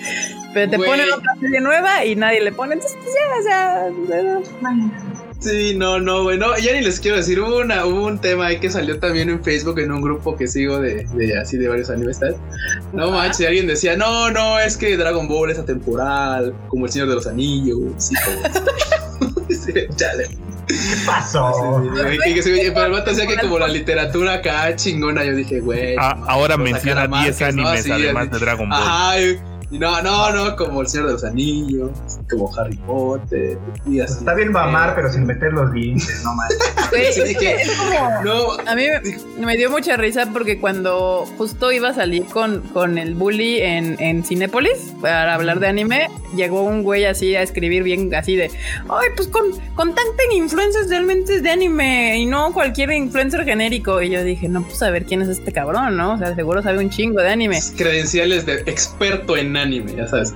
Pero 0.54 0.70
te 0.70 0.78
Güey. 0.78 0.88
ponen 0.88 1.06
otra 1.12 1.34
serie 1.38 1.60
nueva 1.60 2.02
y 2.04 2.16
nadie 2.16 2.40
le 2.40 2.52
pone. 2.52 2.74
Entonces, 2.74 2.96
pues 3.02 3.44
ya, 3.44 3.86
o 3.90 4.44
sea... 4.44 5.23
Sí, 5.44 5.74
no, 5.76 6.00
no, 6.00 6.22
güey. 6.22 6.38
No, 6.38 6.56
ya 6.58 6.72
ni 6.72 6.80
les 6.80 6.98
quiero 7.00 7.18
decir. 7.18 7.38
Hubo, 7.40 7.58
una, 7.58 7.84
hubo 7.84 8.06
un 8.06 8.18
tema 8.18 8.46
ahí 8.46 8.58
que 8.60 8.70
salió 8.70 8.98
también 8.98 9.28
en 9.28 9.44
Facebook 9.44 9.78
en 9.78 9.92
un 9.92 10.00
grupo 10.00 10.36
que 10.36 10.46
sigo 10.48 10.78
de, 10.78 11.04
de 11.14 11.38
así 11.38 11.58
de 11.58 11.68
varios 11.68 11.90
animes. 11.90 12.18
tal. 12.18 12.34
No 12.94 13.10
manches, 13.10 13.40
y 13.40 13.46
alguien 13.46 13.66
decía, 13.66 13.96
no, 13.96 14.30
no, 14.30 14.58
es 14.58 14.76
que 14.78 14.96
Dragon 14.96 15.28
Ball 15.28 15.50
es 15.50 15.58
atemporal, 15.58 16.54
como 16.68 16.86
el 16.86 16.92
Señor 16.92 17.08
de 17.08 17.14
los 17.16 17.26
Anillos. 17.26 17.78
Sí, 19.48 19.72
chale. 19.96 20.26
¿Qué 20.66 20.74
pasó? 21.06 21.82
Sí, 21.94 22.18
sí, 22.24 22.32
sí, 22.34 22.42
sí, 22.42 22.54
sí, 22.64 22.70
Pero 22.74 22.86
el 22.86 22.92
vato 22.92 23.10
decía 23.10 23.26
que 23.26 23.36
como 23.36 23.58
la 23.58 23.68
literatura 23.68 24.34
acá 24.34 24.74
chingona, 24.74 25.22
yo 25.24 25.34
dije, 25.34 25.60
güey. 25.60 25.94
Ah, 25.98 26.18
ahora 26.26 26.56
menciona 26.56 27.02
sacar 27.02 27.20
a 27.20 27.22
10 27.24 27.40
Márquez, 27.40 27.40
¿no? 27.40 27.46
animes 27.68 27.80
Así, 27.80 27.92
además 27.92 28.22
así. 28.28 28.32
de 28.32 28.38
Dragon 28.44 28.68
Ball. 28.68 28.82
Ajá, 28.82 29.14
y- 29.74 29.78
no, 29.78 30.00
no, 30.02 30.30
no, 30.32 30.56
como 30.56 30.80
el 30.82 30.88
Señor 30.88 31.06
de 31.08 31.12
los 31.14 31.24
Anillos, 31.24 31.90
como 32.30 32.50
Harry 32.58 32.76
Potter, 32.86 33.58
y 33.86 34.00
así. 34.00 34.18
Está 34.18 34.34
bien 34.34 34.52
mamar, 34.52 34.94
pero 34.94 35.12
sin 35.12 35.26
meter 35.26 35.52
los 35.52 35.72
dientes, 35.72 36.22
no 36.24 36.34
más. 36.34 36.48
Güey, 36.90 37.12
Sí, 37.12 37.20
es, 37.22 37.28
que 37.30 37.36
que- 37.38 37.54
es 37.62 37.70
como... 37.72 38.22
No, 38.24 38.52
A 38.66 38.74
mí 38.76 38.84
me- 39.38 39.46
me 39.46 39.56
dio 39.56 39.70
mucha 39.70 39.96
risa 39.96 40.28
porque 40.32 40.60
cuando 40.60 41.26
justo 41.38 41.72
iba 41.72 41.88
a 41.88 41.94
salir 41.94 42.24
con, 42.26 42.60
con 42.72 42.98
el 42.98 43.14
bully 43.14 43.60
en, 43.60 44.00
en 44.00 44.22
Cinépolis 44.24 44.92
para 45.00 45.34
hablar 45.34 45.58
de 45.60 45.66
anime, 45.68 46.08
llegó 46.36 46.62
un 46.62 46.82
güey 46.82 47.04
así 47.06 47.34
a 47.34 47.42
escribir 47.42 47.82
bien 47.82 48.14
así 48.14 48.36
de, 48.36 48.44
ay, 48.88 49.08
pues 49.16 49.28
con, 49.28 49.44
contacten 49.74 50.32
influencers 50.32 50.88
realmente 50.88 51.40
de 51.40 51.50
anime 51.50 52.18
y 52.18 52.26
no 52.26 52.52
cualquier 52.52 52.92
influencer 52.92 53.44
genérico. 53.44 54.00
Y 54.02 54.10
yo 54.10 54.22
dije, 54.22 54.48
no, 54.48 54.62
pues 54.62 54.80
a 54.82 54.90
ver 54.90 55.04
quién 55.04 55.22
es 55.22 55.28
este 55.28 55.50
cabrón, 55.52 55.96
¿no? 55.96 56.14
O 56.14 56.18
sea, 56.18 56.34
seguro 56.34 56.62
sabe 56.62 56.78
un 56.78 56.90
chingo 56.90 57.20
de 57.20 57.28
anime. 57.30 57.58
credenciales 57.76 58.46
de 58.46 58.54
experto 58.66 59.36
en 59.36 59.56
anime, 59.56 59.63
ya 59.72 60.06
sabes. 60.06 60.34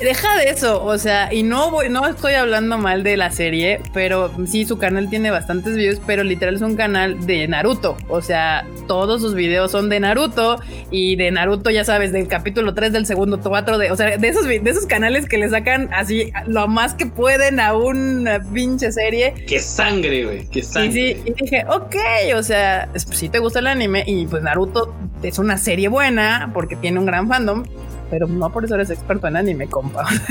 Deja 0.00 0.36
de 0.38 0.50
eso, 0.50 0.82
o 0.84 0.98
sea, 0.98 1.32
y 1.32 1.42
no 1.42 1.70
voy, 1.70 1.88
no 1.88 2.06
estoy 2.06 2.34
hablando 2.34 2.78
mal 2.78 3.02
de 3.02 3.16
la 3.16 3.30
serie, 3.30 3.80
pero 3.92 4.30
sí, 4.46 4.64
su 4.64 4.78
canal 4.78 5.08
tiene 5.10 5.30
bastantes 5.30 5.76
views, 5.76 6.00
pero 6.06 6.22
literal 6.24 6.54
es 6.56 6.62
un 6.62 6.76
canal 6.76 7.26
de 7.26 7.46
Naruto. 7.48 7.96
O 8.08 8.20
sea, 8.22 8.66
todos 8.86 9.20
sus 9.22 9.34
videos 9.34 9.70
son 9.72 9.88
de 9.88 10.00
Naruto 10.00 10.60
y 10.90 11.16
de 11.16 11.30
Naruto, 11.30 11.70
ya 11.70 11.84
sabes, 11.84 12.12
del 12.12 12.28
capítulo 12.28 12.74
3 12.74 12.92
del 12.92 13.06
segundo 13.06 13.40
4 13.40 13.78
de, 13.78 13.90
o 13.90 13.96
sea, 13.96 14.16
de 14.16 14.28
esos, 14.28 14.44
de 14.46 14.60
esos 14.64 14.86
canales 14.86 15.26
que 15.28 15.38
le 15.38 15.48
sacan 15.48 15.88
así 15.92 16.32
lo 16.46 16.68
más 16.68 16.94
que 16.94 17.06
pueden 17.06 17.60
a 17.60 17.74
una 17.74 18.40
pinche 18.52 18.92
serie. 18.92 19.34
Qué 19.46 19.58
sangre, 19.60 20.24
güey, 20.24 20.46
qué 20.48 20.60
Y 20.60 20.62
sangre. 20.62 20.92
sí, 20.92 21.22
y 21.24 21.32
dije, 21.42 21.64
ok, 21.68 21.96
o 22.36 22.42
sea, 22.42 22.88
es- 22.94 23.04
pues, 23.04 23.18
si 23.18 23.28
te 23.28 23.38
gusta 23.38 23.58
el 23.58 23.66
anime 23.66 24.04
y 24.06 24.26
pues 24.26 24.42
Naruto 24.42 24.94
es 25.22 25.38
una 25.38 25.58
serie 25.58 25.88
buena 25.88 26.50
porque 26.54 26.76
tiene 26.76 26.98
un 26.98 27.06
gran 27.06 27.28
fandom, 27.28 27.64
pero 28.10 28.26
no 28.26 28.50
por 28.50 28.64
eso 28.64 28.74
eres 28.74 28.90
experto 28.90 29.26
en 29.28 29.36
anime, 29.36 29.68
compa. 29.68 30.06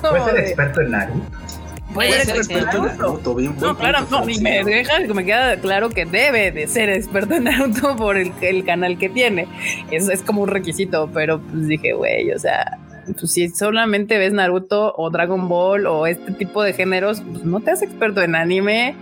¿Puedes 0.00 0.24
ser 0.24 0.34
de- 0.34 0.40
experto 0.40 0.80
en 0.80 0.90
Naruto? 0.90 1.20
puede 1.94 2.12
ser 2.24 2.36
experto 2.36 2.76
en 2.76 2.84
Naruto. 2.98 3.32
Buen 3.34 3.56
No, 3.58 3.76
claro, 3.76 4.06
no, 4.10 4.28
y 4.28 4.38
me 4.40 4.62
deja, 4.64 4.98
me 5.14 5.24
queda 5.24 5.56
claro 5.56 5.88
que 5.90 6.04
debe 6.04 6.52
de 6.52 6.66
ser 6.66 6.90
experto 6.90 7.34
en 7.34 7.44
Naruto 7.44 7.96
por 7.96 8.16
el, 8.16 8.32
el 8.42 8.64
canal 8.64 8.98
que 8.98 9.08
tiene. 9.08 9.48
Eso 9.90 10.12
es 10.12 10.22
como 10.22 10.42
un 10.42 10.48
requisito, 10.48 11.08
pero 11.14 11.40
pues 11.40 11.68
dije, 11.68 11.94
güey, 11.94 12.30
o 12.32 12.38
sea, 12.38 12.78
pues 13.18 13.32
si 13.32 13.48
solamente 13.48 14.18
ves 14.18 14.32
Naruto 14.32 14.92
o 14.96 15.10
Dragon 15.10 15.48
Ball 15.48 15.86
o 15.86 16.06
este 16.06 16.32
tipo 16.32 16.62
de 16.62 16.72
géneros, 16.74 17.22
pues 17.32 17.44
no 17.44 17.60
te 17.60 17.70
haces 17.70 17.88
experto 17.88 18.20
en 18.20 18.34
anime. 18.34 18.94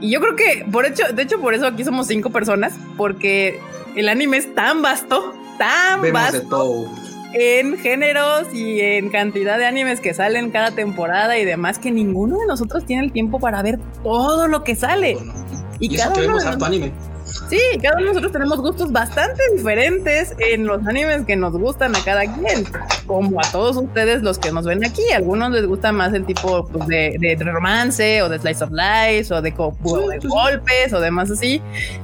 Y 0.00 0.10
yo 0.10 0.20
creo 0.20 0.36
que, 0.36 0.66
por 0.70 0.84
hecho, 0.84 1.04
de 1.14 1.22
hecho, 1.22 1.40
por 1.40 1.54
eso 1.54 1.66
aquí 1.66 1.82
somos 1.84 2.08
cinco 2.08 2.28
personas, 2.30 2.74
porque 2.98 3.58
el 3.96 4.08
anime 4.08 4.36
es 4.36 4.54
tan 4.54 4.82
vasto, 4.82 5.32
tan 5.56 6.02
Vemos 6.02 6.20
vasto 6.20 6.40
de 6.40 6.46
todo. 6.46 7.03
En 7.34 7.78
géneros 7.78 8.54
y 8.54 8.80
en 8.80 9.10
cantidad 9.10 9.58
de 9.58 9.66
animes 9.66 10.00
que 10.00 10.14
salen 10.14 10.50
cada 10.50 10.70
temporada 10.70 11.36
y 11.36 11.44
demás 11.44 11.78
que 11.78 11.90
ninguno 11.90 12.38
de 12.38 12.46
nosotros 12.46 12.86
tiene 12.86 13.04
el 13.04 13.12
tiempo 13.12 13.40
para 13.40 13.60
ver 13.62 13.78
todo 14.02 14.46
lo 14.46 14.62
que 14.62 14.76
sale. 14.76 15.14
Bueno, 15.14 15.34
Y, 15.80 15.92
y 15.92 15.96
eso 15.96 16.04
cada 16.04 16.14
que 16.14 16.20
uno 16.20 16.28
vemos 16.28 16.44
de 16.44 16.48
harto 16.48 16.64
anime. 16.64 16.92
Sí, 17.48 17.58
cada 17.82 17.96
uno 17.96 18.06
de 18.06 18.08
nosotros 18.08 18.32
tenemos 18.32 18.60
gustos 18.60 18.90
bastante 18.90 19.40
diferentes 19.54 20.34
en 20.38 20.66
los 20.66 20.86
animes 20.86 21.24
que 21.26 21.36
nos 21.36 21.52
gustan 21.52 21.94
a 21.94 22.02
cada 22.02 22.22
quien, 22.22 22.64
como 23.06 23.40
a 23.40 23.50
todos 23.52 23.76
ustedes 23.76 24.22
los 24.22 24.38
que 24.38 24.50
nos 24.50 24.64
ven 24.64 24.84
aquí. 24.84 25.02
A 25.12 25.16
algunos 25.16 25.50
les 25.50 25.66
gusta 25.66 25.92
más 25.92 26.12
el 26.14 26.24
tipo 26.24 26.66
pues, 26.66 26.86
de, 26.86 27.16
de 27.20 27.36
romance 27.44 28.22
o 28.22 28.28
de 28.28 28.38
slice 28.38 28.64
of 28.64 28.70
life 28.70 29.32
o 29.32 29.42
de, 29.42 29.54
o 29.56 30.08
de 30.08 30.18
golpes 30.26 30.92
o 30.92 31.00
demás 31.00 31.30
así. 31.30 31.60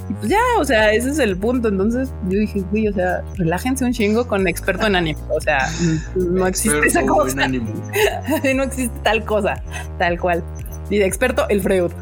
Y 0.09 0.13
pues 0.15 0.29
ya, 0.29 0.43
o 0.59 0.65
sea, 0.65 0.93
ese 0.93 1.11
es 1.11 1.19
el 1.19 1.37
punto. 1.37 1.69
Entonces 1.69 2.11
yo 2.29 2.39
dije, 2.39 2.63
güey, 2.71 2.89
o 2.89 2.93
sea, 2.93 3.23
relájense 3.37 3.85
un 3.85 3.93
chingo 3.93 4.27
con 4.27 4.47
experto 4.47 4.87
en 4.87 4.97
anime. 4.97 5.21
O 5.31 5.41
sea, 5.41 5.71
no 6.17 6.47
existe 6.47 6.87
esa 6.87 7.05
cosa. 7.07 7.49
no 8.55 8.63
existe 8.63 8.99
tal 9.03 9.25
cosa, 9.25 9.63
tal 9.99 10.19
cual. 10.21 10.45
Y 10.91 10.99
de 10.99 11.07
experto, 11.07 11.47
el 11.49 11.63
Freud. 11.63 11.93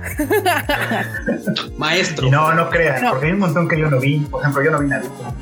Maestro. 1.76 2.30
No, 2.30 2.53
no 2.55 2.70
creas, 2.70 3.03
No. 3.03 3.11
porque 3.11 3.26
hay 3.26 3.32
un 3.32 3.39
montón 3.41 3.68
que 3.68 3.78
yo 3.78 3.91
no 3.91 4.01
vi. 4.01 4.18
Por 4.20 4.41
ejemplo, 4.41 4.62
yo 4.64 4.70
no 4.70 4.80
vi 4.80 4.89
Naruto. 4.89 5.34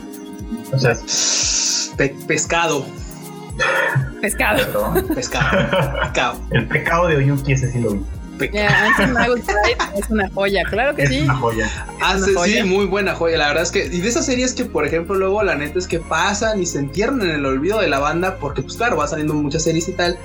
O 0.73 0.79
sea, 0.79 0.95
Pe- 1.97 2.15
pescado. 2.27 2.85
Pescado. 4.21 4.59
perdón. 4.59 5.07
Pescado. 5.15 5.95
pescado. 6.03 6.41
El 6.51 6.67
pecado 6.67 7.07
de 7.09 7.17
Oyuki, 7.17 7.53
ese 7.53 7.71
sí 7.71 7.79
lo 7.81 7.93
vi. 7.93 8.01
Es 8.39 10.11
una 10.11 10.29
joya, 10.35 10.63
claro 10.69 10.95
que 10.95 11.05
Es 11.05 11.09
sí. 11.09 11.21
una 11.21 11.35
joya. 11.37 11.71
Ah, 12.03 12.17
una 12.17 12.27
sí, 12.27 12.33
sí, 12.33 12.35
joya. 12.37 12.65
muy 12.67 12.85
buena 12.85 13.15
joya. 13.15 13.39
La 13.39 13.47
verdad 13.49 13.63
es 13.63 13.71
que. 13.71 13.87
Y 13.87 14.01
de 14.03 14.09
esas 14.09 14.27
series 14.27 14.53
que, 14.53 14.67
por 14.67 14.85
ejemplo, 14.85 15.15
luego 15.15 15.43
la 15.43 15.55
neta 15.55 15.79
es 15.79 15.87
que 15.87 16.01
pasan 16.01 16.61
y 16.61 16.67
se 16.67 16.81
entierran 16.81 17.23
en 17.23 17.31
el 17.31 17.47
olvido 17.47 17.81
de 17.81 17.89
la 17.89 17.99
banda. 17.99 18.37
Porque, 18.37 18.61
pues 18.61 18.77
claro, 18.77 18.99
va 18.99 19.07
saliendo 19.09 19.33
muchas 19.33 19.63
series 19.63 19.89
y 19.89 19.93
tal. 19.93 20.19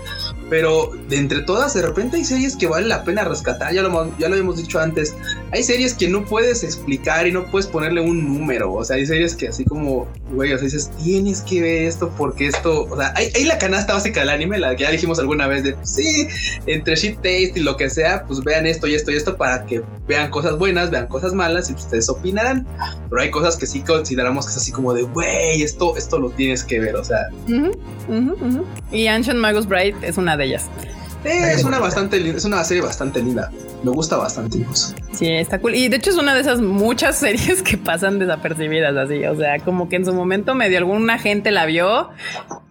Pero 0.51 0.91
de 1.07 1.15
entre 1.15 1.43
todas, 1.43 1.73
de 1.73 1.81
repente 1.81 2.17
hay 2.17 2.25
series 2.25 2.57
que 2.57 2.67
vale 2.67 2.85
la 2.85 3.05
pena 3.05 3.23
rescatar. 3.23 3.73
Ya 3.73 3.83
lo, 3.83 4.17
ya 4.17 4.27
lo 4.27 4.33
habíamos 4.33 4.57
dicho 4.57 4.81
antes. 4.81 5.15
Hay 5.53 5.63
series 5.63 5.93
que 5.93 6.09
no 6.09 6.25
puedes 6.25 6.65
explicar 6.65 7.25
y 7.25 7.31
no 7.31 7.49
puedes 7.49 7.67
ponerle 7.67 8.01
un 8.01 8.37
número. 8.37 8.73
O 8.73 8.83
sea, 8.83 8.97
hay 8.97 9.05
series 9.05 9.33
que 9.33 9.47
así 9.47 9.63
como, 9.63 10.09
güey, 10.29 10.51
o 10.51 10.57
sea, 10.57 10.65
dices, 10.65 10.91
tienes 11.01 11.39
que 11.39 11.61
ver 11.61 11.83
esto 11.83 12.13
porque 12.17 12.47
esto, 12.47 12.83
o 12.83 12.97
sea, 12.97 13.13
hay, 13.15 13.45
la 13.45 13.57
canasta 13.59 13.93
básica 13.93 14.19
del 14.19 14.29
anime, 14.29 14.59
la 14.59 14.75
que 14.75 14.83
ya 14.83 14.91
dijimos 14.91 15.19
alguna 15.19 15.47
vez 15.47 15.63
de, 15.63 15.77
sí, 15.83 16.27
entre 16.65 16.97
shit 16.97 17.15
taste 17.15 17.53
y 17.55 17.59
lo 17.61 17.77
que 17.77 17.89
sea, 17.89 18.25
pues 18.25 18.41
vean 18.41 18.65
esto 18.65 18.87
y 18.87 18.95
esto 18.95 19.11
y 19.11 19.15
esto 19.15 19.37
para 19.37 19.65
que 19.65 19.81
vean 20.05 20.29
cosas 20.31 20.57
buenas, 20.57 20.91
vean 20.91 21.07
cosas 21.07 21.33
malas 21.33 21.69
y 21.69 21.75
ustedes 21.75 22.09
opinarán. 22.09 22.67
Pero 23.11 23.23
hay 23.23 23.29
cosas 23.29 23.57
que 23.57 23.67
sí 23.67 23.81
consideramos 23.81 24.45
que 24.45 24.51
es 24.51 24.57
así 24.57 24.71
como 24.71 24.93
de, 24.93 25.03
güey, 25.03 25.61
esto, 25.61 25.97
esto 25.97 26.17
lo 26.17 26.29
tienes 26.29 26.63
que 26.63 26.79
ver, 26.79 26.95
o 26.95 27.03
sea. 27.03 27.27
Y 28.89 29.07
Ancient 29.07 29.37
Magus 29.37 29.67
Bright 29.67 30.01
es 30.01 30.17
una 30.17 30.37
de 30.37 30.45
ellas. 30.45 30.69
es 31.25 31.65
una 31.65 31.79
bastante 31.79 32.17
es 32.29 32.45
una 32.45 32.63
serie 32.63 32.81
bastante 32.81 33.21
linda. 33.21 33.51
Me 33.83 33.91
gusta 33.91 34.17
bastante 34.17 34.59
incluso. 34.59 34.93
Sí, 35.13 35.27
está 35.27 35.59
cool. 35.59 35.75
Y 35.75 35.89
de 35.89 35.97
hecho 35.97 36.11
es 36.11 36.17
una 36.17 36.33
de 36.33 36.41
esas 36.41 36.61
muchas 36.61 37.17
series 37.19 37.61
que 37.61 37.77
pasan 37.77 38.19
desapercibidas 38.19 38.95
así. 38.95 39.25
O 39.25 39.35
sea, 39.35 39.59
como 39.59 39.89
que 39.89 39.95
en 39.95 40.05
su 40.05 40.13
momento 40.13 40.55
medio 40.55 40.77
alguna 40.77 41.17
gente 41.17 41.51
la 41.51 41.65
vio, 41.65 42.09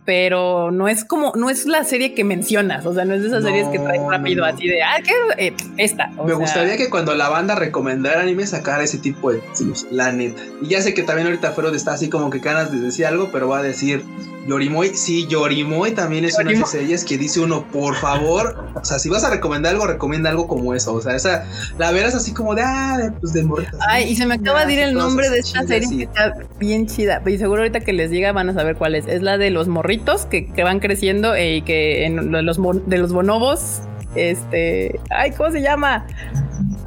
pero 0.05 0.71
no 0.71 0.89
es 0.89 1.05
como, 1.05 1.33
no 1.37 1.51
es 1.51 1.67
la 1.67 1.85
serie 1.85 2.15
que 2.15 2.25
mencionas. 2.25 2.87
O 2.87 2.95
sea, 2.95 3.05
no 3.05 3.15
es 3.15 3.23
de 3.23 3.29
esas 3.29 3.45
series 3.45 3.69
que 3.69 3.79
traen 3.79 4.09
rápido 4.09 4.45
así 4.45 4.67
de, 4.67 4.83
ah, 4.83 4.99
¿qué? 5.05 5.13
Eh, 5.47 5.55
esta. 5.77 6.09
Me 6.25 6.35
gustaría 6.35 6.77
que 6.77 6.91
cuando 6.91 7.15
la 7.15 7.29
banda 7.29 7.55
recomendara 7.55 8.23
anime 8.23 8.47
sacara 8.47 8.83
ese 8.83 8.99
tipo 8.99 9.33
de 9.33 9.43
la 9.91 10.13
neta. 10.13 10.43
Y 10.63 10.69
ya 10.69 10.81
sé 10.81 10.95
que 10.95 11.03
también 11.03 11.27
ahorita 11.27 11.53
Freud 11.53 11.75
está 11.75 11.93
así 11.93 12.09
como 12.09 12.31
que 12.31 12.39
ganas 12.39 12.73
de 12.73 12.81
decir 12.81 13.07
algo, 13.07 13.31
pero 13.33 13.49
va 13.49 13.59
a 13.59 13.63
decir 13.63 14.05
Yorimoy, 14.47 14.97
sí, 14.97 15.27
Yorimoy 15.27 15.93
también 15.93 16.25
es 16.25 16.39
una 16.39 16.51
de 16.51 16.57
esas 16.57 16.71
series 16.71 17.05
que 17.05 17.19
dice 17.19 17.41
uno, 17.41 17.65
por 17.71 17.95
favor, 17.97 18.65
o 18.75 18.85
sea, 18.85 18.99
si 18.99 19.09
vas 19.09 19.23
a 19.23 19.31
recomendar 19.31 19.75
algo, 19.75 19.87
recomienda 19.87 20.31
algo 20.31 20.49
como 20.49 20.75
eso. 20.75 20.99
O 21.01 21.03
sea, 21.03 21.16
esa, 21.16 21.44
la 21.78 21.90
verás 21.90 22.14
así 22.14 22.32
como 22.32 22.55
de, 22.55 22.62
ah, 22.62 23.12
pues 23.20 23.32
de 23.32 23.46
Ay, 23.88 24.05
y 24.05 24.16
se 24.16 24.26
me 24.26 24.34
acaba 24.34 24.66
de 24.66 24.74
ir 24.74 24.78
el 24.80 24.94
nombre 24.94 25.30
de 25.30 25.38
esta 25.38 25.66
serie 25.66 25.88
que 25.88 26.03
está 26.05 26.34
bien 26.59 26.86
chida. 26.86 27.22
Y 27.26 27.38
seguro 27.38 27.62
ahorita 27.62 27.80
que 27.80 27.92
les 27.92 28.11
diga 28.11 28.32
van 28.32 28.51
a 28.51 28.55
saber 28.55 28.76
cuál 28.76 28.94
es. 28.94 29.07
Es 29.07 29.22
la 29.22 29.38
de 29.38 29.51
los 29.51 29.68
morritos 29.68 30.26
que, 30.26 30.46
que 30.46 30.62
van 30.62 30.78
creciendo 30.80 31.36
y 31.36 31.62
que 31.62 32.05
en 32.05 32.30
los, 32.30 32.59
de 32.86 32.98
los 32.98 33.12
bonobos, 33.12 33.80
este, 34.14 35.01
ay, 35.11 35.32
¿cómo 35.32 35.51
se 35.51 35.62
llama? 35.62 36.07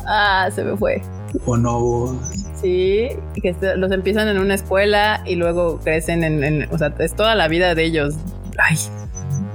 Ah, 0.07 0.49
se 0.53 0.63
me 0.63 0.77
fue. 0.77 1.01
Bonobos. 1.45 2.15
Sí, 2.61 3.09
que 3.41 3.55
los 3.75 3.91
empiezan 3.91 4.27
en 4.29 4.37
una 4.37 4.53
escuela 4.55 5.21
y 5.25 5.35
luego 5.35 5.79
crecen 5.79 6.23
en, 6.23 6.69
o 6.71 6.77
sea, 6.77 6.93
es 6.99 7.13
toda 7.13 7.35
la 7.35 7.47
vida 7.47 7.75
de 7.75 7.83
ellos. 7.83 8.15
Ay, 8.57 8.77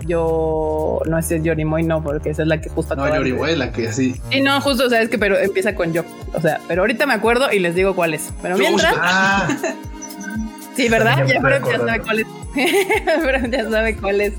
yo 0.08 1.00
no 1.06 1.22
sé 1.22 1.40
Yorimoy 1.40 1.82
no, 1.84 2.02
porque 2.02 2.30
esa 2.30 2.42
es 2.42 2.48
la 2.48 2.60
que 2.60 2.68
justo 2.68 2.96
No, 2.96 3.06
Yorimoy 3.06 3.52
es 3.52 3.58
la 3.58 3.70
que 3.70 3.92
sí. 3.92 4.20
Sí, 4.30 4.40
no, 4.40 4.60
justo, 4.60 4.86
o 4.86 4.88
sea, 4.88 5.02
es 5.02 5.08
que 5.08 5.18
pero 5.18 5.38
empieza 5.38 5.74
con 5.74 5.92
yo. 5.92 6.02
O 6.34 6.40
sea, 6.40 6.60
pero 6.66 6.82
ahorita 6.82 7.06
me 7.06 7.14
acuerdo 7.14 7.52
y 7.52 7.58
les 7.60 7.74
digo 7.74 7.94
cuál 7.94 8.14
es. 8.14 8.32
Pero 8.42 8.58
mientras. 8.58 8.94
Ah. 8.98 9.48
Sí, 10.78 10.88
¿verdad? 10.88 11.26
Ya, 11.26 11.40
pero 11.40 11.58
ya 11.68 11.76
sabe 11.76 12.00
cuál 12.00 12.20
es. 12.20 12.26
pero 13.24 13.46
ya 13.48 13.68
sabe 13.68 13.96
cuál 13.96 14.20
es. 14.20 14.34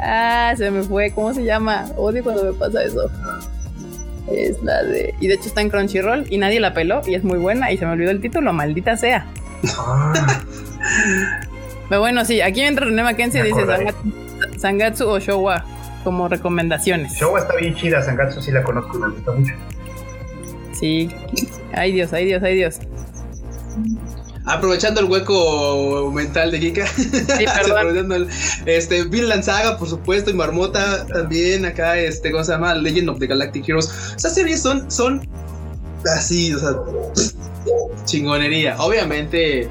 Ah, 0.00 0.54
se 0.56 0.72
me 0.72 0.82
fue. 0.82 1.12
¿Cómo 1.12 1.32
se 1.32 1.44
llama? 1.44 1.86
Odio 1.96 2.24
cuando 2.24 2.46
me 2.46 2.52
pasa 2.52 2.82
eso. 2.82 3.08
Es 4.28 4.60
la 4.64 4.82
de. 4.82 5.14
Y 5.20 5.28
de 5.28 5.34
hecho 5.34 5.46
está 5.46 5.60
en 5.60 5.70
Crunchyroll 5.70 6.26
y 6.30 6.38
nadie 6.38 6.58
la 6.58 6.74
peló 6.74 7.02
y 7.06 7.14
es 7.14 7.22
muy 7.22 7.38
buena 7.38 7.70
y 7.70 7.78
se 7.78 7.86
me 7.86 7.92
olvidó 7.92 8.10
el 8.10 8.20
título, 8.20 8.52
maldita 8.52 8.96
sea. 8.96 9.24
Ah. 9.78 10.42
Pero 11.88 12.00
bueno, 12.00 12.24
sí, 12.24 12.40
aquí 12.40 12.62
entra 12.62 12.86
René 12.86 13.02
Mackenzie 13.02 13.40
y 13.40 13.44
dice 13.44 13.66
Sangatsu, 14.60 15.08
o 15.08 15.18
Showa 15.18 15.64
como 16.04 16.28
recomendaciones. 16.28 17.14
Showa 17.14 17.40
está 17.40 17.56
bien 17.56 17.74
chida, 17.74 18.02
Sangatsu 18.02 18.40
sí 18.40 18.50
la 18.50 18.62
conozco, 18.62 18.98
me 18.98 19.08
gusta 19.08 19.32
mucho. 19.32 19.54
Sí, 20.72 21.10
ay 21.72 21.92
Dios, 21.92 22.12
ay 22.12 22.26
Dios, 22.26 22.42
ay 22.42 22.56
Dios. 22.56 22.78
Aprovechando 24.46 25.00
el 25.00 25.06
hueco 25.06 26.10
mental 26.12 26.50
de 26.50 26.60
Kika. 26.60 26.86
Sí, 26.86 27.10
perdón. 27.54 28.28
este, 28.66 29.04
Vinland 29.04 29.42
Saga, 29.42 29.78
por 29.78 29.88
supuesto, 29.88 30.30
y 30.30 30.34
Marmota 30.34 31.06
también. 31.06 31.66
Acá, 31.66 31.98
este, 31.98 32.32
¿cómo 32.32 32.42
se 32.42 32.52
llama? 32.52 32.74
Legend 32.74 33.10
of 33.10 33.18
the 33.18 33.26
Galactic 33.26 33.68
Heroes. 33.68 34.14
Esas 34.16 34.34
series 34.34 34.62
son, 34.62 34.90
son 34.90 35.28
así, 36.06 36.54
o 36.54 36.58
sea, 36.58 36.70
chingonería. 38.06 38.76
Obviamente, 38.78 39.68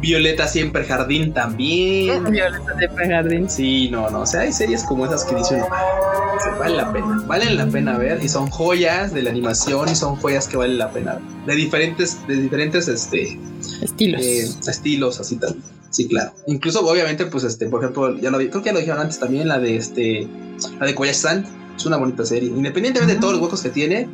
Violeta 0.00 0.48
siempre 0.48 0.84
jardín 0.84 1.32
también. 1.34 2.24
Violeta 2.24 2.76
siempre 2.78 3.08
jardín. 3.08 3.50
Sí, 3.50 3.88
no, 3.90 4.08
no. 4.10 4.22
O 4.22 4.26
sea, 4.26 4.40
hay 4.40 4.52
series 4.52 4.82
como 4.84 5.04
esas 5.04 5.24
que 5.24 5.36
dicen, 5.36 5.62
vale 6.58 6.76
la 6.76 6.92
pena, 6.92 7.22
valen 7.26 7.56
la 7.56 7.66
pena 7.66 7.98
ver 7.98 8.22
y 8.22 8.28
son 8.28 8.48
joyas 8.48 9.12
de 9.12 9.22
la 9.22 9.30
animación 9.30 9.88
y 9.88 9.94
son 9.94 10.16
joyas 10.16 10.48
que 10.48 10.56
valen 10.56 10.78
la 10.78 10.90
pena 10.90 11.18
De 11.46 11.54
diferentes, 11.54 12.26
de 12.26 12.36
diferentes, 12.36 12.88
este, 12.88 13.38
estilos. 13.82 14.22
Eh, 14.22 14.48
estilos, 14.66 15.20
así 15.20 15.36
tal. 15.36 15.56
Sí, 15.90 16.06
claro. 16.06 16.32
Incluso, 16.46 16.86
obviamente, 16.86 17.26
pues, 17.26 17.44
este, 17.44 17.66
por 17.66 17.82
ejemplo, 17.82 18.16
ya 18.18 18.30
lo 18.30 18.38
vi, 18.38 18.48
creo 18.48 18.62
que 18.62 18.68
ya 18.68 18.72
lo 18.72 18.78
dijeron 18.78 19.00
antes 19.00 19.18
también, 19.18 19.48
la 19.48 19.58
de 19.58 19.76
este, 19.76 20.28
la 20.78 20.86
de 20.86 20.94
Koyashi-san. 20.94 21.46
Es 21.76 21.86
una 21.86 21.96
bonita 21.96 22.24
serie. 22.24 22.48
Independientemente 22.48 23.14
de 23.14 23.20
todos 23.20 23.34
los 23.34 23.42
huecos 23.42 23.62
que 23.62 23.70
tiene, 23.70 24.08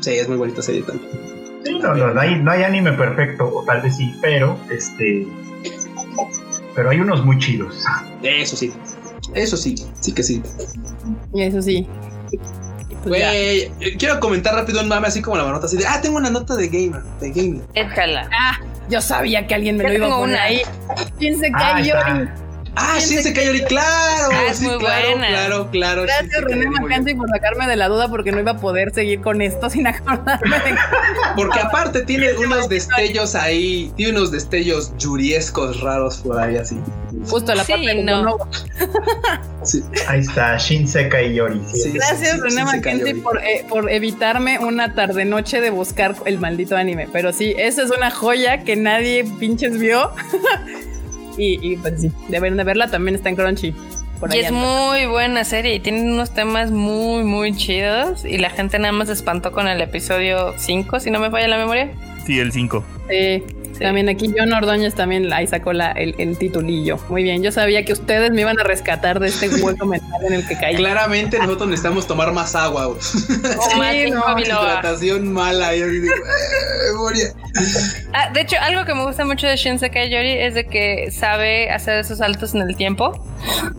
sí, 0.00 0.10
es 0.10 0.28
muy 0.28 0.36
bonita 0.36 0.62
serie 0.62 0.82
también. 0.82 1.37
No, 1.80 1.94
no, 1.94 2.14
no 2.14 2.20
hay, 2.20 2.36
no 2.36 2.50
hay 2.50 2.62
anime 2.62 2.92
perfecto, 2.92 3.50
o 3.52 3.64
tal 3.64 3.82
vez 3.82 3.96
sí, 3.96 4.14
pero 4.20 4.58
este. 4.70 5.26
Pero 6.74 6.90
hay 6.90 7.00
unos 7.00 7.24
muy 7.24 7.38
chidos. 7.38 7.84
Eso 8.22 8.56
sí. 8.56 8.72
Eso 9.34 9.56
sí, 9.56 9.74
sí 10.00 10.12
que 10.12 10.22
sí. 10.22 10.42
Y 11.34 11.42
eso 11.42 11.60
sí. 11.60 11.86
Güey, 13.04 13.22
eh, 13.22 13.96
quiero 13.98 14.20
comentar 14.20 14.54
rápido 14.54 14.80
un 14.80 14.88
mame 14.88 15.08
así 15.08 15.22
como 15.22 15.36
la 15.36 15.44
nota 15.44 15.66
así 15.66 15.76
de, 15.76 15.86
ah, 15.86 16.00
tengo 16.00 16.16
una 16.16 16.30
nota 16.30 16.56
de 16.56 16.68
gamer, 16.68 17.02
de 17.20 17.30
gamer. 17.30 17.62
Échala. 17.74 18.28
Ah, 18.32 18.58
yo 18.88 19.00
sabía 19.00 19.46
que 19.46 19.54
alguien 19.54 19.76
me 19.76 19.84
lo 19.84 19.92
iba 19.92 20.06
a 20.06 20.18
poner 20.18 20.38
ahí. 20.38 20.62
Piense 21.18 21.48
que 21.50 21.62
hay 21.62 21.90
Ah, 21.90 22.34
sí, 23.00 23.22
se 23.22 23.32
cayó 23.32 23.52
claro. 23.66 24.28
Ah, 24.32 24.46
es 24.50 24.60
muy 24.60 24.78
claro, 24.78 25.10
buena. 25.10 25.28
Claro, 25.28 25.70
claro. 25.70 26.02
Gracias, 26.02 26.42
René 26.42 26.66
Mackenzie, 26.70 27.14
por 27.16 27.28
sacarme 27.28 27.66
de 27.66 27.76
la 27.76 27.88
duda 27.88 28.08
porque 28.08 28.32
no 28.32 28.40
iba 28.40 28.52
a 28.52 28.58
poder 28.58 28.92
seguir 28.92 29.20
con 29.20 29.40
esto 29.42 29.70
sin 29.70 29.86
acordarme 29.86 30.56
Porque 31.36 31.60
aparte 31.60 32.02
tiene 32.02 32.32
unos 32.34 32.68
destellos 32.68 33.34
ahí, 33.34 33.92
tiene 33.96 34.18
unos 34.18 34.30
destellos 34.30 34.92
yuriescos 34.98 35.80
raros 35.80 36.18
por 36.18 36.38
ahí 36.38 36.56
así. 36.56 36.78
Justo 37.28 37.54
la 37.54 37.64
parte 37.64 37.86
de 37.86 38.02
no. 38.04 38.36
sí. 39.62 39.82
Ahí 40.06 40.20
está, 40.20 40.56
Shinseka 40.56 41.22
y 41.22 41.34
Yori. 41.34 41.60
Gracias, 41.92 42.40
René 42.40 42.64
Mackenzie, 42.64 43.14
por, 43.16 43.38
eh, 43.38 43.64
por 43.68 43.90
evitarme 43.90 44.58
una 44.58 44.94
tarde 44.94 45.24
noche 45.24 45.60
de 45.60 45.70
buscar 45.70 46.14
el 46.24 46.38
maldito 46.38 46.76
anime. 46.76 47.08
Pero 47.12 47.32
sí, 47.32 47.54
esa 47.58 47.82
es 47.82 47.90
una 47.90 48.10
joya 48.10 48.64
que 48.64 48.76
nadie 48.76 49.24
pinches 49.38 49.78
vio. 49.78 50.12
Y, 51.38 51.76
pues 51.76 52.00
sí, 52.00 52.10
deben 52.28 52.56
de 52.56 52.64
verla, 52.64 52.90
también 52.90 53.14
está 53.14 53.28
en 53.28 53.36
Crunchy. 53.36 53.74
y 54.32 54.38
es 54.38 54.50
muy 54.50 55.06
buena 55.06 55.44
serie 55.44 55.76
y 55.76 55.80
tiene 55.80 56.02
unos 56.02 56.34
temas 56.34 56.70
muy, 56.70 57.22
muy 57.22 57.54
chidos. 57.54 58.24
Y 58.24 58.38
la 58.38 58.50
gente 58.50 58.78
nada 58.78 58.92
más 58.92 59.06
se 59.06 59.14
espantó 59.14 59.52
con 59.52 59.68
el 59.68 59.80
episodio 59.80 60.54
5, 60.56 61.00
si 61.00 61.10
no 61.10 61.20
me 61.20 61.30
falla 61.30 61.48
la 61.48 61.58
memoria. 61.58 61.92
Sí, 62.26 62.38
el 62.38 62.52
5. 62.52 62.84
Sí. 63.08 63.44
También 63.78 64.08
aquí 64.08 64.32
John 64.36 64.52
Ordóñez 64.52 64.94
también 64.94 65.32
ahí 65.32 65.46
sacó 65.46 65.72
la, 65.72 65.92
el, 65.92 66.36
titulillo. 66.38 66.98
Muy 67.08 67.22
bien, 67.22 67.42
yo 67.42 67.52
sabía 67.52 67.84
que 67.84 67.92
ustedes 67.92 68.30
me 68.32 68.40
iban 68.40 68.58
a 68.58 68.64
rescatar 68.64 69.20
de 69.20 69.28
este 69.28 69.48
hueco 69.62 69.86
mental 69.86 70.20
en 70.26 70.34
el 70.34 70.46
que 70.46 70.56
caí. 70.56 70.76
Claramente 70.76 71.38
nosotros 71.38 71.68
necesitamos 71.68 72.06
tomar 72.06 72.32
más 72.32 72.54
agua. 72.54 72.96
sí, 73.00 74.10
no, 74.10 74.38
hidratación 74.38 75.32
mala. 75.32 75.74
Eh, 75.74 75.84
ah, 78.12 78.30
de 78.32 78.40
hecho, 78.40 78.56
algo 78.60 78.84
que 78.84 78.94
me 78.94 79.04
gusta 79.04 79.24
mucho 79.24 79.46
de 79.46 79.56
Shinsekai 79.56 80.10
Yori 80.10 80.32
es 80.32 80.54
de 80.54 80.66
que 80.66 81.10
sabe 81.10 81.70
hacer 81.70 82.00
esos 82.00 82.18
saltos 82.18 82.54
en 82.54 82.62
el 82.62 82.76
tiempo, 82.76 83.24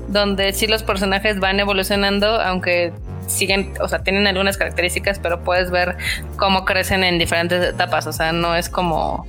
donde 0.07 0.53
sí 0.53 0.67
los 0.67 0.83
personajes 0.83 1.39
van 1.39 1.59
evolucionando, 1.59 2.39
aunque 2.39 2.93
siguen, 3.29 3.73
o 3.81 3.87
sea, 3.87 3.99
tienen 3.99 4.27
algunas 4.27 4.57
características, 4.57 5.19
pero 5.19 5.43
puedes 5.43 5.71
ver 5.71 5.97
cómo 6.37 6.65
crecen 6.65 7.03
en 7.03 7.19
diferentes 7.19 7.63
etapas. 7.63 8.07
O 8.07 8.13
sea, 8.13 8.31
no 8.31 8.55
es 8.55 8.69
como. 8.69 9.25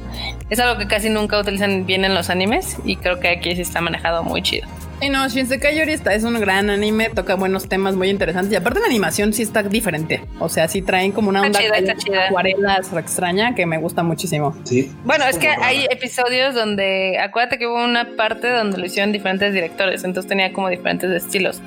Es 0.48 0.58
algo 0.58 0.78
que 0.78 0.88
casi 0.88 1.10
nunca 1.10 1.38
utilizan 1.38 1.86
bien 1.86 2.04
en 2.04 2.14
los 2.14 2.30
animes 2.30 2.76
y 2.84 2.96
creo 2.96 3.20
que 3.20 3.28
aquí 3.28 3.54
sí 3.54 3.62
está 3.62 3.80
manejado 3.80 4.22
muy 4.22 4.42
chido. 4.42 4.66
Y 5.02 5.08
no, 5.08 5.26
Shinsekai 5.26 5.78
Yori 5.78 5.92
está, 5.92 6.12
es 6.12 6.24
un 6.24 6.38
gran 6.40 6.68
anime, 6.68 7.08
toca 7.08 7.34
buenos 7.34 7.68
temas 7.68 7.94
muy 7.94 8.10
interesantes 8.10 8.52
y 8.52 8.56
aparte 8.56 8.80
la 8.80 8.86
animación 8.86 9.32
sí 9.32 9.42
está 9.42 9.62
diferente. 9.62 10.22
O 10.38 10.50
sea, 10.50 10.68
sí 10.68 10.82
traen 10.82 11.12
como 11.12 11.30
una 11.30 11.40
onda 11.42 11.58
de 11.58 12.18
acuarelas 12.26 12.92
extraña 12.92 13.54
que 13.54 13.64
me 13.64 13.78
gusta 13.78 14.02
muchísimo. 14.02 14.54
Sí. 14.64 14.92
Bueno, 15.04 15.24
es 15.24 15.38
que 15.38 15.48
hay 15.48 15.86
episodios 15.90 16.54
donde, 16.54 17.18
acuérdate 17.18 17.58
que 17.58 17.66
hubo 17.66 17.82
una 17.82 18.14
parte 18.16 18.50
donde 18.50 18.76
lo 18.76 18.84
hicieron 18.84 19.10
diferentes 19.10 19.54
directores, 19.54 20.04
entonces 20.04 20.28
tenía 20.28 20.52
como 20.52 20.68
diferentes 20.68 21.10
estilos. 21.10 21.62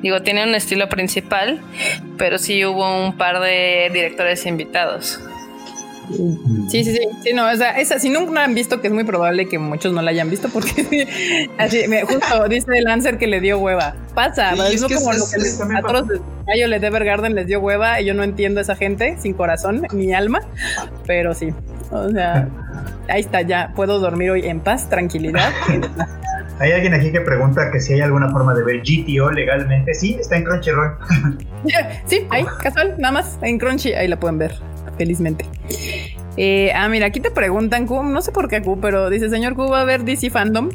Digo, 0.00 0.22
tiene 0.22 0.44
un 0.44 0.54
estilo 0.54 0.88
principal, 0.88 1.60
pero 2.18 2.38
sí 2.38 2.64
hubo 2.64 3.04
un 3.04 3.16
par 3.16 3.40
de 3.40 3.90
directores 3.92 4.46
invitados. 4.46 5.20
Sí, 6.68 6.84
sí, 6.84 6.92
sí, 6.94 7.00
sí, 7.22 7.32
no, 7.34 7.50
o 7.50 7.56
sea, 7.56 7.78
esa, 7.78 7.98
si 7.98 8.10
nunca 8.10 8.44
han 8.44 8.54
visto, 8.54 8.80
que 8.80 8.86
es 8.88 8.92
muy 8.92 9.04
probable 9.04 9.46
que 9.48 9.58
muchos 9.58 9.92
no 9.92 10.02
la 10.02 10.10
hayan 10.12 10.30
visto, 10.30 10.48
porque 10.48 11.08
así, 11.58 11.88
me, 11.88 12.02
justo 12.02 12.48
dice 12.48 12.66
el 12.76 12.84
Lancer 12.84 13.18
que 13.18 13.26
le 13.26 13.40
dio 13.40 13.58
hueva. 13.58 13.94
Pasa, 14.14 14.54
Sí, 14.54 14.74
es, 14.76 14.84
que 14.84 14.94
como 14.94 15.12
es- 15.12 15.18
lo 15.18 15.24
que 15.30 15.38
les, 15.38 15.60
a 15.60 15.82
todos 15.82 16.20
Violet 16.46 16.82
Evergarden 16.82 17.34
les 17.34 17.46
dio 17.48 17.60
hueva 17.60 18.00
y 18.00 18.04
yo 18.06 18.14
no 18.14 18.22
entiendo 18.22 18.60
a 18.60 18.62
esa 18.62 18.76
gente 18.76 19.16
sin 19.18 19.34
corazón 19.34 19.82
ni 19.92 20.14
alma, 20.14 20.40
pero 21.06 21.34
sí, 21.34 21.52
o 21.90 22.08
sea, 22.10 22.48
ahí 23.08 23.20
está, 23.20 23.42
ya 23.42 23.72
puedo 23.74 23.98
dormir 23.98 24.30
hoy 24.30 24.46
en 24.46 24.60
paz, 24.60 24.88
tranquilidad. 24.88 25.50
Hay 26.58 26.72
alguien 26.72 26.94
aquí 26.94 27.12
que 27.12 27.20
pregunta 27.20 27.70
que 27.70 27.80
si 27.80 27.92
hay 27.92 28.00
alguna 28.00 28.30
forma 28.30 28.54
de 28.54 28.64
ver 28.64 28.80
GTO 28.80 29.30
legalmente. 29.30 29.92
Sí, 29.92 30.16
está 30.18 30.36
en 30.38 30.44
Crunchyroll. 30.44 30.96
sí, 32.06 32.26
ahí, 32.30 32.46
casual, 32.62 32.94
nada 32.96 33.12
más, 33.12 33.38
en 33.42 33.58
Crunchy, 33.58 33.92
ahí 33.92 34.08
la 34.08 34.18
pueden 34.18 34.38
ver, 34.38 34.54
felizmente. 34.96 35.44
Eh, 36.36 36.70
ah, 36.74 36.88
mira, 36.88 37.06
aquí 37.06 37.20
te 37.20 37.30
preguntan, 37.30 37.86
Q, 37.86 38.02
no 38.02 38.20
sé 38.20 38.30
por 38.30 38.48
qué 38.48 38.60
Q, 38.62 38.78
pero 38.80 39.08
dice, 39.08 39.30
señor 39.30 39.54
Q, 39.54 39.68
¿va 39.68 39.80
a 39.80 39.84
ver 39.84 40.04
DC 40.04 40.30
Fandom? 40.30 40.68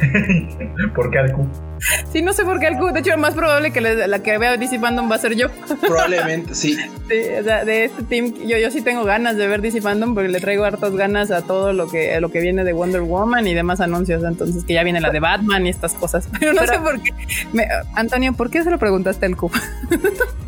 ¿Por 0.94 1.10
qué 1.10 1.18
Alcu? 1.18 1.48
Sí, 2.12 2.22
no 2.22 2.32
sé 2.32 2.44
por 2.44 2.58
qué 2.58 2.68
el 2.68 2.78
Q. 2.78 2.92
De 2.92 3.00
hecho, 3.00 3.10
lo 3.10 3.18
más 3.18 3.34
probable 3.34 3.70
que 3.72 3.80
la 3.80 4.18
que 4.20 4.38
vea 4.38 4.56
DC 4.56 4.78
Fandom 4.80 5.10
va 5.10 5.16
a 5.16 5.18
ser 5.18 5.34
yo. 5.34 5.48
Probablemente, 5.80 6.54
sí. 6.54 6.74
Sí, 7.08 7.14
o 7.40 7.44
sea, 7.44 7.64
de 7.64 7.84
este 7.84 8.02
team, 8.04 8.32
yo, 8.46 8.56
yo 8.58 8.70
sí 8.70 8.80
tengo 8.80 9.04
ganas 9.04 9.36
de 9.36 9.46
ver 9.46 9.60
DC 9.60 9.80
Fandom 9.82 10.14
porque 10.14 10.28
le 10.28 10.40
traigo 10.40 10.64
hartas 10.64 10.94
ganas 10.96 11.30
a 11.30 11.42
todo 11.42 11.72
lo 11.72 11.88
que, 11.88 12.14
a 12.14 12.20
lo 12.20 12.30
que 12.30 12.40
viene 12.40 12.64
de 12.64 12.72
Wonder 12.72 13.02
Woman 13.02 13.46
y 13.46 13.54
demás 13.54 13.80
anuncios. 13.80 14.24
Entonces, 14.24 14.64
que 14.64 14.74
ya 14.74 14.82
viene 14.82 15.00
la 15.00 15.10
de 15.10 15.20
Batman 15.20 15.66
y 15.66 15.70
estas 15.70 15.94
cosas. 15.94 16.28
Pero 16.40 16.52
no 16.54 16.66
sé 16.66 16.78
por 16.78 17.00
qué. 17.02 17.12
Me- 17.52 17.68
Antonio, 17.94 18.32
¿por 18.32 18.50
qué 18.50 18.62
se 18.64 18.70
lo 18.70 18.78
preguntaste 18.78 19.26
al 19.26 19.36
Q? 19.36 19.50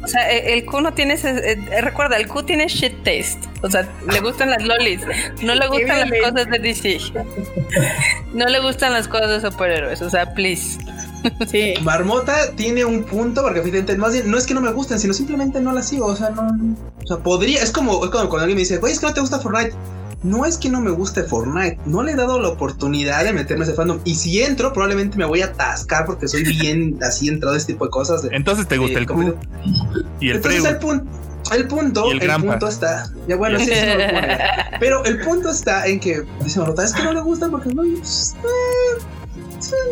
O 0.03 0.07
sea, 0.07 0.31
e- 0.33 0.55
el 0.55 0.65
Q 0.65 0.81
no 0.81 0.95
tiene 0.95 1.15
ese. 1.15 1.31
eh, 1.53 1.81
recuerda, 1.83 2.17
el 2.17 2.27
Q 2.27 2.43
tiene 2.45 2.67
shit 2.69 2.97
taste. 3.05 3.41
O 3.63 3.71
sea, 3.71 3.87
le 4.11 4.21
gustan 4.21 4.51
las 4.51 4.63
lolis. 4.65 5.03
No 5.43 5.55
le 5.55 5.67
gustan 5.69 6.01
las 6.01 6.11
cosas 6.33 6.49
de 6.51 6.59
DC. 6.59 6.99
No 8.33 8.47
le 8.47 8.61
gustan 8.61 8.93
las 8.93 9.09
cosas 9.09 9.43
de 9.43 9.51
superhéroes. 9.51 10.01
O 10.03 10.11
sea, 10.11 10.33
please. 10.33 10.79
Sí. 11.51 11.74
Marmota 11.82 12.53
tiene 12.57 12.85
un 12.85 13.05
punto, 13.05 13.43
porque 13.43 13.61
evidentemente, 13.61 14.01
más 14.01 14.12
bien, 14.12 14.31
no 14.31 14.39
es 14.39 14.47
que 14.47 14.55
no 14.55 14.61
me 14.61 14.73
gusten, 14.73 14.99
sino 14.99 15.12
simplemente 15.15 15.61
no 15.61 15.73
las 15.73 15.89
sigo. 15.89 16.07
O 16.07 16.16
sea, 16.16 16.31
no. 16.31 16.49
O 17.03 17.07
sea, 17.07 17.16
podría. 17.19 17.62
Es 17.62 17.70
como, 17.73 18.05
es 18.05 18.11
como 18.11 18.28
cuando 18.28 18.39
alguien 18.45 18.57
me 18.57 18.61
dice, 18.61 18.78
güey, 18.78 18.93
es 18.93 19.01
que 19.01 19.07
no 19.07 19.15
te 19.15 19.20
gusta 19.20 19.39
Fortnite. 19.40 19.74
No 20.24 20.45
es 20.45 20.59
que 20.59 20.69
no 20.69 20.81
me 20.81 20.90
guste 20.90 21.23
Fortnite, 21.23 21.78
no 21.86 22.03
le 22.03 22.11
he 22.11 22.16
dado 22.16 22.40
la 22.40 22.49
oportunidad 22.49 23.23
de 23.23 23.32
meterme 23.32 23.65
a 23.65 23.69
ese 23.69 23.77
fandom. 23.77 24.01
Y 24.05 24.16
si 24.16 24.43
entro, 24.43 24.73
probablemente 24.73 25.16
me 25.16 25.24
voy 25.24 25.43
a 25.43 25.47
atascar 25.47 26.07
porque 26.07 26.27
soy 26.27 26.43
bien 26.43 26.99
así 27.03 27.28
entrado 27.28 27.55
a 27.55 27.57
este 27.59 27.74
tipo 27.74 27.85
de 27.85 27.90
cosas. 27.93 28.23
de- 28.23 28.31
Entonces 28.35 28.66
te 28.66 28.78
gusta 28.78 28.95
de 28.95 29.01
el 29.03 29.07
Q 29.07 29.36
y 30.19 30.31
el 30.31 30.36
Entonces 30.39 30.65
el 30.65 30.78
punto, 30.78 31.05
el 31.53 31.69
punto, 31.69 32.11
el 32.11 32.43
punto 32.43 32.66
está. 32.66 33.09
Ya 33.28 33.36
bueno, 33.36 33.59
sí, 33.61 33.66
sí, 33.66 33.73
no 33.73 33.97
lo. 33.97 34.78
Pero 34.81 35.05
el 35.05 35.20
punto 35.20 35.51
está 35.51 35.86
en 35.86 36.01
que 36.01 36.24
dice 36.43 36.59
Marmota, 36.59 36.82
es 36.82 36.93
que 36.95 37.05
no 37.05 37.12
le 37.12 37.20
gustan 37.20 37.53
porque 37.53 37.69
no, 37.73 37.82
pues, 37.85 38.35
eh, 38.43 39.01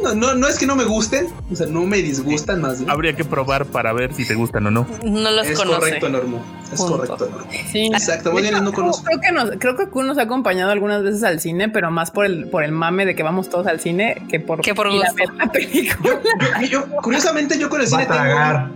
no, 0.03 0.15
no, 0.15 0.35
no 0.35 0.47
es 0.49 0.59
que 0.59 0.67
no 0.67 0.77
me 0.77 0.85
gusten, 0.85 1.29
o 1.51 1.57
sea, 1.57 1.67
no 1.67 1.85
me 1.87 1.99
disgustan 1.99 2.61
más 2.61 2.79
bien. 2.79 2.91
Habría 2.91 3.15
que 3.17 3.25
probar 3.25 3.67
para 3.67 3.93
ver 3.93 4.15
si 4.15 4.27
te 4.27 4.35
gustan 4.35 4.67
o 4.67 4.71
no. 4.71 4.87
No 5.05 5.31
los 5.31 5.47
Es 5.47 5.59
conoce. 5.59 5.79
correcto, 5.79 6.09
Normo. 6.09 6.43
Es 6.73 6.81
Punto. 6.81 6.97
correcto, 6.99 7.29
Normo. 7.31 7.47
Sí. 7.73 7.87
Exacto, 7.87 8.33
más 8.33 8.43
bien 8.43 8.63
no 8.63 8.73
conozco. 8.73 9.05
Creo 9.05 9.21
que, 9.21 9.33
nos, 9.33 9.51
creo 9.59 9.77
que 9.77 9.89
Q 9.89 10.03
nos 10.05 10.19
ha 10.19 10.23
acompañado 10.23 10.71
algunas 10.71 11.03
veces 11.03 11.23
al 11.25 11.41
cine, 11.41 11.69
pero 11.69 11.91
más 11.91 12.11
por 12.11 12.27
el, 12.27 12.49
por 12.49 12.63
el 12.65 12.73
mame 12.73 13.07
de 13.07 13.15
que 13.17 13.23
vamos 13.23 13.49
todos 13.49 13.67
al 13.67 13.81
cine 13.81 14.23
que 14.29 14.39
por, 14.41 14.61
Que 14.61 14.75
por 14.75 14.87
ir 14.87 15.03
a 15.05 15.11
gusto. 15.11 15.15
ver 15.17 15.35
la 15.35 15.51
película. 15.53 16.21
Yo, 16.63 16.67
yo- 16.69 16.87
curiosamente, 17.03 17.59
yo 17.59 17.69
con 17.69 17.81
el 17.81 17.87
cine 17.89 18.07
tengo. 18.07 18.71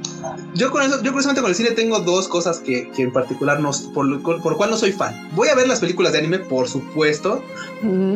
Yo, 0.54 0.70
con 0.70 0.82
eso, 0.82 0.96
yo 1.02 1.12
curiosamente 1.12 1.40
con 1.40 1.50
el 1.50 1.56
cine 1.56 1.70
tengo 1.70 2.00
dos 2.00 2.28
cosas 2.28 2.58
que, 2.58 2.90
que 2.90 3.02
en 3.02 3.12
particular 3.12 3.60
no, 3.60 3.70
por, 3.94 4.04
lo, 4.06 4.20
por 4.22 4.44
lo 4.52 4.56
cual 4.56 4.70
no 4.70 4.76
soy 4.76 4.92
fan. 4.92 5.28
Voy 5.34 5.48
a 5.48 5.54
ver 5.54 5.66
las 5.68 5.80
películas 5.80 6.12
de 6.12 6.18
anime, 6.18 6.40
por 6.40 6.68
supuesto. 6.68 7.42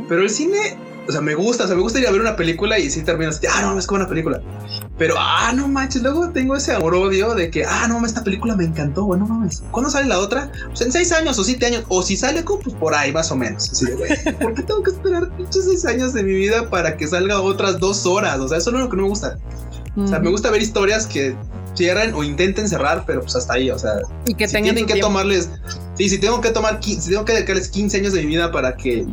Pero 0.08 0.20
el 0.22 0.28
cine, 0.30 0.76
o 1.06 1.12
sea, 1.12 1.20
me 1.20 1.34
gusta, 1.34 1.64
o 1.64 1.66
sea, 1.66 1.76
me 1.76 1.82
gusta 1.82 1.98
ir 1.98 2.06
a 2.06 2.10
ver 2.10 2.20
una 2.20 2.36
película 2.36 2.78
y 2.78 2.88
sí 2.90 3.02
termino 3.02 3.30
así, 3.30 3.46
ah, 3.46 3.60
no, 3.62 3.78
es 3.78 3.86
como 3.86 4.00
una 4.00 4.08
película. 4.08 4.40
Pero, 4.96 5.14
ah, 5.18 5.52
no 5.54 5.68
manches, 5.68 6.02
luego 6.02 6.30
tengo 6.30 6.56
ese 6.56 6.72
amor 6.72 6.94
odio 6.94 7.34
de 7.34 7.50
que, 7.50 7.64
ah, 7.64 7.86
no 7.88 7.94
mames, 7.94 8.12
esta 8.12 8.24
película 8.24 8.56
me 8.56 8.64
encantó, 8.64 9.04
bueno, 9.04 9.26
mames. 9.26 9.62
¿Cuándo 9.70 9.90
sale 9.90 10.06
la 10.06 10.18
otra? 10.18 10.50
Pues 10.68 10.80
en 10.80 10.92
seis 10.92 11.12
años 11.12 11.38
o 11.38 11.44
siete 11.44 11.66
años, 11.66 11.84
o 11.88 12.02
si 12.02 12.16
sale, 12.16 12.44
como, 12.44 12.60
pues 12.60 12.76
por 12.76 12.94
ahí, 12.94 13.12
más 13.12 13.30
o 13.30 13.36
menos. 13.36 13.70
Así 13.70 13.84
de, 13.86 13.94
güey, 13.96 14.10
¿por 14.40 14.54
qué 14.54 14.62
tengo 14.62 14.82
que 14.82 14.90
esperar 14.92 15.36
pinches 15.36 15.64
seis 15.64 15.84
años 15.84 16.12
de 16.14 16.22
mi 16.22 16.32
vida 16.34 16.70
para 16.70 16.96
que 16.96 17.06
salga 17.06 17.40
otras 17.40 17.78
dos 17.78 18.06
horas? 18.06 18.38
O 18.38 18.48
sea, 18.48 18.58
eso 18.58 18.70
no 18.70 18.78
es 18.78 18.84
lo 18.84 18.90
que 18.90 18.96
no 18.96 19.02
me 19.02 19.08
gusta. 19.08 19.36
O 19.96 20.08
sea, 20.08 20.18
me 20.18 20.30
gusta 20.30 20.50
ver 20.50 20.60
historias 20.62 21.06
que 21.06 21.36
cierren 21.76 22.14
o 22.14 22.24
intenten 22.24 22.68
cerrar, 22.68 23.04
pero 23.06 23.20
pues 23.20 23.36
hasta 23.36 23.54
ahí, 23.54 23.70
o 23.70 23.78
sea, 23.78 23.92
Y 24.26 24.34
que 24.34 24.46
si 24.46 24.54
tengan 24.54 24.74
tienen 24.74 24.86
que 24.86 24.94
tiempo. 24.94 25.08
tomarles, 25.08 25.50
sí, 25.96 26.08
si 26.08 26.18
tengo 26.18 26.40
que 26.40 26.50
tomar, 26.50 26.80
si 26.82 26.96
tengo 27.10 27.24
que 27.24 27.32
dedicarles 27.32 27.68
15 27.68 27.98
años 27.98 28.12
de 28.12 28.20
mi 28.22 28.26
vida 28.28 28.50
para 28.50 28.76
que 28.76 29.06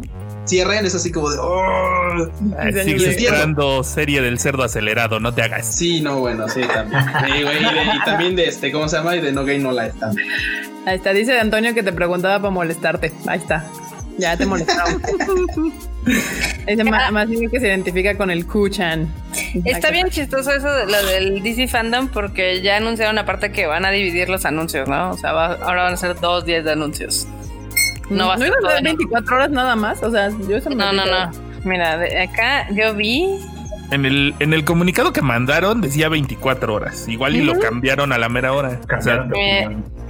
cierren, 0.45 0.85
es 0.85 0.95
así 0.95 1.11
como 1.11 1.29
de, 1.29 1.37
oh, 1.39 2.29
Ah, 2.57 2.69
sí. 2.83 2.91
esperando 2.95 3.83
serie 3.83 4.21
del 4.21 4.39
cerdo 4.39 4.63
acelerado, 4.63 5.19
no 5.19 5.33
te 5.33 5.41
hagas. 5.43 5.75
sí, 5.75 6.01
no, 6.01 6.19
bueno, 6.19 6.47
sí, 6.49 6.61
también. 6.61 7.01
Y, 7.37 7.43
güey, 7.43 7.57
y 7.57 7.63
de- 7.63 7.95
y 7.95 8.03
también 8.05 8.35
de 8.35 8.45
este, 8.45 8.71
¿cómo 8.71 8.87
se 8.89 8.97
llama? 8.97 9.15
Y 9.15 9.21
de 9.21 9.31
No 9.31 9.41
Game 9.45 9.59
No 9.59 9.71
Life 9.71 9.93
también. 9.99 10.27
Ahí 10.85 10.95
está, 10.95 11.13
dice 11.13 11.39
Antonio 11.39 11.73
que 11.73 11.83
te 11.83 11.91
preguntaba 11.93 12.39
para 12.39 12.49
molestarte. 12.49 13.11
Ahí 13.27 13.37
está. 13.39 13.65
Ya 14.17 14.35
te 14.35 14.45
molestaba. 14.45 14.89
Dice 16.67 16.83
ma- 16.83 17.11
más 17.11 17.29
bien 17.29 17.49
que 17.49 17.59
se 17.59 17.67
identifica 17.67 18.17
con 18.17 18.31
el 18.31 18.45
Q-chan. 18.47 19.07
Está 19.65 19.91
bien 19.91 20.09
chistoso 20.09 20.51
eso 20.51 20.67
de 20.71 20.85
lo 20.87 21.05
del 21.05 21.43
DC 21.43 21.67
Fandom 21.67 22.07
porque 22.07 22.61
ya 22.61 22.77
anunciaron 22.77 23.17
aparte 23.19 23.51
que 23.51 23.67
van 23.67 23.85
a 23.85 23.91
dividir 23.91 24.27
los 24.29 24.45
anuncios, 24.45 24.87
¿no? 24.89 25.11
O 25.11 25.17
sea, 25.17 25.31
va- 25.33 25.53
ahora 25.61 25.83
van 25.83 25.93
a 25.93 25.97
ser 25.97 26.19
dos 26.19 26.45
días 26.45 26.63
de 26.65 26.71
anuncios. 26.71 27.27
No 28.11 28.27
va 28.27 28.33
a 28.33 28.37
¿No 28.37 28.43
ser 28.43 28.47
iba 28.47 28.57
a 28.57 28.61
todo 28.61 28.69
ser 28.71 28.77
en- 28.79 28.83
24 28.97 29.35
horas 29.35 29.49
nada 29.51 29.75
más? 29.75 30.03
O 30.03 30.11
sea, 30.11 30.29
yo 30.47 30.57
eso 30.57 30.69
me 30.69 30.75
No, 30.75 30.93
no, 30.93 31.05
no. 31.05 31.31
Mira, 31.63 31.97
de 31.97 32.21
acá 32.21 32.67
yo 32.71 32.93
vi. 32.93 33.39
En 33.91 34.05
el, 34.05 34.33
en 34.39 34.53
el 34.53 34.63
comunicado 34.63 35.11
que 35.11 35.21
mandaron 35.21 35.81
decía 35.81 36.07
24 36.09 36.73
horas. 36.73 37.07
Igual 37.07 37.35
y 37.35 37.41
lo 37.41 37.59
cambiaron 37.59 38.13
a 38.13 38.17
la 38.17 38.29
mera 38.29 38.53
hora. 38.53 38.79
O 38.97 39.01
sea, 39.01 39.27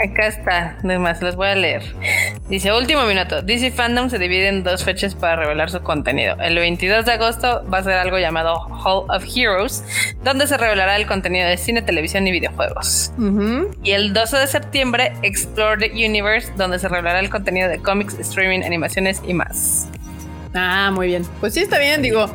Acá 0.04 0.28
está, 0.28 0.78
además 0.84 1.22
les 1.22 1.36
voy 1.36 1.48
a 1.48 1.56
leer. 1.56 1.84
Dice, 2.50 2.72
último 2.74 3.04
minuto, 3.04 3.42
DC 3.44 3.72
Fandom 3.72 4.10
se 4.10 4.18
divide 4.18 4.48
en 4.48 4.64
dos 4.64 4.84
fechas 4.84 5.14
para 5.14 5.36
revelar 5.36 5.70
su 5.70 5.82
contenido. 5.82 6.36
El 6.40 6.56
22 6.56 7.06
de 7.06 7.12
agosto 7.12 7.64
va 7.72 7.80
a 7.80 7.84
ser 7.84 7.94
algo 7.94 8.18
llamado 8.18 8.56
Hall 8.56 9.06
of 9.10 9.24
Heroes, 9.36 9.84
donde 10.24 10.48
se 10.48 10.58
revelará 10.58 10.96
el 10.96 11.06
contenido 11.06 11.48
de 11.48 11.56
cine, 11.58 11.84
televisión 11.84 12.28
y 12.28 12.32
videojuegos. 12.32 13.12
Y 13.84 13.92
el 13.92 14.14
12 14.14 14.38
de 14.38 14.48
septiembre, 14.48 15.14
Explore 15.22 15.88
the 15.88 15.94
Universe, 15.94 16.52
donde 16.58 16.80
se 16.80 16.88
revelará 16.88 17.20
el 17.20 17.30
contenido 17.30 17.70
de 17.70 17.78
cómics, 17.78 18.18
streaming, 18.18 18.64
animaciones 18.64 19.22
y 19.26 19.36
más. 19.36 19.88
Ah, 20.54 20.90
muy 20.92 21.08
bien. 21.08 21.24
Pues 21.40 21.54
sí, 21.54 21.62
está 21.62 21.78
bien, 21.80 22.02
digo. 22.02 22.26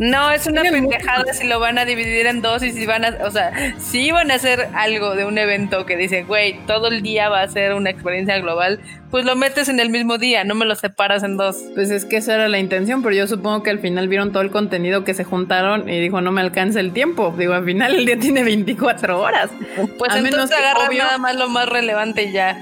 No, 0.00 0.32
es 0.32 0.46
una 0.48 0.62
pendejada 0.62 1.32
si 1.34 1.46
lo 1.46 1.60
van 1.60 1.78
a 1.78 1.84
dividir 1.84 2.26
en 2.26 2.42
dos 2.42 2.62
y 2.64 2.72
si 2.72 2.84
van 2.84 3.04
a, 3.04 3.16
o 3.24 3.30
sea, 3.30 3.52
si 3.78 4.10
van 4.10 4.30
a 4.32 4.34
hacer 4.34 4.68
algo 4.74 5.14
de 5.14 5.24
un 5.24 5.38
evento 5.38 5.86
que 5.86 5.96
dice, 5.96 6.24
güey, 6.24 6.58
todo 6.66 6.88
el 6.88 7.02
día 7.02 7.28
va 7.28 7.42
a 7.42 7.48
ser 7.48 7.74
una 7.74 7.90
experiencia 7.90 8.36
global, 8.40 8.80
pues 9.12 9.24
lo 9.24 9.36
metes 9.36 9.68
en 9.68 9.78
el 9.78 9.90
mismo 9.90 10.18
día, 10.18 10.42
no 10.42 10.56
me 10.56 10.64
lo 10.64 10.74
separas 10.74 11.22
en 11.22 11.36
dos. 11.36 11.56
Pues 11.76 11.90
es 11.90 12.04
que 12.04 12.16
esa 12.16 12.34
era 12.34 12.48
la 12.48 12.58
intención, 12.58 13.02
pero 13.04 13.14
yo 13.14 13.28
supongo 13.28 13.62
que 13.62 13.70
al 13.70 13.78
final 13.78 14.08
vieron 14.08 14.32
todo 14.32 14.42
el 14.42 14.50
contenido 14.50 15.04
que 15.04 15.14
se 15.14 15.22
juntaron 15.22 15.88
y 15.88 16.00
dijo, 16.00 16.20
no 16.20 16.32
me 16.32 16.40
alcanza 16.40 16.80
el 16.80 16.92
tiempo. 16.92 17.32
Digo, 17.38 17.54
al 17.54 17.64
final 17.64 17.94
el 17.94 18.04
día 18.04 18.18
tiene 18.20 18.42
24 18.42 19.20
horas. 19.20 19.50
Pues 19.98 20.10
A 20.10 20.16
menos 20.16 20.30
entonces 20.32 20.58
agarran 20.58 20.88
obvio- 20.88 21.04
nada 21.04 21.18
más 21.18 21.36
lo 21.36 21.48
más 21.48 21.68
relevante 21.68 22.24
y 22.24 22.32
ya. 22.32 22.58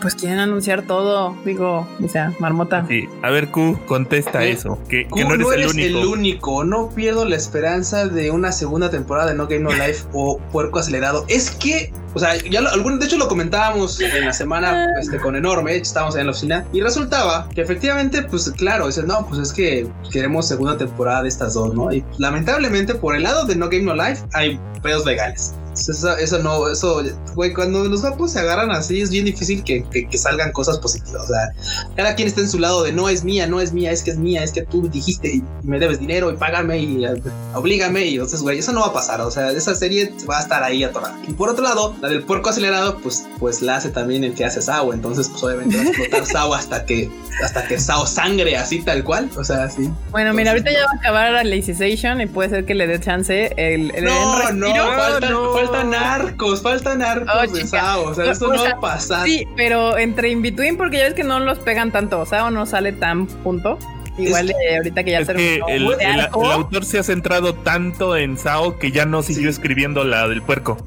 Pues 0.00 0.14
quieren 0.14 0.38
anunciar 0.38 0.82
todo. 0.82 1.36
Digo, 1.44 1.86
o 2.04 2.08
sea, 2.08 2.32
marmota. 2.38 2.84
sí. 2.88 3.08
A 3.22 3.30
ver, 3.30 3.48
Q, 3.48 3.78
contesta 3.86 4.44
Eh, 4.44 4.52
eso. 4.52 4.78
Que, 4.88 5.04
que 5.04 5.08
Q, 5.08 5.20
no 5.20 5.34
eres, 5.34 5.46
el 5.46 5.60
eres 5.60 5.72
único. 5.72 5.98
el 5.98 6.06
único. 6.06 6.64
No 6.64 6.90
pierdo 6.90 7.24
la 7.24 7.36
esperanza 7.36 8.06
de 8.06 8.30
una 8.30 8.52
segunda 8.52 8.90
temporada 8.90 9.30
de 9.30 9.34
No 9.34 9.46
Game 9.46 9.62
No 9.62 9.72
Life 9.72 10.04
o 10.12 10.38
Puerco 10.52 10.78
Acelerado. 10.78 11.24
Es 11.28 11.50
que, 11.50 11.92
o 12.14 12.18
sea, 12.18 12.36
ya 12.36 12.60
lo, 12.60 12.68
algún, 12.70 12.98
de 12.98 13.06
hecho 13.06 13.16
lo 13.16 13.26
comentábamos 13.28 14.00
en 14.00 14.24
la 14.24 14.32
semana 14.32 14.86
este, 15.00 15.18
con 15.18 15.34
Enorme, 15.36 15.76
estábamos 15.76 16.14
ahí 16.14 16.20
en 16.20 16.26
la 16.26 16.32
oficina, 16.32 16.66
y 16.72 16.80
resultaba 16.80 17.48
que 17.54 17.62
efectivamente, 17.62 18.22
pues 18.22 18.50
claro, 18.50 18.86
dices, 18.86 19.04
no, 19.04 19.26
pues 19.26 19.40
es 19.40 19.52
que 19.52 19.88
queremos 20.12 20.46
segunda 20.48 20.76
temporada 20.76 21.22
de 21.22 21.28
estas 21.28 21.54
dos, 21.54 21.74
¿no? 21.74 21.92
Y 21.92 22.04
lamentablemente 22.18 22.94
por 22.94 23.16
el 23.16 23.22
lado 23.22 23.44
de 23.44 23.56
No 23.56 23.68
Game 23.68 23.84
No 23.84 23.94
Life 23.94 24.24
hay 24.32 24.60
pedos 24.82 25.04
legales. 25.06 25.54
Eso, 25.76 26.16
eso 26.16 26.38
no, 26.38 26.68
eso, 26.68 27.02
güey, 27.34 27.52
cuando 27.52 27.84
los 27.84 28.02
vapos 28.02 28.32
se 28.32 28.40
agarran 28.40 28.70
así 28.70 29.00
es 29.00 29.10
bien 29.10 29.24
difícil 29.24 29.62
que, 29.62 29.84
que- 29.90 30.08
que 30.08 30.18
salgan 30.18 30.52
cosas 30.52 30.78
positivas. 30.78 31.24
O 31.24 31.26
sea, 31.28 31.52
cada 31.96 32.14
quien 32.14 32.28
está 32.28 32.40
en 32.40 32.48
su 32.48 32.58
lado 32.58 32.82
de 32.82 32.92
no 32.92 33.08
es 33.08 33.24
mía, 33.24 33.46
no 33.46 33.60
es 33.60 33.72
mía, 33.72 33.90
es 33.92 34.02
que 34.02 34.10
es 34.12 34.16
mía, 34.18 34.42
es 34.42 34.52
que 34.52 34.62
tú 34.62 34.88
dijiste 34.88 35.28
y 35.28 35.42
me 35.62 35.78
debes 35.78 36.00
dinero 36.00 36.30
y 36.32 36.36
págame 36.36 36.78
y 36.78 37.04
eh, 37.04 37.22
oblígame. 37.54 38.04
Y 38.06 38.14
entonces, 38.14 38.40
güey, 38.42 38.58
eso 38.58 38.72
no 38.72 38.80
va 38.80 38.86
a 38.88 38.92
pasar. 38.92 39.20
O 39.20 39.30
sea, 39.30 39.50
esa 39.52 39.74
serie 39.74 40.12
va 40.28 40.38
a 40.38 40.42
estar 40.42 40.62
ahí 40.62 40.82
atorada. 40.84 41.18
Y 41.28 41.32
por 41.32 41.48
otro 41.48 41.64
lado, 41.64 41.94
la 42.00 42.08
del 42.08 42.22
puerco 42.24 42.48
acelerado, 42.50 42.98
pues, 43.02 43.26
pues 43.38 43.62
la 43.62 43.76
hace 43.76 43.90
también 43.90 44.24
el 44.24 44.34
que 44.34 44.44
hace 44.44 44.62
Sao. 44.62 44.92
Entonces, 44.92 45.28
pues 45.28 45.42
obviamente 45.42 45.76
va 45.76 45.82
a 45.82 45.86
explotar 45.86 46.26
Sao 46.32 46.54
hasta 46.54 46.84
que, 46.86 47.10
hasta 47.44 47.66
que 47.66 47.78
Sao 47.78 48.06
sangre 48.06 48.56
así 48.56 48.82
tal 48.82 49.04
cual. 49.04 49.30
O 49.36 49.44
sea, 49.44 49.68
sí. 49.70 49.90
Bueno, 50.10 50.32
mira, 50.32 50.50
Entonces, 50.50 50.50
ahorita 50.50 50.70
ya 50.72 50.84
va 50.86 50.92
a 50.92 50.96
acabar 50.96 51.32
la 51.32 51.44
Lacization 51.44 52.20
y 52.20 52.26
puede 52.26 52.50
ser 52.50 52.64
que 52.64 52.74
le 52.74 52.86
dé 52.86 52.98
chance 53.00 53.52
el, 53.56 53.94
el 53.94 54.04
No, 54.04 54.36
no, 54.36 54.42
faltan, 54.42 54.60
no. 54.60 55.52
faltan 55.52 55.65
faltan 55.66 55.94
arcos, 55.94 56.62
faltan 56.62 57.02
arcos 57.02 57.34
Oh, 57.48 57.52
de. 57.52 57.66
Sao. 57.66 58.04
O 58.10 58.14
sea, 58.14 58.30
esto 58.30 58.46
O 58.48 58.52
no 58.52 58.58
sea, 58.58 58.72
va 58.72 58.76
a 58.78 58.80
pasar. 58.80 59.26
Sí, 59.26 59.46
pero 59.56 59.98
entre 59.98 60.30
in 60.30 60.42
between, 60.42 60.76
porque 60.76 60.98
ya 60.98 61.04
ves 61.04 61.14
que 61.14 61.24
no 61.24 61.40
los 61.40 61.58
pegan 61.58 61.92
tanto, 61.92 62.20
o 62.20 62.26
sea, 62.26 62.46
o 62.46 62.50
no 62.50 62.66
sale 62.66 62.92
tan 62.92 63.26
punto. 63.26 63.78
Igual 64.18 64.48
eh, 64.50 64.76
ahorita 64.78 65.04
que 65.04 65.10
ya 65.10 65.18
Es 65.18 65.28
que 65.28 65.60
el, 65.68 65.86
de 65.88 65.94
el- 66.04 66.20
arco, 66.20 66.44
el 66.46 66.52
autor 66.52 66.84
se 66.86 66.98
ha 66.98 67.02
centrado 67.02 67.54
tanto 67.54 68.16
en 68.16 68.38
Sao 68.38 68.78
que 68.78 68.90
ya 68.90 69.04
no 69.04 69.22
siguió 69.22 69.50
escribiendo 69.50 70.04
la 70.04 70.26
del 70.26 70.40
puerco. 70.40 70.78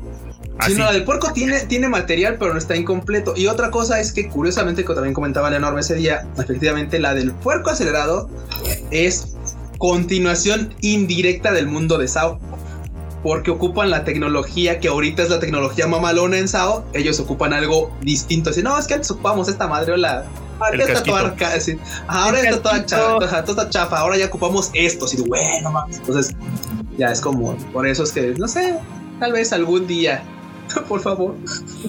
Sí, 0.62 0.74
Así. 0.74 0.74
no, 0.74 0.86
la 0.86 0.92
del 0.92 1.04
puerco 1.06 1.32
tiene, 1.32 1.60
tiene 1.62 1.88
material, 1.88 2.38
pero 2.40 2.52
no 2.54 2.58
está 2.60 2.76
incompleto. 2.76 3.34
Y 3.38 3.48
otra 3.48 3.70
cosa 3.72 4.00
es 4.02 4.12
que, 4.12 4.28
curiosamente, 4.28 4.84
que 4.84 4.94
también 4.94 5.14
comentaba 5.14 5.50
Leonor 5.52 5.78
ese 5.80 5.94
día, 5.96 6.26
efectivamente, 6.38 7.00
la 7.00 7.14
del 7.14 7.32
puerco 7.32 7.70
acelerado 7.70 8.30
es 8.92 9.38
continuación 9.78 10.74
indirecta 10.82 11.52
del 11.54 11.68
mundo 11.68 11.98
de 11.98 12.08
Sao. 12.10 12.40
Porque 13.24 13.52
ocupan 13.52 13.90
la 13.90 14.06
tecnología 14.06 14.80
que 14.80 14.88
ahorita 14.88 15.24
es 15.24 15.30
la 15.30 15.40
tecnología 15.40 15.88
mamalona 15.88 16.38
en 16.38 16.48
Sao. 16.48 16.86
Ellos 16.94 17.20
ocupan 17.20 17.52
algo 17.54 17.92
distinto. 18.02 18.50
Así, 18.52 18.64
no, 18.64 18.78
es 18.80 18.88
que 18.88 18.94
antes 18.94 19.12
ocupamos 19.12 19.50
esta 19.50 19.68
madriola. 19.68 20.26
Ahora 20.60 20.74
El 20.74 20.80
ya 20.80 20.86
está 20.94 21.04
toda 21.04 21.20
arca- 21.22 21.54
así, 21.54 21.80
Ahora 22.08 22.40
El 22.40 22.46
está 22.48 22.62
toda 22.62 22.86
chafa, 22.86 23.44
toda. 23.46 24.00
Ahora 24.00 24.18
ya 24.18 24.26
ocupamos 24.28 24.70
esto. 24.74 25.06
Así 25.06 25.18
de, 25.18 25.24
bueno, 25.24 25.72
mames. 25.72 25.98
Entonces, 25.98 26.36
ya 26.98 27.12
es 27.12 27.22
como, 27.22 27.56
por 27.74 27.88
eso 27.88 28.04
es 28.04 28.12
que, 28.12 28.34
no 28.38 28.48
sé, 28.48 28.76
tal 29.20 29.34
vez 29.34 29.52
algún 29.54 29.86
día. 29.88 30.24
Por 30.88 31.02
favor. 31.02 31.36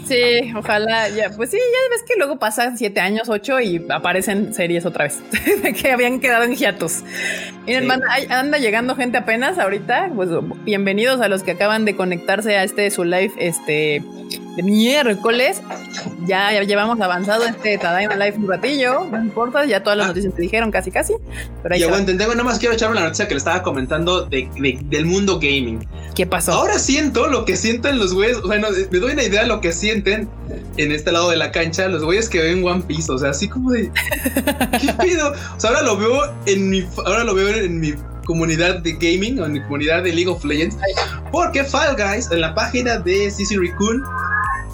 Sí, 0.07 0.53
ojalá 0.57 1.09
ya, 1.11 1.31
pues 1.37 1.51
sí, 1.51 1.57
ya 1.59 1.91
ves 1.95 2.03
que 2.07 2.15
luego 2.17 2.39
pasan 2.39 2.79
siete 2.79 3.01
años, 3.01 3.29
ocho 3.29 3.61
y 3.61 3.85
aparecen 3.91 4.55
series 4.55 4.87
otra 4.87 5.05
vez 5.05 5.21
que 5.83 5.91
habían 5.93 6.21
quedado 6.21 6.45
en 6.45 6.55
hiatus. 6.57 7.03
Miren, 7.67 7.85
Sí. 7.85 7.91
hay- 8.11 8.27
anda 8.31 8.59
llegando 8.59 8.97
gente 8.97 9.19
apenas 9.19 9.59
ahorita. 9.59 10.11
Pues 10.15 10.29
bienvenidos 10.65 11.21
a 11.21 11.29
los 11.29 11.43
que 11.43 11.53
acaban 11.53 11.85
de 11.85 11.95
conectarse 11.97 12.57
a 12.57 12.65
este 12.65 12.91
su 12.91 13.05
live 13.05 13.33
este 13.39 14.03
de 14.57 14.63
miércoles. 14.63 15.61
Ya, 16.27 16.53
ya 16.53 16.63
llevamos 16.63 17.01
avanzado 17.01 17.45
este 17.47 17.79
Tadaima 17.79 18.17
Live 18.17 18.37
un 18.37 18.49
ratillo, 18.49 19.07
no 19.11 19.19
importa, 19.21 19.65
ya 19.65 19.83
todas 19.83 19.97
las 19.99 20.07
Ah. 20.07 20.09
noticias 20.09 20.35
te 20.35 20.43
dijeron 20.43 20.71
casi 20.71 20.91
casi, 20.91 21.15
pero 21.63 21.75
ahí 21.75 21.81
Y 21.81 21.85
aguanten, 21.85 22.19
tengo 22.19 22.33
nada 22.33 22.45
más 22.45 22.59
quiero 22.59 22.75
echarme 22.75 22.95
la 22.97 23.03
noticia 23.05 23.27
que 23.27 23.35
le 23.35 23.39
estaba 23.39 23.63
comentando 23.63 24.27
de, 24.27 24.49
de- 24.61 24.79
del 24.85 25.07
mundo 25.07 25.37
gaming. 25.41 25.87
¿Qué 26.15 26.27
pasó? 26.27 26.53
Ahora 26.53 26.79
siento 26.79 27.27
lo 27.29 27.45
que 27.45 27.57
sienten 27.57 27.99
los 27.99 28.13
güeyes, 28.15 28.39
o 28.39 28.49
sea, 28.49 28.59
no, 28.59 28.69
me 28.91 28.99
doy 28.99 29.13
una 29.13 29.23
idea 29.23 29.43
de 29.43 29.49
lo 29.49 29.61
que 29.61 29.73
sienten 29.73 30.29
en 30.77 30.93
este 30.93 31.11
lado 31.13 31.31
de 31.31 31.37
la 31.37 31.51
cancha, 31.53 31.89
los 31.89 32.05
güeyes 32.05 32.29
que 32.29 32.41
ven 32.41 32.65
One 32.67 32.83
Piece, 32.87 33.11
o 33.11 33.19
sea, 33.19 33.31
así 33.31 33.49
como 33.49 33.71
de 33.73 33.91
¿qué 34.81 34.93
pido? 35.05 35.33
O 35.57 35.61
sea, 35.61 35.71
ahora 35.71 35.83
lo 35.83 35.97
veo 35.97 36.23
en 36.47 36.69
mi 36.71 36.85
ahora 37.07 37.25
lo 37.25 37.35
veo 37.35 37.49
en 37.49 37.81
mi 37.81 37.95
comunidad 38.27 38.79
de 38.79 38.93
gaming 38.93 39.41
o 39.41 39.47
en 39.47 39.53
mi 39.55 39.61
comunidad 39.63 40.03
de 40.05 40.13
League 40.13 40.29
of 40.31 40.45
Legends, 40.45 40.77
porque 41.33 41.65
Fall 41.65 41.97
Guys 41.97 42.31
en 42.31 42.41
la 42.43 42.55
página 42.55 42.99
de 42.99 43.29
CC 43.31 43.57
Raccoon 43.57 44.03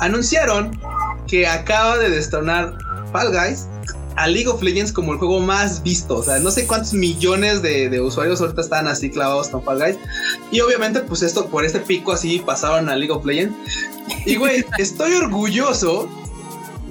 anunciaron 0.01 0.78
que 1.27 1.47
acaba 1.47 1.98
de 1.98 2.10
destronar 2.10 2.77
Fall 3.12 3.32
Guys 3.32 3.66
a 4.16 4.27
League 4.28 4.48
of 4.48 4.62
Legends 4.62 4.93
como 4.93 5.12
el 5.12 5.18
juego 5.18 5.40
más 5.40 5.82
visto. 5.82 6.16
O 6.16 6.23
sea, 6.23 6.39
no 6.39 6.51
sé 6.51 6.66
cuántos 6.66 6.94
millones 6.94 7.62
de, 7.62 7.89
de 7.89 8.01
usuarios 8.01 8.40
ahorita 8.40 8.62
están 8.62 8.89
así 8.89 9.10
clavados 9.10 9.48
con 9.48 9.62
Fall 9.62 9.78
Guys. 9.78 9.97
Y 10.51 10.60
obviamente, 10.60 11.01
pues 11.01 11.23
esto 11.23 11.47
por 11.47 11.64
este 11.64 11.81
pico 11.81 12.12
así 12.12 12.39
pasaron 12.39 12.89
a 12.89 12.97
League 12.97 13.12
of 13.12 13.24
Legends. 13.24 13.56
Y 14.24 14.36
güey, 14.36 14.64
estoy 14.78 15.12
orgulloso 15.14 16.09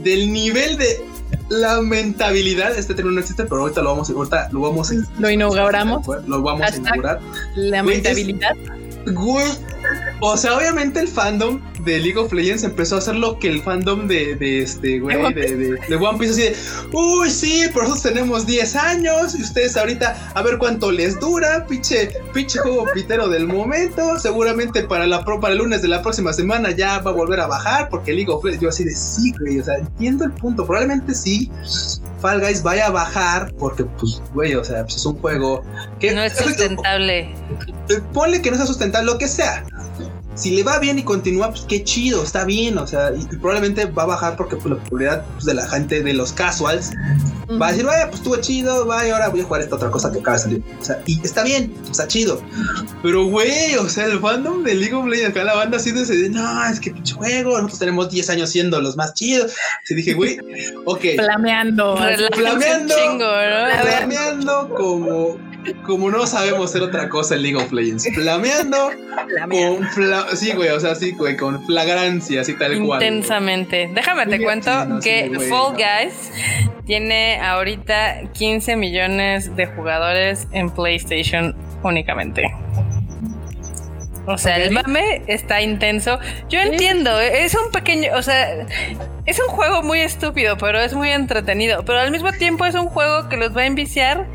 del 0.04 0.32
nivel 0.32 0.78
de 0.78 1.04
lamentabilidad. 1.50 2.78
Este 2.78 2.94
término 2.94 3.16
no 3.16 3.22
existe, 3.22 3.44
pero 3.44 3.62
ahorita 3.62 3.82
lo 3.82 3.90
vamos, 3.90 4.10
ahorita 4.10 4.50
lo 4.52 4.62
vamos 4.62 4.92
a 4.92 4.96
Lo 5.20 5.30
inauguramos. 5.30 6.06
Lo 6.28 6.42
vamos 6.42 6.72
a 6.72 6.76
inaugurar. 6.76 7.20
Lamentabilidad. 7.56 8.56
Güey, 9.08 9.52
o 10.22 10.38
sea, 10.38 10.58
obviamente 10.58 11.00
el 11.00 11.08
fandom 11.08 11.62
de 11.86 12.00
League 12.00 12.18
of 12.18 12.34
Legends 12.34 12.64
empezó 12.64 12.96
a 12.96 12.98
hacer 12.98 13.16
lo 13.16 13.40
que 13.40 13.48
el 13.48 13.62
fandom 13.62 14.08
de, 14.08 14.36
de 14.36 14.62
este, 14.64 15.00
güey, 15.00 15.16
De 15.18 15.24
One 15.24 15.36
de, 15.88 15.96
One 15.96 16.18
Piece, 16.20 16.32
así 16.34 16.42
de, 16.42 16.56
uy, 16.98 17.30
sí, 17.30 17.64
pero 17.74 17.88
nosotros 17.88 18.04
tenemos 18.14 18.46
10 18.46 18.76
años 18.76 19.36
y 19.38 19.42
ustedes 19.44 19.78
ahorita 19.78 20.32
a 20.34 20.42
ver 20.42 20.58
cuánto 20.58 20.92
les 20.92 21.20
dura, 21.20 21.66
pinche, 21.68 22.10
pinche 22.34 22.60
juego 22.60 22.86
pitero 22.94 23.30
del 23.30 23.48
momento, 23.48 24.18
seguramente 24.20 24.84
para, 24.84 25.06
la, 25.08 25.24
pro- 25.24 25.40
para 25.40 25.54
el 25.54 25.60
lunes 25.60 25.82
de 25.82 25.88
la 25.88 26.02
próxima 26.02 26.34
semana 26.34 26.72
ya 26.72 27.00
va 27.00 27.12
a 27.12 27.14
volver 27.14 27.40
a 27.40 27.48
bajar 27.48 27.90
porque 27.90 28.14
League 28.14 28.32
of 28.32 28.44
Legends, 28.44 28.64
yo 28.64 28.70
así 28.70 28.84
de, 28.84 28.92
sí, 28.96 29.32
güey, 29.40 29.60
o 29.60 29.64
sea, 29.64 29.76
entiendo 29.76 30.26
el 30.26 30.32
punto, 30.32 30.66
probablemente 30.66 31.14
sí. 31.14 31.52
Fall 32.22 32.40
Guys 32.42 32.64
vaya 32.64 32.88
a 32.88 32.90
bajar 32.92 33.54
porque, 33.60 33.84
pues, 33.84 34.22
güey, 34.34 34.56
o 34.56 34.64
sea, 34.64 34.84
pues 34.84 34.96
es 34.96 35.06
un 35.06 35.18
juego 35.20 35.64
que 36.00 36.12
No 36.14 36.24
es 36.24 36.34
sustentable. 36.36 37.20
eh, 37.90 38.02
ponle 38.14 38.42
que 38.42 38.50
no 38.50 38.58
sea 38.58 38.66
sustentable, 38.66 39.06
lo 39.12 39.18
que 39.20 39.28
sea. 39.28 39.64
Si 40.36 40.52
le 40.52 40.64
va 40.64 40.80
bien 40.80 41.00
y 41.00 41.04
continúa, 41.04 41.50
pues 41.50 41.66
qué 41.68 41.84
chido, 41.84 42.24
está 42.24 42.46
bien, 42.46 42.78
o 42.78 42.86
sea, 42.86 43.12
y, 43.16 43.26
probablemente 43.38 43.86
va 43.86 44.04
a 44.04 44.08
bajar 44.08 44.36
porque 44.36 44.58
pues, 44.58 44.68
la 44.68 44.76
popularidad 44.76 45.26
pues, 45.34 45.46
de 45.46 45.54
la 45.54 45.68
gente, 45.68 46.04
de 46.04 46.14
los 46.14 46.34
casuals, 46.34 46.92
va 47.62 47.68
a 47.68 47.72
decir, 47.72 47.86
vaya, 47.86 48.08
pues 48.08 48.18
estuvo 48.18 48.36
chido, 48.38 48.86
vaya, 48.86 49.14
ahora 49.14 49.30
voy 49.30 49.42
a 49.42 49.44
jugar 49.44 49.62
esta 49.62 49.76
otra 49.76 49.92
cosa 49.92 50.12
que 50.12 50.20
acaba 50.20 50.38
de 50.38 50.44
salir. 50.44 50.64
O 50.80 50.84
sea, 50.84 51.02
y 51.06 51.22
está 51.24 51.44
bien, 51.44 51.74
está 51.90 52.08
chido. 52.08 52.42
Pero, 53.02 53.26
güey, 53.26 53.76
o 53.76 53.88
sea, 53.88 54.06
el 54.06 54.20
fandom 54.20 54.64
de 54.64 54.76
League 54.76 54.94
of 54.94 55.06
Legends, 55.06 55.32
acá 55.32 55.44
la 55.44 55.56
banda 55.56 55.78
así 55.78 55.92
de, 55.92 56.30
no, 56.30 56.66
es 56.66 56.80
que 56.80 56.92
pinche 56.92 57.14
juego, 57.14 57.52
nosotros 57.52 57.80
tenemos 57.80 58.10
10 58.10 58.30
años 58.32 58.50
siendo 58.50 58.82
los 58.82 58.98
más 58.98 59.14
chidos. 59.14 59.54
Y 59.90 59.96
dije, 59.96 60.14
güey, 60.14 60.38
ok. 60.86 61.02
Flameando. 61.16 61.98
así. 61.98 62.24
Flameando. 62.34 62.96
chingo, 62.96 63.26
¿no? 63.26 63.82
Flameando 63.82 64.70
como, 64.76 65.38
como 65.86 66.10
no 66.10 66.26
sabemos 66.26 66.70
hacer 66.70 66.82
otra 66.82 67.10
cosa 67.10 67.36
en 67.36 67.44
League 67.44 67.58
of 67.58 67.72
Legends. 67.72 68.08
Flameando 68.14 68.92
Flameando. 69.28 69.78
con 69.78 69.88
fla 69.90 70.28
sí, 70.36 70.54
güey, 70.54 70.70
o 70.70 70.80
sea, 70.80 70.96
sí, 70.96 71.12
güey, 71.12 71.36
con 71.38 71.66
flagrancia, 71.66 72.42
así 72.42 72.58
tal 72.58 72.80
cual. 72.86 73.02
Intensamente. 73.02 73.90
Déjame 73.94 74.26
te 74.28 74.44
cuento 74.44 74.72
bien, 74.72 74.84
sí, 74.84 74.90
no, 74.90 75.00
que 75.00 75.24
sí, 75.24 75.36
güey, 75.36 75.50
Fall 75.50 75.74
no. 75.74 75.78
Guys 75.78 76.32
tiene 76.86 77.40
ahorita 77.40 78.32
15 78.34 78.76
millones 78.76 79.56
de 79.56 79.66
jugadores 79.68 80.48
en 80.52 80.70
PlayStation 80.70 81.56
únicamente. 81.84 82.54
O 84.28 84.38
sea, 84.38 84.58
el 84.58 84.72
mame 84.72 85.22
está 85.28 85.62
intenso. 85.62 86.20
Yo 86.50 86.60
entiendo, 86.60 87.20
es 87.20 87.54
un 87.56 87.72
pequeño, 87.72 88.10
o 88.16 88.24
sea, 88.24 88.66
es 89.26 89.40
un 89.40 89.48
juego 89.48 89.84
muy 89.84 90.00
estúpido, 90.00 90.58
pero 90.58 90.80
es 90.80 90.94
muy 90.94 91.10
entretenido. 91.10 91.86
Pero 91.86 92.00
al 92.00 92.12
mismo 92.12 92.32
tiempo 92.32 92.66
es 92.66 92.74
un 92.76 92.88
juego 92.88 93.30
que 93.30 93.38
los 93.38 93.56
va 93.56 93.62
a 93.62 93.66
enviciar, 93.68 94.28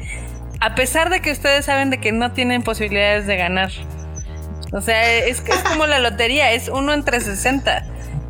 a 0.60 0.74
pesar 0.74 1.10
de 1.10 1.20
que 1.20 1.32
ustedes 1.32 1.64
saben 1.64 1.90
de 1.90 1.98
que 1.98 2.12
no 2.12 2.32
tienen 2.32 2.62
posibilidades 2.62 3.26
de 3.26 3.36
ganar. 3.36 3.70
O 4.72 4.80
sea, 4.80 5.18
es, 5.18 5.42
es 5.44 5.62
como 5.62 5.86
la 5.86 5.98
lotería, 5.98 6.52
es 6.52 6.68
uno 6.68 6.92
entre 6.92 7.20
60. 7.20 7.84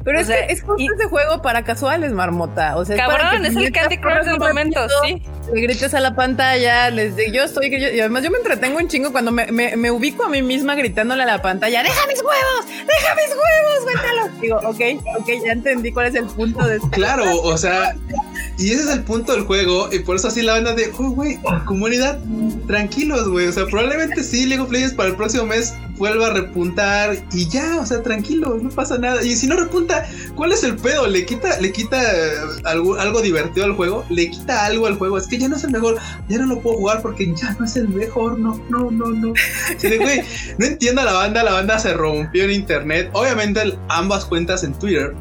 Pero 0.04 0.18
O 0.18 0.20
es 0.22 0.26
sea, 0.28 0.46
que 0.46 0.52
es 0.54 0.62
justo 0.62 0.76
y- 0.82 0.86
ese 0.86 1.04
juego 1.08 1.42
para 1.42 1.62
casuales, 1.62 2.12
marmota. 2.12 2.76
O 2.76 2.84
sea, 2.84 2.96
para 2.96 3.18
Cabrón, 3.18 3.42
que 3.42 3.48
es 3.48 3.56
el 3.56 3.72
Candy 3.72 3.98
Crush 3.98 4.24
del 4.24 4.38
momento, 4.38 4.80
sí. 5.04 5.22
Le 5.52 5.60
grites 5.62 5.92
a 5.94 6.00
la 6.00 6.14
pantalla, 6.14 6.90
les 6.90 7.16
digo, 7.16 7.32
yo 7.32 7.44
estoy, 7.44 7.70
yo- 7.70 7.88
y 7.90 8.00
además 8.00 8.22
yo 8.22 8.30
me 8.30 8.38
entretengo 8.38 8.78
un 8.78 8.88
chingo 8.88 9.12
cuando 9.12 9.30
me, 9.32 9.46
me- 9.52 9.76
me 9.76 9.90
ubico 9.90 10.24
a 10.24 10.28
mí 10.28 10.42
misma 10.42 10.74
gritándole 10.74 11.22
a 11.24 11.26
la 11.26 11.42
pantalla, 11.42 11.82
deja 11.82 12.06
mis 12.06 12.18
huevos, 12.22 12.66
deja 12.66 13.14
mis 13.14 13.28
huevos, 13.34 13.82
suéltalo. 13.82 14.40
Digo, 14.40 14.56
ok, 14.58 15.20
ok, 15.20 15.28
ya 15.44 15.52
entendí 15.52 15.92
cuál 15.92 16.06
es 16.06 16.14
el 16.14 16.24
punto 16.26 16.66
de 16.66 16.76
esto. 16.76 16.88
Claro, 16.92 17.24
o 17.42 17.56
sea, 17.58 17.94
y 18.58 18.72
ese 18.72 18.82
es 18.84 18.88
el 18.90 19.02
punto 19.02 19.32
del 19.32 19.42
juego, 19.44 19.88
y 19.92 19.98
por 19.98 20.16
eso 20.16 20.28
así 20.28 20.40
la 20.42 20.52
banda 20.54 20.72
de, 20.74 20.90
oh, 20.98 21.10
güey, 21.10 21.38
comunidad, 21.66 22.18
tranquilos, 22.66 23.28
güey, 23.28 23.48
o 23.48 23.52
sea, 23.52 23.66
probablemente 23.66 24.22
sí, 24.22 24.46
League 24.46 24.62
of 24.62 24.70
Legends 24.70 24.94
para 24.94 25.08
el 25.10 25.16
próximo 25.16 25.44
mes 25.46 25.74
vuelva 26.00 26.28
a 26.28 26.30
repuntar 26.30 27.14
y 27.30 27.46
ya, 27.46 27.78
o 27.78 27.84
sea, 27.84 28.02
tranquilos, 28.02 28.62
no 28.62 28.70
pasa 28.70 28.96
nada. 28.96 29.22
Y 29.22 29.36
si 29.36 29.46
no 29.46 29.54
repunta, 29.54 30.08
¿cuál 30.34 30.50
es 30.50 30.64
el 30.64 30.76
pedo? 30.76 31.06
¿Le 31.06 31.26
quita, 31.26 31.60
le 31.60 31.70
quita 31.70 32.00
eh, 32.02 32.32
algo, 32.64 32.98
algo 32.98 33.20
divertido 33.20 33.66
al 33.66 33.74
juego? 33.74 34.04
¿Le 34.08 34.30
quita 34.30 34.64
algo 34.64 34.86
al 34.86 34.96
juego? 34.96 35.18
Es 35.18 35.26
que 35.26 35.38
ya 35.38 35.48
no 35.48 35.56
es 35.56 35.64
el 35.64 35.72
mejor, 35.72 35.98
ya 36.28 36.38
no 36.38 36.46
lo 36.46 36.60
puedo 36.60 36.78
jugar 36.78 37.02
porque 37.02 37.32
ya 37.36 37.54
no 37.58 37.66
es 37.66 37.76
el 37.76 37.88
mejor, 37.90 38.38
no, 38.38 38.58
no, 38.70 38.90
no, 38.90 39.10
no. 39.10 39.34
No 40.58 40.66
entiendo 40.66 41.02
a 41.02 41.04
la 41.04 41.12
banda, 41.12 41.42
la 41.42 41.52
banda 41.52 41.78
se 41.78 41.92
rompió 41.92 42.44
en 42.44 42.52
internet. 42.52 43.10
Obviamente 43.12 43.78
ambas 43.88 44.24
cuentas 44.24 44.64
en 44.64 44.72
Twitter. 44.72 45.14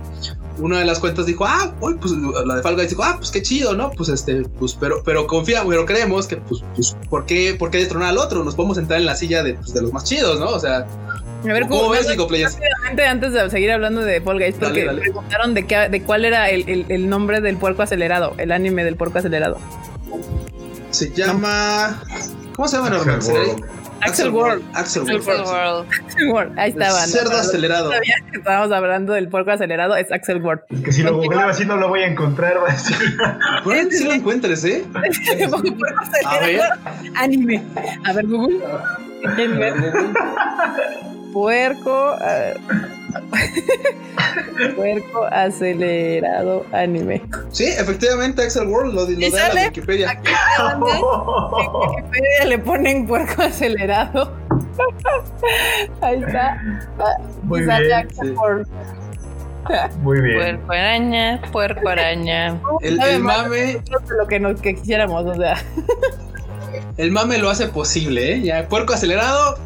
Una 0.60 0.80
de 0.80 0.86
las 0.86 1.00
cuentas 1.00 1.26
dijo, 1.26 1.46
ah, 1.46 1.74
uy, 1.80 1.96
pues 1.96 2.12
la 2.46 2.56
de 2.56 2.62
Fall 2.62 2.76
Guys 2.76 2.90
dijo, 2.90 3.04
ah, 3.04 3.16
pues 3.18 3.32
qué 3.32 3.42
chido, 3.42 3.76
¿no? 3.76 3.92
Pues 3.92 4.10
este, 4.10 4.42
pues, 4.60 4.76
pero, 4.80 5.02
pero 5.04 5.26
confía, 5.26 5.64
pero 5.68 5.86
creemos 5.86 6.28
que, 6.28 6.38
pues, 6.38 6.62
pues, 6.76 6.96
¿por 7.10 7.26
qué, 7.26 7.56
por 7.58 7.72
qué 7.72 7.78
destronar 7.80 8.10
al 8.10 8.18
otro? 8.18 8.44
Nos 8.44 8.56
podemos 8.56 8.78
entrar 8.78 9.00
en 9.00 9.06
la 9.06 9.16
silla 9.16 9.42
de, 9.44 9.54
pues, 9.56 9.74
de 9.74 9.82
los 9.82 9.94
más 9.94 10.04
chidos, 10.04 10.40
¿no? 10.40 10.48
O 10.50 10.60
sea, 10.60 10.86
A 11.44 11.54
ver, 11.54 11.64
¿cómo 11.64 11.82
¿cómo 11.82 11.92
ves 11.92 12.08
Legends? 12.08 12.56
rápidamente, 12.56 13.06
antes 13.06 13.34
de 13.34 13.50
seguir 13.50 13.72
hablando 13.72 14.02
de 14.02 14.20
Fall 14.22 14.38
Guys, 14.40 14.56
porque 14.60 14.86
Dale, 14.86 14.86
dale. 14.86 15.02
preguntaron 15.02 15.54
de, 15.54 15.66
qué, 15.66 15.90
de 15.90 16.04
cuál 16.04 16.26
era 16.26 16.50
el, 16.50 16.68
el- 16.68 16.86
el 16.90 17.10
nombre 17.10 17.40
del 17.42 17.58
puerco 17.58 17.82
acelerado, 17.82 18.34
el 18.38 18.52
anime 18.52 18.84
del 18.84 18.96
puerco 18.98 19.20
acelerado. 19.20 19.58
Se 20.92 21.12
llama, 21.14 22.04
¿cómo 22.56 22.68
se 22.68 22.78
llama 22.78 22.90
Axel? 24.02 24.32
World. 24.32 24.64
Axel 24.74 25.04
World. 25.04 25.18
Axel 25.20 25.42
World. 25.44 25.88
World. 26.32 26.60
Ahí 26.60 26.72
estaban. 26.72 27.08
Cerdo 27.08 27.38
acelerado. 27.38 27.92
Sabía 27.92 28.16
que 28.32 28.38
estábamos 28.38 28.72
hablando 28.72 29.14
del 29.14 29.30
puerco 29.30 29.52
acelerado, 29.52 29.96
es 29.96 30.12
Axel 30.12 30.42
Ward. 30.42 30.62
Es 30.70 30.82
que 30.82 30.92
si 30.92 31.04
lo 31.04 31.16
googleo 31.16 31.48
así 31.48 31.66
no 31.66 31.76
lo 31.78 31.90
voy 31.90 32.02
a 32.02 32.08
encontrar, 32.08 32.58
va 32.62 32.70
a 32.70 32.72
decir. 32.72 32.96
Probablemente 33.64 33.98
si 33.98 34.04
lo 34.06 34.14
encuentres, 34.14 34.64
¿eh? 34.66 34.86
puerco 35.50 35.58
A 36.26 36.40
ver. 36.40 36.62
Anime. 37.16 37.64
A 38.06 38.14
ver, 38.14 38.26
Google. 38.28 38.60
Puerco. 41.34 42.16
Puerco 44.76 45.26
acelerado 45.32 46.66
anime. 46.72 47.22
Sí, 47.52 47.66
efectivamente, 47.66 48.44
Axel 48.44 48.68
World 48.68 48.94
lo, 48.94 49.06
lo 49.06 49.12
¿Y 49.12 49.16
da 49.16 49.26
en 49.26 49.34
la 49.34 49.40
sale? 49.40 49.66
Wikipedia. 49.68 50.12
Aquí 50.12 50.32
adelante, 50.58 50.92
en 50.92 51.90
Wikipedia 51.90 52.46
le 52.46 52.60
ponen 52.60 53.08
puerco 53.08 53.42
acelerado. 53.42 54.32
Ahí 56.02 56.24
está. 56.26 56.62
Muy 57.44 57.62
bien, 57.62 57.94
Axel 57.94 58.30
sí. 58.30 58.34
World. 58.34 58.68
Muy 60.02 60.22
bien. 60.22 60.40
Puerco 60.40 60.72
araña, 60.72 61.42
puerco 61.52 61.90
araña. 61.90 62.60
El, 62.82 63.02
el 63.02 63.20
mame, 63.20 63.82
lo 64.18 64.28
que, 64.28 64.40
nos, 64.40 64.62
que 64.62 64.76
quisiéramos, 64.76 65.26
o 65.26 65.36
sea. 65.36 65.58
el 66.98 67.12
mame 67.12 67.38
lo 67.38 67.50
hace 67.50 67.68
posible, 67.68 68.34
¿eh? 68.34 68.42
Ya, 68.42 68.68
puerco 68.68 68.94
acelerado 68.94 69.58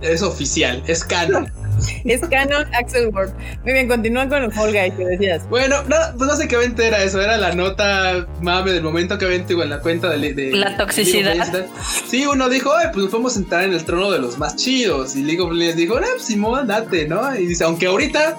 es 0.00 0.22
oficial, 0.22 0.82
es 0.86 1.04
canon. 1.04 1.50
Es 2.04 2.20
canon 2.20 2.66
Axel 2.74 3.08
World. 3.08 3.32
Muy 3.64 3.72
bien, 3.72 3.88
continúan 3.88 4.28
con 4.28 4.42
el 4.42 4.52
Fall 4.52 4.70
Guy 4.70 4.90
que 4.90 5.06
decías. 5.06 5.48
Bueno, 5.48 5.82
no, 5.84 5.96
pues 6.18 6.28
no 6.30 6.36
sé 6.36 6.46
qué 6.46 6.56
evento 6.56 6.82
era 6.82 7.02
eso, 7.02 7.22
era 7.22 7.38
la 7.38 7.54
nota 7.54 8.26
mame 8.42 8.72
del 8.72 8.82
momento 8.82 9.16
que 9.16 9.24
evento 9.24 9.62
en 9.62 9.70
la 9.70 9.80
cuenta 9.80 10.10
de, 10.10 10.34
de 10.34 10.52
La 10.52 10.76
toxicidad. 10.76 11.34
League. 11.36 11.68
Sí, 12.06 12.26
uno 12.26 12.50
dijo, 12.50 12.70
"Ay, 12.76 12.88
pues 12.92 13.04
nos 13.04 13.10
podemos 13.10 13.34
entrar 13.38 13.64
en 13.64 13.72
el 13.72 13.82
trono 13.84 14.10
de 14.10 14.18
los 14.18 14.36
más 14.36 14.56
chidos. 14.56 15.16
Y 15.16 15.22
League 15.22 15.40
of 15.40 15.52
Legends 15.52 15.76
dijo, 15.76 15.96
ah, 15.96 16.02
pues 16.12 16.26
Simón, 16.26 16.66
date, 16.66 17.08
¿no? 17.08 17.34
Y 17.34 17.46
dice, 17.46 17.64
aunque 17.64 17.86
ahorita 17.86 18.36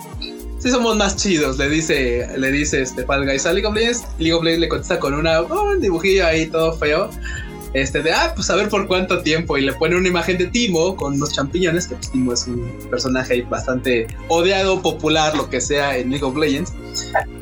sí 0.59 0.69
somos 0.69 0.95
más 0.95 1.15
chidos, 1.15 1.57
le 1.57 1.67
dice, 1.67 2.27
le 2.37 2.51
dice 2.51 2.83
este 2.83 3.05
Fall 3.05 3.25
Guys 3.25 3.47
a 3.47 3.53
League 3.53 3.65
of 3.67 3.73
Legends. 3.73 4.03
League 4.19 4.33
of 4.33 4.43
Legends 4.43 4.61
le 4.61 4.69
contesta 4.69 4.99
con 4.99 5.15
una, 5.15 5.41
oh, 5.41 5.71
un 5.71 5.81
dibujillo 5.81 6.27
ahí 6.27 6.45
todo 6.45 6.73
feo. 6.73 7.09
Este 7.73 8.03
de, 8.03 8.11
ah, 8.11 8.33
pues 8.35 8.49
a 8.49 8.55
ver 8.55 8.67
por 8.67 8.87
cuánto 8.87 9.21
tiempo. 9.21 9.57
Y 9.57 9.61
le 9.61 9.73
pone 9.73 9.95
una 9.95 10.07
imagen 10.07 10.37
de 10.37 10.47
Timo 10.47 10.95
con 10.95 11.13
unos 11.13 11.31
champiñones, 11.31 11.87
que 11.87 11.95
pues, 11.95 12.11
Timo 12.11 12.33
es 12.33 12.47
un 12.47 12.69
personaje 12.89 13.41
bastante 13.43 14.07
odiado, 14.27 14.81
popular, 14.81 15.35
lo 15.35 15.49
que 15.49 15.61
sea 15.61 15.97
en 15.97 16.09
League 16.09 16.25
of 16.25 16.35
Legends. 16.35 16.73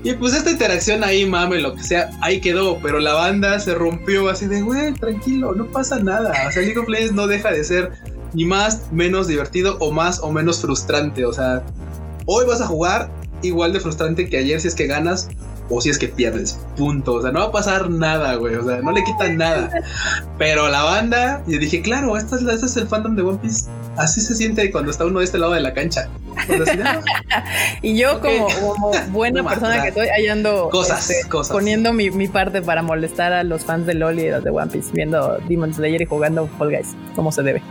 Y 0.04 0.14
pues 0.14 0.34
esta 0.36 0.52
interacción 0.52 1.04
ahí, 1.04 1.26
mame, 1.26 1.60
lo 1.60 1.76
que 1.76 1.84
sea, 1.84 2.12
ahí 2.22 2.42
quedó. 2.42 2.80
Pero 2.82 3.00
la 3.00 3.14
banda 3.14 3.60
se 3.60 3.74
rompió 3.74 4.30
así 4.30 4.46
de, 4.46 4.62
güey, 4.62 4.94
tranquilo, 4.94 5.54
no 5.56 5.66
pasa 5.66 6.00
nada. 6.00 6.32
O 6.48 6.52
sea, 6.52 6.62
League 6.62 6.78
of 6.78 6.88
Legends 6.88 7.14
no 7.14 7.28
deja 7.28 7.52
de 7.52 7.64
ser 7.64 7.92
ni 8.34 8.46
más, 8.46 8.92
menos 8.92 9.28
divertido 9.28 9.78
o 9.80 9.92
más 9.92 10.20
o 10.20 10.32
menos 10.32 10.62
frustrante. 10.62 11.26
O 11.26 11.34
sea, 11.34 11.64
hoy 12.26 12.46
vas 12.46 12.62
a 12.62 12.68
jugar 12.68 13.10
igual 13.42 13.74
de 13.74 13.80
frustrante 13.80 14.30
que 14.30 14.38
ayer 14.38 14.60
si 14.60 14.68
es 14.68 14.76
que 14.76 14.88
ganas 14.88 15.30
o 15.70 15.82
si 15.82 15.90
es 15.90 15.98
que 15.98 16.08
pierdes. 16.08 16.60
Punto. 16.76 17.14
O 17.16 17.22
sea, 17.22 17.32
no 17.32 17.40
va 17.40 17.46
a 17.48 17.52
pasar 17.52 17.90
nada, 17.90 18.36
güey. 18.36 18.56
O 18.56 18.64
sea, 18.66 18.78
no 18.82 18.92
le 18.92 19.04
quitan 19.04 19.38
nada. 19.38 19.70
Pero 20.38 20.68
la 20.70 20.84
banda, 20.84 21.44
y 21.48 21.58
dije, 21.58 21.82
claro, 21.82 22.18
este 22.18 22.36
es, 22.36 22.42
este 22.44 22.66
es 22.66 22.78
el 22.78 22.88
fandom 22.88 23.16
de 23.16 23.22
One 23.24 23.38
Piece. 23.42 23.70
Así 23.98 24.22
se 24.22 24.34
siente 24.36 24.72
cuando 24.72 24.92
está 24.92 25.06
uno 25.06 25.20
de 25.20 25.26
este 25.26 25.38
lado 25.38 25.54
de 25.54 25.60
la 25.60 25.74
cancha. 25.74 26.08
Así, 26.38 26.80
"Ah, 26.84 27.02
Y 27.82 27.98
yo, 27.98 28.22
como, 28.22 28.48
como 28.48 28.92
buena 29.10 29.42
No 29.44 29.50
persona 29.50 29.82
que 29.84 29.92
soy, 29.92 30.08
ahí 30.08 30.28
ando 30.28 30.70
Cosas, 30.70 31.10
este, 31.10 31.28
cosas. 31.28 31.52
poniendo 31.52 31.92
mi, 31.92 32.10
mi 32.12 32.28
parte 32.30 32.62
para 32.62 32.82
molestar 32.82 33.34
a 33.34 33.44
los 33.44 33.66
fans 33.66 33.86
de 33.86 33.96
LOL 33.96 34.20
y 34.20 34.30
los 34.30 34.44
de 34.44 34.50
One 34.52 34.72
Piece, 34.72 34.92
viendo 34.94 35.38
Demon 35.50 35.74
Slayer 35.74 36.02
y 36.02 36.06
jugando 36.06 36.48
Fall 36.58 36.70
Guys, 36.70 36.96
como 37.16 37.32
se 37.32 37.44
debe. 37.44 37.62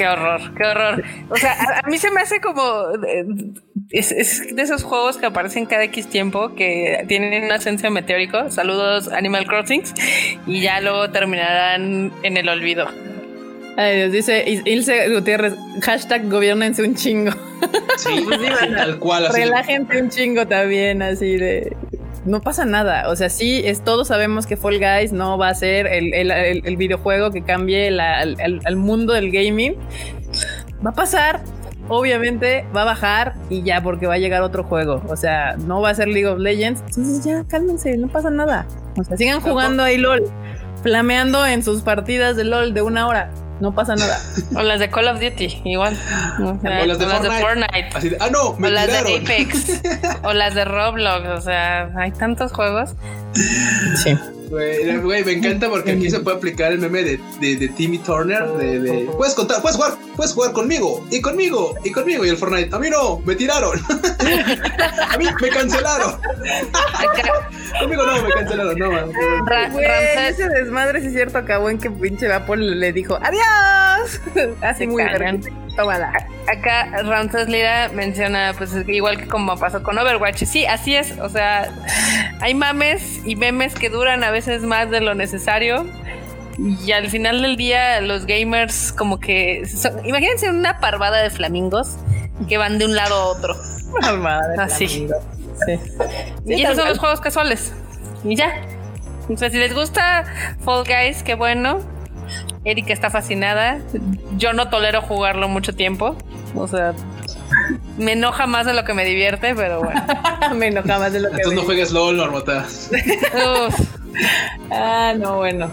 Qué 0.00 0.08
horror, 0.08 0.40
qué 0.56 0.64
horror. 0.66 1.04
O 1.28 1.36
sea, 1.36 1.52
a, 1.52 1.80
a 1.80 1.88
mí 1.90 1.98
se 1.98 2.10
me 2.10 2.22
hace 2.22 2.40
como. 2.40 2.62
eh, 3.06 3.24
Es, 3.90 4.12
es 4.12 4.56
de 4.56 4.62
esos 4.62 4.82
juegos 4.82 5.18
que 5.18 5.26
aparecen 5.26 5.66
cada 5.66 5.84
X 5.84 6.06
tiempo 6.08 6.54
que 6.54 7.04
tienen 7.08 7.44
un 7.44 7.52
ascenso 7.52 7.90
meteórico. 7.90 8.50
Saludos, 8.50 9.08
Animal 9.12 9.46
Crossings. 9.46 9.92
Y 10.46 10.62
ya 10.62 10.80
luego 10.80 11.10
terminarán 11.10 12.12
en 12.22 12.36
el 12.38 12.48
olvido. 12.48 12.86
Ay, 13.76 13.96
Dios, 13.96 14.12
dice 14.12 14.44
Ilse 14.64 15.08
Gutiérrez, 15.14 15.54
hashtag 15.82 16.28
gobiernense 16.30 16.82
un 16.82 16.94
chingo. 16.94 17.32
Sí, 17.96 18.24
Pues 18.24 18.40
sí, 18.60 18.74
tal 18.74 18.98
cual. 18.98 19.26
Así. 19.26 19.40
Relájense 19.40 20.00
un 20.02 20.08
chingo 20.08 20.46
también, 20.46 21.02
así 21.02 21.36
de. 21.36 21.76
No 22.26 22.40
pasa 22.42 22.64
nada. 22.66 23.08
O 23.08 23.16
sea, 23.16 23.30
sí, 23.30 23.62
es, 23.64 23.82
todos 23.82 24.08
sabemos 24.08 24.46
que 24.46 24.56
Fall 24.56 24.78
Guys 24.78 25.12
no 25.12 25.38
va 25.38 25.48
a 25.48 25.54
ser 25.54 25.86
el, 25.86 26.12
el- 26.12 26.30
el- 26.30 26.62
el 26.66 26.76
videojuego 26.76 27.30
que 27.30 27.42
cambie 27.42 27.90
la- 27.90 28.18
al, 28.18 28.36
al- 28.40 28.60
al 28.64 28.76
mundo 28.76 29.12
del 29.14 29.30
gaming. 29.32 29.74
Va 30.84 30.90
a 30.90 30.94
pasar. 30.94 31.40
Obviamente 31.88 32.64
va 32.76 32.82
a 32.82 32.84
bajar 32.84 33.34
y 33.48 33.62
ya, 33.62 33.82
porque 33.82 34.06
va 34.06 34.14
a 34.14 34.18
llegar 34.18 34.42
otro 34.42 34.62
juego. 34.62 35.02
O 35.08 35.16
sea, 35.16 35.56
no 35.56 35.80
va 35.80 35.90
a 35.90 35.94
ser 35.94 36.06
League 36.08 36.26
of 36.28 36.38
Legends. 36.38 36.82
Entonces 36.86 37.24
ya, 37.24 37.42
cálmense, 37.48 37.96
no 37.96 38.06
pasa 38.06 38.30
nada. 38.30 38.66
O 38.96 39.02
sea, 39.02 39.16
sigan 39.16 39.40
jugando 39.40 39.82
ahí 39.82 39.96
LOL, 39.96 40.22
flameando 40.82 41.44
en 41.46 41.64
sus 41.64 41.82
partidas 41.82 42.36
de 42.36 42.44
LOL 42.44 42.74
de 42.74 42.82
una 42.82 43.08
hora. 43.08 43.30
No 43.60 43.74
pasa 43.74 43.94
nada. 43.94 44.18
O 44.56 44.62
las 44.62 44.80
de 44.80 44.90
Call 44.90 45.08
of 45.08 45.20
Duty, 45.20 45.62
igual. 45.66 45.96
O, 46.42 46.58
sea, 46.60 46.82
O 46.82 46.86
las 46.86 46.98
de 46.98 47.06
Fortnite. 47.06 47.40
Fortnite. 47.40 47.88
Así 47.94 48.08
de, 48.08 48.16
ah, 48.20 48.28
no, 48.30 48.54
me 48.56 48.68
O 48.68 48.70
las 48.70 48.86
de. 48.86 49.16
Apex. 49.16 49.82
o 50.22 50.32
las 50.32 50.54
de 50.54 50.64
Roblox. 50.64 51.26
O 51.28 51.40
sea, 51.40 51.90
hay 51.96 52.10
tantos 52.12 52.52
juegos. 52.52 52.94
Sí. 54.02 54.16
Güey, 54.50 54.96
güey, 54.96 55.24
me 55.24 55.32
encanta 55.32 55.68
porque 55.68 55.92
aquí 55.92 56.10
se 56.10 56.18
puede 56.18 56.36
aplicar 56.38 56.72
el 56.72 56.80
meme 56.80 57.04
de, 57.04 57.20
de, 57.40 57.54
de 57.54 57.68
Timmy 57.68 57.98
Turner. 57.98 58.48
De, 58.48 58.80
de, 58.80 59.04
puedes 59.16 59.34
contar, 59.34 59.62
puedes 59.62 59.76
jugar, 59.76 59.92
puedes 60.16 60.32
jugar 60.32 60.52
conmigo, 60.52 61.06
y 61.08 61.20
conmigo, 61.20 61.76
y 61.84 61.92
conmigo. 61.92 62.26
Y 62.26 62.30
el 62.30 62.36
Fortnite, 62.36 62.74
a 62.74 62.80
mí 62.80 62.90
no, 62.90 63.20
me 63.20 63.36
tiraron. 63.36 63.78
a 65.08 65.16
mí 65.16 65.26
me 65.40 65.48
cancelaron. 65.50 66.16
Conmigo 67.78 68.04
no, 68.04 68.22
me 68.22 68.30
cancelaron, 68.30 68.78
no, 68.78 68.90
man. 68.90 69.12
Güey, 69.72 69.86
ese 70.28 70.48
desmadre, 70.48 71.00
sí 71.00 71.06
es 71.06 71.12
cierto, 71.12 71.38
acabó 71.38 71.70
en 71.70 71.78
que 71.78 71.88
pinche 71.88 72.30
Apple 72.32 72.56
le 72.56 72.92
dijo 72.92 73.16
adiós. 73.22 74.20
Así 74.60 74.88
muy 74.88 75.04
verga. 75.04 75.38
Tómala. 75.76 76.12
Acá 76.48 77.02
Ramses 77.04 77.48
Lira 77.48 77.88
menciona, 77.94 78.52
pues 78.58 78.70
igual 78.88 79.16
que 79.18 79.26
como 79.26 79.56
pasó 79.56 79.82
con 79.82 79.96
Overwatch. 79.98 80.44
Sí, 80.44 80.66
así 80.66 80.94
es. 80.96 81.18
O 81.20 81.28
sea, 81.28 81.70
hay 82.40 82.54
mames 82.54 83.20
y 83.24 83.36
memes 83.36 83.74
que 83.74 83.88
duran 83.88 84.24
a 84.24 84.30
veces 84.30 84.62
más 84.62 84.90
de 84.90 85.00
lo 85.00 85.14
necesario. 85.14 85.86
Y 86.58 86.92
al 86.92 87.08
final 87.08 87.40
del 87.40 87.56
día, 87.56 88.00
los 88.00 88.26
gamers, 88.26 88.92
como 88.92 89.18
que. 89.20 89.62
son- 89.66 90.04
imagínense 90.06 90.50
una 90.50 90.78
parvada 90.80 91.22
de 91.22 91.30
flamingos 91.30 91.96
que 92.48 92.58
van 92.58 92.78
de 92.78 92.84
un 92.84 92.96
lado 92.96 93.14
a 93.14 93.24
otro. 93.26 93.56
Armada 94.02 94.46
de 94.48 94.62
Así. 94.62 94.88
Sí. 94.88 95.08
y 96.46 96.62
esos 96.62 96.76
son 96.76 96.88
los 96.88 96.98
juegos 96.98 97.20
casuales. 97.20 97.72
Y 98.24 98.34
ya. 98.36 98.52
Sea, 99.36 99.48
si 99.50 99.58
les 99.58 99.72
gusta 99.74 100.24
Fall 100.64 100.84
Guys, 100.84 101.22
qué 101.22 101.34
bueno. 101.34 101.78
Erika 102.64 102.92
está 102.92 103.10
fascinada. 103.10 103.78
Yo 104.36 104.52
no 104.52 104.68
tolero 104.68 105.00
jugarlo 105.02 105.48
mucho 105.48 105.74
tiempo. 105.74 106.16
O 106.54 106.66
sea, 106.68 106.94
me 107.98 108.12
enoja 108.12 108.46
más 108.46 108.66
de 108.66 108.74
lo 108.74 108.84
que 108.84 108.92
me 108.94 109.04
divierte, 109.04 109.54
pero 109.54 109.82
bueno. 109.82 110.02
Me 110.56 110.66
enoja 110.68 110.98
más 110.98 111.12
de 111.12 111.20
lo 111.20 111.28
que. 111.30 111.36
Entonces 111.36 111.60
no 111.60 111.64
juegues 111.64 111.92
LOL, 111.92 112.16
Normota. 112.16 112.66
Ah, 114.72 115.14
no, 115.16 115.36
bueno. 115.38 115.70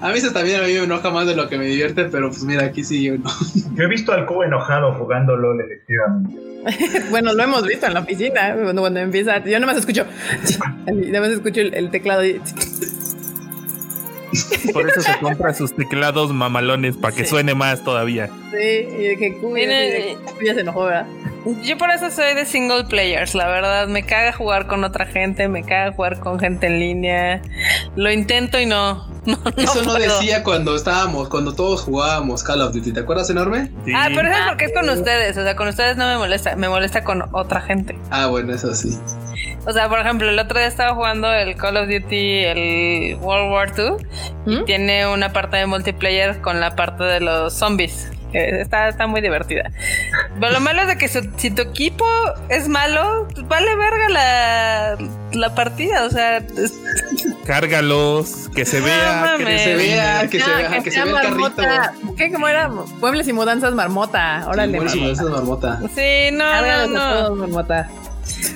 A 0.00 0.08
mí 0.10 0.18
eso 0.18 0.32
también 0.32 0.60
a 0.60 0.64
mí 0.66 0.72
me 0.74 0.84
enoja 0.84 1.10
más 1.10 1.26
de 1.26 1.34
lo 1.34 1.48
que 1.48 1.56
me 1.58 1.64
divierte, 1.66 2.04
pero 2.04 2.28
pues 2.28 2.42
mira, 2.44 2.64
aquí 2.64 2.84
sí 2.84 3.02
yo 3.02 3.16
no. 3.18 3.30
Yo 3.74 3.84
he 3.84 3.88
visto 3.88 4.12
al 4.12 4.26
cubo 4.26 4.44
enojado 4.44 4.94
jugando 4.94 5.36
LOL, 5.36 5.60
efectivamente. 5.60 6.38
Bueno, 7.10 7.32
lo 7.32 7.42
hemos 7.42 7.66
visto 7.66 7.86
en 7.86 7.94
la 7.94 8.00
oficina. 8.00 8.54
Cuando, 8.54 8.82
cuando 8.82 9.00
empieza, 9.00 9.42
yo 9.44 9.58
nomás 9.58 9.78
escucho. 9.78 10.04
Nada 10.86 11.20
más 11.20 11.30
escucho 11.30 11.60
el, 11.60 11.74
el 11.74 11.90
teclado. 11.90 12.24
y- 12.24 12.40
Por 14.72 14.88
eso 14.88 15.00
se 15.02 15.18
compra 15.18 15.52
sus 15.54 15.74
teclados 15.74 16.32
mamalones 16.32 16.96
para 16.96 17.14
que 17.14 17.24
Sí. 17.24 17.30
suene 17.30 17.54
más 17.54 17.82
todavía. 17.84 18.28
Sí, 18.50 18.58
y 18.98 19.02
de 19.08 19.16
que 19.18 19.36
Cuy 19.38 19.60
así 19.62 19.68
de- 19.70 20.16
se 20.54 20.60
enojó, 20.60 20.84
¿verdad? 20.84 21.06
yo 21.64 21.76
por 21.76 21.90
eso 21.90 22.08
soy 22.12 22.34
de 22.34 22.46
single 22.46 22.84
players, 22.84 23.34
la 23.34 23.48
verdad. 23.48 23.88
Me 23.88 24.04
caga 24.04 24.32
jugar 24.32 24.66
con 24.68 24.84
otra 24.84 25.06
gente, 25.06 25.48
me 25.48 25.64
caga 25.64 25.92
jugar 25.92 26.20
con 26.20 26.38
gente 26.38 26.66
en 26.68 26.78
línea. 26.78 27.42
Lo 27.96 28.12
intento 28.12 28.60
y 28.60 28.66
no. 28.66 29.06
no, 29.26 29.36
no 29.44 29.50
Eso 29.62 29.82
no 29.82 29.92
puedo. 29.94 30.18
decía 30.18 30.42
cuando 30.44 30.74
estábamos, 30.76 31.28
cuando 31.28 31.52
todos 31.54 31.82
jugábamos 31.82 32.42
Call 32.44 32.62
of 32.62 32.72
Duty. 32.72 32.92
¿Te 32.92 33.00
acuerdas, 33.00 33.28
enorme? 33.30 33.70
Sí. 33.84 33.92
Ah, 33.94 34.08
pero 34.14 34.28
eso 34.28 34.38
es 34.38 34.44
porque 34.48 34.64
es 34.66 34.72
con 34.72 34.88
ustedes. 34.88 35.36
O 35.36 35.42
sea, 35.42 35.56
con 35.56 35.68
ustedes 35.68 35.96
no 35.96 36.06
me 36.08 36.16
molesta. 36.16 36.54
Me 36.56 36.68
molesta 36.68 37.02
con 37.04 37.24
otra 37.32 37.60
gente. 37.60 37.98
Ah, 38.10 38.26
bueno, 38.26 38.54
eso 38.54 38.72
sí. 38.74 38.96
O 39.66 39.72
sea, 39.72 39.88
por 39.88 39.98
ejemplo, 40.00 40.28
el 40.28 40.38
otro 40.38 40.58
día 40.58 40.68
estaba 40.68 40.94
jugando 40.94 41.32
el 41.32 41.56
Call 41.56 41.76
of 41.76 41.88
Duty, 41.88 42.38
el 42.44 43.16
World 43.20 43.50
War 43.52 43.72
II. 43.76 44.06
¿Mm? 44.46 44.64
Tiene 44.64 45.06
una 45.06 45.32
parte 45.32 45.56
de 45.56 45.66
multiplayer 45.66 46.40
con 46.40 46.60
la 46.60 46.74
parte 46.76 47.04
de 47.04 47.20
los 47.20 47.54
zombies. 47.54 48.10
Está, 48.32 48.88
está 48.88 49.06
muy 49.06 49.20
divertida. 49.20 49.70
Pero 50.40 50.52
lo 50.52 50.60
malo 50.60 50.80
es 50.82 50.88
de 50.88 50.96
que 50.96 51.06
su- 51.06 51.30
si 51.36 51.50
tu 51.50 51.60
equipo 51.60 52.06
es 52.48 52.66
malo, 52.66 53.28
pues 53.34 53.46
vale 53.46 53.76
verga 53.76 54.08
la, 54.08 54.96
la 55.34 55.54
partida. 55.54 56.04
O 56.06 56.10
sea, 56.10 56.38
es- 56.38 56.72
Cárgalos, 57.46 58.48
que 58.54 58.64
se 58.64 58.80
No 58.80 58.86
vea. 58.86 59.34
Que 59.36 59.58
se 59.58 59.74
vea, 59.74 60.28
que 60.30 60.40
se 60.40 60.50
vea, 60.50 60.82
que 60.82 60.90
se 60.90 61.02
vea 61.04 61.12
el 61.14 61.20
carrito. 61.20 61.32
marmota. 61.62 61.92
¿Qué? 62.16 62.32
¿Cómo 62.32 62.48
era? 62.48 62.68
Muebles 62.68 63.28
y 63.28 63.32
mudanzas 63.34 63.74
marmota. 63.74 64.44
Órale, 64.48 64.78
marmota. 64.78 65.10
esa 65.12 65.22
es 65.24 65.28
marmota. 65.28 65.80
sí, 65.94 66.30
no, 66.32 66.38
no, 66.44 66.70
a 66.72 66.86
no. 66.86 66.94
todos, 67.24 67.38
marmota. 67.38 67.88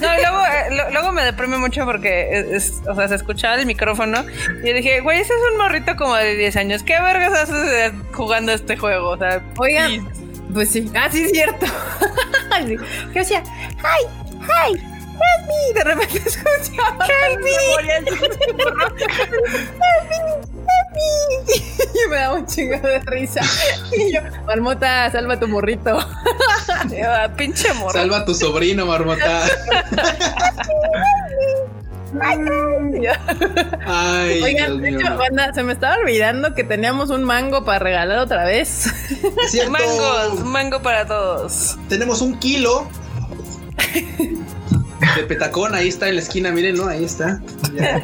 No, 0.01 0.15
y 0.15 0.21
luego, 0.21 0.39
eh, 0.47 0.75
lo- 0.77 0.91
luego 0.91 1.13
me 1.13 1.25
deprime 1.25 1.59
mucho 1.59 1.85
porque 1.85 2.29
es, 2.31 2.47
es- 2.47 2.73
o 2.89 2.95
sea, 2.95 3.09
se 3.09 3.15
escuchaba 3.17 3.55
el 3.57 3.67
micrófono 3.67 4.25
y 4.63 4.69
yo 4.69 4.75
dije, 4.75 5.01
güey, 5.01 5.21
ese 5.21 5.33
es 5.33 5.41
un 5.53 5.59
morrito 5.59 5.97
como 5.97 6.15
de 6.17 6.35
10 6.37 6.57
años. 6.57 6.83
¿Qué 6.83 7.01
vergas 7.01 7.33
haces 7.33 7.69
eh, 7.73 7.93
jugando 8.13 8.53
este 8.53 8.77
juego? 8.77 9.11
O 9.11 9.19
sea, 9.19 9.43
Oigan, 9.59 9.91
y- 9.91 10.01
pues 10.53 10.71
sí. 10.71 10.91
Ah, 10.95 11.09
sí, 11.11 11.25
es 11.25 11.33
cierto. 11.33 11.67
Así, 12.53 12.77
que 13.13 13.19
decía, 13.19 13.43
¡ay! 13.83 14.05
¡ay! 14.65 14.83
¡Help 15.17 15.47
me! 15.49 15.73
De 15.75 15.85
repente 15.85 16.19
escuchaba. 16.29 17.07
¡Help 17.07 17.41
me! 17.41 17.51
Y 21.95 22.09
me 22.09 22.17
daba 22.17 22.35
un 22.37 22.47
chingo 22.47 22.79
de 22.79 23.01
risa. 23.01 23.41
Y 23.93 24.13
yo, 24.15 24.21
Marmota, 24.47 25.11
salva 25.11 25.35
a 25.35 25.41
tu 25.41 25.49
morrito. 25.49 25.99
Ah, 27.05 27.29
Pinche 27.37 27.73
morro. 27.75 27.93
Salva 27.93 28.19
a 28.19 28.25
tu 28.25 28.35
sobrino, 28.35 28.87
marmota. 28.87 29.43
Ay, 33.87 34.43
Oigan, 34.43 34.81
Dios 34.81 34.93
mío. 34.93 35.01
hecho, 35.01 35.17
banda, 35.17 35.53
se 35.53 35.63
me 35.63 35.73
estaba 35.73 35.97
olvidando 35.97 36.55
que 36.55 36.65
teníamos 36.65 37.11
un 37.11 37.25
mango 37.25 37.65
para 37.65 37.79
regalar 37.81 38.19
otra 38.19 38.45
vez. 38.45 38.87
Mangos, 39.69 40.41
mango 40.45 40.81
para 40.83 41.07
todos. 41.07 41.77
Tenemos 41.89 42.21
un 42.21 42.39
kilo 42.39 42.89
de 45.15 45.23
petacón. 45.25 45.75
Ahí 45.75 45.89
está 45.89 46.09
en 46.09 46.17
la 46.17 46.21
esquina, 46.23 46.51
mírenlo, 46.51 46.89
ahí 46.89 47.05
está. 47.05 47.41
Ya, 47.75 48.03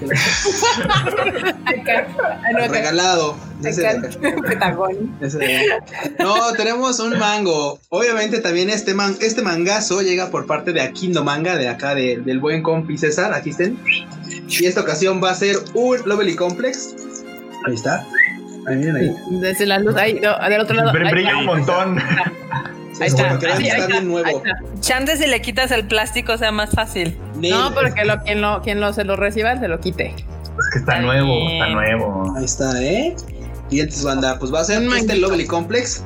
no, 2.53 2.69
regalado. 2.69 3.37
Ese 3.65 3.81
de 3.83 3.89
Acá. 3.89 4.09
acá. 4.09 4.43
Petagón. 4.49 5.17
Ese 5.21 5.39
de 5.39 5.73
acá. 5.73 5.85
No, 6.19 6.53
tenemos 6.53 6.99
un 7.01 7.19
mango. 7.19 7.79
Obviamente 7.89 8.41
también 8.41 8.71
este, 8.71 8.95
man, 8.95 9.17
este 9.21 9.43
mangazo 9.43 10.03
llega 10.03 10.31
por 10.31 10.47
parte 10.47 10.73
de 10.73 10.81
Akindo 10.81 11.23
Manga, 11.25 11.57
de 11.57 11.69
acá 11.69 11.95
de- 11.95 12.21
del 12.25 12.41
buen 12.41 12.63
compi 12.63 12.99
César. 12.99 13.33
Aquí 13.35 13.51
estén. 13.51 13.79
Y 14.49 14.67
esta 14.67 14.81
ocasión 14.81 15.23
va 15.23 15.31
a 15.31 15.35
ser 15.35 15.57
un 15.75 15.99
Lovely 16.05 16.35
Complex. 16.37 16.95
Ahí 17.67 17.75
está. 17.75 18.05
Ahí 18.67 18.77
miren 18.77 18.97
ahí. 18.97 19.15
Desde 19.31 19.67
la 19.67 19.79
luz, 19.79 19.95
ahí, 19.97 20.21
no, 20.21 20.37
del 20.49 20.61
otro 20.61 20.75
lado. 20.77 20.93
Brilla 20.93 21.31
ahí. 21.31 21.37
un 21.39 21.47
montón. 21.47 21.99
Ahí 23.01 23.09
está. 23.09 23.23
vean 23.23 23.33
Ahí, 23.35 23.39
que 23.65 23.71
ahí 23.73 23.81
está 23.81 23.87
bien 23.87 23.99
ahí 23.99 24.05
nuevo. 24.05 24.43
está. 24.81 25.17
Si 25.17 25.27
le 25.27 25.41
quitas 25.43 25.71
el 25.71 25.87
plástico 25.87 26.37
sea 26.39 26.53
más 26.53 26.71
fácil. 26.71 27.17
No, 27.41 27.73
porque 27.75 28.05
lo, 28.05 28.23
quien, 28.23 28.41
lo, 28.41 28.63
quien 28.63 28.81
lo, 28.81 28.93
se 28.93 29.05
lo 29.05 29.17
reciba 29.17 29.59
se 29.59 29.69
lo 29.69 29.81
quite. 29.81 30.09
Es 30.09 30.15
que 30.73 30.79
está 30.81 30.93
Está 30.93 30.99
nuevo, 31.01 31.49
está 31.49 31.69
nuevo. 31.71 32.35
Ahí 32.37 32.45
está, 32.45 32.83
¿eh? 32.83 33.17
Y 33.71 33.81
entonces, 33.81 34.05
banda, 34.05 34.39
pues 34.39 34.53
va 34.53 34.61
a 34.61 34.65
ser 34.65 34.83
este. 34.83 35.17
Lovely 35.17 35.47
Complex. 35.47 36.05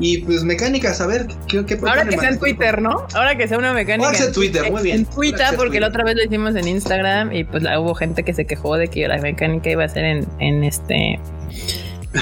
Y 0.00 0.18
pues 0.18 0.42
mecánicas, 0.42 1.00
a 1.00 1.06
ver, 1.06 1.28
¿qué, 1.48 1.64
qué 1.64 1.78
Ahora 1.86 2.04
que 2.04 2.16
sea 2.18 2.28
en 2.30 2.34
man? 2.34 2.38
Twitter, 2.40 2.82
¿no? 2.82 3.06
Ahora 3.14 3.36
que 3.36 3.46
sea 3.46 3.58
una 3.58 3.72
mecánica. 3.72 4.06
Ahora 4.06 4.18
sea 4.18 4.26
en- 4.26 4.32
Twitter, 4.32 4.72
muy 4.72 4.82
bien. 4.82 4.96
En 4.98 5.04
Twitter, 5.06 5.46
porque 5.56 5.78
la 5.78 5.86
otra 5.88 6.02
vez 6.02 6.16
lo 6.16 6.24
hicimos 6.24 6.56
en 6.56 6.66
Instagram 6.66 7.32
y 7.32 7.44
pues 7.44 7.62
la- 7.62 7.78
hubo 7.78 7.94
gente 7.94 8.24
que 8.24 8.34
se 8.34 8.44
quejó 8.44 8.76
de 8.76 8.88
que 8.88 9.06
la 9.06 9.18
mecánica 9.18 9.70
iba 9.70 9.84
a 9.84 9.88
ser 9.88 10.04
en, 10.04 10.26
en 10.40 10.64
este. 10.64 11.20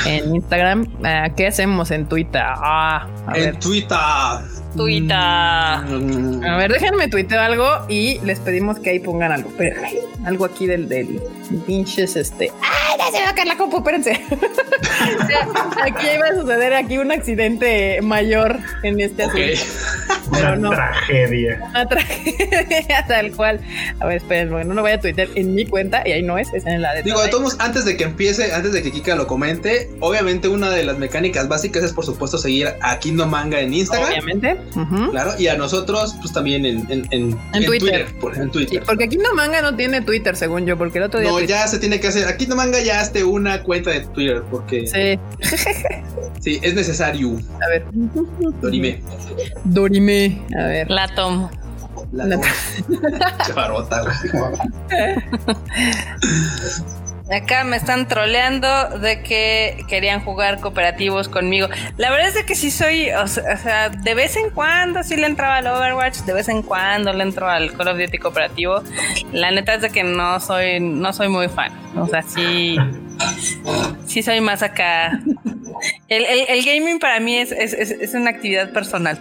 En 0.07 0.35
Instagram. 0.35 0.87
Ah, 1.05 1.29
¿Qué 1.37 1.47
hacemos 1.47 1.91
en 1.91 2.07
Twitter? 2.07 2.43
Ah, 2.45 3.07
a 3.27 3.33
ver. 3.33 3.55
En 3.55 3.61
Twitter. 3.61 3.99
Twitter. 4.77 5.17
Mm. 5.17 6.45
A 6.45 6.57
ver, 6.57 6.73
déjenme 6.73 7.09
tuiteo 7.09 7.41
algo 7.41 7.67
y 7.89 8.19
les 8.21 8.41
pedimos 8.41 8.79
que 8.79 8.91
ahí 8.91 8.99
pongan 8.99 9.33
algo. 9.33 9.51
Espérenme. 9.51 9.91
Algo 10.25 10.45
aquí 10.45 10.67
del, 10.67 10.89
del 10.89 11.21
pinches 11.61 12.17
este. 12.17 12.51
¡Ay, 12.63 12.99
ya 12.99 13.07
se 13.07 13.19
me 13.19 13.25
va 13.25 13.31
a 13.31 13.35
caer 13.35 13.49
la 13.49 13.57
compu! 13.57 13.79
Espérense. 13.79 14.13
aquí 15.83 16.07
iba 16.15 16.27
a 16.27 16.35
suceder 16.41 16.75
aquí 16.75 16.99
un 16.99 17.13
accidente 17.13 18.01
mayor 18.03 18.59
en 18.83 19.01
este 19.01 19.25
asunto. 19.25 19.41
Pero 20.33 20.49
Una 20.49 20.57
no. 20.57 20.71
tragedia. 20.71 21.61
Una 21.71 21.87
tragedia 21.89 23.05
tal 23.07 23.33
cual. 23.33 23.61
A 24.01 24.07
ver, 24.07 24.17
esperen, 24.19 24.49
porque 24.51 24.65
no 24.65 24.75
lo 24.75 24.83
voy 24.83 24.93
a 24.93 25.01
tuitear 25.01 25.29
en 25.35 25.55
mi 25.55 25.67
cuenta 25.67 26.03
y 26.07 26.13
ahí 26.13 26.23
no 26.23 26.39
es, 26.39 26.53
es 26.55 26.65
en 26.67 26.81
la 26.83 26.95
de. 26.95 27.03
Digo, 27.03 27.21
de 27.23 27.29
todos 27.29 27.57
antes 27.61 27.85
de 27.85 27.97
que 27.97 28.05
empiece, 28.05 28.53
antes 28.53 28.73
de 28.73 28.83
que 28.83 28.91
Kika 28.93 29.15
lo 29.17 29.27
comente, 29.27 29.91
obviamente 30.01 30.49
una 30.49 30.71
de 30.71 30.85
las 30.85 30.99
mecánicas 30.99 31.49
básicas 31.49 31.83
es 31.85 31.93
por 31.93 32.05
supuesto 32.07 32.39
seguir 32.39 32.69
a 32.81 32.99
Kingdom 32.99 33.29
Manga 33.31 33.61
en 33.61 33.75
Instagram. 33.75 34.09
Obviamente. 34.11 34.57
Claro, 35.11 35.33
y 35.39 35.49
a 35.49 35.57
nosotros, 35.57 36.15
pues 36.21 36.33
también 36.33 36.65
en, 36.65 36.79
en, 36.91 37.07
en, 37.11 37.39
En 37.53 37.65
Twitter. 37.67 38.07
por- 38.21 38.37
en 38.37 38.45
Sí, 38.45 38.51
Twitter. 38.51 38.83
porque 38.87 39.09
no 39.09 39.35
manga 39.35 39.61
no 39.63 39.77
tiene 39.77 40.01
Twitter, 40.03 40.37
según 40.37 40.67
yo, 40.67 40.77
porque 40.79 40.99
el 40.99 41.05
otro 41.05 41.21
día. 41.21 41.29
No, 41.31 41.39
tuite- 41.47 41.53
ya 41.53 41.67
se 41.69 41.79
tiene 41.79 42.01
que 42.01 42.09
hacer. 42.09 42.27
A 42.29 42.37
Kingdom 42.37 42.57
Manga 42.59 42.81
ya 42.81 43.01
hazte 43.01 43.25
una 43.25 43.63
cuenta 43.63 43.91
de 43.91 44.01
Twitter, 44.01 44.43
porque 44.51 44.87
sí, 44.87 45.19
Sí, 46.41 46.59
es 46.63 46.75
necesario. 46.75 47.39
a 47.65 47.69
ver. 47.69 47.85
Dorime. 48.61 49.01
Dorime. 49.65 50.43
A 50.59 50.65
ver. 50.67 50.91
La 50.91 51.07
tomo. 51.15 51.51
La 52.13 52.27
La- 52.27 52.41
Chavarota, 53.47 54.03
güey. 54.03 54.15
Acá 57.35 57.65
me 57.65 57.77
están 57.77 58.09
troleando 58.09 58.69
de 58.99 59.23
que 59.23 59.85
querían 59.89 60.21
jugar 60.23 60.61
cooperativos 60.61 61.29
conmigo. 61.29 61.69
La 61.97 62.11
verdad 62.11 62.29
es 62.37 62.45
que 62.45 62.55
sí 62.55 62.71
soy, 62.71 63.11
o 63.11 63.27
sea, 63.27 63.89
de 63.89 64.15
vez 64.15 64.37
en 64.37 64.51
cuando 64.51 65.03
sí 65.03 65.17
le 65.17 65.27
entraba 65.27 65.57
al 65.57 65.67
Overwatch, 65.67 66.19
de 66.21 66.33
vez 66.35 66.49
en 66.49 66.63
cuando 66.63 67.13
le 67.13 67.23
entro 67.23 67.49
al 67.49 67.73
Call 67.77 67.89
of 67.89 67.99
Duty 67.99 68.19
cooperativo. 68.19 68.83
La 69.33 69.51
neta 69.51 69.75
es 69.75 69.83
de 69.83 69.91
que 69.91 70.03
no 70.05 70.41
soy, 70.41 70.79
no 70.81 71.13
soy 71.13 71.29
muy 71.29 71.49
fan. 71.49 71.73
O 71.97 72.07
sea, 72.07 72.23
sí, 72.23 72.77
sí 74.07 74.23
soy 74.23 74.41
más 74.41 74.63
acá. 74.63 75.19
El 76.09 76.65
gaming 76.65 76.99
para 76.99 77.19
mí 77.19 77.37
es, 77.39 77.51
es, 77.51 77.73
es- 77.73 77.91
es 77.93 78.15
una 78.15 78.31
actividad 78.31 78.73
personal. 78.73 79.19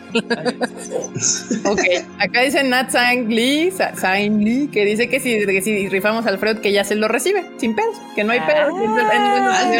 Ok, 1.65 1.79
acá 2.19 2.41
dice 2.41 2.63
Nat 2.63 2.89
Sang 2.89 3.27
Lee, 3.29 3.71
Sa- 3.71 3.95
Sang 3.95 4.39
Lee, 4.39 4.69
que 4.71 4.85
dice 4.85 5.09
que 5.09 5.19
si, 5.19 5.45
que 5.45 5.61
si 5.61 5.87
rifamos 5.89 6.25
al 6.25 6.37
Freud, 6.39 6.57
que 6.57 6.71
ya 6.71 6.83
se 6.83 6.95
lo 6.95 7.07
recibe, 7.07 7.43
sin 7.57 7.75
pedos, 7.75 7.95
que 8.15 8.23
no 8.23 8.31
hay 8.33 8.39
pedos. 8.41 8.73
Ah. 8.73 9.71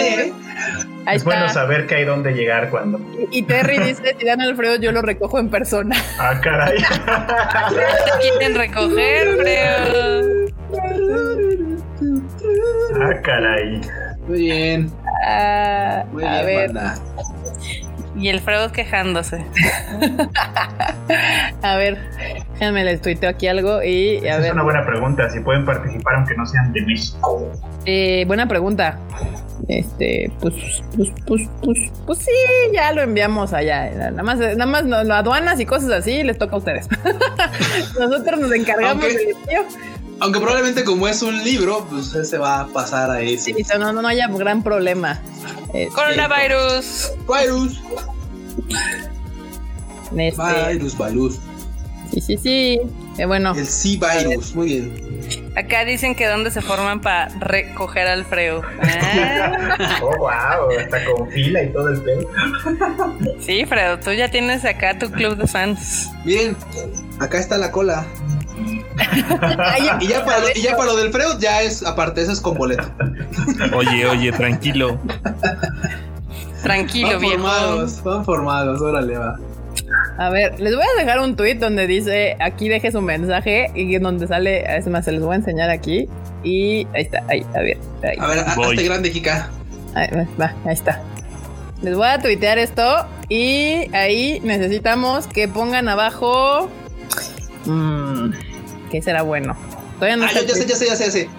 Ahí 1.08 1.18
es 1.18 1.24
bueno 1.24 1.50
saber 1.50 1.88
que 1.88 1.96
hay 1.96 2.06
dónde 2.06 2.32
llegar 2.34 2.70
cuando. 2.70 3.00
Y 3.32 3.42
Terry 3.44 3.80
dice, 3.84 4.16
si 4.20 4.26
dan 4.26 4.42
al 4.42 4.56
Freud, 4.56 4.80
yo 4.82 4.92
lo 4.92 5.02
recojo 5.02 5.40
en 5.40 5.50
persona. 5.50 5.96
Ah, 6.20 6.40
caray. 6.42 6.78
Te 6.80 8.22
quieren 8.22 8.56
recoger, 8.56 9.38
creo. 9.40 10.48
ah, 13.02 13.14
caray. 13.24 13.82
Muy 14.28 14.40
bien, 14.40 14.92
Ah, 15.28 16.04
muy 16.12 16.24
a 16.24 16.44
bien, 16.44 16.46
ver, 16.46 16.74
banda. 16.74 16.96
Y 18.18 18.28
el 18.30 18.42
Freud 18.42 18.72
quejándose. 18.72 19.44
a 21.62 21.76
ver, 21.78 21.98
déjenme 22.54 22.84
les 22.84 23.02
tuiteo 23.02 23.30
aquí 23.30 23.48
algo 23.48 23.82
y 23.84 24.18
a 24.18 24.30
Esa 24.32 24.36
es 24.38 24.42
ver. 24.44 24.54
una 24.54 24.64
buena 24.64 24.86
pregunta. 24.86 25.30
Si 25.30 25.40
pueden 25.40 25.66
participar 25.66 26.16
aunque 26.16 26.36
no 26.36 26.46
sean 26.46 26.74
de 26.74 26.82
México. 26.82 27.50
Eh, 27.86 28.26
buena 28.28 28.48
pregunta. 28.48 28.98
Este, 29.68 30.32
pues, 30.42 30.56
pues, 30.96 31.10
pues, 31.26 31.42
pues, 31.64 31.80
pues 32.06 32.20
sí, 32.20 32.32
ya 32.74 32.92
lo 32.94 33.02
enviamos 33.02 33.54
allá. 33.54 33.90
Nada 33.92 34.24
más, 34.24 34.38
nada 34.40 34.66
más 34.66 34.84
no- 34.86 35.04
no, 35.04 35.14
aduanas 35.14 35.60
y 35.60 35.66
cosas 35.66 35.92
así 35.92 36.24
les 36.24 36.38
toca 36.38 36.56
a 36.56 36.60
ustedes. 36.60 36.88
Nosotros 38.00 38.40
nos 38.40 38.52
encargamos 38.54 39.04
del 39.06 39.18
envío. 39.30 39.62
Aunque 40.22 40.40
probablemente 40.40 40.84
como 40.84 41.08
es 41.08 41.22
un 41.24 41.44
libro, 41.44 41.86
pues 41.90 42.14
ese 42.14 42.38
va 42.38 42.62
a 42.62 42.68
pasar 42.68 43.10
a 43.10 43.22
ese. 43.22 43.54
Sí, 43.54 43.66
no, 43.78 43.92
no, 43.92 44.02
no 44.02 44.08
haya 44.08 44.28
gran 44.28 44.62
problema. 44.64 45.20
Este, 45.74 45.88
Coronavirus. 45.88 47.12
Virus, 47.28 47.82
este, 50.18 50.74
virus, 50.74 50.98
virus. 50.98 51.40
sí, 52.14 52.22
sí, 52.22 52.38
sí. 52.38 52.80
Eh, 53.18 53.26
bueno, 53.26 53.54
El 53.56 53.66
C-Virus, 53.66 54.56
muy 54.56 54.68
bien. 54.68 55.52
Acá 55.56 55.84
dicen 55.86 56.16
que 56.16 56.28
dónde 56.28 56.50
se 56.52 56.62
forman 56.62 57.02
para 57.02 57.28
recoger 57.40 58.08
al 58.08 58.24
Freud. 58.26 58.64
Ah, 59.14 60.00
Oh, 60.02 60.16
wow. 60.18 60.80
Hasta 60.80 61.04
con 61.06 61.30
fila 61.32 61.64
y 61.64 61.74
todo 61.74 61.90
el 61.90 62.02
pelo. 62.02 62.30
sí, 63.40 63.66
Freud, 63.66 64.00
tú 64.04 64.12
ya 64.14 64.30
tienes 64.30 64.64
acá 64.66 64.98
tu 64.98 65.12
club 65.12 65.36
de 65.36 65.48
fans. 65.48 66.10
Miren, 66.24 66.56
acá 67.20 67.40
está 67.40 67.58
la 67.58 67.72
cola. 67.72 68.06
Y 70.02 70.08
ya 70.08 70.24
para, 70.26 70.40
lo- 70.40 70.50
y 70.56 70.62
ya 70.62 70.76
para 70.76 70.86
lo 70.92 70.96
del 70.98 71.12
Freud, 71.12 71.38
ya 71.40 71.62
es, 71.62 71.84
aparte, 71.86 72.22
eso 72.22 72.32
es 72.32 72.42
con 72.42 72.56
boleto. 72.58 72.84
Oye, 73.76 74.06
oye, 74.06 74.32
tranquilo. 74.32 75.00
Tranquilo, 76.64 77.10
van 77.10 77.20
viejo. 77.20 77.34
formados, 77.42 78.04
van 78.04 78.26
formados, 78.26 78.82
órale, 78.82 79.18
va. 79.18 79.36
a 80.18 80.30
ver, 80.30 80.60
les 80.60 80.76
voy 80.76 80.84
a 80.96 81.00
dejar 81.00 81.20
un 81.20 81.36
tweet 81.36 81.56
donde 81.56 81.88
dice 81.88 82.38
aquí 82.40 82.70
deje 82.70 82.92
su 82.92 83.02
mensaje 83.02 83.72
y 83.74 83.98
donde 83.98 84.28
sale, 84.28 84.64
es 84.78 84.86
más, 84.88 85.06
se 85.06 85.12
los 85.12 85.24
voy 85.24 85.34
a 85.34 85.38
enseñar 85.38 85.70
aquí. 85.72 86.08
Y 86.44 86.86
ahí 86.94 87.04
está, 87.04 87.24
ahí, 87.30 87.46
a 87.56 87.60
ver, 87.62 87.78
ahí. 88.04 88.18
A 88.20 88.28
ver, 88.28 88.40
hazte 88.40 88.84
grande, 88.84 89.12
Kika. 89.12 89.50
Ahí, 89.96 90.08
va, 90.40 90.54
ahí 90.66 90.74
está. 90.74 91.02
Les 91.82 91.96
voy 91.96 92.08
a 92.08 92.20
tuitear 92.20 92.60
esto 92.60 93.08
y 93.28 93.94
ahí 93.96 94.40
necesitamos 94.44 95.26
que 95.28 95.48
pongan 95.48 95.90
abajo. 95.90 96.70
Mm, 97.66 98.30
¿Qué 98.92 99.02
será 99.02 99.22
bueno? 99.22 99.56
Todavía 99.96 100.18
no 100.18 100.26
Ah, 100.26 100.28
está 100.28 100.42
ya, 100.42 100.56
sé, 100.56 100.66
ya 100.66 100.76
sé, 100.76 100.86
ya 100.88 100.96
sé, 100.96 101.06
ya 101.06 101.12
sé. 101.12 101.30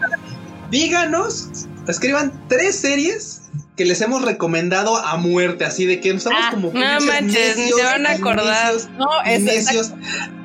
Díganos, 0.70 1.48
escriban 1.88 2.32
tres 2.48 2.76
series 2.76 3.42
que 3.76 3.84
les 3.84 4.00
hemos 4.00 4.22
recomendado 4.22 4.96
a 4.96 5.16
muerte, 5.16 5.64
así 5.64 5.86
de 5.86 6.00
que 6.00 6.10
estamos 6.10 6.38
Ah, 6.42 6.50
como 6.52 6.72
no 6.72 7.00
manches, 7.00 7.56
ni 7.56 7.70
se 7.70 7.82
van 7.82 8.06
a 8.06 8.12
acordar. 8.12 8.72
necios, 8.74 8.90
No, 8.96 9.08
es 9.26 9.40
necios. 9.42 9.92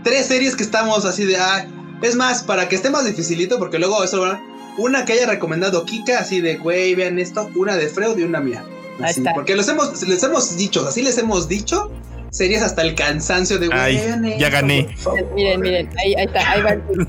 Tres 0.04 0.26
series 0.28 0.56
que 0.56 0.64
estamos 0.64 1.06
así 1.06 1.26
de, 1.26 1.38
ah, 1.38 1.66
es 2.02 2.16
más, 2.16 2.44
para 2.44 2.68
que 2.70 2.76
esté 2.76 2.90
más 2.90 3.06
dificilito, 3.06 3.58
porque 3.60 3.80
luego 3.80 4.04
eso, 4.04 4.22
¿verdad? 4.22 4.40
una 4.78 5.06
que 5.06 5.14
haya 5.14 5.26
recomendado 5.26 5.86
Kika, 5.86 6.20
así 6.20 6.40
de, 6.40 6.58
güey, 6.58 6.94
vean 6.94 7.18
esto, 7.18 7.50
una 7.56 7.76
de 7.76 7.88
Freud 7.88 8.16
y 8.20 8.24
una 8.24 8.40
mía. 8.40 8.64
Ahí 9.00 9.10
Así, 9.10 9.22
está. 9.22 9.34
Porque 9.34 9.56
les 9.56 9.68
hemos, 9.70 10.04
les 10.08 10.22
hemos 10.24 10.56
dicho, 10.56 10.88
así 10.88 11.02
les 11.02 11.18
hemos 11.18 11.48
dicho, 11.48 11.92
series 12.32 12.62
hasta 12.62 12.82
el 12.82 12.96
cansancio 12.96 13.58
de 13.60 13.70
Ay, 13.72 13.98
"Güey, 14.20 14.38
ya 14.40 14.50
gané. 14.50 14.84
por 14.84 14.98
favor". 14.98 15.34
Miren, 15.36 15.62
miren, 15.62 15.90
ahí, 15.98 16.14
ahí 16.16 16.26
está, 16.26 16.52
ahí 16.52 16.62
va 16.62 16.70
el 16.72 16.82
tweet. 16.82 17.06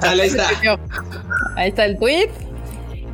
Dale, 0.00 0.22
ahí 0.22 0.28
está. 0.28 0.48
Ahí 1.56 1.68
está 1.68 1.84
el 1.84 1.98
tweet. 1.98 2.30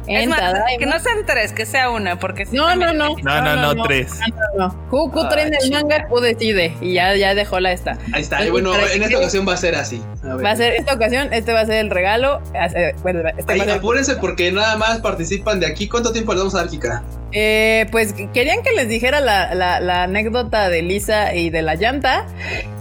Es 0.09 0.28
más, 0.28 0.40
que 0.78 0.86
no 0.86 0.98
sean 1.01 1.18
tres, 1.26 1.52
que 1.52 1.66
sea 1.66 1.90
una, 1.90 2.18
porque 2.18 2.47
si 2.47 2.56
No, 2.56 2.74
no, 2.76 2.93
no. 2.93 3.14
No, 3.22 3.43
no, 3.43 3.74
no, 3.74 3.82
tres. 3.85 4.12
No, 4.56 4.68
no. 4.68 4.89
Q, 4.89 5.10
Q 5.12 5.28
trae 5.28 5.47
en 5.48 5.55
el 5.55 5.70
manga, 5.70 6.06
Q 6.09 6.20
decide. 6.20 6.74
Y 6.80 6.94
ya, 6.94 7.14
ya 7.16 7.35
dejó 7.35 7.60
la 7.60 7.72
esta. 7.72 7.98
Ahí 8.12 8.22
está. 8.22 8.44
Y 8.44 8.51
bueno, 8.51 8.72
en 8.74 9.02
esta 9.02 9.18
ocasión 9.18 9.47
va 9.48 9.55
a 9.55 9.56
ser 9.56 9.74
así. 9.74 10.02
A 10.24 10.35
ver. 10.35 10.44
Va 10.47 10.51
a 10.52 10.56
ser 10.56 10.74
esta 10.74 10.94
ocasión, 10.94 11.32
este 11.32 11.52
va 11.52 11.60
a 11.60 11.66
ser 11.66 11.76
el 11.76 11.90
regalo. 11.90 12.40
eh, 12.55 12.94
Bueno, 13.02 13.20
este 13.36 13.70
apúrense 13.72 14.16
porque 14.16 14.51
nada 14.52 14.76
más 14.76 15.01
participan 15.01 15.60
de 15.60 15.66
aquí. 15.66 15.89
¿Cuánto 15.89 16.12
tiempo 16.12 16.32
le 16.32 16.39
vamos 16.40 16.55
a 16.55 16.59
dar, 16.59 16.68
Kika? 16.68 17.02
Eh, 17.32 17.86
pues 17.93 18.14
querían 18.32 18.62
que 18.62 18.72
les 18.72 18.89
dijera 18.89 19.20
la, 19.20 19.55
la- 19.55 19.80
la 19.80 20.05
anécdota 20.05 20.68
de 20.70 20.82
Lisa 20.82 21.35
y 21.35 21.51
de 21.51 21.60
la 21.62 21.74
llanta. 21.74 22.26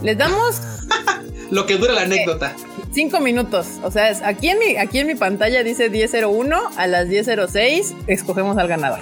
Les 0.02 0.16
damos 0.16 0.60
Lo 1.50 1.66
que 1.66 1.76
dura 1.76 1.92
la 1.94 2.02
anécdota. 2.02 2.52
Cinco 2.92 3.20
minutos. 3.20 3.66
O 3.82 3.90
sea, 3.90 4.10
es- 4.10 4.22
aquí 4.22 4.48
en 4.48 4.58
mi, 4.58 4.76
aquí 4.76 4.98
en 4.98 5.06
mi 5.06 5.14
pantalla 5.14 5.62
dice 5.62 5.90
10.01. 5.90 6.56
A 6.76 6.86
las 6.86 7.08
10.06 7.08 7.94
escogemos 8.06 8.58
al 8.58 8.68
ganador. 8.68 9.00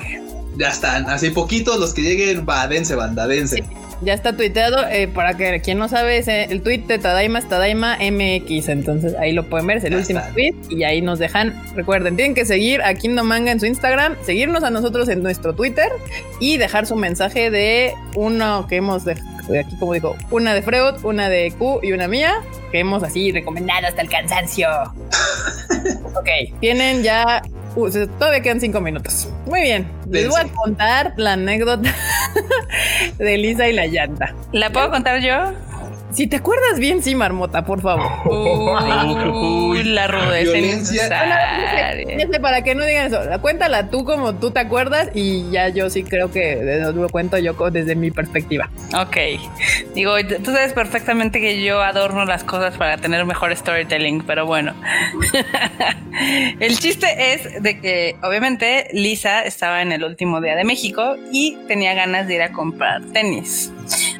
Ya 0.56 0.68
están. 0.68 1.06
Así 1.08 1.30
poquitos 1.30 1.78
los 1.78 1.92
que 1.94 2.02
lleguen. 2.02 2.46
Va, 2.48 2.66
dense, 2.66 2.94
banda, 2.94 3.26
dense. 3.26 3.62
Ya 4.02 4.12
está 4.12 4.36
tuiteado. 4.36 4.86
eh, 4.88 5.08
para 5.08 5.36
que 5.38 5.60
quien 5.62 5.78
no 5.78 5.88
sabe, 5.88 6.18
es 6.18 6.28
eh, 6.28 6.48
el 6.50 6.60
tweet 6.62 6.80
de 6.86 6.98
Tadaima 6.98 7.38
es 7.38 7.48
Tadaima 7.48 7.96
MX. 7.98 8.68
Entonces 8.68 9.14
ahí 9.18 9.32
lo 9.32 9.48
pueden 9.48 9.66
ver. 9.66 9.78
Es 9.78 9.84
el 9.84 9.92
Ya 9.92 9.96
último 9.98 10.20
está. 10.20 10.32
tweet. 10.32 10.54
Y 10.70 10.84
ahí 10.84 11.00
nos 11.02 11.18
dejan. 11.18 11.54
Recuerden, 11.74 12.16
tienen 12.16 12.34
que 12.34 12.44
seguir 12.44 12.82
a 12.82 12.92
Kingdom 12.94 13.26
Manga 13.26 13.52
en 13.52 13.60
su 13.60 13.66
Instagram, 13.66 14.16
seguirnos 14.24 14.62
a 14.64 14.70
nosotros 14.70 15.08
en 15.08 15.22
nuestro 15.22 15.54
Twitter 15.54 15.88
y 16.40 16.56
dejar 16.58 16.86
su 16.86 16.94
mensaje 16.96 17.50
de 17.50 17.94
uno 18.14 18.66
que 18.68 18.76
hemos 18.76 19.04
de, 19.04 19.14
de 19.14 19.20
aquí, 19.54 19.76
como 19.78 19.92
digo, 19.92 20.16
una 20.30 20.54
de 20.54 20.62
Freud, 20.62 20.94
una 21.04 21.28
de 21.28 21.52
Q 21.52 21.80
y 21.82 21.92
una 21.92 22.08
mía, 22.08 22.34
que 22.72 22.80
hemos 22.80 23.02
así 23.02 23.32
recomendado 23.32 23.86
hasta 23.86 24.02
el 24.02 24.08
cansancio. 24.08 24.68
ok, 26.14 26.58
tienen 26.60 27.02
ya. 27.02 27.42
uh, 27.76 27.90
todavía 28.18 28.40
quedan 28.40 28.60
cinco 28.60 28.80
minutos. 28.80 29.28
Muy 29.46 29.60
bien. 29.60 29.88
Les 30.10 30.28
voy 30.28 30.40
a 30.40 30.44
contar 30.48 31.14
la 31.16 31.34
anécdota 31.34 31.92
de 33.18 33.38
Lisa 33.38 33.68
y 33.68 33.72
la 33.72 33.86
llanta. 33.86 34.34
¿La 34.52 34.70
puedo 34.70 34.90
contar 34.90 35.20
yo? 35.20 35.52
Si 36.16 36.26
te 36.26 36.36
acuerdas 36.36 36.78
bien, 36.78 37.02
sí, 37.02 37.14
Marmota, 37.14 37.66
por 37.66 37.82
favor. 37.82 38.10
Uy, 38.24 39.84
la 39.84 40.08
rudeza 40.08 40.50
Violencia. 40.50 41.08
para 42.40 42.62
que 42.62 42.74
no 42.74 42.86
digan 42.86 43.08
eso, 43.08 43.20
cuéntala 43.42 43.90
tú 43.90 44.06
como 44.06 44.34
tú 44.34 44.50
te 44.50 44.60
acuerdas 44.60 45.10
y 45.12 45.50
ya 45.50 45.68
yo 45.68 45.90
sí 45.90 46.04
creo 46.04 46.30
que 46.30 46.80
lo 46.94 47.08
cuento 47.10 47.36
yo 47.36 47.52
desde 47.70 47.94
mi 47.96 48.10
perspectiva. 48.10 48.70
Ok. 48.96 49.16
Digo, 49.94 50.14
tú 50.42 50.52
sabes 50.52 50.72
perfectamente 50.72 51.38
que 51.38 51.62
yo 51.62 51.82
adorno 51.82 52.24
las 52.24 52.44
cosas 52.44 52.78
para 52.78 52.96
tener 52.96 53.26
mejor 53.26 53.54
storytelling, 53.54 54.22
pero 54.22 54.46
bueno. 54.46 54.74
el 56.60 56.78
chiste 56.78 57.34
es 57.34 57.62
de 57.62 57.78
que 57.78 58.16
obviamente 58.22 58.88
Lisa 58.92 59.42
estaba 59.42 59.82
en 59.82 59.92
el 59.92 60.02
último 60.02 60.40
día 60.40 60.56
de 60.56 60.64
México 60.64 61.16
y 61.30 61.58
tenía 61.68 61.92
ganas 61.92 62.26
de 62.26 62.36
ir 62.36 62.42
a 62.42 62.52
comprar 62.52 63.02
tenis. 63.12 63.70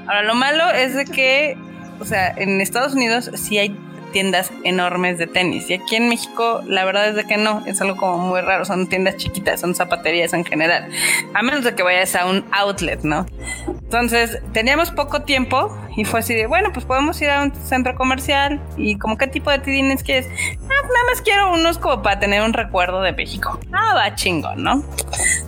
Ahora, 0.07 0.23
lo 0.23 0.35
malo 0.35 0.71
es 0.71 0.95
de 0.95 1.05
que, 1.05 1.57
o 2.01 2.05
sea, 2.05 2.33
en 2.37 2.61
Estados 2.61 2.95
Unidos 2.95 3.31
sí 3.35 3.59
hay 3.59 3.77
tiendas 4.13 4.51
enormes 4.65 5.19
de 5.19 5.27
tenis 5.27 5.69
y 5.69 5.75
aquí 5.75 5.97
en 5.97 6.09
México 6.09 6.63
la 6.67 6.85
verdad 6.85 7.09
es 7.09 7.17
de 7.17 7.25
que 7.25 7.37
no, 7.37 7.63
es 7.67 7.81
algo 7.81 7.97
como 7.97 8.19
muy 8.19 8.41
raro, 8.41 8.65
son 8.65 8.87
tiendas 8.87 9.17
chiquitas, 9.17 9.61
son 9.61 9.75
zapaterías 9.75 10.33
en 10.33 10.45
general, 10.45 10.89
a 11.35 11.43
menos 11.43 11.65
de 11.65 11.75
que 11.75 11.83
vayas 11.83 12.15
a 12.17 12.27
un 12.27 12.45
outlet, 12.51 13.03
¿no? 13.03 13.27
Entonces, 13.67 14.41
teníamos 14.53 14.91
poco 14.91 15.23
tiempo 15.23 15.71
y 15.97 16.05
fue 16.05 16.21
así 16.21 16.35
de, 16.35 16.47
bueno, 16.47 16.73
pues 16.73 16.85
podemos 16.85 17.21
ir 17.23 17.31
a 17.31 17.43
un 17.43 17.55
centro 17.55 17.95
comercial 17.95 18.61
y 18.77 18.99
como 18.99 19.17
qué 19.17 19.27
tipo 19.29 19.51
de 19.51 19.61
tidines 19.61 20.03
quieres. 20.03 20.27
Ah, 20.29 20.69
nada 20.69 21.05
más 21.11 21.23
quiero 21.23 21.53
unos 21.53 21.79
como 21.79 22.03
para 22.03 22.19
tener 22.19 22.43
un 22.43 22.53
recuerdo 22.53 23.01
de 23.03 23.13
México. 23.13 23.61
Ah, 23.73 23.95
va 23.95 24.15
chingón, 24.15 24.63
¿no? 24.63 24.85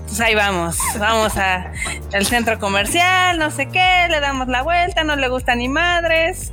Entonces 0.09 0.27
ahí 0.27 0.35
vamos, 0.35 0.79
vamos 0.99 1.37
a 1.37 1.71
el 2.15 2.25
centro 2.25 2.59
comercial, 2.59 3.39
no 3.39 3.51
sé 3.51 3.67
qué, 3.67 4.07
le 4.09 4.21
damos 4.21 4.49
la 4.49 4.63
vuelta, 4.63 5.05
no 5.05 5.17
le 5.17 5.29
gusta 5.29 5.55
ni 5.55 5.69
madres. 5.69 6.51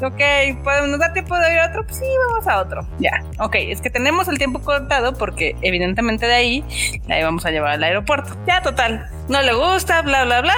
Ok, 0.00 0.20
pues 0.62 0.86
nos 0.86 1.00
da 1.00 1.12
tiempo 1.12 1.36
de 1.36 1.52
ir 1.52 1.58
otro, 1.68 1.84
pues 1.84 1.98
sí, 1.98 2.04
vamos 2.28 2.46
a 2.46 2.60
otro. 2.60 2.86
Ya, 3.00 3.24
ok, 3.40 3.56
es 3.56 3.80
que 3.80 3.90
tenemos 3.90 4.28
el 4.28 4.38
tiempo 4.38 4.60
contado 4.60 5.14
porque 5.14 5.56
evidentemente 5.62 6.28
de 6.28 6.34
ahí 6.34 6.64
la 7.08 7.18
íbamos 7.18 7.44
a 7.44 7.50
llevar 7.50 7.72
al 7.72 7.82
aeropuerto. 7.82 8.36
Ya, 8.46 8.62
total, 8.62 9.10
no 9.28 9.42
le 9.42 9.52
gusta, 9.54 10.02
bla, 10.02 10.24
bla, 10.24 10.42
bla. 10.42 10.54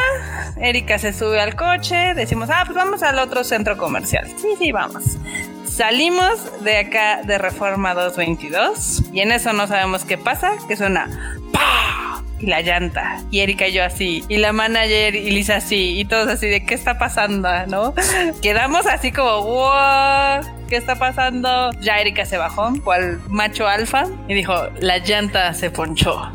Erika 0.60 0.98
se 0.98 1.14
sube 1.14 1.40
al 1.40 1.56
coche, 1.56 2.12
decimos, 2.12 2.50
ah, 2.52 2.64
pues 2.66 2.76
vamos 2.76 3.02
al 3.02 3.18
otro 3.20 3.42
centro 3.42 3.78
comercial. 3.78 4.28
Sí, 4.36 4.48
sí, 4.58 4.70
vamos. 4.70 5.16
Salimos 5.64 6.62
de 6.62 6.76
acá 6.76 7.22
de 7.22 7.38
Reforma 7.38 7.94
222 7.94 9.04
y 9.14 9.20
en 9.20 9.32
eso 9.32 9.54
no 9.54 9.66
sabemos 9.66 10.04
qué 10.04 10.18
pasa, 10.18 10.52
que 10.68 10.76
suena 10.76 11.08
¡pah! 11.52 12.07
Y 12.40 12.46
la 12.46 12.60
llanta. 12.62 13.20
Y 13.30 13.40
Erika 13.40 13.68
y 13.68 13.72
yo 13.72 13.84
así, 13.84 14.24
y 14.28 14.36
la 14.38 14.52
manager 14.52 15.14
y 15.14 15.30
Lisa 15.30 15.56
así, 15.56 15.98
y 15.98 16.04
todos 16.04 16.28
así 16.28 16.46
de 16.48 16.64
qué 16.64 16.74
está 16.74 16.98
pasando, 16.98 17.48
¿no? 17.66 17.94
Quedamos 18.42 18.86
así 18.86 19.10
como, 19.12 19.42
wow, 19.42 20.40
¿qué 20.68 20.76
está 20.76 20.96
pasando? 20.96 21.70
Ya 21.80 21.98
Erika 22.00 22.24
se 22.24 22.36
bajó, 22.38 22.72
cual 22.84 23.20
macho 23.28 23.66
alfa, 23.66 24.04
y 24.28 24.34
dijo, 24.34 24.54
la 24.80 24.98
llanta 24.98 25.52
se 25.54 25.70
ponchó. 25.70 26.30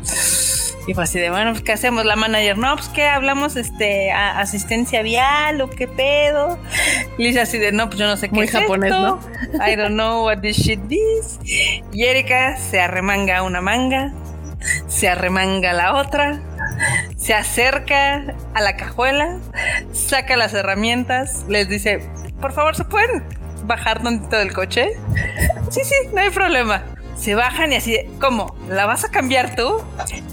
Y 0.86 0.92
fue 0.92 1.04
así 1.04 1.18
de, 1.18 1.30
bueno, 1.30 1.52
pues, 1.52 1.62
¿qué 1.62 1.72
hacemos? 1.72 2.04
La 2.04 2.14
manager, 2.14 2.58
no, 2.58 2.76
pues, 2.76 2.88
¿qué 2.90 3.06
hablamos? 3.06 3.56
Este, 3.56 4.12
a- 4.12 4.38
asistencia 4.38 5.00
vial 5.00 5.58
o 5.62 5.70
qué 5.70 5.88
pedo. 5.88 6.58
Y 7.16 7.22
Lisa 7.24 7.40
así 7.42 7.56
de, 7.56 7.72
no, 7.72 7.86
pues 7.86 7.98
yo 7.98 8.06
no 8.06 8.18
sé 8.18 8.28
qué 8.28 8.34
Muy 8.34 8.44
es 8.44 8.50
japonés, 8.52 8.90
esto. 8.92 9.18
¿no? 9.54 9.66
I 9.66 9.76
don't 9.76 9.94
know 9.94 10.26
what 10.26 10.40
this 10.42 10.58
shit 10.58 10.80
is. 10.90 11.38
Y 11.90 12.04
Erika 12.04 12.58
se 12.58 12.82
arremanga 12.82 13.42
una 13.42 13.62
manga, 13.62 14.12
se 14.88 15.08
arremanga 15.08 15.72
la 15.72 15.94
otra, 15.96 16.40
se 17.16 17.34
acerca 17.34 18.24
a 18.54 18.60
la 18.60 18.76
cajuela, 18.76 19.38
saca 19.92 20.36
las 20.36 20.54
herramientas, 20.54 21.44
les 21.48 21.68
dice, 21.68 22.08
por 22.40 22.52
favor, 22.52 22.76
¿se 22.76 22.84
pueden 22.84 23.22
bajar 23.64 24.02
tantito 24.02 24.36
del 24.36 24.52
coche? 24.52 24.88
Sí, 25.70 25.80
sí, 25.84 25.94
no 26.12 26.20
hay 26.20 26.30
problema. 26.30 26.84
Se 27.16 27.36
bajan 27.36 27.72
y 27.72 27.76
así 27.76 27.92
de, 27.92 28.10
¿cómo? 28.20 28.56
¿La 28.68 28.86
vas 28.86 29.04
a 29.04 29.10
cambiar 29.10 29.54
tú? 29.54 29.80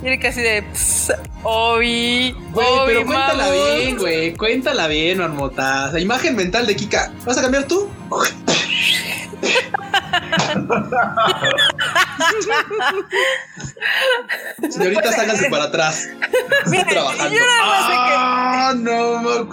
Y 0.02 0.08
Erika 0.08 0.30
así 0.30 0.42
de, 0.42 0.64
"Ps, 0.64 1.14
Obi, 1.44 2.36
Güey, 2.52 2.68
pero 2.88 3.06
cuéntala 3.06 3.44
mamut". 3.46 3.76
bien, 3.76 3.98
güey. 3.98 4.34
Cuéntala 4.34 4.88
bien, 4.88 5.20
Marmota. 5.20 5.86
O 5.88 5.92
sea, 5.92 6.00
imagen 6.00 6.36
mental 6.36 6.66
de 6.66 6.76
Kika. 6.76 7.12
¿Vas 7.24 7.38
a 7.38 7.42
cambiar 7.44 7.66
tú? 7.66 7.88
Señoritas, 14.70 15.18
háganse 15.18 15.50
para 15.50 15.66
atrás. 15.66 16.08
Estoy 16.66 16.72
Mira, 16.72 16.86
trabajando. 16.90 17.36
yo 17.36 17.42
nada 17.46 17.66
más 17.66 17.86
sé 17.86 17.92
que- 17.92 18.16
Ah, 18.24 18.74
no, 18.78 19.50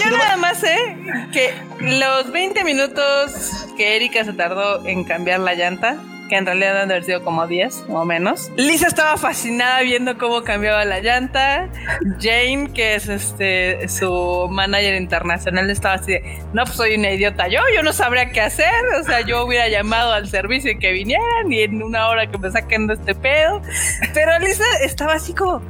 yo 0.00 0.10
nada 0.10 0.36
más 0.36 0.58
sé 0.58 0.96
que 1.32 1.54
los 1.80 2.30
20 2.32 2.64
minutos 2.64 3.32
que 3.76 3.96
Erika 3.96 4.24
se 4.24 4.32
tardó 4.32 4.84
en 4.86 5.04
cambiar 5.04 5.40
la 5.40 5.54
llanta, 5.54 5.96
que 6.34 6.38
en 6.38 6.46
realidad 6.46 6.82
han 6.82 6.88
de 6.88 6.94
haber 6.94 7.04
sido 7.04 7.22
como 7.22 7.46
10 7.46 7.84
o 7.90 8.04
menos, 8.04 8.50
Lisa 8.56 8.88
estaba 8.88 9.16
fascinada 9.16 9.82
viendo 9.82 10.18
cómo 10.18 10.42
cambiaba 10.42 10.84
la 10.84 10.98
llanta. 10.98 11.68
Jane, 12.20 12.72
que 12.74 12.96
es 12.96 13.08
este 13.08 13.88
su 13.88 14.48
manager 14.50 14.96
internacional, 14.96 15.70
estaba 15.70 15.94
así 15.94 16.14
de, 16.14 16.40
no, 16.52 16.64
pues 16.64 16.74
soy 16.74 16.96
una 16.96 17.12
idiota 17.12 17.46
yo, 17.46 17.60
yo 17.72 17.84
no 17.84 17.92
sabría 17.92 18.32
qué 18.32 18.40
hacer. 18.40 18.72
O 19.00 19.04
sea, 19.04 19.20
yo 19.20 19.46
hubiera 19.46 19.68
llamado 19.68 20.12
al 20.12 20.28
servicio 20.28 20.72
y 20.72 20.78
que 20.80 20.90
vinieran 20.90 21.52
y 21.52 21.62
en 21.62 21.80
una 21.80 22.08
hora 22.08 22.28
que 22.28 22.36
me 22.36 22.50
saquen 22.50 22.88
de 22.88 22.94
este 22.94 23.14
pedo. 23.14 23.62
Pero 24.12 24.36
Lisa 24.40 24.64
estaba 24.82 25.12
así 25.14 25.34
como, 25.34 25.62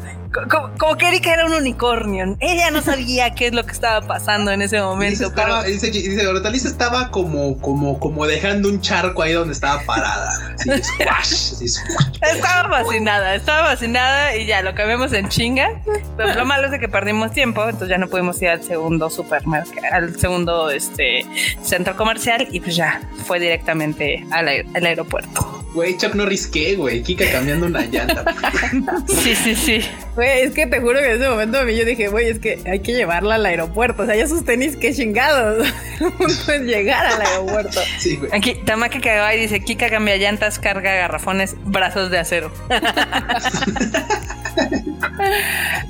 como, 0.49 0.71
como 0.79 0.97
que 0.97 1.09
Erika 1.09 1.33
era 1.35 1.47
un 1.47 1.55
unicornio. 1.55 2.37
Ella 2.41 2.71
no 2.71 2.83
sabía 2.83 3.35
qué 3.35 3.47
es 3.49 3.55
lo 3.55 3.65
que 3.65 3.73
estaba 3.73 4.07
pasando 4.07 4.51
en 4.51 4.63
ese 4.63 4.81
momento. 4.81 5.27
estaba, 5.29 5.61
pero 5.63 5.73
dice, 5.73 5.91
dice, 5.91 6.25
Lisa 6.51 6.69
estaba 6.69 7.11
como, 7.11 7.59
como, 7.61 7.99
como 8.01 8.27
dejando 8.27 8.69
un 8.69 8.81
charco 8.81 9.23
ahí 9.23 9.33
donde 9.33 9.53
estaba 9.55 9.81
parada. 9.85 10.31
Así, 10.55 10.71
squash, 10.83 11.53
así, 11.55 11.69
squash. 11.69 12.07
estaba 12.35 12.69
fascinada, 12.69 13.35
estaba 13.35 13.69
fascinada 13.71 14.37
y 14.37 14.47
ya 14.47 14.63
lo 14.63 14.75
cambiamos 14.75 15.13
en 15.13 15.29
chinga. 15.29 15.69
Pero 16.17 16.35
lo 16.35 16.45
malo 16.45 16.67
es 16.67 16.71
de 16.73 16.79
que 16.79 16.89
perdimos 16.89 17.33
tiempo, 17.33 17.63
entonces 17.65 17.89
ya 17.89 17.99
no 17.99 18.09
pudimos 18.09 18.41
ir 18.43 18.49
al 18.49 18.63
segundo 18.63 19.11
supermercado, 19.11 19.87
al 19.93 20.19
segundo 20.19 20.71
este 20.71 21.25
centro 21.63 21.97
comercial 21.97 22.49
y 22.51 22.61
pues 22.61 22.77
ya 22.77 23.01
fue 23.27 23.41
directamente 23.41 24.25
al, 24.31 24.47
aer- 24.49 24.67
al 24.77 24.87
aeropuerto. 24.87 25.61
Güey, 25.75 25.97
Chuck 25.99 26.15
Norris, 26.15 26.47
¿qué, 26.47 26.77
güey? 26.77 27.03
Kika 27.03 27.25
cambiando 27.33 27.67
una 27.67 27.81
llanta. 27.83 28.25
Sí, 29.09 29.35
sí, 29.35 29.55
sí. 29.57 29.81
Güey, 30.25 30.41
es 30.41 30.55
que 30.55 30.67
te 30.67 30.81
juro 30.81 30.99
que 31.01 31.05
en 31.13 31.21
ese 31.21 31.29
momento 31.29 31.59
a 31.59 31.65
mí 31.65 31.77
yo 31.77 31.85
dije, 31.85 32.09
güey, 32.09 32.31
es 32.31 32.39
que 32.39 32.59
hay 32.67 32.81
que 32.81 32.95
llevarla 32.95 33.35
al 33.35 33.45
aeropuerto. 33.45 34.05
O 34.05 34.07
sea, 34.07 34.17
ya 34.17 34.27
sus 34.27 34.43
tenis, 34.43 34.75
qué 34.75 34.95
chingados. 34.95 35.69
El 36.01 36.13
punto 36.13 36.53
es 36.53 36.63
llegar 36.63 37.05
al 37.05 37.21
aeropuerto. 37.21 37.81
Sí, 37.99 38.17
güey. 38.17 38.31
Aquí, 38.33 38.55
Tamaka 38.65 39.01
Kagawa 39.01 39.31
dice, 39.33 39.61
Kika 39.61 39.91
cambia 39.91 40.17
llantas, 40.17 40.59
carga 40.59 40.95
garrafones, 40.95 41.57
brazos 41.67 42.11
de 42.11 42.19
acero. 42.19 42.51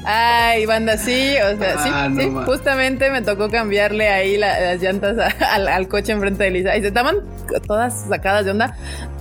Ay, 0.04 0.66
banda, 0.66 0.96
sí, 0.98 1.34
o 1.38 1.56
sea, 1.58 1.78
sí, 1.78 1.90
Ah, 1.92 2.08
no, 2.10 2.20
sí, 2.20 2.30
justamente 2.46 3.10
me 3.10 3.22
tocó 3.22 3.48
cambiarle 3.48 4.08
ahí 4.08 4.36
la- 4.36 4.60
las 4.60 4.80
llantas 4.82 5.16
a- 5.18 5.54
al, 5.54 5.68
al 5.68 5.88
coche 5.88 6.12
enfrente 6.12 6.44
de 6.44 6.50
Lisa 6.50 6.76
y 6.76 6.80
se 6.82 6.88
estaban 6.88 7.16
todas 7.66 8.06
sacadas 8.08 8.44
de 8.44 8.50
onda 8.52 8.76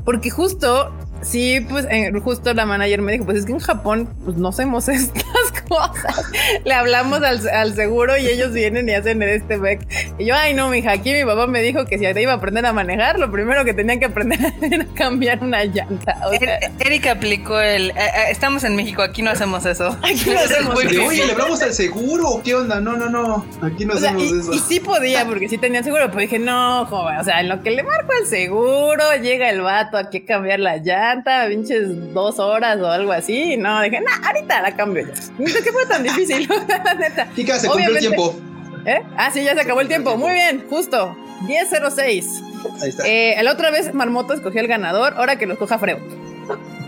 porque 0.06 0.30
justo, 0.30 0.94
sí, 1.24 1.66
pues 1.70 1.86
eh, 1.90 2.12
justo 2.24 2.54
la 2.54 2.66
manager 2.66 3.02
me 3.02 3.12
dijo, 3.12 3.26
pues 3.26 3.40
es 3.40 3.45
que 3.45 3.52
en 3.52 3.60
Japón 3.60 4.10
pues 4.24 4.38
no 4.38 4.50
hacemos 4.50 4.88
estas 4.90 5.43
cosas. 5.68 6.26
Le 6.65 6.74
hablamos 6.74 7.22
al, 7.24 7.48
al 7.49 7.76
seguro 7.76 8.18
y 8.18 8.28
ellos 8.28 8.53
vienen 8.53 8.88
y 8.90 8.94
hacen 8.94 9.22
este 9.24 9.57
back. 9.57 9.80
Y 10.18 10.26
yo, 10.26 10.36
ay 10.36 10.53
no, 10.53 10.70
mija, 10.70 10.91
aquí 10.91 11.14
mi 11.14 11.24
papá 11.26 11.48
me 11.48 11.61
dijo 11.61 11.86
que 11.86 11.98
si 11.98 12.06
te 12.14 12.22
iba 12.22 12.34
a 12.34 12.36
aprender 12.36 12.65
a 12.65 12.74
manejar, 12.74 13.20
lo 13.20 13.32
primero 13.32 13.64
que 13.65 13.74
tenían 13.74 13.99
que 13.99 14.06
aprender 14.06 14.40
era 14.61 14.86
cambiar 14.95 15.40
una 15.44 15.64
llanta. 15.65 16.18
O 16.26 16.30
sea, 16.32 16.57
Er- 16.60 16.72
Erika 16.80 17.11
aplicó 17.11 17.60
el. 17.60 17.90
eh, 17.91 17.94
eh, 17.98 18.10
estamos 18.30 18.64
en 18.64 18.76
México, 18.76 19.02
aquí 19.02 19.22
no 19.22 19.32
hacemos 19.32 19.65
eso. 19.65 19.98
Aquí 20.03 20.30
no 20.30 20.40
hacemos 20.40 20.84
bien. 20.86 21.02
Oye, 21.07 21.26
¿le 21.26 21.32
hablamos 21.32 21.61
al 21.61 21.74
seguro 21.74 22.28
o 22.30 22.44
qué 22.44 22.56
onda? 22.56 22.80
No, 22.80 22.94
no, 22.98 23.10
no. 23.10 23.45
Aquí 23.61 23.86
no 23.86 23.94
O 23.94 23.98
sea, 23.98 24.10
hacemos 24.11 24.32
y, 24.32 24.40
eso. 24.40 24.53
y 24.53 24.60
sí 24.60 24.80
podía, 24.80 25.26
porque 25.28 25.49
sí 25.49 25.57
tenía 25.57 25.84
seguro, 25.84 26.07
pero 26.07 26.20
dije, 26.20 26.40
no, 26.40 26.86
joven, 26.86 27.18
o 27.18 27.24
sea, 27.24 27.40
en 27.41 27.49
lo 27.49 27.61
que 27.64 27.72
le 27.72 27.84
marco 27.84 28.11
el 28.22 28.28
seguro, 28.28 29.03
llega 29.22 29.49
el 29.49 29.61
vato 29.61 29.98
aquí 29.98 30.18
a 30.20 30.26
cambiar 30.26 30.60
la 30.60 30.78
llanta, 30.78 31.45
pinches 31.48 32.14
dos 32.14 32.40
horas 32.40 32.78
o 32.80 32.88
algo 32.88 33.11
así. 33.11 33.57
No, 33.57 33.82
dije, 33.82 33.99
no, 34.02 34.28
ahorita 34.28 34.61
la 34.61 34.76
cambio 34.76 35.06
ya. 35.07 35.14
Qué 35.64 35.72
fue 35.72 35.85
tan 35.88 36.03
difícil, 36.03 36.47
la 36.85 36.93
neta. 36.95 37.27
Chica, 37.35 37.57
se 37.60 37.68
cumplió 37.68 37.89
el 37.89 37.97
Obviamente- 37.97 38.15
tiempo. 38.15 38.39
¿Eh? 38.85 39.01
Ah, 39.18 39.31
sí, 39.31 39.43
ya 39.43 39.53
se 39.55 39.61
acabó 39.61 39.80
el 39.81 39.88
tiempo. 39.88 40.18
Muy 40.18 40.34
bien, 40.34 40.65
justo. 40.69 41.15
10.06. 41.47 42.41
Ahí 42.81 42.89
está. 42.89 43.03
Eh, 43.07 43.35
la 43.41 43.51
otra 43.53 43.72
vez 43.72 43.93
Marmoto 43.93 44.34
escogió 44.34 44.60
el 44.61 44.68
ganador, 44.68 45.14
ahora 45.15 45.38
que 45.38 45.45
lo 45.45 45.53
escoja 45.53 45.80
Freud. 45.80 45.97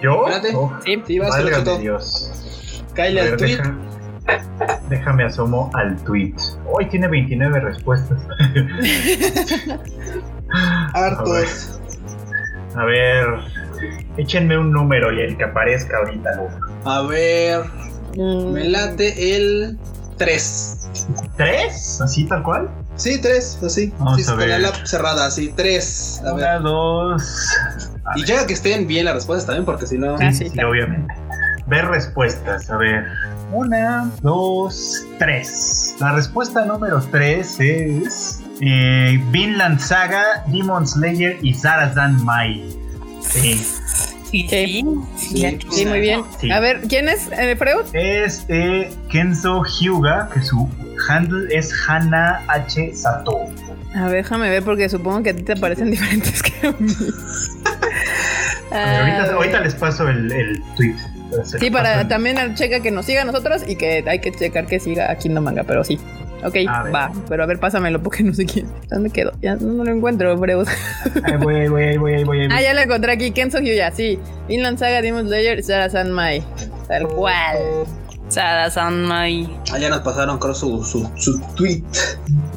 ¿Yo? 0.02 0.28
Espérate. 0.28 0.54
Oh, 0.56 0.74
Sí. 0.86 1.02
Sí, 1.08 1.20
vas. 1.20 1.36
Dios. 1.80 2.32
A 2.98 3.02
al 3.04 3.14
ver, 3.16 3.38
tweet. 3.38 3.58
deja- 3.58 4.82
déjame 4.90 5.24
asomo 5.24 5.70
al 5.74 5.96
tweet. 6.04 6.34
Hoy 6.66 6.86
tiene 6.90 7.08
29 7.08 7.60
respuestas. 7.62 8.20
Hartos. 10.94 11.80
A 12.76 12.84
ver, 12.86 13.26
échenme 14.18 14.58
un 14.58 14.72
número 14.72 15.14
y 15.14 15.22
el 15.22 15.38
que 15.38 15.46
aparezca 15.46 15.98
ahorita. 15.98 16.30
A 16.86 17.02
ver, 17.04 17.62
Mm, 18.16 18.52
me 18.52 18.64
late 18.70 19.36
el 19.36 19.78
3. 20.18 20.90
¿Tres? 21.38 22.02
¿Así 22.02 22.26
tal 22.26 22.44
cual? 22.44 22.70
Sí, 22.96 23.20
3, 23.22 23.60
así. 23.66 23.94
Vamos 24.00 24.16
sí, 24.18 24.24
a 24.24 24.32
con 24.32 24.40
la 24.40 24.46
ver. 24.46 24.62
lap 24.62 24.76
cerrada, 24.86 25.26
así, 25.26 25.54
3. 25.56 26.22
A 26.26 26.34
ver. 26.34 26.34
Una, 26.34 26.60
dos. 26.60 27.50
Y 28.16 28.24
llega 28.24 28.48
que 28.48 28.54
estén 28.54 28.88
bien 28.88 29.06
las 29.06 29.16
respuestas 29.16 29.48
también, 29.48 29.66
porque 29.66 29.88
si 29.88 29.98
no. 29.98 30.18
Sí, 30.18 30.32
sí, 30.34 30.50
sí, 30.50 30.60
obviamente. 30.62 31.14
Ver 31.68 31.86
respuestas. 31.88 32.70
A 32.70 32.78
ver. 32.78 33.06
Una, 33.52 34.10
dos, 34.22 35.04
tres. 35.20 35.96
La 36.00 36.14
respuesta 36.14 36.64
número 36.66 37.02
tres 37.12 37.60
es. 37.60 38.40
Eh, 38.62 39.22
Vinland 39.32 39.80
Saga, 39.80 40.44
Demon 40.48 40.88
Slayer 40.88 41.38
y 41.42 41.54
Zarazan 41.54 42.24
Mai. 42.24 42.64
Sí. 43.22 43.62
Sí, 44.44 44.48
Sí. 44.50 44.86
sí. 45.18 45.58
Sí, 45.72 45.86
muy 45.86 46.00
bien. 46.00 46.22
Sí. 46.40 46.52
A 46.52 46.60
ver, 46.60 46.82
¿quién 46.90 47.08
es 47.10 47.28
eh, 47.32 47.56
Freud? 47.56 47.86
Es 47.94 48.46
eh, 48.50 48.90
Kenzo 49.10 49.64
Hyuga, 49.64 50.30
que 50.34 50.42
su 50.42 50.70
handle 51.08 51.48
es 51.56 51.74
Hana 51.88 52.42
H. 52.48 52.94
Sato. 52.96 53.38
A 53.96 54.08
ver, 54.08 54.24
déjame 54.24 54.50
ver 54.50 54.64
porque 54.64 54.90
supongo 54.90 55.24
que 55.24 55.30
a 55.30 55.36
ti 55.36 55.44
te 55.44 55.56
parecen 55.56 55.90
diferentes 55.92 56.42
que 56.44 56.68
a 56.68 56.72
mí. 56.78 56.92
A 58.72 58.76
ver, 58.76 59.00
ahorita, 59.00 59.24
Ah, 59.24 59.34
ahorita 59.36 59.60
les 59.62 59.76
paso 59.76 60.10
el, 60.10 60.32
el 60.32 60.62
tweet. 60.76 60.96
Sí, 61.60 61.70
para 61.72 62.08
también 62.08 62.56
checa 62.56 62.80
que 62.82 62.92
nos 62.92 63.06
siga 63.06 63.22
a 63.24 63.26
nosotros 63.26 63.64
y 63.68 63.76
que 63.76 64.04
hay 64.08 64.20
que 64.20 64.32
checar 64.32 64.68
que 64.68 64.80
siga 64.80 65.10
a 65.12 65.16
Kingdom 65.18 65.44
Manga, 65.44 65.64
pero 65.64 65.84
sí. 65.84 66.00
Ok, 66.46 66.56
va, 66.94 67.12
pero 67.28 67.44
a 67.44 67.46
ver, 67.46 67.60
pásamelo 67.60 68.02
porque 68.02 68.24
no 68.24 68.34
sé 68.34 68.46
quién. 68.46 68.68
¿Dónde 68.90 69.10
quedó? 69.10 69.32
Ya 69.42 69.56
no, 69.56 69.84
lo 69.84 69.92
encuentro, 69.92 70.38
Freud. 70.38 70.68
Ahí 71.24 71.38
voy, 71.38 71.56
ahí 71.56 71.68
voy, 71.68 71.84
ahí 71.84 71.98
voy, 71.98 72.14
ahí 72.14 72.24
voy. 72.24 72.40
ahí 72.42 72.48
voy. 72.48 72.58
Ah, 72.58 72.62
ya 72.62 72.74
lo 72.74 72.82
encontré 72.82 73.12
aquí. 73.12 73.32
Kenzo 73.32 73.60
Hyuya, 73.60 73.92
sí. 73.92 74.20
Vinland 74.48 74.78
Saga, 74.78 75.02
Demon 75.02 75.28
Slayer, 75.28 75.64
Sarah 75.64 75.90
San 75.90 76.12
Mai. 76.12 76.44
Tal 76.88 77.08
cual. 77.08 77.58
Sada 78.28 78.70
Sanmai. 78.70 79.48
Allá 79.72 79.90
nos 79.90 80.00
pasaron, 80.00 80.40
creo, 80.40 80.54
su, 80.54 80.84
su, 80.84 81.10
su 81.16 81.40
tweet. 81.56 81.84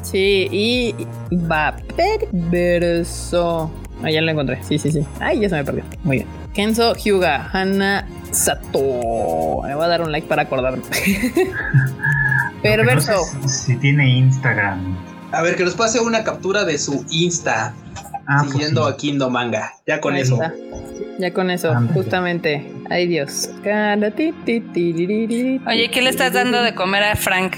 Sí, 0.01 0.47
y 0.51 0.95
va 1.35 1.75
perverso. 1.95 3.71
Ah, 4.03 4.09
ya 4.09 4.21
lo 4.21 4.31
encontré. 4.31 4.63
Sí, 4.63 4.79
sí, 4.79 4.91
sí. 4.91 5.05
Ay, 5.19 5.39
ya 5.39 5.49
se 5.49 5.55
me 5.55 5.63
perdió. 5.63 5.83
Muy 6.03 6.17
bien. 6.17 6.27
Kenzo 6.53 6.95
Hyuga, 6.95 7.49
Hana 7.51 8.07
Sato. 8.31 9.61
Me 9.63 9.75
voy 9.75 9.85
a 9.85 9.87
dar 9.87 10.01
un 10.01 10.11
like 10.11 10.27
para 10.27 10.43
acordarme. 10.43 10.83
No 12.59 12.75
perverso. 12.75 13.23
sé 13.41 13.49
si, 13.49 13.75
tiene 13.77 14.09
Instagram. 14.17 14.95
A 15.31 15.41
ver, 15.41 15.55
que 15.55 15.63
nos 15.63 15.75
pase 15.75 15.99
una 15.99 16.23
captura 16.23 16.65
de 16.65 16.77
su 16.77 17.05
Insta 17.11 17.73
Ah, 18.31 18.41
pues 18.41 18.51
siguiendo 18.51 18.85
sí. 18.87 18.93
a 18.93 18.97
Kingdom 18.97 19.33
Manga. 19.33 19.73
Ya 19.87 19.99
con 19.99 20.13
Ahí 20.13 20.21
eso. 20.21 20.35
está. 20.35 20.53
Ya 21.17 21.33
con 21.33 21.49
eso, 21.49 21.73
justamente. 21.93 22.71
Ay 22.89 23.07
Dios. 23.07 23.49
Oye, 25.67 25.91
¿qué 25.91 26.01
le 26.01 26.09
estás 26.09 26.33
dando 26.33 26.61
de 26.61 26.75
comer 26.75 27.03
a 27.03 27.15
Frank? 27.15 27.55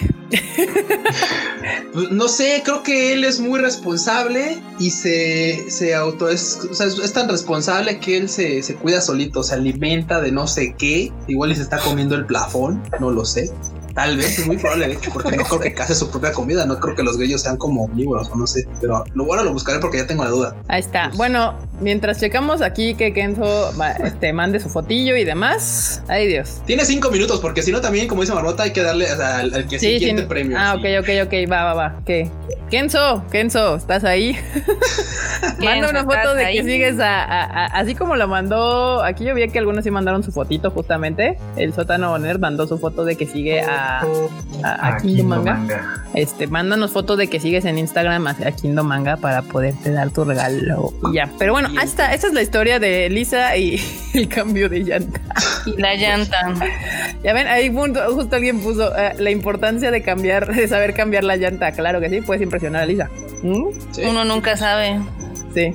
Pues, 1.93 2.09
no 2.11 2.27
sé, 2.29 2.61
creo 2.63 2.83
que 2.83 3.13
él 3.13 3.23
es 3.25 3.39
muy 3.41 3.59
responsable 3.59 4.59
y 4.79 4.89
se, 4.91 5.69
se 5.69 5.93
auto 5.93 6.29
es, 6.29 6.59
o 6.71 6.73
sea, 6.73 6.87
es, 6.87 6.97
es 6.99 7.11
tan 7.13 7.27
responsable 7.29 7.99
que 7.99 8.17
él 8.17 8.29
se, 8.29 8.63
se 8.63 8.75
cuida 8.75 9.01
solito, 9.01 9.43
se 9.43 9.55
alimenta 9.55 10.21
de 10.21 10.31
no 10.31 10.47
sé 10.47 10.73
qué, 10.77 11.11
igual 11.27 11.51
y 11.51 11.55
se 11.55 11.61
está 11.63 11.79
comiendo 11.79 12.15
el 12.15 12.25
plafón, 12.25 12.81
no 12.99 13.11
lo 13.11 13.25
sé. 13.25 13.51
Tal 13.93 14.17
vez 14.17 14.39
es 14.39 14.47
muy 14.47 14.57
probable, 14.57 14.87
de 14.87 14.93
hecho, 14.93 15.11
porque 15.11 15.35
no 15.35 15.43
creo 15.43 15.59
que 15.59 15.73
case 15.73 15.95
su 15.95 16.09
propia 16.09 16.31
comida, 16.31 16.65
no 16.65 16.79
creo 16.79 16.95
que 16.95 17.03
los 17.03 17.17
grillos 17.17 17.41
sean 17.41 17.57
como 17.57 17.83
omnívoros 17.85 18.29
o 18.29 18.35
no 18.35 18.47
sé, 18.47 18.65
pero 18.79 19.03
lo 19.13 19.25
bueno 19.25 19.43
lo 19.43 19.51
buscaré 19.53 19.79
porque 19.79 19.97
ya 19.97 20.07
tengo 20.07 20.23
la 20.23 20.29
duda. 20.29 20.55
Ahí 20.67 20.79
está. 20.79 21.11
Bueno, 21.15 21.55
mientras 21.81 22.19
checamos 22.19 22.61
aquí 22.61 22.95
que 22.95 23.13
Kenzo 23.13 23.71
este, 24.03 24.31
mande 24.33 24.59
su 24.59 24.69
fotillo 24.69 25.15
y 25.17 25.23
demás. 25.25 26.03
Ay 26.07 26.27
Dios. 26.27 26.61
Tiene 26.65 26.85
cinco 26.85 27.11
minutos, 27.11 27.39
porque 27.39 27.61
si 27.61 27.71
no 27.71 27.81
también, 27.81 28.07
como 28.07 28.21
dice 28.21 28.33
Marmota, 28.33 28.63
hay 28.63 28.71
que 28.71 28.81
darle 28.83 29.11
o 29.11 29.15
sea, 29.15 29.39
al, 29.39 29.53
al 29.53 29.67
que 29.67 29.79
Sí, 29.79 29.93
siguiente 29.93 30.21
sí. 30.23 30.27
premio. 30.27 30.57
Ah, 30.59 30.77
sí. 30.81 30.95
ok, 30.97 31.03
ok, 31.03 31.09
ok. 31.27 31.51
Va, 31.51 31.63
va, 31.65 31.73
va. 31.73 32.01
¿Qué? 32.05 32.29
Kenzo, 32.69 33.25
Kenzo, 33.31 33.75
¿estás 33.75 34.05
ahí? 34.05 34.37
Manda 35.59 35.89
una 35.89 36.03
foto 36.03 36.15
¿estás 36.17 36.35
de 36.35 36.45
ahí? 36.45 36.57
que 36.57 36.63
sigues 36.63 36.99
a, 36.99 37.21
a- 37.23 37.43
a- 37.43 37.65
así 37.79 37.95
como 37.95 38.15
lo 38.15 38.27
mandó. 38.27 39.03
Aquí 39.03 39.25
yo 39.25 39.35
vi 39.35 39.47
que 39.49 39.59
algunos 39.59 39.83
sí 39.83 39.91
mandaron 39.91 40.23
su 40.23 40.31
fotito 40.31 40.71
justamente. 40.71 41.37
El 41.55 41.73
sótano 41.73 42.17
Nerd 42.17 42.39
mandó 42.39 42.67
su 42.67 42.77
foto 42.77 43.03
de 43.03 43.15
que 43.15 43.25
sigue 43.25 43.61
a, 43.61 43.80
a, 44.63 44.87
a 44.87 44.97
Kingdom 44.97 45.27
Manga. 45.27 45.53
Manga. 45.53 46.03
Este, 46.13 46.47
mándanos 46.47 46.91
fotos 46.91 47.17
de 47.17 47.27
que 47.27 47.39
sigues 47.39 47.63
en 47.65 47.77
Instagram 47.77 48.27
a 48.27 48.31
a 48.31 48.51
Kingdom 48.51 48.85
Manga 48.85 49.17
para 49.17 49.41
poderte 49.41 49.91
dar 49.91 50.09
tu 50.09 50.25
regalo. 50.25 50.93
Y 51.11 51.15
ya. 51.15 51.29
Pero 51.39 51.53
bueno, 51.53 51.69
está. 51.81 52.13
Esta 52.13 52.27
es 52.27 52.33
la 52.33 52.41
historia 52.41 52.79
de 52.79 53.09
Lisa 53.09 53.55
y 53.57 53.81
el 54.13 54.27
cambio 54.27 54.67
de 54.69 54.79
llanta. 54.81 55.21
Y 55.65 55.79
la 55.79 55.95
llanta. 55.95 56.53
Ya 57.23 57.33
ven, 57.33 57.47
ahí 57.47 57.69
punto, 57.69 58.01
justo 58.13 58.35
alguien 58.35 58.61
puso 58.61 58.95
eh, 58.97 59.13
la 59.17 59.31
importancia 59.31 59.91
de 59.91 60.01
cambiar, 60.01 60.53
de 60.53 60.67
saber 60.67 60.93
cambiar 60.93 61.23
la 61.23 61.37
llanta. 61.37 61.71
Claro 61.71 61.99
que 62.01 62.09
sí, 62.09 62.21
puedes 62.21 62.41
impresionar 62.41 62.83
a 62.83 62.85
Lisa. 62.85 63.09
¿Mm? 63.43 63.67
Sí. 63.91 64.01
Uno 64.03 64.25
nunca 64.25 64.57
sabe. 64.57 64.99
Sí. 65.53 65.73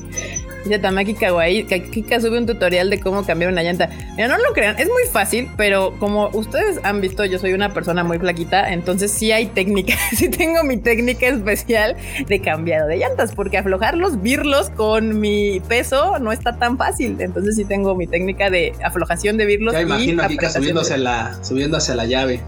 Dice 0.67 0.81
Tamaki 0.81 1.15
Kawaii, 1.15 1.65
que 1.65 1.81
Kika 1.85 2.21
sube 2.21 2.39
un 2.39 2.47
tutorial 2.47 2.91
de 2.91 2.99
cómo 2.99 3.25
cambiar 3.25 3.53
una 3.53 3.63
llanta. 3.63 3.89
Mira, 4.17 4.27
no 4.27 4.37
lo 4.37 4.53
crean, 4.53 4.77
es 4.79 4.89
muy 4.89 5.05
fácil, 5.13 5.49
pero 5.57 5.97
como 6.01 6.29
ustedes 6.33 6.81
han 6.83 7.01
visto, 7.01 7.25
yo 7.25 7.39
soy 7.39 7.53
una 7.53 7.73
persona 7.73 8.03
muy 8.03 8.19
flaquita, 8.19 8.73
entonces 8.73 9.13
sí 9.13 9.31
hay 9.31 9.47
técnica, 9.47 9.95
sí 10.17 10.29
tengo 10.29 10.65
mi 10.65 10.77
técnica 10.77 11.29
especial 11.29 11.95
de 12.27 12.41
cambiado 12.41 12.89
de 12.89 12.97
llantas, 12.97 13.33
porque 13.33 13.59
aflojarlos, 13.59 14.21
virlos 14.23 14.71
con 14.71 15.21
mi 15.21 15.61
peso 15.69 16.19
no 16.19 16.33
está 16.33 16.57
tan 16.59 16.77
fácil. 16.77 17.17
Entonces 17.21 17.55
sí 17.55 17.65
tengo 17.65 17.95
mi 17.95 18.09
técnica 18.09 18.51
de 18.51 18.73
aflojación 18.83 19.37
de 19.37 19.47
virlos. 19.47 19.73
Ya 19.73 19.83
imagino 19.83 20.23
a 20.25 20.29
Kika 20.29 20.51
subiendo 20.51 20.83
de- 20.83 20.99
la, 20.99 21.39
subiendo 21.45 21.77
hacia 21.77 21.95
la 21.95 22.07
llave. 22.07 22.41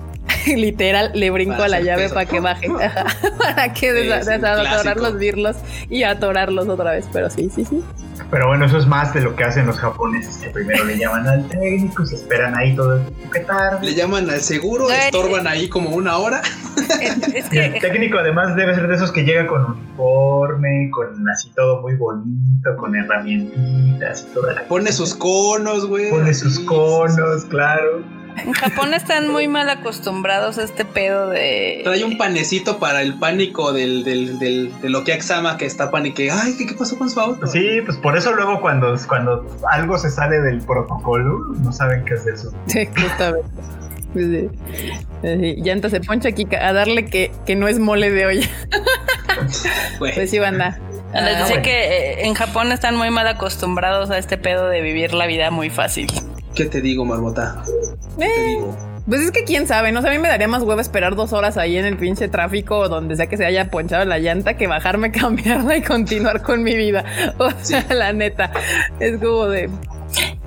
Literal, 0.56 1.10
le 1.14 1.30
brinco 1.30 1.62
a 1.62 1.68
la 1.68 1.80
llave 1.80 2.04
peso. 2.04 2.14
para 2.14 2.26
que 2.26 2.40
baje. 2.40 2.68
Para 3.38 3.72
que 3.72 3.92
desatorar 3.92 4.82
clásico. 4.82 5.00
los 5.00 5.18
virlos 5.18 5.56
y 5.88 6.02
atorarlos 6.02 6.68
otra 6.68 6.92
vez. 6.92 7.06
Pero 7.12 7.30
sí, 7.30 7.50
sí, 7.54 7.64
sí. 7.64 7.82
Pero 8.30 8.48
bueno, 8.48 8.66
eso 8.66 8.76
es 8.76 8.86
más 8.86 9.14
de 9.14 9.22
lo 9.22 9.34
que 9.34 9.44
hacen 9.44 9.66
los 9.66 9.78
japoneses, 9.78 10.36
que 10.38 10.50
primero 10.50 10.84
le 10.84 10.98
llaman 10.98 11.26
al 11.26 11.48
técnico, 11.48 12.04
se 12.04 12.16
esperan 12.16 12.54
ahí 12.56 12.76
todo 12.76 12.96
el 12.96 13.06
tiempo 13.06 13.30
que 13.30 13.40
tarde. 13.40 13.86
Le 13.86 13.94
llaman 13.94 14.28
al 14.28 14.40
seguro, 14.40 14.88
Ay. 14.90 15.06
estorban 15.06 15.46
ahí 15.46 15.68
como 15.68 15.90
una 15.90 16.18
hora. 16.18 16.42
Es 17.00 17.16
Y 17.52 17.58
el 17.58 17.80
técnico 17.80 18.18
además 18.18 18.54
debe 18.54 18.74
ser 18.74 18.86
de 18.86 18.96
esos 18.96 19.12
que 19.12 19.22
llega 19.22 19.46
con 19.46 19.64
uniforme, 19.64 20.90
con 20.90 21.26
así 21.30 21.50
todo 21.54 21.80
muy 21.80 21.94
bonito, 21.94 22.76
con 22.76 22.94
herramientitas 22.94 24.26
y 24.28 24.34
toda 24.34 24.52
la 24.52 24.62
Pone 24.68 24.92
sus 24.92 25.14
conos, 25.14 25.86
güey. 25.86 26.10
Pone 26.10 26.34
sus 26.34 26.56
sí, 26.56 26.64
conos, 26.66 27.46
claro. 27.46 28.02
En 28.44 28.52
Japón 28.52 28.94
están 28.94 29.28
muy 29.28 29.48
mal 29.48 29.68
acostumbrados 29.70 30.58
a 30.58 30.64
este 30.64 30.84
pedo 30.84 31.28
de. 31.30 31.80
Trae 31.84 32.04
un 32.04 32.16
panecito 32.16 32.78
para 32.78 33.02
el 33.02 33.18
pánico 33.18 33.72
del, 33.72 34.04
del, 34.04 34.38
del, 34.38 34.80
de 34.80 34.88
lo 34.88 35.04
que 35.04 35.12
Axama 35.12 35.56
que 35.56 35.66
está 35.66 35.90
panique. 35.90 36.30
Ay, 36.30 36.54
¿qué, 36.56 36.66
¿qué 36.66 36.74
pasó 36.74 36.98
con 36.98 37.10
su 37.10 37.20
auto? 37.20 37.46
Sí, 37.46 37.80
pues 37.84 37.96
por 37.98 38.16
eso 38.16 38.32
luego 38.34 38.60
cuando, 38.60 38.94
cuando 39.06 39.46
algo 39.70 39.98
se 39.98 40.10
sale 40.10 40.40
del 40.40 40.60
protocolo, 40.60 41.54
no 41.62 41.72
saben 41.72 42.04
qué 42.04 42.14
es 42.14 42.26
eso. 42.26 42.52
Sí, 42.66 42.86
justamente. 42.86 43.48
Sí. 44.14 44.48
Sí, 45.22 45.56
Llanta 45.62 45.90
se 45.90 46.00
poncha 46.00 46.30
aquí 46.30 46.46
a 46.54 46.72
darle 46.72 47.04
que, 47.04 47.30
que 47.46 47.56
no 47.56 47.68
es 47.68 47.78
mole 47.78 48.10
de 48.10 48.26
olla. 48.26 48.48
Pues 49.98 50.30
sí, 50.30 50.38
banda. 50.38 50.80
Les 51.14 51.38
decía 51.38 51.46
bueno. 51.46 51.62
que 51.62 51.84
eh, 51.84 52.26
en 52.26 52.34
Japón 52.34 52.72
están 52.72 52.96
muy 52.96 53.10
mal 53.10 53.26
acostumbrados 53.28 54.10
a 54.10 54.18
este 54.18 54.36
pedo 54.36 54.68
de 54.68 54.80
vivir 54.80 55.14
la 55.14 55.26
vida 55.26 55.50
muy 55.50 55.70
fácil. 55.70 56.08
¿Qué 56.54 56.64
te 56.66 56.80
digo, 56.80 57.04
Marmota? 57.04 57.62
¿Qué 58.18 58.24
te 58.24 58.24
Eh, 58.26 58.46
digo? 58.48 58.76
Pues 59.08 59.22
es 59.22 59.30
que 59.30 59.44
quién 59.44 59.66
sabe, 59.66 59.90
no 59.90 60.02
sé, 60.02 60.08
a 60.08 60.10
mí 60.10 60.18
me 60.18 60.28
daría 60.28 60.48
más 60.48 60.62
huevo 60.62 60.80
esperar 60.82 61.16
dos 61.16 61.32
horas 61.32 61.56
ahí 61.56 61.78
en 61.78 61.86
el 61.86 61.96
pinche 61.96 62.28
tráfico 62.28 62.76
o 62.78 62.88
donde 62.90 63.16
sea 63.16 63.26
que 63.26 63.38
se 63.38 63.46
haya 63.46 63.70
ponchado 63.70 64.04
la 64.04 64.18
llanta 64.18 64.58
que 64.58 64.66
bajarme, 64.66 65.10
cambiarla 65.12 65.78
y 65.78 65.82
continuar 65.82 66.42
con 66.42 66.62
mi 66.62 66.76
vida. 66.76 67.04
O 67.38 67.50
sea, 67.62 67.86
la 67.90 68.12
neta, 68.12 68.50
es 69.00 69.18
como 69.18 69.46
de... 69.46 69.70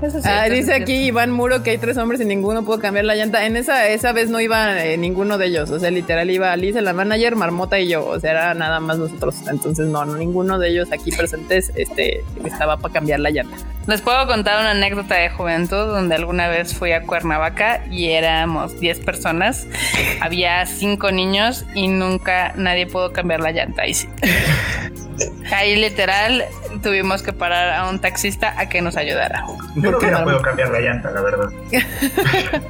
Eso 0.02 0.22
sí, 0.22 0.28
Ah, 0.28 0.45
dice 0.49 0.73
aquí 0.73 0.94
Iván 1.06 1.32
Muro 1.32 1.61
que 1.61 1.72
hay 1.72 1.78
tres 1.78 1.98
hombres 1.98 2.19
y 2.22 2.26
ninguno 2.26 2.64
pudo 2.64 2.80
cambiar 2.80 3.06
la 3.06 3.15
llanta. 3.15 3.45
En 3.45 3.56
esa, 3.56 3.88
esa 3.88 4.11
vez 4.14 4.30
no 4.30 4.40
iba 4.40 4.84
eh, 4.84 4.98
ninguno 4.98 5.38
de 5.38 5.48
ellos. 5.48 5.69
O 5.69 5.80
sea, 5.80 5.91
literal 5.91 6.30
iba 6.32 6.52
Alice, 6.52 6.82
la 6.82 6.94
manager, 6.94 7.36
Marmota 7.36 7.80
y 7.80 7.88
yo. 7.88 8.06
O 8.07 8.19
sea, 8.19 8.32
era 8.32 8.53
nada 8.53 8.80
más 8.80 8.98
nosotros. 8.98 9.36
Entonces, 9.49 9.88
no, 9.88 10.03
no 10.06 10.15
ninguno 10.15 10.57
de 10.57 10.69
ellos 10.69 10.91
aquí 10.91 11.11
presentes 11.11 11.72
este, 11.76 12.23
estaba 12.44 12.78
para 12.78 12.94
cambiar 12.94 13.19
la 13.19 13.30
llanta. 13.30 13.57
Les 13.88 14.02
puedo 14.02 14.26
contar 14.28 14.60
una 14.60 14.72
anécdota 14.72 15.15
de 15.15 15.30
juventud 15.30 15.88
donde 15.88 16.15
alguna 16.15 16.48
vez 16.48 16.73
fui 16.73 16.91
a 16.91 17.03
Cuernavaca 17.03 17.84
y 17.90 18.10
éramos 18.10 18.80
10 18.80 18.99
personas. 18.99 19.68
Había 20.19 20.65
5 20.65 21.11
niños 21.11 21.65
y 21.73 21.88
nunca 21.88 22.53
nadie 22.56 22.88
pudo 22.88 23.11
cambiar 23.11 23.40
la 23.40 23.52
llanta. 23.52 23.84
Ahí 23.84 23.94
sí. 23.94 24.07
Ahí 25.53 25.75
literal 25.75 26.45
tuvimos 26.81 27.21
que 27.21 27.33
parar 27.33 27.69
a 27.73 27.89
un 27.89 27.99
taxista 27.99 28.53
a 28.57 28.69
que 28.69 28.81
nos 28.81 28.97
ayudara. 28.97 29.43
Yo 29.75 29.81
¿Por 29.83 29.91
no 29.91 29.99
qué, 29.99 30.05
hubiera 30.05 30.23
podido 30.23 30.41
cambiar 30.41 30.69
la 30.69 30.79
llanta, 30.79 31.11
la 31.11 31.21
verdad. 31.21 31.49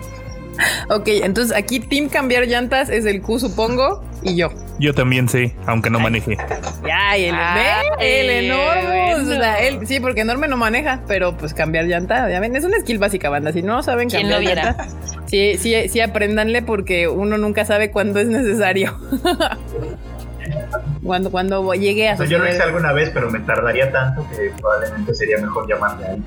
Ok, 0.89 1.07
entonces 1.07 1.55
aquí 1.55 1.79
Team 1.79 2.09
cambiar 2.09 2.45
llantas 2.45 2.89
es 2.89 3.05
el 3.05 3.21
Q, 3.21 3.39
supongo, 3.39 4.03
y 4.21 4.35
yo. 4.35 4.49
Yo 4.79 4.93
también 4.93 5.29
sé, 5.29 5.55
aunque 5.65 5.89
no 5.89 5.99
maneje. 5.99 6.37
Ya, 6.85 7.17
y 7.17 7.25
el, 7.25 7.35
el 7.99 8.29
enorme. 8.45 9.13
bueno. 9.13 9.31
O 9.31 9.35
sea, 9.35 9.59
él, 9.59 9.87
sí, 9.87 9.99
porque 9.99 10.21
enorme 10.21 10.47
no 10.47 10.57
maneja, 10.57 11.01
pero 11.07 11.37
pues 11.37 11.53
cambiar 11.53 11.85
llanta, 11.85 12.29
ya 12.29 12.39
ven, 12.39 12.55
es 12.55 12.63
una 12.63 12.79
skill 12.79 12.97
básica, 12.97 13.29
banda. 13.29 13.53
Si 13.53 13.61
no 13.61 13.81
saben 13.83 14.09
¿Quién 14.09 14.23
cambiar 14.23 14.39
lo 14.39 14.45
viera? 14.45 14.63
llanta, 14.63 14.87
sí, 15.27 15.57
sí, 15.57 15.89
sí, 15.89 15.99
apréndanle 16.01 16.61
porque 16.61 17.07
uno 17.07 17.37
nunca 17.37 17.65
sabe 17.65 17.91
cuándo 17.91 18.19
es 18.19 18.27
necesario. 18.27 18.97
cuando, 21.03 21.31
cuando 21.31 21.73
llegue 21.73 22.09
a 22.09 22.13
O 22.13 22.17
sea, 22.17 22.25
yo 22.25 22.37
lo 22.39 22.47
hice 22.49 22.61
alguna 22.61 22.93
vez, 22.93 23.09
pero 23.13 23.29
me 23.29 23.39
tardaría 23.39 23.91
tanto 23.91 24.27
que 24.29 24.51
probablemente 24.59 25.13
sería 25.15 25.37
mejor 25.39 25.67
llamarle 25.67 26.05
a 26.05 26.13
él. 26.13 26.23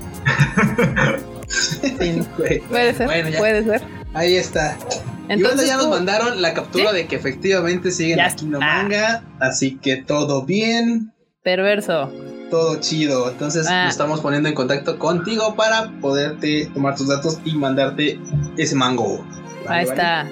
Sí, 1.47 2.11
no. 2.17 2.25
Puede 2.69 2.93
ser, 2.93 3.05
Bueno, 3.07 3.37
puede 3.37 3.63
ser. 3.63 3.81
Ahí 4.13 4.35
está. 4.35 4.77
y 4.79 4.83
bueno, 4.83 5.03
Entonces, 5.29 5.67
ya 5.67 5.75
nos 5.77 5.85
tú- 5.85 5.91
mandaron 5.91 6.41
la 6.41 6.53
captura 6.53 6.91
¿Sí? 6.91 6.95
de 6.97 7.07
que 7.07 7.15
efectivamente 7.15 7.91
siguen 7.91 8.17
Ya 8.17 8.27
aquí 8.27 8.45
no 8.45 8.59
manga. 8.59 9.23
Así 9.39 9.77
que 9.77 9.97
todo 9.97 10.43
bien, 10.45 11.13
perverso. 11.43 12.11
todo 12.49 12.79
chido. 12.79 13.29
Entonces 13.29 13.67
Ah. 13.69 13.85
nos 13.85 13.93
estamos 13.93 14.21
poniendo 14.21 14.47
en 14.49 14.55
contacto 14.55 14.97
contigo 14.99 15.55
para 15.55 15.91
poderte 16.01 16.69
tomar 16.73 16.95
tus 16.95 17.07
datos 17.09 17.39
y 17.43 17.55
mandarte 17.55 18.19
ese 18.57 18.75
mango. 18.75 19.25
Ahí 19.67 19.83
está. 19.85 20.27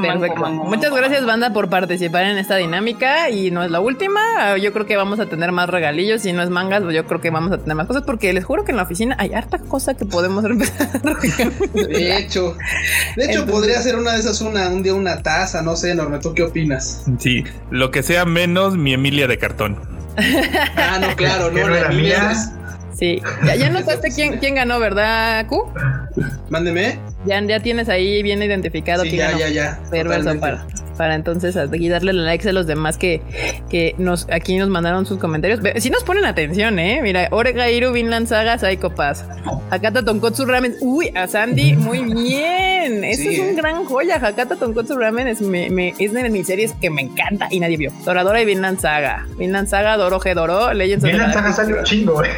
Perfecto. 0.00 0.46
Muchas 0.48 0.92
gracias, 0.94 1.24
banda, 1.26 1.52
por 1.52 1.68
participar 1.68 2.24
en 2.24 2.38
esta 2.38 2.56
dinámica. 2.56 3.30
Y 3.30 3.50
no 3.50 3.62
es 3.62 3.70
la 3.70 3.80
última. 3.80 4.56
Yo 4.56 4.72
creo 4.72 4.86
que 4.86 4.96
vamos 4.96 5.20
a 5.20 5.26
tener 5.26 5.52
más 5.52 5.68
regalillos. 5.68 6.22
Si 6.22 6.32
no 6.32 6.42
es 6.42 6.50
mangas, 6.50 6.82
pues 6.82 6.94
yo 6.94 7.06
creo 7.06 7.20
que 7.20 7.30
vamos 7.30 7.52
a 7.52 7.58
tener 7.58 7.74
más 7.76 7.86
cosas. 7.86 8.02
Porque 8.04 8.32
les 8.32 8.44
juro 8.44 8.64
que 8.64 8.70
en 8.72 8.76
la 8.76 8.82
oficina 8.84 9.16
hay 9.18 9.32
harta 9.34 9.58
cosa 9.58 9.94
que 9.94 10.04
podemos 10.04 10.44
empezar 10.44 10.88
a. 10.94 10.98
De 11.88 12.16
hecho, 12.18 12.56
de 13.16 13.24
hecho 13.24 13.40
Entonces- 13.40 13.50
podría 13.50 13.80
ser 13.82 13.96
una 13.96 14.12
de 14.12 14.20
esas 14.20 14.40
una, 14.40 14.68
un 14.68 14.82
día 14.82 14.94
una 14.94 15.22
taza, 15.22 15.62
no 15.62 15.76
sé, 15.76 15.94
Norma, 15.94 16.20
¿tú 16.20 16.34
qué 16.34 16.42
opinas? 16.42 17.04
Sí, 17.18 17.44
lo 17.70 17.90
que 17.90 18.02
sea 18.02 18.24
menos 18.24 18.76
mi 18.76 18.94
Emilia 18.94 19.26
de 19.26 19.38
cartón. 19.38 19.78
Ah, 20.76 20.98
no, 21.00 21.14
claro, 21.16 21.50
no, 21.50 21.60
no 21.60 21.68
la 21.68 21.80
Emilia 21.86 22.32
es- 22.32 22.50
Sí. 22.94 23.22
Ya, 23.46 23.54
ya 23.54 23.70
notaste 23.70 24.10
quién, 24.12 24.38
quién 24.38 24.56
ganó, 24.56 24.80
¿verdad, 24.80 25.46
Q? 25.46 25.72
Mándeme. 26.50 26.98
Ya, 27.26 27.42
ya 27.42 27.60
tienes 27.60 27.88
ahí 27.88 28.22
bien 28.22 28.42
identificado 28.42 29.02
Sí, 29.02 29.10
quién 29.10 29.30
ya, 29.32 29.38
ya, 29.38 29.48
ya. 29.48 29.80
Perverso 29.90 30.38
para, 30.38 30.64
para 30.96 31.14
entonces 31.16 31.56
aquí 31.56 31.88
darle 31.88 32.12
likes 32.12 32.48
a 32.48 32.52
los 32.52 32.66
demás 32.66 32.96
que, 32.96 33.22
que 33.68 33.94
nos 33.98 34.28
aquí 34.30 34.56
nos 34.56 34.68
mandaron 34.68 35.04
sus 35.04 35.18
comentarios. 35.18 35.60
Sí 35.82 35.90
nos 35.90 36.04
ponen 36.04 36.24
atención, 36.24 36.78
eh. 36.78 37.00
Mira, 37.02 37.28
Oregairu, 37.32 37.92
Vinland 37.92 38.28
Saga, 38.28 38.56
Psycho 38.58 38.94
Pass. 38.94 39.24
Hakata 39.70 40.04
Tonkotsu 40.04 40.44
Ramen. 40.46 40.76
Uy, 40.80 41.10
a 41.14 41.26
Sandy, 41.26 41.74
muy 41.74 42.04
bien. 42.04 43.02
Sí, 43.14 43.28
es 43.34 43.38
un 43.40 43.48
eh. 43.48 43.54
gran 43.56 43.84
joya. 43.84 44.16
Hakata 44.16 44.56
Tonkotsu 44.56 44.96
Ramen 44.96 45.26
es, 45.28 45.40
me, 45.40 45.70
me- 45.70 45.94
es 45.98 46.12
de 46.12 46.28
mis 46.30 46.46
series 46.46 46.72
que 46.80 46.88
me 46.88 47.02
encanta 47.02 47.48
y 47.50 47.58
nadie 47.60 47.76
vio. 47.76 47.92
Doradora 48.04 48.40
y 48.40 48.44
Vinland 48.44 48.80
Saga. 48.80 49.26
Vinland 49.38 49.68
Saga, 49.68 49.96
Doro 49.96 50.20
Doro, 50.34 50.72
Legends 50.72 51.04
Bien, 51.04 51.18
Saga 51.32 51.52
salió 51.52 51.82
chingo, 51.84 52.22
eh. 52.24 52.28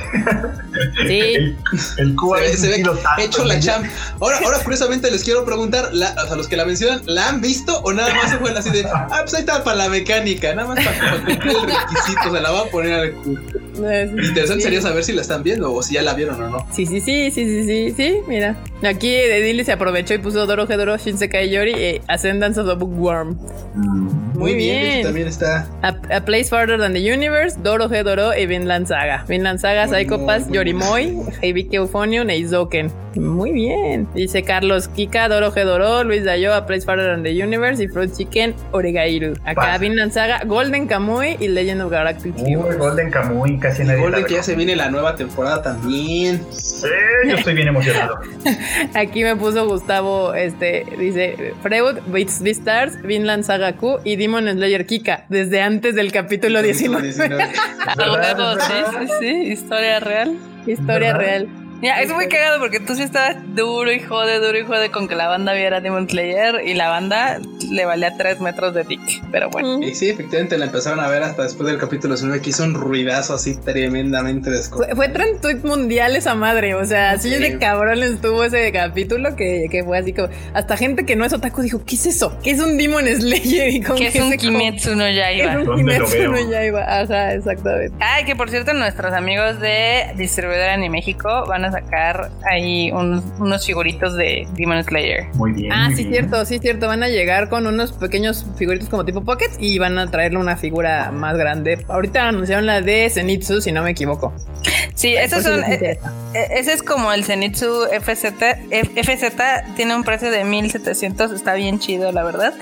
Sí. 1.07 1.21
El, 1.21 1.57
el 1.99 2.15
cubo 2.15 2.37
Se 2.39 2.57
se 2.57 2.69
ve 2.69 2.83
hecho 3.19 3.45
la 3.45 3.59
champ. 3.59 3.87
Ahora, 4.21 4.39
ahora 4.45 4.57
curiosamente 4.71 5.11
les 5.11 5.25
quiero 5.25 5.45
preguntar, 5.45 5.89
la, 5.93 6.15
o 6.25 6.29
sea, 6.29 6.37
los 6.37 6.47
que 6.47 6.57
la 6.57 6.65
mencionan, 6.65 7.03
¿la 7.07 7.29
han 7.29 7.41
visto 7.41 7.81
o 7.81 7.93
nada 7.93 8.15
más 8.15 8.31
se 8.31 8.39
fue 8.39 8.53
así 8.53 8.71
de, 8.71 8.85
ah, 8.95 9.19
pues 9.23 9.35
ahí 9.35 9.41
está 9.41 9.65
para 9.65 9.77
la 9.77 9.89
mecánica, 9.89 10.55
nada 10.55 10.69
más 10.69 10.85
para, 10.85 10.97
para 10.97 11.17
cumplir 11.25 11.57
el 11.57 11.63
requisito, 11.63 12.33
se 12.33 12.41
la 12.41 12.51
va 12.53 12.61
a 12.61 12.65
poner 12.67 12.93
al 12.95 13.13
cu. 13.15 13.37
Interesante 13.75 14.61
Sí. 14.61 14.61
sería 14.63 14.81
saber 14.81 15.03
si 15.03 15.13
la 15.13 15.23
están 15.23 15.43
viendo 15.43 15.73
o 15.73 15.83
si 15.83 15.95
ya 15.95 16.03
la 16.03 16.15
vieron 16.15 16.41
o 16.41 16.49
no. 16.51 16.67
Sí, 16.73 16.87
sí, 16.87 17.01
sí, 17.01 17.33
sí, 17.33 17.45
sí, 17.47 17.65
sí, 17.67 17.95
sí, 17.97 18.15
mira. 18.29 18.57
Aquí 18.85 19.13
Edili 19.13 19.65
se 19.65 19.73
aprovechó 19.73 20.15
y 20.15 20.19
puso 20.19 20.47
Doro 20.47 20.71
Hedoro, 20.71 20.97
Shinsekai 20.97 21.51
Yori 21.51 21.73
e 21.75 22.03
Ascendance 22.07 22.61
of 22.61 22.69
the 22.69 22.75
Bookworm. 22.75 23.37
Muy, 24.41 24.55
bien. 24.55 25.03
también 25.03 25.29
está. 25.29 25.67
A, 25.83 25.89
A 25.89 26.21
Place 26.25 26.47
Farther 26.47 26.79
Than 26.79 26.93
the 26.93 27.13
Universe, 27.13 27.59
Doro 27.63 27.89
Hedoro 27.93 28.37
y 28.37 28.47
Vinland 28.47 28.87
Saga. 28.87 29.25
Vinland 29.29 29.59
Saga, 29.59 29.87
muy 29.87 30.51
Yorimoy, 30.51 31.17
Heibiki 31.43 31.77
Euphonium 31.77 32.29
e 32.31 32.39
Izoken. 32.39 32.91
Muy 33.17 33.51
bien. 33.53 34.07
Dice 34.15 34.43
Carlos 34.45 34.87
Kika, 34.89 35.29
Doro 35.29 35.53
Hedoro, 35.55 36.05
Luis 36.05 36.25
Dayo, 36.25 36.55
A 36.55 36.65
Place 36.65 36.87
Farther 36.87 37.07
Than 37.11 37.25
the 37.25 37.43
Universe 37.43 37.83
y 37.83 37.89
Fruit 37.89 38.13
Chicken, 38.17 38.55
Oregairu. 38.73 39.35
Acá 39.45 39.55
Pasa. 39.55 39.79
Vinland 39.79 40.13
Saga, 40.13 40.43
Golden 40.47 40.87
Kamuy 40.87 41.37
y 41.41 41.49
Legend 41.49 41.83
of 41.83 41.91
Galactic 41.91 42.37
Uy, 42.37 42.53
Heroes. 42.53 42.79
Golden 42.79 43.11
Kamuy, 43.11 43.59
casi 43.59 43.83
nadie 43.85 44.01
Golden 44.01 44.25
que 44.25 44.35
ya 44.35 44.43
se 44.43 44.55
viene 44.55 44.77
la 44.77 44.91
nueva 44.91 45.17
temporada 45.17 45.61
también. 45.63 46.41
Sí, 46.51 46.87
yo 47.29 47.35
estoy 47.35 47.55
bien 47.55 47.69
emocionado. 47.69 48.21
Aquí 48.95 49.25
me 49.25 49.35
puso 49.37 49.67
Gustavo, 49.67 50.33
este, 50.35 50.87
dice 50.99 51.53
Freud, 51.63 51.99
Beats 52.07 52.41
Beastars, 52.43 53.03
Vinland 53.03 53.43
Saga 53.43 53.73
Q 53.73 53.99
y 54.05 54.17
Demon 54.17 54.30
Slayer 54.39 54.87
Kika, 54.87 55.25
desde 55.29 55.61
antes 55.63 55.95
del 55.95 56.13
capítulo 56.13 56.63
19. 56.63 57.09
A 57.87 57.95
¿Verdad? 57.97 58.39
huevo, 58.39 58.59
¿Es 58.59 58.65
sí, 58.65 58.73
sí, 58.99 59.13
sí, 59.21 59.53
historia 59.53 60.01
real. 60.01 60.37
Historia 60.67 61.13
¿Verdad? 61.13 61.19
real. 61.19 61.49
Ya, 61.83 62.01
es 62.03 62.13
muy 62.13 62.29
cagado 62.29 62.59
porque 62.61 62.79
tú 62.81 62.95
sí 62.95 63.03
estabas 63.03 63.37
duro 63.55 63.91
y 63.91 64.01
jode, 64.01 64.39
duro 64.39 64.59
y 64.59 64.65
jode 64.65 64.91
con 64.91 65.09
que 65.09 65.15
la 65.15 65.29
banda 65.29 65.53
viera 65.55 65.81
Demon 65.81 66.09
Slayer 66.09 66.61
y 66.67 66.75
la 66.75 66.89
banda 66.89 67.39
le 67.71 67.85
valía 67.87 68.17
tres 68.19 68.41
metros 68.41 68.75
de 68.75 68.85
dick. 68.85 69.01
Pero 69.33 69.49
bueno. 69.51 69.79
Y 69.83 69.95
sí, 69.95 70.09
efectivamente 70.11 70.59
la 70.59 70.67
empezaron 70.67 71.01
a 71.01 71.09
ver 71.09 71.23
hasta 71.23 71.43
después 71.45 71.69
del 71.69 71.79
capítulo 71.79 72.15
19 72.15 72.43
que 72.43 72.51
hizo 72.51 72.65
un 72.65 72.75
ruidazo 72.75 73.35
así 73.35 73.57
tremendamente 73.57 74.51
Fue, 74.51 74.57
descomunal. 74.59 74.97
fue 74.97 75.09
trend 75.09 75.41
tweet 75.41 75.59
mundial 75.65 76.17
esa 76.17 76.35
madre, 76.35 76.75
o 76.75 76.85
sea, 76.85 77.13
así 77.13 77.31
Sí. 77.31 77.39
de 77.39 77.59
cabrón 77.59 78.03
estuvo 78.03 78.45
ese 78.45 78.71
capítulo 78.73 79.35
que, 79.37 79.67
que 79.71 79.83
fue 79.85 79.99
así 79.99 80.13
como, 80.13 80.29
hasta 80.53 80.77
gente 80.77 81.07
que 81.07 81.17
no 81.17 81.25
es 81.25 81.33
otaku 81.33 81.63
dijo, 81.63 81.83
¿qué 81.87 81.95
es 81.95 82.07
eso? 82.07 82.37
¿Qué 82.43 82.51
es 82.51 82.61
un 82.61 82.77
Demon 82.77 83.07
Slayer? 83.07 83.69
Y 83.75 83.81
con 83.83 83.97
Que 83.97 84.09
es 84.09 84.13
qué 84.13 84.23
un 84.23 84.33
Kimetsu 84.37 84.95
no 84.97 85.05
¿Qué 85.05 85.11
es 85.11 85.17
Yaiba. 85.17 85.59
un 85.61 85.65
¿Dónde 85.65 85.99
lo 85.99 86.07
Kimetsu 86.07 86.31
no 86.33 86.51
Yaiba? 86.51 87.01
Ajá, 87.01 87.33
exactamente. 87.35 87.95
Ay, 88.01 88.25
que 88.25 88.37
por 88.37 88.51
cierto, 88.51 88.73
nuestros 88.75 89.13
amigos 89.15 89.61
de 89.61 90.13
Distribuidora 90.17 90.75
Anime 90.75 90.91
México 91.01 91.45
van 91.47 91.65
a 91.65 91.70
sacar 91.71 92.31
ahí 92.51 92.91
unos, 92.93 93.23
unos 93.39 93.65
figuritos 93.67 94.17
de 94.17 94.47
Demon 94.55 94.83
Slayer. 94.85 95.27
Muy 95.35 95.53
bien. 95.53 95.73
Ah, 95.73 95.87
muy 95.89 95.97
sí, 95.97 96.03
bien. 96.05 96.15
cierto, 96.29 96.45
sí, 96.45 96.59
cierto. 96.59 96.87
Van 96.87 97.03
a 97.03 97.09
llegar 97.09 97.49
con 97.49 97.67
unos 97.67 97.93
pequeños 97.93 98.47
figuritos 98.57 98.89
como 98.89 99.05
tipo 99.05 99.23
pockets 99.23 99.57
y 99.59 99.79
van 99.79 99.99
a 99.99 100.11
traerle 100.11 100.39
una 100.39 100.57
figura 100.57 101.11
más 101.11 101.37
grande. 101.37 101.85
Ahorita 101.89 102.29
anunciaron 102.29 102.67
la 102.67 102.81
de 102.81 103.09
Zenitsu, 103.11 103.61
si 103.61 103.73
no 103.73 103.83
me 103.83 103.91
equivoco. 103.91 104.33
Sí, 104.95 105.15
esos 105.15 105.43
si 105.43 105.49
son. 105.49 105.65
eh, 105.65 105.75
interesa. 105.75 106.13
eh, 106.35 106.49
ese 106.57 106.73
es 106.75 106.83
como 106.83 107.13
el 107.13 107.25
Zenitsu 107.25 107.85
FZ. 107.91 108.25
F- 108.71 109.03
FZ 109.03 109.75
tiene 109.77 109.95
un 109.95 110.05
precio 110.05 110.31
de 110.31 110.45
1700, 110.45 111.33
está 111.33 111.55
bien 111.55 111.79
chido, 111.79 112.13
la 112.13 112.23
verdad. 112.23 112.53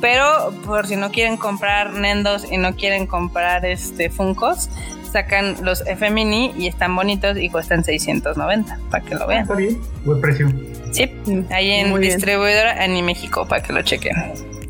Pero 0.00 0.52
por 0.66 0.86
si 0.86 0.96
no 0.96 1.10
quieren 1.10 1.36
comprar 1.36 1.92
Nendos 1.94 2.50
y 2.50 2.58
no 2.58 2.74
quieren 2.76 3.06
comprar 3.06 3.64
este 3.64 4.10
Funkos, 4.10 4.68
sacan 5.06 5.56
los 5.62 5.86
F 5.86 6.10
Mini 6.10 6.52
y 6.58 6.66
están 6.68 6.94
bonitos 6.94 7.36
y 7.38 7.48
cuestan 7.48 7.84
690 7.84 8.78
para 8.90 9.04
que 9.04 9.14
lo 9.14 9.26
vean. 9.26 9.42
Está 9.42 9.54
bien, 9.54 9.80
buen 10.04 10.20
precio. 10.20 10.52
Sí, 10.92 11.10
ahí 11.50 11.70
en 11.72 11.90
Muy 11.90 12.00
bien. 12.00 12.14
distribuidora 12.14 12.82
Anime 12.82 13.06
México 13.08 13.46
para 13.46 13.62
que 13.62 13.72
lo 13.72 13.82
chequen. 13.82 14.14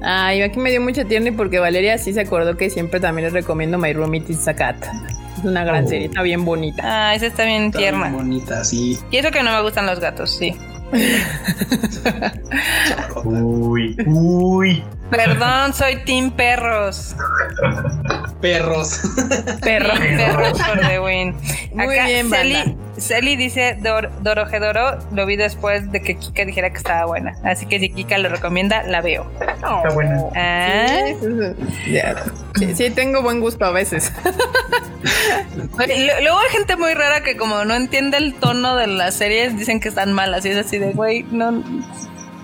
Ay, 0.02 0.42
aquí 0.42 0.58
me 0.58 0.70
dio 0.70 0.80
mucha 0.80 1.04
tierna 1.04 1.28
y 1.28 1.32
porque 1.32 1.58
Valeria 1.58 1.96
sí 1.98 2.12
se 2.12 2.20
acordó 2.20 2.56
que 2.56 2.68
siempre 2.70 3.00
también 3.00 3.24
les 3.24 3.32
recomiendo 3.32 3.78
My 3.78 3.92
Room 3.92 4.14
It 4.14 4.30
Is 4.30 4.46
a 4.46 4.54
Cat. 4.54 4.76
Es 5.38 5.44
una 5.44 5.64
gran 5.64 5.84
Oh. 5.84 5.88
serie, 5.88 6.06
está 6.06 6.22
bien 6.22 6.44
bonita. 6.44 6.82
Ah, 6.84 7.14
esa 7.14 7.26
está 7.26 7.44
bien 7.44 7.64
Está 7.66 7.78
bien 7.78 7.94
tierna. 7.94 8.10
bonita, 8.16 8.64
sí. 8.64 8.98
Y 9.10 9.16
eso 9.18 9.30
que 9.30 9.42
no 9.42 9.52
me 9.52 9.62
gustan 9.62 9.86
los 9.86 10.00
gatos, 10.00 10.36
sí. 10.36 10.54
Uy, 13.24 13.96
uy. 14.06 14.84
Perdón, 15.10 15.72
soy 15.72 15.96
Team 16.04 16.30
Perros. 16.32 17.14
Perros. 18.40 19.00
Perros, 19.62 19.98
perros 19.98 20.60
por 20.60 20.80
The 20.80 21.00
Win. 21.00 21.34
Muy 21.72 21.94
Acá 21.94 22.06
bien, 22.06 22.28
Celi, 22.30 22.54
banda. 22.54 22.74
Celi 22.98 23.36
dice 23.36 23.78
Dor, 23.80 24.10
Dorojedoro, 24.22 24.98
lo 25.12 25.26
vi 25.26 25.36
después 25.36 25.90
de 25.92 26.02
que 26.02 26.16
Kika 26.16 26.44
dijera 26.44 26.70
que 26.70 26.78
estaba 26.78 27.06
buena. 27.06 27.34
Así 27.44 27.66
que 27.66 27.78
si 27.78 27.88
Kika 27.90 28.18
lo 28.18 28.28
recomienda, 28.28 28.82
la 28.82 29.00
veo. 29.00 29.30
Está 29.40 29.90
buena. 29.94 30.22
Ah, 30.34 30.86
Sí, 31.20 31.92
ya. 31.92 32.16
Sí, 32.56 32.74
sí, 32.74 32.90
tengo 32.90 33.22
buen 33.22 33.40
gusto 33.40 33.64
a 33.64 33.70
veces. 33.70 34.12
Luego 35.76 36.38
hay 36.38 36.50
gente 36.50 36.76
muy 36.76 36.94
rara 36.94 37.20
que 37.22 37.36
como 37.36 37.64
no 37.64 37.74
entiende 37.74 38.16
el 38.16 38.34
tono 38.34 38.76
de 38.76 38.86
las 38.86 39.14
series, 39.14 39.56
dicen 39.56 39.78
que 39.80 39.88
están 39.88 40.12
malas. 40.12 40.44
Y 40.44 40.50
es 40.50 40.56
así 40.66 40.78
de, 40.78 40.85
güey, 40.94 41.24
no... 41.30 41.62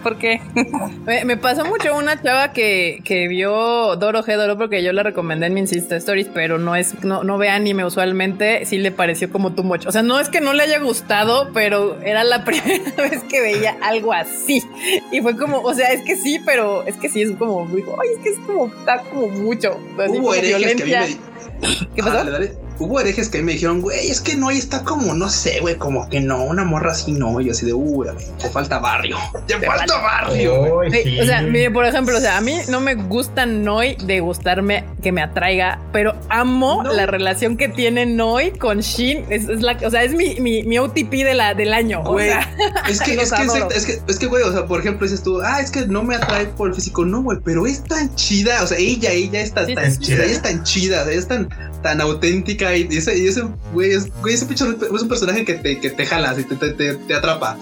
¿Por 0.02 0.18
qué? 0.18 0.40
Me, 1.06 1.24
me 1.24 1.36
pasó 1.36 1.64
mucho 1.64 1.96
una 1.96 2.20
chava 2.20 2.52
que, 2.52 3.00
que 3.04 3.28
vio 3.28 3.94
Doro 3.94 4.24
G 4.24 4.34
Doro 4.36 4.58
porque 4.58 4.82
yo 4.82 4.92
la 4.92 5.04
recomendé 5.04 5.46
en 5.46 5.54
mi 5.54 5.60
Insta 5.60 5.94
Stories, 5.94 6.28
pero 6.34 6.58
no 6.58 6.74
es, 6.74 7.04
no, 7.04 7.22
no 7.22 7.38
ve 7.38 7.48
anime 7.50 7.84
usualmente, 7.84 8.66
sí 8.66 8.78
le 8.78 8.90
pareció 8.90 9.30
como 9.30 9.52
too 9.52 9.62
much. 9.62 9.86
O 9.86 9.92
sea, 9.92 10.02
no 10.02 10.18
es 10.18 10.28
que 10.28 10.40
no 10.40 10.54
le 10.54 10.64
haya 10.64 10.80
gustado, 10.80 11.50
pero 11.54 12.00
era 12.02 12.24
la 12.24 12.44
primera 12.44 12.96
vez 12.96 13.22
que 13.30 13.40
veía 13.42 13.76
algo 13.80 14.12
así. 14.12 14.60
Y 15.12 15.20
fue 15.20 15.36
como, 15.36 15.60
o 15.60 15.72
sea, 15.72 15.92
es 15.92 16.02
que 16.02 16.16
sí, 16.16 16.40
pero 16.44 16.82
es 16.84 16.96
que 16.96 17.08
sí 17.08 17.22
es 17.22 17.30
como, 17.36 17.64
dijo, 17.68 17.96
ay, 18.02 18.08
es 18.16 18.18
que 18.24 18.30
es 18.30 18.38
como, 18.44 18.66
está 18.66 19.02
como 19.02 19.28
mucho. 19.28 19.78
Así 20.00 20.10
Hubo 20.14 20.16
como 20.16 20.34
herejes 20.34 20.74
que 20.74 20.82
a 20.82 20.84
mí 20.86 20.90
violencia. 20.90 21.18
me 21.60 21.68
di- 21.68 21.86
¿Qué 21.94 22.02
pasó? 22.02 22.14
Ah, 22.14 22.24
dale, 22.24 22.30
dale. 22.32 22.52
Hubo 22.82 23.00
herejes 23.00 23.28
que 23.28 23.42
me 23.42 23.52
dijeron, 23.52 23.80
güey, 23.80 24.08
es 24.10 24.20
que 24.20 24.36
no, 24.36 24.48
ahí 24.48 24.58
está 24.58 24.82
como, 24.82 25.14
no 25.14 25.28
sé, 25.28 25.60
güey, 25.60 25.76
como 25.76 26.08
que 26.08 26.20
no, 26.20 26.42
una 26.44 26.64
morra 26.64 26.92
así 26.92 27.12
no. 27.12 27.40
Y 27.40 27.46
yo 27.46 27.52
así 27.52 27.64
de, 27.66 27.72
uy, 27.72 28.08
te 28.40 28.48
falta 28.50 28.78
barrio. 28.78 29.16
Te, 29.46 29.58
falta 29.60 29.98
barrio. 30.00 30.78
Uy, 30.78 30.90
Sí, 30.90 31.02
sí. 31.04 31.20
O 31.20 31.24
sea, 31.24 31.42
mire, 31.42 31.70
por 31.70 31.84
ejemplo, 31.86 32.16
o 32.16 32.20
sea, 32.20 32.36
a 32.36 32.40
mí 32.40 32.56
no 32.68 32.80
me 32.80 32.94
gusta 32.94 33.46
Noi 33.46 33.96
de 34.04 34.20
gustarme 34.20 34.84
que 35.02 35.12
me 35.12 35.22
atraiga, 35.22 35.80
pero 35.92 36.14
amo 36.28 36.82
No. 36.82 36.92
la 36.92 37.06
relación 37.06 37.56
que 37.56 37.68
tiene 37.68 38.04
Noi 38.06 38.50
con 38.58 38.80
Shin. 38.80 39.24
Es, 39.30 39.48
es 39.48 39.62
la, 39.62 39.78
o 39.84 39.90
sea, 39.90 40.02
es 40.02 40.12
mi, 40.12 40.40
mi, 40.40 40.62
mi 40.64 40.78
OTP 40.78 41.10
de 41.10 41.34
la, 41.34 41.54
del 41.54 41.72
año. 41.72 42.00
O 42.04 42.12
Güey, 42.12 42.28
sea, 42.30 42.40
es 42.88 43.00
que, 43.00 43.14
es 43.20 43.32
que, 43.32 43.42
es 43.76 43.86
que, 43.86 43.98
es 44.08 44.18
que, 44.18 44.26
güey, 44.26 44.42
o 44.42 44.52
sea, 44.52 44.66
por 44.66 44.80
ejemplo, 44.80 45.06
dices 45.06 45.22
tú, 45.22 45.40
ah, 45.40 45.60
es 45.60 45.70
que 45.70 45.86
no 45.86 46.02
me 46.02 46.16
atrae 46.16 46.46
por 46.46 46.68
el 46.68 46.74
físico, 46.74 47.04
no, 47.04 47.22
güey, 47.22 47.38
pero 47.44 47.66
es 47.66 47.82
tan 47.84 48.14
chida, 48.16 48.62
o 48.62 48.66
sea, 48.66 48.78
ella, 48.78 49.10
ella 49.10 49.40
es 49.40 49.52
tan, 49.52 49.66
Sí, 49.66 49.74
chida, 50.00 50.24
ella 50.24 50.32
es 50.32 50.42
tan 50.42 50.62
chida, 50.64 51.02
o 51.02 51.04
sea, 51.04 51.14
es 51.14 51.28
tan, 51.28 51.48
tan 51.82 52.00
auténtica 52.00 52.71
y 52.76 52.96
ese, 52.96 53.18
y 53.18 53.26
ese, 53.26 53.42
güey, 53.72 53.92
es, 53.92 54.12
güey, 54.20 54.34
ese 54.34 54.46
pinche 54.46 54.64
es 54.64 55.02
un 55.02 55.08
personaje 55.08 55.44
que 55.44 55.54
te, 55.54 55.78
que 55.80 55.90
te 55.90 56.06
jalas 56.06 56.38
y 56.38 56.44
te, 56.44 56.56
te, 56.56 56.70
te, 56.72 56.94
te 56.94 57.14
atrapa. 57.14 57.56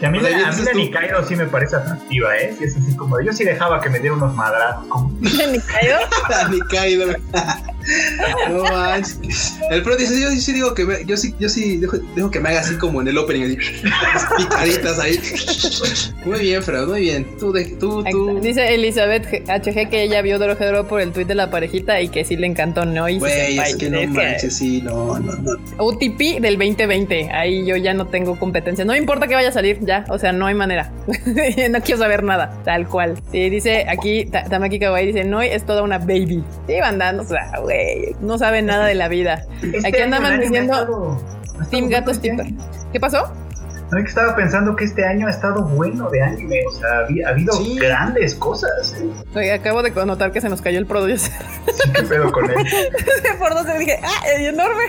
Que 0.00 0.06
a 0.06 0.10
mí, 0.10 0.18
O 0.18 0.20
sea, 0.20 0.30
la, 0.38 0.48
a 0.48 0.52
mí 0.52 0.62
la 0.64 0.72
Nikaido 0.72 1.26
sí 1.26 1.36
me 1.36 1.46
parece 1.46 1.76
atractiva, 1.76 2.36
¿eh? 2.36 2.56
Es 2.60 2.76
así 2.76 2.94
como, 2.96 3.20
yo 3.20 3.32
sí 3.32 3.44
dejaba 3.44 3.80
que 3.80 3.90
me 3.90 3.98
diera 4.00 4.14
unos 4.14 4.34
madrazos. 4.34 4.86
como- 4.88 5.10
ni 5.20 5.28
cayó. 5.60 5.96
Ni 6.50 6.60
caído, 6.60 7.06
güey. 7.06 7.16
No 8.50 8.64
manches. 8.64 9.54
El 9.70 9.82
pro 9.82 9.96
dice, 9.96 10.20
yo 10.20 10.30
sí 10.30 10.52
digo 10.52 10.74
que 10.74 10.84
me, 10.84 11.04
yo 11.04 11.16
sí, 11.16 11.34
yo 11.38 11.48
sí 11.48 11.78
dejo, 11.78 11.98
dejo 12.14 12.30
que 12.30 12.40
me 12.40 12.48
haga 12.50 12.60
así 12.60 12.76
como 12.76 13.00
en 13.00 13.08
el 13.08 13.18
opening, 13.18 13.56
así, 13.56 14.34
picaditas 14.36 14.98
ahí. 14.98 15.18
Muy 16.24 16.40
bien, 16.40 16.62
Fred, 16.62 16.86
muy 16.86 17.00
bien. 17.02 17.26
Tú, 17.38 17.52
de, 17.52 17.64
tú, 17.64 18.04
tú. 18.10 18.40
Dice 18.40 18.74
Elizabeth 18.74 19.26
HG 19.48 19.88
que 19.90 20.02
ella 20.02 20.22
vio 20.22 20.38
Doro 20.38 20.56
G 20.56 20.64
Doro 20.66 20.86
por 20.86 21.00
el 21.00 21.12
tweet 21.12 21.24
de 21.26 21.34
la 21.34 21.50
parejita 21.50 22.00
y 22.00 22.08
que 22.08 22.24
sí 22.24 22.36
le 22.36 22.46
encantó 22.46 22.84
Noi. 22.84 23.14
su 23.14 23.20
Güey, 23.20 23.58
es 23.58 23.76
que 23.76 23.90
no 23.90 23.98
Es 24.00 24.10
manches, 24.10 24.56
sí, 24.56 24.82
no, 24.82 25.18
no, 25.18 25.32
no. 25.36 25.52
OTP 25.78 26.40
del 26.40 26.58
2020. 26.58 27.30
Ahí 27.32 27.64
yo 27.66 27.76
ya 27.76 27.94
no 27.94 28.06
tengo 28.06 28.38
competencia. 28.38 28.84
No 28.84 28.92
me 28.92 28.98
importa 28.98 29.26
que 29.26 29.34
vaya 29.34 29.48
a 29.48 29.52
salir 29.52 29.78
ya. 29.80 30.04
O 30.08 30.18
sea, 30.18 30.32
no 30.32 30.46
hay 30.46 30.54
manera. 30.54 30.90
no 31.70 31.80
quiero 31.80 31.98
saber 31.98 32.22
nada. 32.22 32.60
Tal 32.64 32.86
cual. 32.88 33.14
Sí, 33.32 33.48
dice 33.50 33.86
aquí, 33.88 34.26
Ta- 34.26 34.44
Tamaki 34.44 34.78
Kawaii 34.78 35.06
dice, 35.06 35.24
Noi 35.24 35.48
es 35.48 35.64
toda 35.64 35.82
una 35.82 35.98
baby. 35.98 36.42
Sí, 36.66 36.74
banda, 36.80 37.16
o 37.18 37.24
sea, 37.24 37.50
güey, 37.62 37.77
no 38.20 38.38
sabe 38.38 38.62
nada 38.62 38.86
de 38.86 38.94
la 38.94 39.08
vida. 39.08 39.42
Este 39.62 39.88
Aquí 39.88 39.98
andaban 39.98 40.40
diciendo 40.40 41.18
Team 41.70 41.88
Gatos 41.88 42.20
Team. 42.20 42.56
¿Qué 42.92 43.00
pasó? 43.00 43.32
Es 43.90 44.02
que 44.04 44.08
estaba 44.08 44.36
pensando 44.36 44.76
que 44.76 44.84
este 44.84 45.04
año 45.04 45.26
ha 45.26 45.30
estado 45.30 45.62
bueno 45.64 46.10
de 46.10 46.22
anime. 46.22 46.60
O 46.68 46.72
sea, 46.72 46.88
ha 47.26 47.30
habido 47.30 47.52
Sí. 47.54 47.76
grandes 47.78 48.34
cosas. 48.34 48.94
¿eh? 49.00 49.08
Oye, 49.34 49.52
acabo 49.52 49.82
de 49.82 49.90
notar 49.90 50.30
que 50.32 50.40
se 50.40 50.48
nos 50.48 50.60
cayó 50.60 50.78
el 50.78 50.86
producer. 50.86 51.32
Sí, 51.66 51.90
¿Qué 51.94 52.02
pedo 52.02 52.30
con 52.32 52.50
él? 52.50 52.56
Por 53.38 53.54
dos 53.54 53.66
dije, 53.78 53.98
ah, 54.02 54.22
es 54.36 54.48
enorme. 54.48 54.84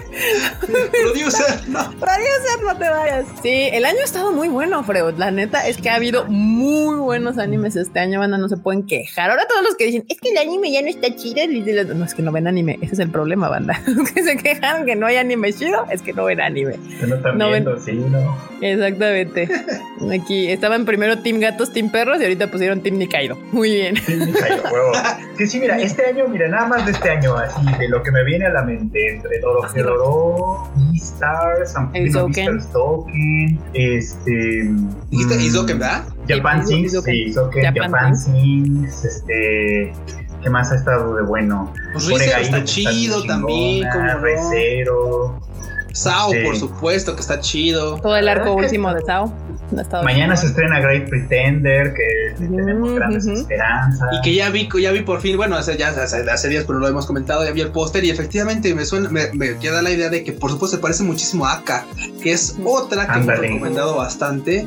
Producer, 0.92 1.62
no. 1.68 1.80
Producer, 1.92 2.64
no 2.66 2.78
te 2.78 2.90
vayas. 2.90 3.26
Sí, 3.42 3.70
el 3.72 3.86
año 3.86 4.00
ha 4.02 4.04
estado 4.06 4.32
muy 4.32 4.48
bueno, 4.48 4.84
Freud. 4.84 5.16
La 5.18 5.32
neta 5.32 5.68
es 5.68 5.78
que 5.78 5.90
ha 5.90 5.96
habido 5.96 6.26
muy 6.26 6.96
buenos 6.98 7.38
animes 7.38 7.76
este 7.76 8.00
año, 8.00 8.20
banda, 8.20 8.38
no 8.38 8.50
se 8.50 8.58
pueden 8.58 8.86
quejar. 8.86 9.30
Ahora 9.32 9.48
todos 9.48 9.64
los 9.64 9.76
que 9.76 9.86
dicen, 9.86 10.06
es 10.10 10.20
que 10.20 10.30
el 10.32 10.38
anime 10.38 10.72
ya 10.72 10.82
no 10.82 10.88
está 10.88 11.16
chido, 11.16 11.40
no 11.96 12.06
es 12.06 12.14
que 12.14 12.22
no 12.22 12.32
ven 12.32 12.48
anime, 12.48 12.78
ese 12.82 12.94
es 12.94 13.00
el 13.00 13.10
problema, 13.10 13.50
banda. 13.50 13.80
Los 13.88 14.12
que 14.12 14.24
se 14.24 14.38
quejan 14.38 14.86
que 14.86 14.96
no 14.96 15.06
hay 15.08 15.18
anime 15.18 15.54
chido, 15.54 15.86
es 15.90 16.02
que 16.02 16.14
no 16.14 16.26
ven 16.26 16.42
anime. 16.42 16.76
Que 17.00 17.08
no 17.08 17.16
están 17.16 17.38
No 17.38 17.50
ven- 17.50 17.64
viendo, 17.66 17.80
sí, 17.82 17.94
¿no? 17.94 18.38
Exactamente. 18.90 19.50
Aquí 20.22 20.48
estaban 20.50 20.86
primero 20.86 21.20
Team 21.20 21.40
Gatos, 21.40 21.72
Team 21.72 21.90
Perros 21.92 22.20
y 22.20 22.24
ahorita 22.24 22.50
pusieron 22.50 22.82
Team 22.82 22.98
Nikaido. 22.98 23.38
Muy 23.52 23.72
bien. 23.74 23.96
Sí, 23.98 24.16
Nikaido, 24.16 24.64
huevo. 24.72 24.92
Que 25.38 25.48
sí, 25.48 25.60
mira, 25.60 25.78
este 25.82 26.06
año, 26.06 26.28
mira, 26.28 26.48
nada 26.48 26.68
más 26.68 26.86
de 26.86 26.92
este 26.92 27.10
año, 27.10 27.36
así, 27.36 27.66
de 27.78 27.90
lo 27.90 28.02
que 28.04 28.12
me 28.12 28.24
viene 28.24 28.46
a 28.46 28.50
la 28.50 28.64
mente, 28.64 29.16
entre 29.16 29.40
Doro 29.40 29.62
Beastars, 30.76 31.76
Eizouken. 31.94 32.46
Beastars 32.46 32.72
Token, 32.72 33.60
este... 33.74 34.70
Dijiste 35.10 35.36
mm, 35.36 35.42
Isoken, 35.42 35.80
¿verdad? 35.80 36.04
Japan 36.28 36.66
Sí, 36.66 36.74
Sings, 36.74 37.04
sí, 37.04 37.12
Isoken, 37.24 37.64
Japan 37.64 37.92
Japan 37.92 38.18
Sings, 38.18 39.06
este... 39.06 39.94
¿Qué 40.42 40.50
más 40.50 40.72
ha 40.72 40.76
estado 40.76 41.16
de 41.16 41.24
bueno? 41.24 41.74
Pues 41.92 42.10
está 42.10 42.64
chido 42.64 43.24
también, 43.26 43.86
como. 43.92 44.20
Recero. 44.20 45.40
Sao, 45.94 46.32
Sí. 46.32 46.38
por 46.46 46.56
supuesto, 46.58 47.16
que 47.16 47.22
está 47.22 47.40
chido. 47.40 48.00
Todo 48.02 48.16
el 48.16 48.28
arco 48.28 48.54
último 48.54 48.94
de 48.94 49.02
Sao. 49.02 49.34
Mañana 50.04 50.36
se 50.36 50.48
estrena 50.48 50.80
Great 50.80 51.10
Pretender, 51.10 51.94
que 51.94 52.34
tenemos 52.40 52.94
grandes 52.94 53.28
esperanzas. 53.28 54.10
Y 54.14 54.22
que 54.22 54.34
ya 54.34 54.50
vi, 54.50 54.68
ya 54.82 54.92
vi 54.92 55.02
por 55.02 55.22
fin, 55.22 55.38
bueno, 55.38 55.56
hace, 55.56 55.78
ya 55.78 55.90
hace, 55.90 56.28
hace 56.30 56.50
días, 56.50 56.64
pero 56.66 56.80
lo 56.80 56.88
hemos 56.88 57.06
comentado, 57.06 57.46
ya 57.46 57.52
vi 57.52 57.62
el 57.62 57.72
póster 57.72 58.04
y 58.04 58.10
efectivamente 58.10 58.74
me 58.74 58.84
suena, 58.86 59.10
me, 59.10 59.32
me 59.34 59.58
queda 59.58 59.84
la 59.84 59.92
idea 59.92 60.10
de 60.10 60.24
que 60.24 60.32
por 60.32 60.50
supuesto 60.50 60.78
se 60.78 60.82
parece 60.82 61.04
muchísimo 61.04 61.46
a 61.46 61.54
Aka, 61.54 61.86
que 62.24 62.32
es 62.32 62.56
otra 62.66 63.06
que 63.06 63.12
hemos 63.14 63.30
Ándale. 63.30 63.48
recomendado 63.48 63.96
bastante. 63.98 64.66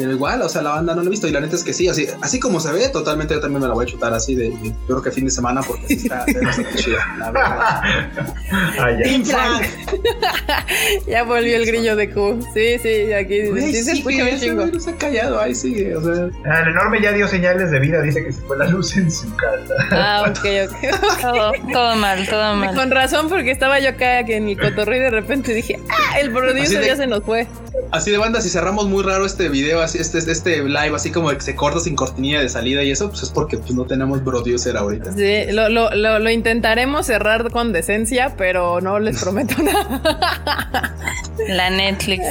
Pero 0.00 0.12
igual, 0.12 0.40
o 0.40 0.48
sea, 0.48 0.62
la 0.62 0.70
banda 0.70 0.94
no 0.94 1.02
la 1.02 1.08
he 1.08 1.10
visto 1.10 1.28
y 1.28 1.30
la 1.30 1.40
neta 1.40 1.56
es 1.56 1.62
que 1.62 1.74
sí, 1.74 1.86
así, 1.86 2.06
así 2.22 2.40
como 2.40 2.58
se 2.58 2.72
ve, 2.72 2.88
totalmente 2.88 3.34
yo 3.34 3.40
también 3.40 3.60
me 3.60 3.68
la 3.68 3.74
voy 3.74 3.84
a 3.84 3.86
chutar 3.88 4.14
así 4.14 4.34
de, 4.34 4.44
de- 4.48 4.68
yo 4.70 4.86
creo 4.86 5.02
que 5.02 5.10
fin 5.10 5.26
de 5.26 5.30
semana 5.30 5.60
porque 5.60 5.86
sí 5.88 5.94
está, 6.06 6.24
bastante 6.42 6.74
chida, 6.76 7.04
la 7.18 7.30
verdad. 7.30 7.60
ah, 8.78 8.90
ya. 8.98 9.02
Team 9.04 9.24
Frank. 9.26 9.66
Ya 11.06 11.24
volvió 11.24 11.56
el 11.56 11.66
grillo 11.66 11.96
de 11.96 12.10
Q. 12.10 12.40
Sí, 12.54 12.78
sí, 12.80 13.12
aquí 13.12 13.48
Güey, 13.48 13.72
sí, 13.72 13.82
se 13.82 13.92
sí, 13.92 13.98
escucha 13.98 14.24
un 14.24 14.38
chingo. 14.40 14.66
no 14.66 14.80
se 14.80 14.90
ha 14.90 14.96
callado, 14.96 15.40
ahí 15.40 15.54
sigue, 15.54 15.96
o 15.96 16.02
sea. 16.02 16.28
Ah, 16.46 16.60
el 16.62 16.68
enorme 16.68 17.02
ya 17.02 17.12
dio 17.12 17.26
señales 17.28 17.70
de 17.70 17.78
vida, 17.80 18.00
dice 18.02 18.24
que 18.24 18.32
se 18.32 18.40
fue 18.42 18.56
la 18.56 18.66
luz 18.66 18.96
en 18.96 19.10
su 19.10 19.26
casa. 19.36 19.74
Ah, 19.90 20.24
ok, 20.28 20.46
ok. 20.70 21.20
Todo, 21.20 21.52
todo 21.72 21.96
mal, 21.96 22.26
todo 22.28 22.54
mal. 22.56 22.74
Con 22.74 22.90
razón, 22.90 23.28
porque 23.28 23.50
estaba 23.50 23.78
yo 23.80 23.90
acá 23.90 24.24
que 24.24 24.36
en 24.36 24.48
el 24.48 24.58
cotorreo 24.58 24.96
y 24.96 25.00
de 25.00 25.10
repente 25.10 25.52
dije, 25.52 25.78
ah, 25.90 26.18
el 26.20 26.30
producer 26.32 26.80
de- 26.80 26.86
ya 26.86 26.96
se 26.96 27.06
nos 27.06 27.22
fue. 27.24 27.46
Así 27.90 28.10
de 28.10 28.18
banda, 28.18 28.40
si 28.40 28.48
cerramos 28.48 28.86
muy 28.86 29.02
raro 29.02 29.26
este 29.26 29.48
video, 29.48 29.82
así, 29.82 29.98
este, 29.98 30.18
este 30.18 30.62
live, 30.62 30.94
así 30.94 31.10
como 31.10 31.30
que 31.30 31.40
se 31.40 31.54
corta 31.54 31.80
sin 31.80 31.96
cortinilla 31.96 32.40
de 32.40 32.48
salida 32.48 32.82
y 32.82 32.90
eso, 32.90 33.08
pues 33.08 33.22
es 33.22 33.30
porque 33.30 33.58
pues, 33.58 33.72
no 33.72 33.84
tenemos 33.84 34.20
producer 34.20 34.76
ahorita. 34.76 35.12
Sí, 35.12 35.52
lo, 35.52 35.68
lo, 35.68 35.94
lo, 35.94 36.18
lo 36.18 36.30
intentaremos 36.30 37.06
cerrar 37.06 37.50
con 37.50 37.72
decencia, 37.72 38.34
pero 38.36 38.80
no 38.80 38.98
les 38.98 39.20
prometo 39.22 39.62
nada. 39.62 40.94
La 41.48 41.70
Netflix. 41.70 42.24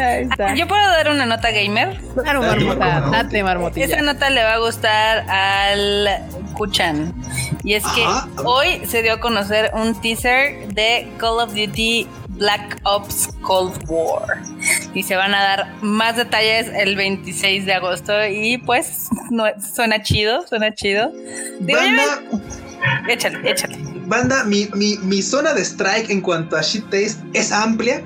Yo 0.55 0.67
puedo 0.67 0.81
dar 0.81 1.09
una 1.09 1.25
nota 1.25 1.51
gamer. 1.51 1.99
Claro, 2.13 2.41
marmota, 2.41 3.09
date 3.11 3.43
marmotilla. 3.43 3.85
Esa 3.85 4.01
nota 4.01 4.29
le 4.29 4.43
va 4.43 4.53
a 4.53 4.59
gustar 4.59 5.29
al 5.29 6.07
Kuchan. 6.53 7.13
Y 7.63 7.73
es 7.73 7.83
que 7.95 8.03
Ajá. 8.03 8.27
hoy 8.45 8.81
se 8.85 9.01
dio 9.01 9.13
a 9.13 9.19
conocer 9.19 9.71
un 9.73 9.99
teaser 9.99 10.67
de 10.73 11.07
Call 11.17 11.39
of 11.39 11.53
Duty 11.53 12.07
Black 12.39 12.79
Ops 12.85 13.29
Cold 13.41 13.77
War. 13.87 14.41
Y 14.93 15.03
se 15.03 15.15
van 15.15 15.33
a 15.33 15.43
dar 15.43 15.75
más 15.81 16.15
detalles 16.15 16.67
el 16.73 16.95
26 16.95 17.65
de 17.65 17.73
agosto. 17.73 18.13
Y 18.25 18.57
pues 18.57 19.09
no, 19.29 19.43
suena 19.61 20.01
chido, 20.01 20.47
suena 20.47 20.73
chido. 20.73 21.11
Banda, 21.59 22.23
échale, 23.09 23.51
échale. 23.51 23.77
banda 24.05 24.43
mi, 24.45 24.67
mi, 24.73 24.97
mi 25.03 25.21
zona 25.21 25.53
de 25.53 25.63
strike 25.63 26.09
en 26.09 26.21
cuanto 26.21 26.57
a 26.57 26.61
shit 26.61 26.83
taste 26.89 27.21
es 27.33 27.51
amplia. 27.51 28.01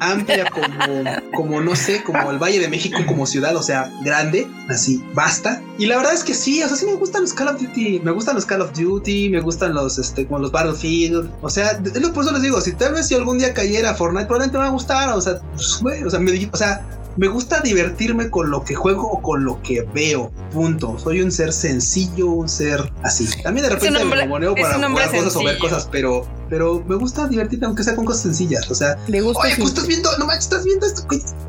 Amplia 0.00 0.48
como, 0.50 1.04
como 1.34 1.60
no 1.60 1.76
sé, 1.76 2.02
como 2.02 2.30
el 2.30 2.38
Valle 2.38 2.60
de 2.60 2.68
México 2.68 2.98
como 3.06 3.26
ciudad, 3.26 3.54
o 3.56 3.62
sea, 3.62 3.92
grande, 4.04 4.46
así, 4.68 5.02
basta. 5.14 5.62
Y 5.78 5.86
la 5.86 5.96
verdad 5.96 6.14
es 6.14 6.24
que 6.24 6.34
sí, 6.34 6.62
o 6.62 6.68
sea, 6.68 6.76
sí 6.76 6.86
me 6.86 6.94
gustan 6.94 7.22
los 7.22 7.32
Call 7.32 7.48
of 7.48 7.60
Duty, 7.60 8.00
me 8.00 8.10
gustan 8.10 8.34
los 8.34 8.44
Call 8.44 8.62
of 8.62 8.72
Duty, 8.72 9.28
me 9.30 9.40
gustan 9.40 9.74
los, 9.74 9.98
este, 9.98 10.26
como 10.26 10.40
los 10.40 10.52
Battlefield, 10.52 11.30
o 11.40 11.50
sea, 11.50 11.70
es 11.70 12.00
lo 12.00 12.12
por 12.12 12.24
eso 12.24 12.32
les 12.32 12.42
digo, 12.42 12.60
si 12.60 12.72
tal 12.72 12.94
vez 12.94 13.08
si 13.08 13.14
algún 13.14 13.38
día 13.38 13.54
cayera 13.54 13.94
Fortnite, 13.94 14.26
probablemente 14.26 14.58
me 14.58 14.64
va 14.64 14.68
a 14.68 14.72
gustar, 14.72 15.08
o 15.10 15.20
sea, 15.20 15.40
pues, 15.54 15.78
güey, 15.80 16.02
o 16.04 16.10
sea, 16.10 16.20
me, 16.20 16.32
o 16.52 16.56
sea, 16.56 16.84
me 17.16 17.28
gusta 17.28 17.60
divertirme 17.60 18.30
con 18.30 18.50
lo 18.50 18.64
que 18.64 18.74
juego 18.74 19.10
o 19.10 19.22
con 19.22 19.44
lo 19.44 19.60
que 19.62 19.82
veo. 19.94 20.32
Punto. 20.52 20.98
Soy 20.98 21.20
un 21.20 21.30
ser 21.30 21.52
sencillo, 21.52 22.28
un 22.28 22.48
ser 22.48 22.92
así. 23.02 23.28
También 23.42 23.66
de 23.66 23.74
repente 23.74 24.04
me 24.04 24.26
moneo 24.26 24.54
para 24.54 24.74
jugar 24.74 25.10
cosas 25.10 25.36
o 25.36 25.44
ver 25.44 25.58
cosas, 25.58 25.88
pero, 25.90 26.26
pero 26.48 26.82
me 26.86 26.96
gusta 26.96 27.28
divertirme 27.28 27.66
aunque 27.66 27.84
sea 27.84 27.94
con 27.94 28.04
cosas 28.04 28.22
sencillas. 28.22 28.70
O 28.70 28.74
sea, 28.74 28.96
le 29.08 29.20
gusta. 29.20 29.42
Oye, 29.42 29.56
pues 29.56 29.68
estás 29.70 29.86
viendo, 29.86 30.10
no 30.18 30.26
manches, 30.26 30.44
estás 30.44 30.64
viendo 30.64 30.86
esto. 30.86 31.06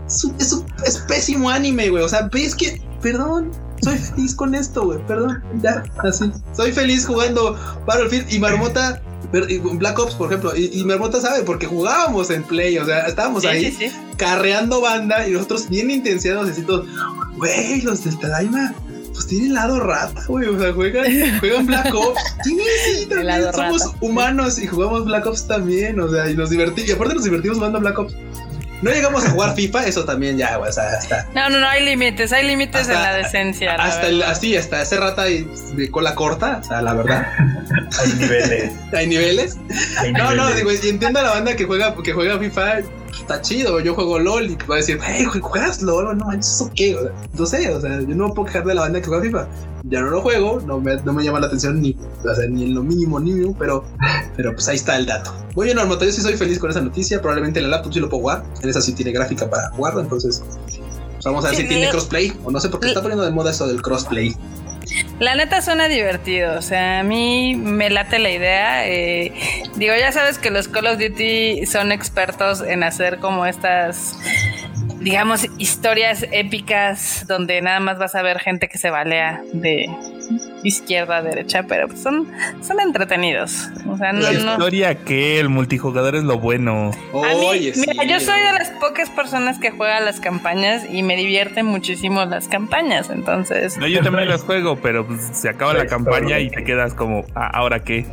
Es, 0.07 0.23
un, 0.23 0.35
es, 0.39 0.63
es 0.85 0.97
pésimo 0.99 1.49
anime, 1.49 1.89
güey. 1.89 2.03
O 2.03 2.09
sea, 2.09 2.29
ves 2.31 2.55
que, 2.55 2.81
perdón, 3.01 3.51
soy 3.81 3.97
feliz 3.97 4.35
con 4.35 4.55
esto, 4.55 4.83
güey. 4.85 5.05
Perdón, 5.07 5.43
ya, 5.61 5.83
así. 5.99 6.31
Soy 6.55 6.71
feliz 6.71 7.05
jugando 7.05 7.57
Battlefield 7.85 8.31
y 8.31 8.39
Marmota. 8.39 9.01
Black 9.31 9.97
Ops, 9.97 10.13
por 10.13 10.27
ejemplo, 10.27 10.55
y, 10.55 10.83
Marmota 10.83 11.19
sabe 11.19 11.41
porque 11.41 11.65
jugábamos 11.65 12.29
en 12.29 12.43
Play, 12.43 12.77
o 12.77 12.85
sea, 12.85 13.07
estábamos 13.07 13.43
ahí 13.45 13.75
carreando 14.17 14.81
banda 14.81 15.27
y 15.27 15.31
nosotros 15.31 15.69
bien 15.69 15.91
intensiados 15.91 16.57
y 16.57 16.61
todos, 16.61 16.87
güey, 17.37 17.81
los 17.81 18.03
del 18.03 18.19
Tadaima, 18.19 18.73
pues 19.13 19.27
tienen 19.27 19.53
lado 19.53 19.79
rata, 19.79 20.23
güey, 20.27 20.47
o 20.47 20.59
sea, 20.59 20.73
juegan, 20.73 21.39
juegan 21.39 21.65
Black 21.65 21.93
Ops. 21.93 22.21
Sí, 22.43 22.57
sí, 22.85 23.05
también 23.05 23.53
somos 23.53 23.95
humanos 24.01 24.59
y 24.59 24.67
jugamos 24.67 25.05
Black 25.05 25.25
Ops 25.25 25.47
también, 25.47 25.99
o 25.99 26.09
sea, 26.09 26.29
y 26.29 26.35
nos 26.35 26.49
divertimos, 26.49 26.89
y 26.89 26.93
aparte 26.93 27.15
nos 27.15 27.23
divertimos 27.23 27.57
jugando 27.57 27.79
Black 27.79 27.99
Ops. 27.99 28.15
No 28.81 28.91
llegamos 28.91 29.25
a 29.25 29.29
jugar 29.29 29.55
FIFA, 29.55 29.85
eso 29.85 30.03
también 30.03 30.37
ya, 30.37 30.59
o 30.59 30.71
sea, 30.71 30.83
hasta. 30.97 31.27
No, 31.33 31.49
no, 31.49 31.59
no, 31.59 31.67
hay 31.67 31.85
límites, 31.85 32.33
hay 32.33 32.45
límites 32.45 32.89
en 32.89 32.95
la 32.95 33.13
decencia. 33.15 33.75
hasta 33.75 34.07
el, 34.07 34.21
así, 34.23 34.57
hasta 34.57 34.81
ese 34.81 34.97
rata 34.97 35.29
y 35.29 35.47
de 35.75 35.89
cola 35.89 36.15
corta, 36.15 36.59
o 36.61 36.63
sea, 36.67 36.81
la 36.81 36.93
verdad. 36.93 37.27
hay 38.01 38.13
niveles. 38.13 38.71
hay 38.93 39.07
niveles. 39.07 39.57
no, 40.13 40.33
no, 40.35 40.51
digo, 40.51 40.71
y 40.71 40.89
entiendo 40.89 41.19
a 41.19 41.23
la 41.23 41.29
banda 41.29 41.55
que 41.55 41.63
juega, 41.63 41.95
que 42.03 42.11
juega 42.13 42.37
FIFA 42.39 42.79
está 43.23 43.41
chido, 43.41 43.79
yo 43.79 43.95
juego 43.95 44.19
LOL 44.19 44.51
y 44.51 44.55
va 44.69 44.75
a 44.75 44.77
decir, 44.77 44.99
hey, 45.01 45.25
¿juegas 45.25 45.81
LOL? 45.81 46.17
No 46.17 46.25
manches, 46.25 46.55
¿eso 46.55 46.71
qué? 46.75 46.97
no 47.33 47.45
sé, 47.45 47.73
o 47.73 47.81
sea, 47.81 48.01
yo 48.01 48.15
no 48.15 48.33
puedo 48.33 48.47
quejar 48.47 48.65
de 48.65 48.75
la 48.75 48.81
banda 48.81 49.01
que 49.01 49.07
juega 49.07 49.23
FIFA. 49.23 49.47
Ya 49.85 50.01
no 50.01 50.11
lo 50.11 50.21
juego, 50.21 50.61
no 50.65 50.79
me, 50.79 50.95
no 50.97 51.11
me 51.11 51.23
llama 51.23 51.39
la 51.39 51.47
atención 51.47 51.81
ni, 51.81 51.97
o 52.23 52.35
sea, 52.35 52.47
ni 52.47 52.63
en 52.63 52.75
lo 52.75 52.83
mínimo, 52.83 53.19
mínimo, 53.19 53.55
pero, 53.57 53.83
pero 54.35 54.53
pues 54.53 54.67
ahí 54.67 54.75
está 54.75 54.97
el 54.97 55.05
dato. 55.05 55.31
A 55.31 55.73
normal, 55.73 55.99
yo 55.99 56.11
sí 56.11 56.21
soy 56.21 56.35
feliz 56.35 56.59
con 56.59 56.69
esa 56.69 56.81
noticia, 56.81 57.21
probablemente 57.21 57.59
en 57.59 57.69
la 57.69 57.77
laptop 57.77 57.93
sí 57.93 57.99
lo 57.99 58.09
puedo 58.09 58.21
jugar, 58.21 58.43
en 58.61 58.69
esa 58.69 58.81
sí 58.81 58.93
tiene 58.93 59.11
gráfica 59.11 59.49
para 59.49 59.69
jugarlo, 59.71 60.01
entonces 60.01 60.43
pues 61.23 61.25
vamos 61.25 61.45
a 61.45 61.49
ver 61.49 61.57
si 61.57 61.67
tiene 61.67 61.89
crossplay 61.89 62.33
o 62.43 62.51
no 62.51 62.59
sé 62.59 62.67
por 62.67 62.81
qué 62.81 62.87
está 62.87 63.01
poniendo 63.01 63.23
de 63.23 63.31
moda 63.31 63.51
eso 63.51 63.65
del 63.67 63.81
crossplay. 63.81 64.35
La 65.23 65.35
neta 65.35 65.61
suena 65.61 65.87
divertido, 65.87 66.57
o 66.57 66.61
sea, 66.61 66.99
a 66.99 67.03
mí 67.03 67.55
me 67.55 67.89
late 67.89 68.19
la 68.19 68.29
idea. 68.29 68.85
Eh, 68.89 69.31
digo, 69.77 69.93
ya 69.97 70.11
sabes 70.11 70.37
que 70.37 70.49
los 70.49 70.67
Call 70.67 70.87
of 70.87 70.99
Duty 70.99 71.65
son 71.65 71.93
expertos 71.93 72.59
en 72.61 72.83
hacer 72.83 73.19
como 73.19 73.45
estas, 73.45 74.17
digamos, 75.03 75.45
historias 75.57 76.25
épicas 76.31 77.25
donde 77.27 77.61
nada 77.61 77.79
más 77.79 77.99
vas 77.99 78.15
a 78.15 78.21
ver 78.21 78.39
gente 78.39 78.69
que 78.69 78.77
se 78.77 78.89
balea 78.89 79.41
de 79.51 79.89
izquierda 80.63 81.17
a 81.17 81.21
derecha, 81.21 81.63
pero 81.67 81.87
pues 81.87 82.01
son, 82.01 82.31
son 82.61 82.79
entretenidos. 82.79 83.69
O 83.87 83.97
sea, 83.97 84.13
no, 84.13 84.21
la 84.21 84.31
historia 84.31 84.95
que 84.95 85.39
el 85.39 85.49
multijugador 85.49 86.15
es 86.15 86.23
lo 86.23 86.39
bueno. 86.39 86.91
mira, 87.13 88.03
yo 88.05 88.19
soy 88.19 88.39
de 88.39 88.53
las 88.53 88.69
pocas 88.79 89.09
personas 89.09 89.59
que 89.59 89.71
juega 89.71 89.99
las 89.99 90.21
campañas 90.21 90.83
y 90.89 91.03
me 91.03 91.17
divierten 91.17 91.65
muchísimo 91.65 92.23
las 92.25 92.47
campañas, 92.47 93.09
entonces. 93.09 93.77
No, 93.77 93.87
yo 93.87 94.01
también 94.01 94.29
las 94.29 94.43
juego, 94.43 94.77
pero 94.77 95.05
pues, 95.05 95.19
se 95.33 95.49
acaba 95.49 95.73
la 95.73 95.85
campaña 95.85 96.39
y 96.39 96.49
te 96.49 96.63
quedas 96.63 96.93
como, 96.93 97.25
ah, 97.35 97.49
¿ahora 97.53 97.83
qué? 97.83 98.05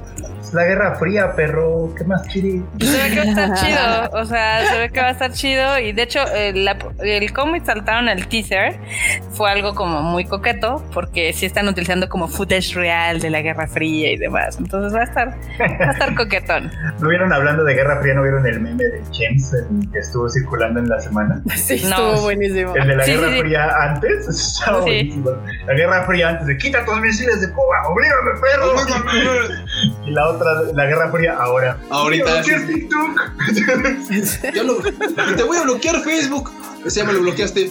la 0.52 0.64
Guerra 0.64 0.94
Fría, 0.96 1.34
perro. 1.34 1.94
¿Qué 1.96 2.04
más 2.04 2.22
quiere? 2.26 2.62
Se 2.80 3.02
ve 3.02 3.10
que 3.10 3.16
va 3.16 3.22
a 3.22 3.28
estar 3.28 3.54
chido. 3.64 4.20
O 4.20 4.24
sea, 4.24 4.66
se 4.66 4.78
ve 4.78 4.90
que 4.90 5.00
va 5.00 5.08
a 5.08 5.10
estar 5.10 5.32
chido. 5.32 5.78
Y 5.78 5.92
de 5.92 6.02
hecho, 6.02 6.20
el, 6.34 6.66
el 6.98 7.32
cómic 7.32 7.64
saltaron 7.64 8.08
el 8.08 8.26
teaser. 8.26 8.78
Fue 9.32 9.50
algo 9.50 9.74
como 9.74 10.02
muy 10.02 10.24
coqueto. 10.24 10.84
Porque 10.92 11.32
sí 11.32 11.46
están 11.46 11.68
utilizando 11.68 12.08
como 12.08 12.28
footage 12.28 12.74
real 12.74 13.20
de 13.20 13.30
la 13.30 13.42
Guerra 13.42 13.66
Fría 13.66 14.12
y 14.12 14.16
demás. 14.16 14.56
Entonces 14.58 14.94
va 14.94 15.00
a 15.00 15.04
estar, 15.04 15.28
va 15.60 15.88
a 15.88 15.92
estar 15.92 16.14
coquetón. 16.14 16.70
¿No 17.00 17.08
vieron 17.08 17.32
hablando 17.32 17.64
de 17.64 17.74
Guerra 17.74 18.00
Fría? 18.00 18.14
¿No 18.14 18.22
vieron 18.22 18.46
el 18.46 18.60
meme 18.60 18.84
de 18.84 19.02
James 19.12 19.52
que 19.92 19.98
estuvo 19.98 20.28
circulando 20.28 20.80
en 20.80 20.88
la 20.88 21.00
semana? 21.00 21.42
Sí, 21.60 21.74
estuvo 21.74 22.22
buenísimo. 22.22 22.74
El 22.74 22.88
de 22.88 22.96
la 22.96 23.06
Guerra 23.06 23.28
Fría 23.38 23.68
antes. 23.80 24.28
Estaba 24.28 24.80
buenísimo. 24.80 25.30
La 25.66 25.74
Guerra 25.74 26.04
Fría 26.04 26.28
antes 26.30 26.46
de 26.46 26.56
quita 26.56 26.84
tus 26.84 26.98
misiles 27.00 27.40
de 27.40 27.52
Cuba, 27.52 27.88
oblígame, 27.88 28.30
perro. 28.40 28.74
y 30.06 30.10
la 30.10 30.28
otra 30.28 30.50
la 30.74 30.86
Guerra 30.86 31.10
Fría 31.10 31.36
ahora. 31.38 31.76
Ahorita. 31.90 32.42
TikTok? 32.42 33.20
Yo 34.54 34.62
lo, 34.64 34.76
te 35.36 35.42
voy 35.42 35.56
a 35.56 35.62
bloquear 35.62 36.00
Facebook. 36.00 36.50
Se 36.86 37.00
llama 37.00 37.12
lo 37.12 37.20
bloqueaste. 37.20 37.70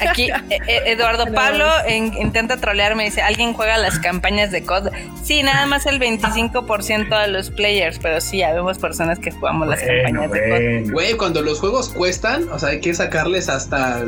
Aquí 0.00 0.30
eh, 0.30 0.34
eh, 0.50 0.82
Eduardo 0.86 1.26
Pablo 1.32 1.66
intenta 1.88 2.56
trolearme. 2.56 3.04
Dice: 3.04 3.22
¿Alguien 3.22 3.52
juega 3.54 3.78
las 3.78 3.98
campañas 3.98 4.50
de 4.50 4.64
COD? 4.64 4.90
Sí, 5.22 5.42
nada 5.42 5.66
más 5.66 5.86
el 5.86 6.00
25% 6.00 7.20
de 7.20 7.28
los 7.28 7.50
players, 7.50 7.98
pero 7.98 8.20
sí, 8.20 8.42
habemos 8.42 8.78
personas 8.78 9.18
que 9.18 9.30
jugamos 9.30 9.68
las 9.68 9.80
campañas 9.80 10.30
de 10.30 10.84
COD. 10.84 10.92
Güey, 10.92 11.14
cuando 11.14 11.42
los 11.42 11.60
juegos 11.60 11.88
cuestan, 11.90 12.48
o 12.50 12.58
sea, 12.58 12.70
hay 12.70 12.80
que 12.80 12.94
sacarles 12.94 13.48
hasta, 13.48 14.02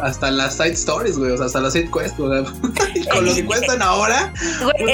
hasta 0.00 0.30
las 0.30 0.56
side 0.56 0.72
stories, 0.72 1.18
güey, 1.18 1.32
o 1.32 1.36
sea, 1.36 1.46
hasta 1.46 1.60
las 1.60 1.72
side 1.72 1.90
quests. 1.90 2.14
con 3.12 3.24
lo 3.24 3.34
que 3.34 3.44
cuestan 3.44 3.82
ahora, 3.82 4.32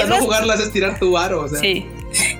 no 0.09 0.16
jugarlas 0.16 0.61
es 0.61 0.73
tirar 0.73 0.98
tu 0.98 1.12
varo, 1.12 1.43
o 1.43 1.48
sea. 1.48 1.61
Sí. 1.61 1.86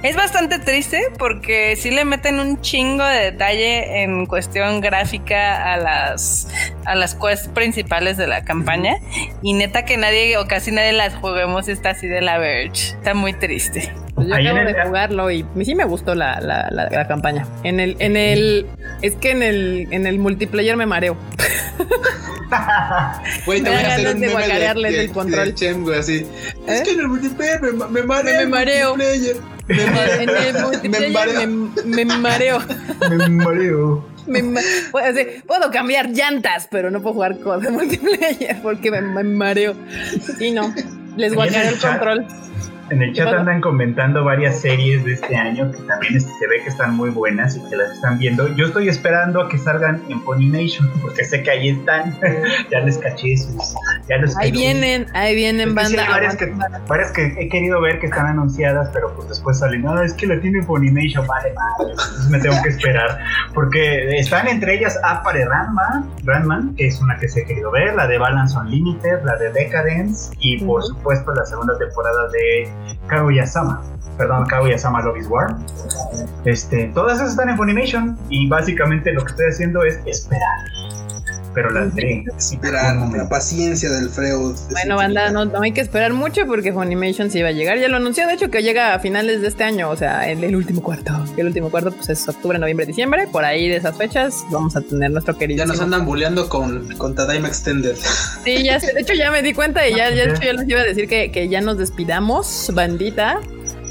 Es 0.03 0.17
bastante 0.17 0.59
triste 0.59 1.03
porque 1.19 1.77
sí 1.77 1.91
le 1.91 2.05
meten 2.05 2.41
un 2.41 2.61
chingo 2.61 3.05
de 3.05 3.31
detalle 3.31 4.03
en 4.03 4.27
cuestión 4.27 4.81
gráfica 4.81 5.26
a 5.35 5.77
las 5.77 6.49
a 6.85 6.95
las 6.95 7.15
quests 7.15 7.49
principales 7.49 8.17
de 8.17 8.27
la 8.27 8.45
campaña 8.45 8.97
y 9.43 9.55
neta 9.55 9.85
que 9.85 9.97
nadie 9.97 10.37
o 10.39 10.47
casi 10.47 10.71
nadie 10.71 10.93
las 10.93 11.15
juguemos 11.15 11.69
está 11.69 11.91
así 11.91 12.07
de 12.07 12.21
la 12.21 12.39
Verge. 12.39 12.95
Está 12.95 13.15
muy 13.15 13.33
triste. 13.33 13.93
Pues 14.15 14.29
yo 14.29 14.35
acabo 14.35 14.59
de 14.59 14.83
jugarlo 14.83 15.31
y 15.31 15.45
sí 15.63 15.75
me 15.75 15.85
gustó 15.85 16.15
la, 16.15 16.41
la, 16.41 16.71
la, 16.71 17.07
campaña. 17.07 17.47
En 17.65 17.81
el, 17.81 17.97
en 17.99 18.17
el, 18.17 18.67
es 19.03 19.15
que 19.17 19.31
en 19.31 19.43
el, 19.43 19.89
en 19.91 20.07
el 20.07 20.19
multiplayer 20.19 20.77
me 20.77 20.87
mareo. 20.87 21.17
Güey, 23.45 23.61
te 23.61 23.71
voy 23.71 23.79
a 23.79 23.95
hacer 23.95 24.15
un 24.15 24.21
de 24.21 24.29
meme 24.29 24.91
de, 24.91 24.99
de, 24.99 25.09
control. 25.09 25.55
Chem, 25.55 25.83
güey, 25.83 25.99
así. 25.99 26.27
Es 26.67 26.81
¿Eh? 26.81 26.83
que 26.85 26.91
en 26.93 27.01
el 27.01 27.09
multiplayer 27.09 27.61
me, 27.61 27.73
me 27.73 28.03
mareo. 28.03 28.41
Me, 28.41 28.47
mareo. 28.47 28.97
Me, 28.97 29.15
en 29.15 30.31
el 30.31 30.63
multiplayer 30.63 31.49
me, 31.85 32.05
mareo. 32.05 32.63
Me 33.11 33.29
mareo. 33.29 34.09
Me 34.27 34.43
puedo 35.47 35.71
cambiar 35.71 36.11
llantas, 36.11 36.69
pero 36.71 36.91
no 36.91 37.01
puedo 37.01 37.15
jugar 37.15 37.39
con 37.39 37.65
el 37.65 37.73
multiplayer 37.73 38.61
porque 38.63 38.91
me, 38.91 39.01
mareo. 39.23 39.75
Y 40.41 40.51
no, 40.51 40.75
les 41.17 41.35
guardaré 41.35 41.69
el 41.69 41.79
control. 41.79 42.27
En 42.91 43.03
el 43.03 43.13
chat 43.15 43.29
andan 43.29 43.61
comentando 43.61 44.25
varias 44.25 44.61
series 44.61 45.05
de 45.05 45.15
este 45.15 45.37
año 45.37 45.73
que 45.73 45.79
también 45.79 46.21
se 46.21 46.47
ve 46.47 46.63
que 46.63 46.69
están 46.69 46.95
muy 46.95 47.11
buenas 47.11 47.57
y 47.57 47.69
que 47.69 47.77
las 47.77 47.91
están 47.93 48.19
viendo. 48.19 48.55
Yo 48.55 48.67
estoy 48.67 48.89
esperando 48.89 49.41
a 49.41 49.49
que 49.49 49.59
salgan 49.59 50.03
en 50.09 50.23
Funimation 50.23 50.89
porque 51.03 51.25
sé 51.25 51.43
que 51.43 51.51
ahí 51.51 51.69
están. 51.71 52.17
ya 52.71 52.81
les 52.81 52.99
caché 52.99 53.37
sus. 53.37 53.75
Ya 54.09 54.19
los 54.19 54.37
ahí 54.37 54.53
vienen, 54.53 55.07
ahí 55.15 55.35
vienen 55.35 55.75
banda. 55.75 56.09
varias, 56.09 56.37
que, 56.37 56.53
varias 56.87 57.11
que 57.11 57.27
he 57.39 57.49
querido 57.49 57.81
ver 57.81 57.99
que 57.99 58.07
están 58.07 58.27
anunciadas, 58.27 58.91
pero 58.93 59.13
pues 59.17 59.29
después 59.31 59.59
salen. 59.59 59.83
No, 59.83 60.01
es 60.01 60.15
que 60.15 60.27
la 60.27 60.41
tiene 60.41 60.63
Funimation, 60.63 61.27
vale, 61.27 61.53
vale. 61.55 61.91
Entonces 61.91 62.31
me 62.31 62.39
tengo 62.39 62.57
que 62.63 62.69
esperar 62.69 63.19
porque 63.53 64.17
están 64.19 64.47
entre 64.47 64.75
ellas 64.75 64.99
Apare 65.03 65.45
Ranma, 65.45 66.07
Ranman, 66.25 66.75
que 66.77 66.87
es 66.87 67.01
una 67.01 67.19
que 67.19 67.29
se 67.29 67.41
he 67.41 67.45
querido 67.45 67.71
ver, 67.71 67.95
la 67.95 68.07
de 68.07 68.19
Balance 68.19 68.57
Unlimited, 68.57 69.23
la 69.25 69.37
de 69.37 69.51
Decadence 69.51 70.33
y 70.39 70.59
por 70.65 70.85
supuesto 70.85 71.33
la 71.33 71.45
segunda 71.45 71.77
temporada 71.79 72.29
de 72.29 72.69
Kaguya-sama. 73.07 73.83
Perdón, 74.17 74.47
Kaguya-sama 74.47 75.03
Love 75.03 75.19
is 75.19 75.29
War. 75.29 75.57
Este, 76.45 76.91
todas 76.95 77.17
esas 77.17 77.31
están 77.31 77.51
en 77.51 77.57
Funimation 77.57 78.19
y 78.29 78.49
básicamente 78.49 79.13
lo 79.13 79.23
que 79.23 79.31
estoy 79.33 79.47
haciendo 79.49 79.83
es 79.85 80.01
esperar. 80.07 80.59
Pero 81.57 81.71
las 81.71 81.95
de 81.95 82.23
esperar, 82.37 82.97
la 83.17 83.31
paciencia 83.31 83.89
del 83.91 84.11
Freud. 84.11 84.55
Bueno, 84.73 84.97
banda, 84.97 85.31
no, 85.31 85.51
hay 85.63 85.73
que 85.73 85.81
esperar 85.81 86.13
mucho 86.13 86.47
porque 86.47 86.71
Funimation 86.71 87.31
sí 87.31 87.41
va 87.41 87.49
a 87.49 87.53
llegar. 87.53 87.79
Ya 87.79 87.89
lo 87.89 87.97
anunció, 87.97 88.27
de 88.27 88.35
hecho, 88.35 88.51
que 88.51 88.63
llega 88.63 88.93
a 88.93 88.99
finales 88.99 89.41
de 89.41 89.49
este 89.49 89.65
año, 89.65 89.89
o 89.89 89.97
sea, 89.97 90.29
en 90.29 90.45
el 90.45 90.55
último 90.55 90.83
cuarto. 90.83 91.15
El 91.39 91.47
último 91.47 91.71
cuarto, 91.71 91.93
pues 91.93 92.11
es 92.11 92.29
octubre, 92.29 92.59
noviembre, 92.59 92.85
diciembre. 92.85 93.27
Por 93.33 93.47
ahí 93.47 93.71
de 93.71 93.77
esas 93.77 93.97
fechas 93.97 94.45
vamos 94.51 94.77
a 94.77 94.83
tener 94.83 95.11
nuestro 95.11 95.39
querido. 95.39 95.65
Ya 95.65 95.65
nos 95.65 95.81
andan 95.81 96.05
bulleando 96.05 96.47
con, 96.51 96.95
con 96.99 97.15
Tadaima 97.15 97.49
Extended. 97.49 97.97
Sí, 98.45 98.63
ya 98.63 98.79
sé. 98.79 98.93
De 98.93 99.01
hecho, 99.01 99.15
ya 99.15 99.31
me 99.31 99.41
di 99.41 99.55
cuenta 99.55 99.89
y 99.89 99.97
ya, 99.97 100.11
ya, 100.11 100.39
ya 100.39 100.53
les 100.53 100.69
iba 100.69 100.81
a 100.81 100.85
decir 100.85 101.09
que, 101.09 101.33
que 101.33 101.49
ya 101.49 101.63
nos 101.63 101.79
despidamos, 101.79 102.71
bandita. 102.75 103.41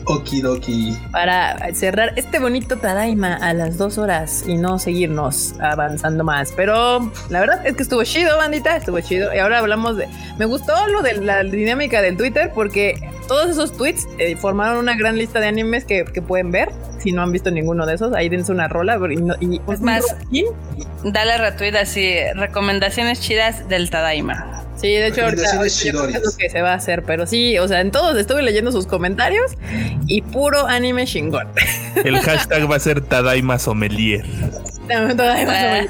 Okidoki. 0.06 0.98
Para 1.12 1.58
cerrar 1.74 2.14
este 2.16 2.40
bonito 2.40 2.78
Tadaima 2.78 3.36
a 3.36 3.54
las 3.54 3.78
dos 3.78 3.98
horas 3.98 4.44
y 4.48 4.58
no 4.58 4.80
seguirnos 4.80 5.56
avanzando 5.60 6.24
más. 6.24 6.52
Pero 6.56 7.12
la 7.30 7.40
verdad 7.40 7.66
es 7.66 7.76
que 7.76 7.84
estuvo 7.84 8.04
chido, 8.04 8.38
bandita, 8.38 8.76
estuvo 8.76 9.00
chido. 9.02 9.34
Y 9.34 9.40
ahora 9.40 9.60
hablamos 9.60 9.98
de. 9.98 10.08
Me 10.38 10.46
gustó 10.46 10.74
lo 10.88 11.02
de 11.02 11.22
la 11.22 11.44
dinámica 11.44 12.02
del 12.02 12.18
Twitter 12.18 12.52
porque 12.54 13.10
todos 13.28 13.50
esos 13.50 13.76
tweets 13.76 14.08
eh, 14.18 14.36
formaron 14.36 14.78
una 14.78 14.96
gran 14.96 15.18
lista 15.18 15.40
de 15.40 15.48
animes 15.48 15.86
que, 15.86 16.06
pueden 16.06 16.52
ver. 16.52 16.72
Si 17.06 17.12
no 17.12 17.22
han 17.22 17.32
visto 17.32 17.52
ninguno 17.52 17.86
de 17.86 17.94
esos, 17.94 18.16
ahí 18.16 18.30
dense 18.30 18.52
una 18.52 18.68
rola. 18.68 19.00
Y, 19.40 19.62
es 19.72 19.80
más, 19.80 20.04
dale 21.04 21.38
retweet 21.38 21.76
así, 21.76 22.16
recomendaciones 22.34 23.20
chidas 23.22 23.70
del 23.70 23.92
Tadaima. 23.92 24.64
Sí, 24.76 24.88
de 24.88 25.08
hecho, 25.08 25.24
ahorita 25.24 25.44
es 25.44 26.24
lo 26.24 26.36
que 26.36 26.50
se 26.50 26.64
va 26.64 26.72
a 26.72 26.76
hacer, 26.76 27.04
pero 27.04 27.28
sí, 27.28 27.60
o 27.60 27.68
sea, 27.68 27.82
en 27.82 27.92
todos 27.92 28.18
estuve 28.18 28.42
leyendo 28.42 28.72
sus 28.72 28.88
comentarios 28.88 29.52
y 30.08 30.24
puro 30.24 30.66
anime 30.66 31.06
chingón. 31.06 31.48
El 32.04 32.18
hashtag 32.18 32.70
va 32.70 32.78
a 32.78 32.80
ser 32.80 33.02
Tadaima 33.02 33.60
Sommelier. 33.60 34.26
Tadaima 34.88 35.88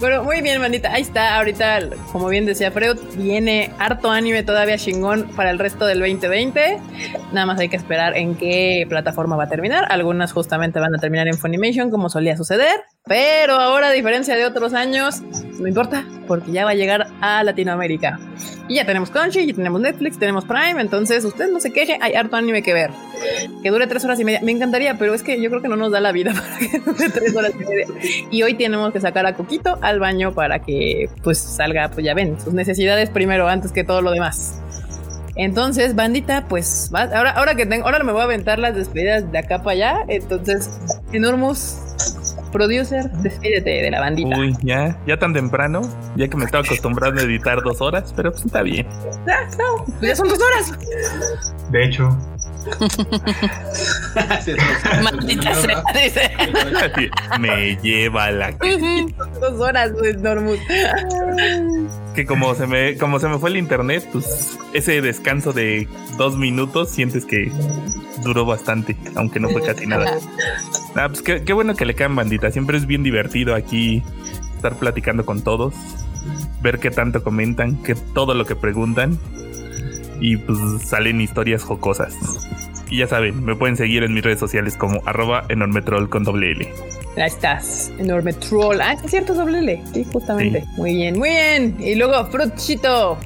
bueno, 0.00 0.24
muy 0.24 0.40
bien, 0.40 0.60
manita. 0.60 0.92
Ahí 0.92 1.02
está. 1.02 1.36
Ahorita, 1.36 1.80
como 2.12 2.28
bien 2.28 2.46
decía 2.46 2.70
Freud, 2.70 2.96
viene 3.16 3.70
harto 3.78 4.10
anime 4.10 4.42
todavía 4.42 4.78
chingón 4.78 5.28
para 5.36 5.50
el 5.50 5.58
resto 5.58 5.86
del 5.86 6.00
2020. 6.00 6.78
Nada 7.32 7.46
más 7.46 7.60
hay 7.60 7.68
que 7.68 7.76
esperar 7.76 8.16
en 8.16 8.34
qué 8.34 8.86
plataforma 8.88 9.36
va 9.36 9.44
a 9.44 9.48
terminar. 9.48 9.86
Algunas 9.90 10.32
justamente 10.32 10.80
van 10.80 10.94
a 10.94 10.98
terminar 10.98 11.28
en 11.28 11.34
Funimation, 11.34 11.90
como 11.90 12.08
solía 12.08 12.36
suceder. 12.36 12.80
Pero 13.10 13.54
ahora, 13.54 13.88
a 13.88 13.90
diferencia 13.90 14.36
de 14.36 14.46
otros 14.46 14.72
años, 14.72 15.20
no 15.58 15.66
importa, 15.66 16.04
porque 16.28 16.52
ya 16.52 16.64
va 16.64 16.70
a 16.70 16.74
llegar 16.74 17.08
a 17.20 17.42
Latinoamérica. 17.42 18.20
Y 18.68 18.76
ya 18.76 18.86
tenemos 18.86 19.10
Crunchy, 19.10 19.46
ya 19.46 19.52
tenemos 19.52 19.80
Netflix, 19.80 20.16
tenemos 20.16 20.44
Prime, 20.44 20.80
entonces 20.80 21.24
usted 21.24 21.50
no 21.50 21.58
se 21.58 21.72
queje, 21.72 21.98
hay 22.00 22.14
harto 22.14 22.36
anime 22.36 22.62
que 22.62 22.72
ver. 22.72 22.92
Que 23.64 23.70
dure 23.70 23.88
tres 23.88 24.04
horas 24.04 24.20
y 24.20 24.24
media. 24.24 24.40
Me 24.44 24.52
encantaría, 24.52 24.96
pero 24.96 25.12
es 25.12 25.24
que 25.24 25.42
yo 25.42 25.50
creo 25.50 25.60
que 25.60 25.66
no 25.66 25.74
nos 25.74 25.90
da 25.90 25.98
la 25.98 26.12
vida 26.12 26.32
para 26.34 26.56
que 26.56 26.78
dure 26.78 27.08
tres 27.08 27.34
horas 27.34 27.50
y 27.56 27.64
media. 27.64 27.86
Y 28.30 28.44
hoy 28.44 28.54
tenemos 28.54 28.92
que 28.92 29.00
sacar 29.00 29.26
a 29.26 29.34
Coquito 29.34 29.76
al 29.82 29.98
baño 29.98 30.32
para 30.32 30.60
que 30.60 31.08
pues 31.24 31.38
salga, 31.38 31.90
pues 31.90 32.06
ya 32.06 32.14
ven, 32.14 32.40
sus 32.40 32.54
necesidades 32.54 33.10
primero 33.10 33.48
antes 33.48 33.72
que 33.72 33.82
todo 33.82 34.02
lo 34.02 34.12
demás. 34.12 34.60
Entonces, 35.34 35.96
bandita, 35.96 36.46
pues 36.48 36.92
ahora, 36.94 37.30
ahora 37.30 37.56
que 37.56 37.66
tengo, 37.66 37.86
ahora 37.86 38.04
me 38.04 38.12
voy 38.12 38.20
a 38.20 38.24
aventar 38.24 38.60
las 38.60 38.76
despedidas 38.76 39.32
de 39.32 39.38
acá 39.38 39.64
para 39.64 39.72
allá. 39.72 40.04
Entonces, 40.06 40.78
Enormous, 41.12 41.76
producer, 42.50 43.10
despídete 43.22 43.70
de 43.70 43.90
la 43.90 44.00
bandita. 44.00 44.36
Uy, 44.38 44.56
ya, 44.62 44.98
ya 45.06 45.18
tan 45.18 45.32
temprano, 45.32 45.82
ya 46.16 46.28
que 46.28 46.36
me 46.36 46.44
estaba 46.44 46.64
acostumbrando 46.64 47.20
a 47.20 47.24
editar 47.24 47.62
dos 47.62 47.80
horas, 47.80 48.12
pero 48.16 48.30
pues 48.30 48.44
está 48.44 48.62
bien. 48.62 48.86
Ya, 49.26 49.48
no, 49.58 49.84
ya 50.00 50.16
son 50.16 50.28
dos 50.28 50.38
horas. 50.40 50.78
De 51.70 51.84
hecho. 51.84 52.16
Maldita 55.02 55.54
sea, 55.54 55.82
Me 57.38 57.76
lleva 57.82 58.30
la 58.30 58.52
dos 58.52 59.60
horas, 59.60 59.92
pues, 59.98 60.18
Normus. 60.18 60.58
Que 62.14 62.26
como 62.26 62.54
se 62.54 62.66
me, 62.66 62.96
como 62.96 63.18
se 63.18 63.28
me 63.28 63.38
fue 63.38 63.50
el 63.50 63.56
internet, 63.56 64.06
pues 64.12 64.58
ese 64.72 65.00
descanso 65.00 65.52
de 65.52 65.88
dos 66.16 66.36
minutos 66.36 66.90
sientes 66.90 67.24
que 67.24 67.50
duró 68.22 68.44
bastante, 68.44 68.96
aunque 69.14 69.40
no 69.40 69.48
fue 69.48 69.62
casi 69.62 69.86
nada. 69.86 70.18
Ah, 70.96 71.08
pues 71.08 71.22
qué, 71.22 71.42
qué 71.44 71.52
bueno 71.52 71.74
que 71.74 71.84
le 71.84 71.94
caen 71.94 72.16
bandita. 72.16 72.50
Siempre 72.50 72.76
es 72.76 72.86
bien 72.86 73.02
divertido 73.02 73.54
aquí 73.54 74.02
estar 74.56 74.74
platicando 74.76 75.24
con 75.24 75.42
todos, 75.42 75.74
ver 76.62 76.78
qué 76.80 76.90
tanto 76.90 77.22
comentan, 77.22 77.82
que 77.82 77.94
todo 77.94 78.34
lo 78.34 78.44
que 78.44 78.56
preguntan 78.56 79.18
y 80.20 80.36
pues 80.36 80.58
salen 80.84 81.20
historias 81.20 81.62
jocosas. 81.62 82.14
Y 82.90 82.98
ya 82.98 83.06
saben, 83.06 83.44
me 83.44 83.54
pueden 83.54 83.76
seguir 83.76 84.02
en 84.02 84.12
mis 84.12 84.24
redes 84.24 84.40
sociales 84.40 84.76
como 84.76 85.00
arroba 85.06 85.44
enormetrol 85.48 86.10
con 86.10 86.24
doble 86.24 86.50
L. 86.52 86.68
Ahí 87.16 87.24
estás, 87.24 87.92
enorme 87.98 88.32
troll. 88.32 88.80
Ah, 88.80 88.92
es 88.92 89.10
cierto, 89.10 89.34
doble 89.34 89.58
L. 89.58 89.82
Sí, 89.92 90.04
justamente. 90.12 90.64
Muy 90.76 90.94
bien, 90.94 91.18
muy 91.18 91.28
bien. 91.28 91.76
Y 91.78 91.94
luego, 91.94 92.24
Frutchito. 92.26 93.18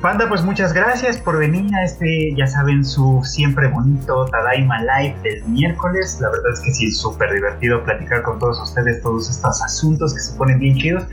Panda, 0.00 0.28
pues 0.28 0.42
muchas 0.42 0.72
gracias 0.72 1.18
por 1.18 1.38
venir 1.38 1.74
a 1.74 1.84
este, 1.84 2.34
ya 2.36 2.46
saben, 2.46 2.84
su 2.84 3.20
siempre 3.24 3.66
bonito 3.68 4.26
Tadaima 4.26 4.80
Live 4.82 5.16
del 5.22 5.44
miércoles. 5.46 6.18
La 6.20 6.28
verdad 6.28 6.52
es 6.52 6.60
que 6.60 6.70
sí, 6.72 6.86
es 6.86 6.98
súper 6.98 7.32
divertido 7.32 7.82
platicar 7.82 8.22
con 8.22 8.38
todos 8.38 8.60
ustedes 8.60 9.02
todos 9.02 9.28
estos 9.28 9.62
asuntos 9.62 10.14
que 10.14 10.20
se 10.20 10.36
ponen 10.36 10.60
bien 10.60 10.76
chidos. 10.76 11.04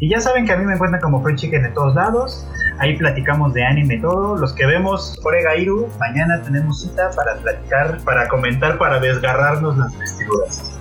Y 0.00 0.10
ya 0.10 0.20
saben 0.20 0.44
que 0.44 0.52
a 0.52 0.56
mí 0.56 0.64
me 0.64 0.74
encuentran 0.74 1.00
como 1.00 1.22
Free 1.22 1.36
Chicken 1.36 1.64
en 1.64 1.74
todos 1.74 1.94
lados. 1.94 2.46
Ahí 2.78 2.96
platicamos 2.96 3.54
de 3.54 3.64
anime 3.64 3.98
todo. 3.98 4.36
Los 4.36 4.52
que 4.52 4.66
vemos 4.66 5.18
Orega 5.22 5.56
Iru, 5.56 5.88
mañana 5.98 6.42
tenemos 6.42 6.82
cita 6.82 7.10
para 7.14 7.36
platicar, 7.36 7.98
para 8.04 8.28
comentar, 8.28 8.78
para 8.78 9.00
desgarrarnos 9.00 9.76
las 9.76 9.98
vestiduras. 9.98 10.78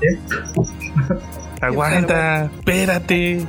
Aguanta, 1.62 2.46
espérate. 2.46 3.46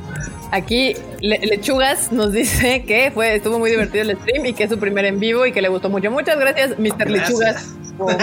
Aquí 0.52 0.94
Lechugas 1.20 2.12
nos 2.12 2.32
dice 2.32 2.84
que 2.84 3.10
fue, 3.10 3.34
estuvo 3.34 3.58
muy 3.58 3.70
divertido 3.70 4.02
el 4.02 4.16
stream 4.16 4.46
y 4.46 4.52
que 4.52 4.64
es 4.64 4.70
su 4.70 4.78
primer 4.78 5.04
en 5.04 5.18
vivo 5.18 5.44
y 5.46 5.52
que 5.52 5.60
le 5.60 5.68
gustó 5.68 5.90
mucho. 5.90 6.12
Muchas 6.12 6.38
gracias, 6.38 6.78
Mr. 6.78 7.10
Lechugas. 7.10 7.74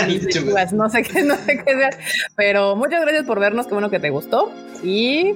lechugas. 0.08 0.72
No 0.72 0.90
sé 0.90 1.04
qué, 1.04 1.24
no 1.24 1.36
sé 1.36 1.58
qué 1.58 1.76
sea. 1.76 1.90
Pero 2.38 2.78
muchas 2.78 3.02
gracias 3.02 3.26
por 3.26 3.40
vernos, 3.42 3.68
qué 3.68 3.74
bueno 3.74 3.90
que 3.90 4.00
te 4.00 4.12
gustó. 4.12 4.50
Y 4.82 5.34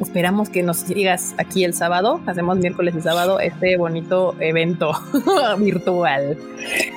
esperamos 0.00 0.48
que 0.48 0.62
nos 0.62 0.78
sigas 0.78 1.34
aquí 1.38 1.64
el 1.64 1.74
sábado. 1.74 2.20
Hacemos 2.26 2.58
miércoles 2.58 2.94
y 2.96 3.00
sábado 3.00 3.40
este 3.40 3.76
bonito 3.76 4.34
evento 4.40 4.92
virtual. 5.58 6.36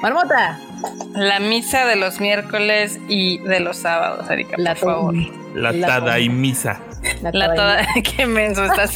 Marmota. 0.01 0.59
La 1.13 1.39
misa 1.39 1.85
de 1.85 1.95
los 1.95 2.19
miércoles 2.19 2.99
y 3.07 3.37
de 3.39 3.59
los 3.59 3.77
sábados, 3.77 4.29
Erika, 4.29 4.57
por 4.57 4.77
favor. 4.77 5.15
La, 5.53 5.71
tada 5.79 6.19
y 6.19 6.29
misa. 6.29 6.79
La, 7.21 7.53
toda, 7.53 7.85
qué 8.03 8.25
menso 8.25 8.65
estás. 8.65 8.95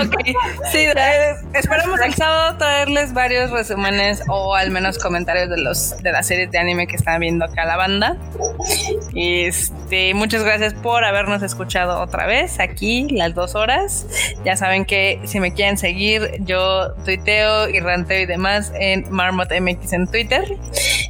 ok, 0.00 0.14
sí, 0.70 0.86
esperamos 1.54 2.00
el 2.00 2.14
sábado 2.14 2.56
traerles 2.58 3.12
varios 3.12 3.50
resúmenes 3.50 4.22
o 4.28 4.54
al 4.54 4.70
menos 4.70 4.98
comentarios 4.98 5.50
de 5.50 5.58
los 5.58 5.96
de 6.02 6.12
las 6.12 6.26
series 6.26 6.50
de 6.50 6.58
anime 6.58 6.86
que 6.86 6.96
están 6.96 7.20
viendo 7.20 7.44
acá 7.44 7.64
la 7.64 7.76
banda. 7.76 8.16
Este, 9.14 10.14
muchas 10.14 10.44
gracias 10.44 10.74
por 10.74 11.04
habernos 11.04 11.42
escuchado 11.42 12.00
otra 12.00 12.26
vez 12.26 12.60
aquí 12.60 13.08
las 13.10 13.34
dos 13.34 13.54
horas. 13.54 14.06
Ya 14.44 14.56
saben 14.56 14.84
que 14.84 15.20
si 15.24 15.40
me 15.40 15.52
quieren 15.52 15.76
seguir, 15.76 16.36
yo 16.40 16.94
tuiteo 17.04 17.68
y 17.68 17.80
ranteo 17.80 18.20
y 18.20 18.26
demás 18.26 18.72
en 18.78 19.04
Marmot 19.10 19.50
MX 19.50 19.92
en 19.92 20.06
Twitter. 20.06 20.56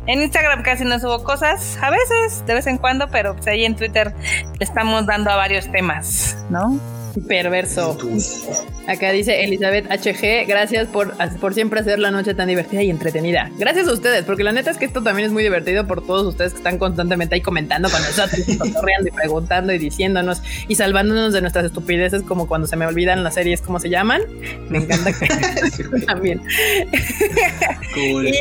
En 0.06 0.20
Instagram 0.20 0.62
casi 0.62 0.84
no 0.84 0.98
subo 0.98 1.22
cosas, 1.22 1.78
a 1.80 1.90
veces, 1.90 2.44
de 2.46 2.54
vez 2.54 2.66
en 2.66 2.78
cuando, 2.78 3.09
pero 3.09 3.34
pues 3.34 3.46
ahí 3.46 3.64
en 3.64 3.76
Twitter 3.76 4.12
estamos 4.60 5.06
dando 5.06 5.30
a 5.30 5.36
varios 5.36 5.70
temas, 5.70 6.36
¿no? 6.50 6.78
Perverso. 7.20 7.98
Acá 8.86 9.10
dice 9.12 9.44
Elizabeth 9.44 9.86
HG, 9.90 10.47
gracias 10.47 10.89
por, 10.89 11.14
por 11.39 11.55
siempre 11.55 11.80
hacer 11.80 11.98
la 11.98 12.10
noche 12.10 12.34
tan 12.34 12.48
divertida 12.48 12.82
y 12.82 12.90
entretenida. 12.90 13.51
Gracias 13.59 13.86
a 13.89 13.93
ustedes, 13.93 14.24
porque 14.24 14.43
la 14.43 14.52
neta 14.52 14.70
es 14.70 14.78
que 14.78 14.84
esto 14.84 15.02
también 15.02 15.26
es 15.26 15.32
muy 15.32 15.43
divertido 15.43 15.86
por 15.86 16.05
todos 16.05 16.26
ustedes 16.26 16.52
que 16.52 16.59
están 16.59 16.78
constantemente 16.78 17.34
ahí 17.34 17.40
comentando 17.40 17.89
con 17.90 18.02
nosotros, 18.02 18.48
y 18.48 18.52
y 18.52 19.10
preguntando 19.10 19.72
y 19.72 19.78
diciéndonos 19.78 20.43
y 20.68 20.74
salvándonos 20.74 21.32
de 21.32 21.40
nuestras 21.40 21.64
estupideces, 21.64 22.22
como 22.22 22.47
cuando 22.47 22.66
se 22.66 22.76
me 22.76 22.86
olvidan 22.86 23.22
las 23.22 23.34
series, 23.34 23.60
¿cómo 23.60 23.78
se 23.78 23.89
llaman? 23.89 24.22
Me 24.68 24.78
encanta 24.78 25.12
que 25.12 25.28
también. 26.06 26.40
Cool. 27.94 28.32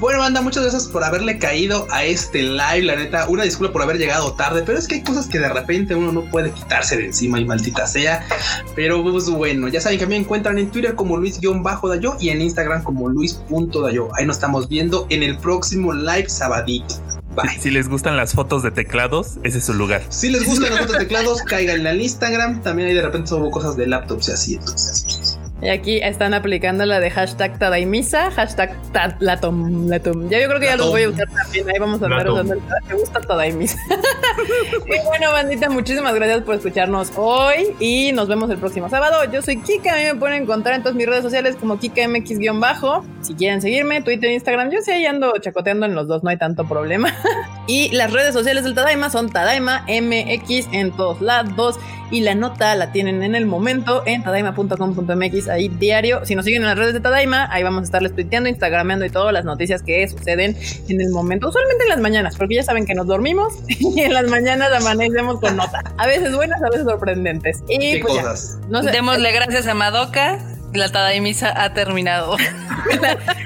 Bueno, 0.00 0.20
banda, 0.20 0.40
muchas 0.42 0.62
gracias 0.62 0.86
por 0.86 1.02
haberle 1.02 1.38
caído 1.38 1.88
a 1.90 2.04
este 2.04 2.42
live. 2.42 2.82
La 2.82 2.94
neta, 2.94 3.28
una 3.28 3.42
disculpa 3.42 3.72
por 3.72 3.82
haber 3.82 3.98
llegado 3.98 4.32
tarde, 4.34 4.62
pero 4.64 4.78
es 4.78 4.86
que 4.86 4.96
hay 4.96 5.02
cosas 5.02 5.26
que 5.26 5.40
de 5.40 5.48
repente 5.48 5.96
uno 5.96 6.12
no 6.12 6.24
puede 6.30 6.52
quitarse 6.52 6.96
de 6.96 7.06
encima 7.06 7.40
y 7.40 7.44
maldita 7.78 7.86
sea. 7.86 8.26
Pero 8.74 9.02
pues 9.02 9.28
bueno, 9.28 9.68
ya 9.68 9.80
saben 9.80 9.98
que 9.98 10.06
me 10.06 10.16
encuentran 10.16 10.58
en 10.58 10.70
Twitter 10.70 10.94
como 10.94 11.16
Luis-Dayo 11.16 12.16
y 12.20 12.28
en 12.30 12.42
Instagram 12.42 12.82
como 12.82 13.08
Luis.dayo. 13.08 14.08
Ahí 14.16 14.26
nos 14.26 14.36
estamos 14.36 14.68
viendo 14.68 15.06
en 15.10 15.22
el 15.22 15.38
próximo 15.38 15.92
live 15.92 16.28
sabadito. 16.28 16.94
Bye. 17.34 17.58
Si 17.60 17.70
les 17.70 17.88
gustan 17.88 18.16
las 18.16 18.32
fotos 18.32 18.62
de 18.62 18.70
teclados, 18.70 19.38
ese 19.44 19.58
es 19.58 19.64
su 19.64 19.74
lugar. 19.74 20.02
Si 20.08 20.28
les 20.28 20.44
gustan 20.44 20.70
las 20.70 20.80
fotos 20.80 20.94
de 20.94 20.98
teclados, 21.00 21.42
caigan 21.46 21.86
en 21.86 22.00
Instagram. 22.00 22.62
También 22.62 22.88
ahí 22.88 22.94
de 22.94 23.02
repente 23.02 23.28
subo 23.28 23.50
cosas 23.50 23.76
de 23.76 23.86
laptops 23.86 24.28
y 24.28 24.32
así, 24.32 24.54
entonces. 24.54 25.37
Y 25.60 25.68
aquí 25.70 25.98
están 25.98 26.34
aplicando 26.34 26.86
la 26.86 27.00
de 27.00 27.10
hashtag 27.10 27.58
Tadaimisa, 27.58 28.30
hashtag 28.30 28.76
Latom, 29.18 29.88
Latom. 29.88 30.28
Ya 30.28 30.40
yo 30.40 30.46
creo 30.46 30.60
que 30.60 30.66
ya 30.66 30.76
los 30.76 30.90
voy 30.90 31.02
a 31.02 31.08
usar 31.08 31.26
también. 31.28 31.68
Ahí 31.68 31.78
vamos 31.80 32.00
a 32.00 32.04
andar 32.04 32.30
usando 32.30 32.54
el 32.54 32.60
Me 32.88 32.94
gusta 32.94 33.20
Tadaimisa. 33.20 33.76
y 34.86 35.06
bueno, 35.06 35.32
bandita, 35.32 35.68
muchísimas 35.68 36.14
gracias 36.14 36.42
por 36.42 36.54
escucharnos 36.54 37.10
hoy 37.16 37.74
y 37.80 38.12
nos 38.12 38.28
vemos 38.28 38.50
el 38.50 38.58
próximo 38.58 38.88
sábado. 38.88 39.30
Yo 39.32 39.42
soy 39.42 39.56
Kika, 39.56 39.94
a 39.94 39.96
mí 39.96 40.04
me 40.04 40.14
pueden 40.14 40.42
encontrar 40.42 40.76
en 40.76 40.82
todas 40.82 40.94
mis 40.94 41.06
redes 41.06 41.24
sociales 41.24 41.56
como 41.56 41.80
KikaMX-bajo. 41.80 43.04
Si 43.22 43.34
quieren 43.34 43.60
seguirme, 43.60 44.00
Twitter, 44.00 44.30
Instagram, 44.30 44.70
yo 44.70 44.80
sí 44.80 44.92
ahí 44.92 45.06
ando 45.06 45.32
chacoteando 45.40 45.86
en 45.86 45.96
los 45.96 46.06
dos, 46.06 46.22
no 46.22 46.30
hay 46.30 46.36
tanto 46.36 46.68
problema. 46.68 47.12
y 47.66 47.90
las 47.96 48.12
redes 48.12 48.32
sociales 48.32 48.62
del 48.62 48.74
Tadaima 48.74 49.10
son 49.10 49.28
Tadaima 49.28 49.84
MX 49.88 50.68
en 50.72 50.92
todos 50.92 51.20
lados 51.20 51.80
y 52.10 52.20
la 52.20 52.34
nota 52.34 52.74
la 52.74 52.92
tienen 52.92 53.22
en 53.22 53.34
el 53.34 53.46
momento 53.46 54.02
en 54.06 54.22
tadaima.com.mx 54.22 55.48
ahí 55.48 55.68
diario. 55.68 56.24
Si 56.24 56.34
nos 56.34 56.44
siguen 56.44 56.62
en 56.62 56.68
las 56.68 56.78
redes 56.78 56.94
de 56.94 57.00
Tadaima, 57.00 57.48
ahí 57.52 57.62
vamos 57.62 57.82
a 57.82 57.84
estarles 57.84 58.14
tuiteando, 58.14 58.48
instagrameando 58.48 59.04
y 59.04 59.10
todas 59.10 59.32
las 59.32 59.44
noticias 59.44 59.82
que 59.82 60.06
suceden 60.08 60.56
en 60.88 61.00
el 61.00 61.10
momento, 61.10 61.48
usualmente 61.48 61.84
en 61.84 61.90
las 61.90 62.00
mañanas, 62.00 62.36
porque 62.36 62.56
ya 62.56 62.62
saben 62.62 62.86
que 62.86 62.94
nos 62.94 63.06
dormimos 63.06 63.54
y 63.68 64.00
en 64.00 64.14
las 64.14 64.28
mañanas 64.28 64.72
amanecemos 64.72 65.40
con 65.40 65.56
nota. 65.56 65.82
A 65.96 66.06
veces 66.06 66.34
buenas, 66.34 66.62
a 66.62 66.70
veces 66.70 66.84
sorprendentes. 66.84 67.62
Y 67.68 67.78
¿Qué 67.78 68.00
pues 68.02 68.14
cosas? 68.14 68.58
no 68.68 68.82
sé. 68.82 68.90
Démosle 68.90 69.32
gracias 69.32 69.66
a 69.66 69.74
Madoka 69.74 70.38
La 70.74 70.88
Tadaimisa 70.90 71.52
ha 71.62 71.72
terminado. 71.72 72.36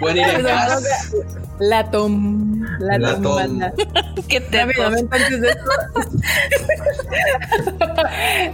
Pueden 0.00 0.18
ir 0.18 0.28
en 0.28 0.42
paz. 0.44 1.12
La 1.58 1.90
tom. 1.90 2.60
La, 2.80 2.98
La 2.98 3.20
tom. 3.20 3.60
Qué 4.28 4.40
Rápidamente 4.40 5.16
antes 5.16 5.40
de 5.40 5.48
esto. 5.48 5.70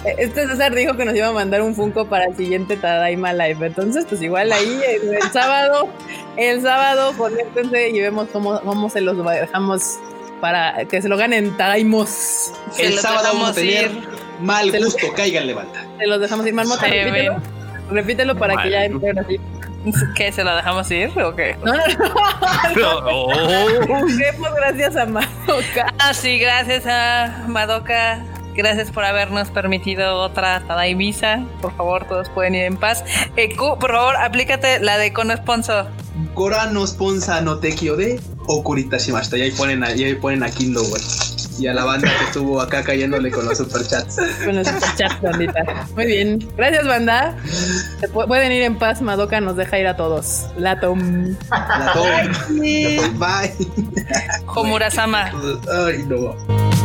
Este 0.19 0.47
César 0.47 0.74
dijo 0.74 0.97
que 0.97 1.05
nos 1.05 1.15
iba 1.15 1.28
a 1.28 1.32
mandar 1.32 1.62
un 1.62 1.74
Funko 1.74 2.07
para 2.09 2.27
el 2.27 2.36
siguiente 2.36 2.77
Tadaima 2.77 3.32
Live. 3.32 3.66
Entonces, 3.66 4.05
pues 4.09 4.20
igual 4.23 4.53
ahí 4.53 4.81
el, 5.03 5.15
el 5.15 5.32
sábado, 5.32 5.89
el 6.36 6.61
sábado, 6.61 7.15
conéctense 7.16 7.89
y 7.90 8.01
vemos 8.01 8.28
cómo, 8.32 8.61
cómo 8.61 8.90
se 8.90 9.01
los 9.01 9.16
dejamos 9.16 9.99
para 10.40 10.85
que 10.85 11.01
se 11.01 11.09
lo 11.09 11.16
ganen 11.16 11.57
Tadaimos. 11.57 12.53
El 12.78 12.99
sábado 12.99 13.31
vamos 13.32 13.51
a 13.51 13.55
tener 13.55 13.90
ir. 13.90 14.09
mal 14.40 14.70
gusto, 14.70 15.07
cáiganle 15.16 15.55
banda. 15.55 15.86
Se 15.99 16.07
los 16.07 16.20
dejamos 16.20 16.47
ir, 16.47 16.55
Marmota. 16.55 16.86
Repítelo. 17.90 18.36
para 18.36 18.62
que 18.62 18.70
ya 18.70 18.85
entren 18.85 19.19
así. 19.19 19.39
¿Qué? 20.15 20.32
¿Se 20.32 20.44
lo 20.44 20.55
dejamos 20.56 20.90
ir 20.90 21.10
o 21.20 21.35
qué? 21.35 21.56
No, 21.65 21.73
no, 21.73 21.82
no. 21.86 22.98
Oh. 23.10 24.06
Demos 24.06 24.55
gracias 24.55 24.97
a 24.97 25.06
Madoka. 25.06 25.94
Ah, 25.98 26.12
sí, 26.12 26.39
gracias 26.39 26.85
a 26.86 27.44
Madoka. 27.48 28.23
Gracias 28.55 28.90
por 28.90 29.05
habernos 29.05 29.51
permitido 29.51 30.16
otra 30.20 30.60
Tadaimisa. 30.66 31.44
Por 31.62 31.74
favor, 31.77 32.05
todos 32.06 32.28
pueden 32.31 32.56
ir 32.56 32.65
en 32.65 32.77
paz. 32.77 33.05
Eh, 33.36 33.55
Q, 33.56 33.78
por 33.78 33.93
favor, 33.93 34.16
aplícate 34.16 34.81
la 34.81 34.98
de 34.98 35.12
Kono 35.12 35.36
Sponsor. 35.36 35.86
Gora 36.35 36.66
no 36.66 36.85
sponsa 36.86 37.40
no 37.40 37.59
tekio 37.59 37.94
de 37.97 38.20
Okurita 38.48 38.98
Shimashita. 38.98 39.39
Y 39.39 39.43
ahí 39.43 39.51
ponen 39.52 39.85
a, 39.85 39.93
y 39.94 40.02
ahí 40.05 40.15
ponen 40.16 40.43
a 40.43 40.51
Kindo, 40.51 40.82
güey. 40.82 41.01
Y 41.59 41.66
a 41.66 41.74
la 41.74 41.85
banda 41.85 42.09
que 42.18 42.24
estuvo 42.26 42.60
acá 42.60 42.82
cayéndole 42.85 43.30
con 43.30 43.44
los 43.44 43.59
superchats. 43.59 44.16
Con 44.44 44.56
los 44.56 44.66
superchats, 44.68 45.20
bandita. 45.20 45.60
Muy 45.97 46.06
bien. 46.06 46.48
Gracias, 46.56 46.86
banda. 46.86 47.35
Se 48.01 48.09
pu- 48.09 48.26
pueden 48.28 48.52
ir 48.52 48.62
en 48.62 48.78
paz. 48.78 49.02
Madoka 49.02 49.40
nos 49.40 49.56
deja 49.56 49.78
ir 49.78 49.86
a 49.89 49.97
todos. 49.97 50.47
La 50.56 50.78
tom. 50.78 51.35
La 51.51 51.93
tom. 51.93 52.06
La 52.06 52.97
tom. 53.06 53.18
Bye. 53.18 53.52
Homura-sama. 54.47 55.32
Ay, 55.86 56.05
no. 56.06 56.77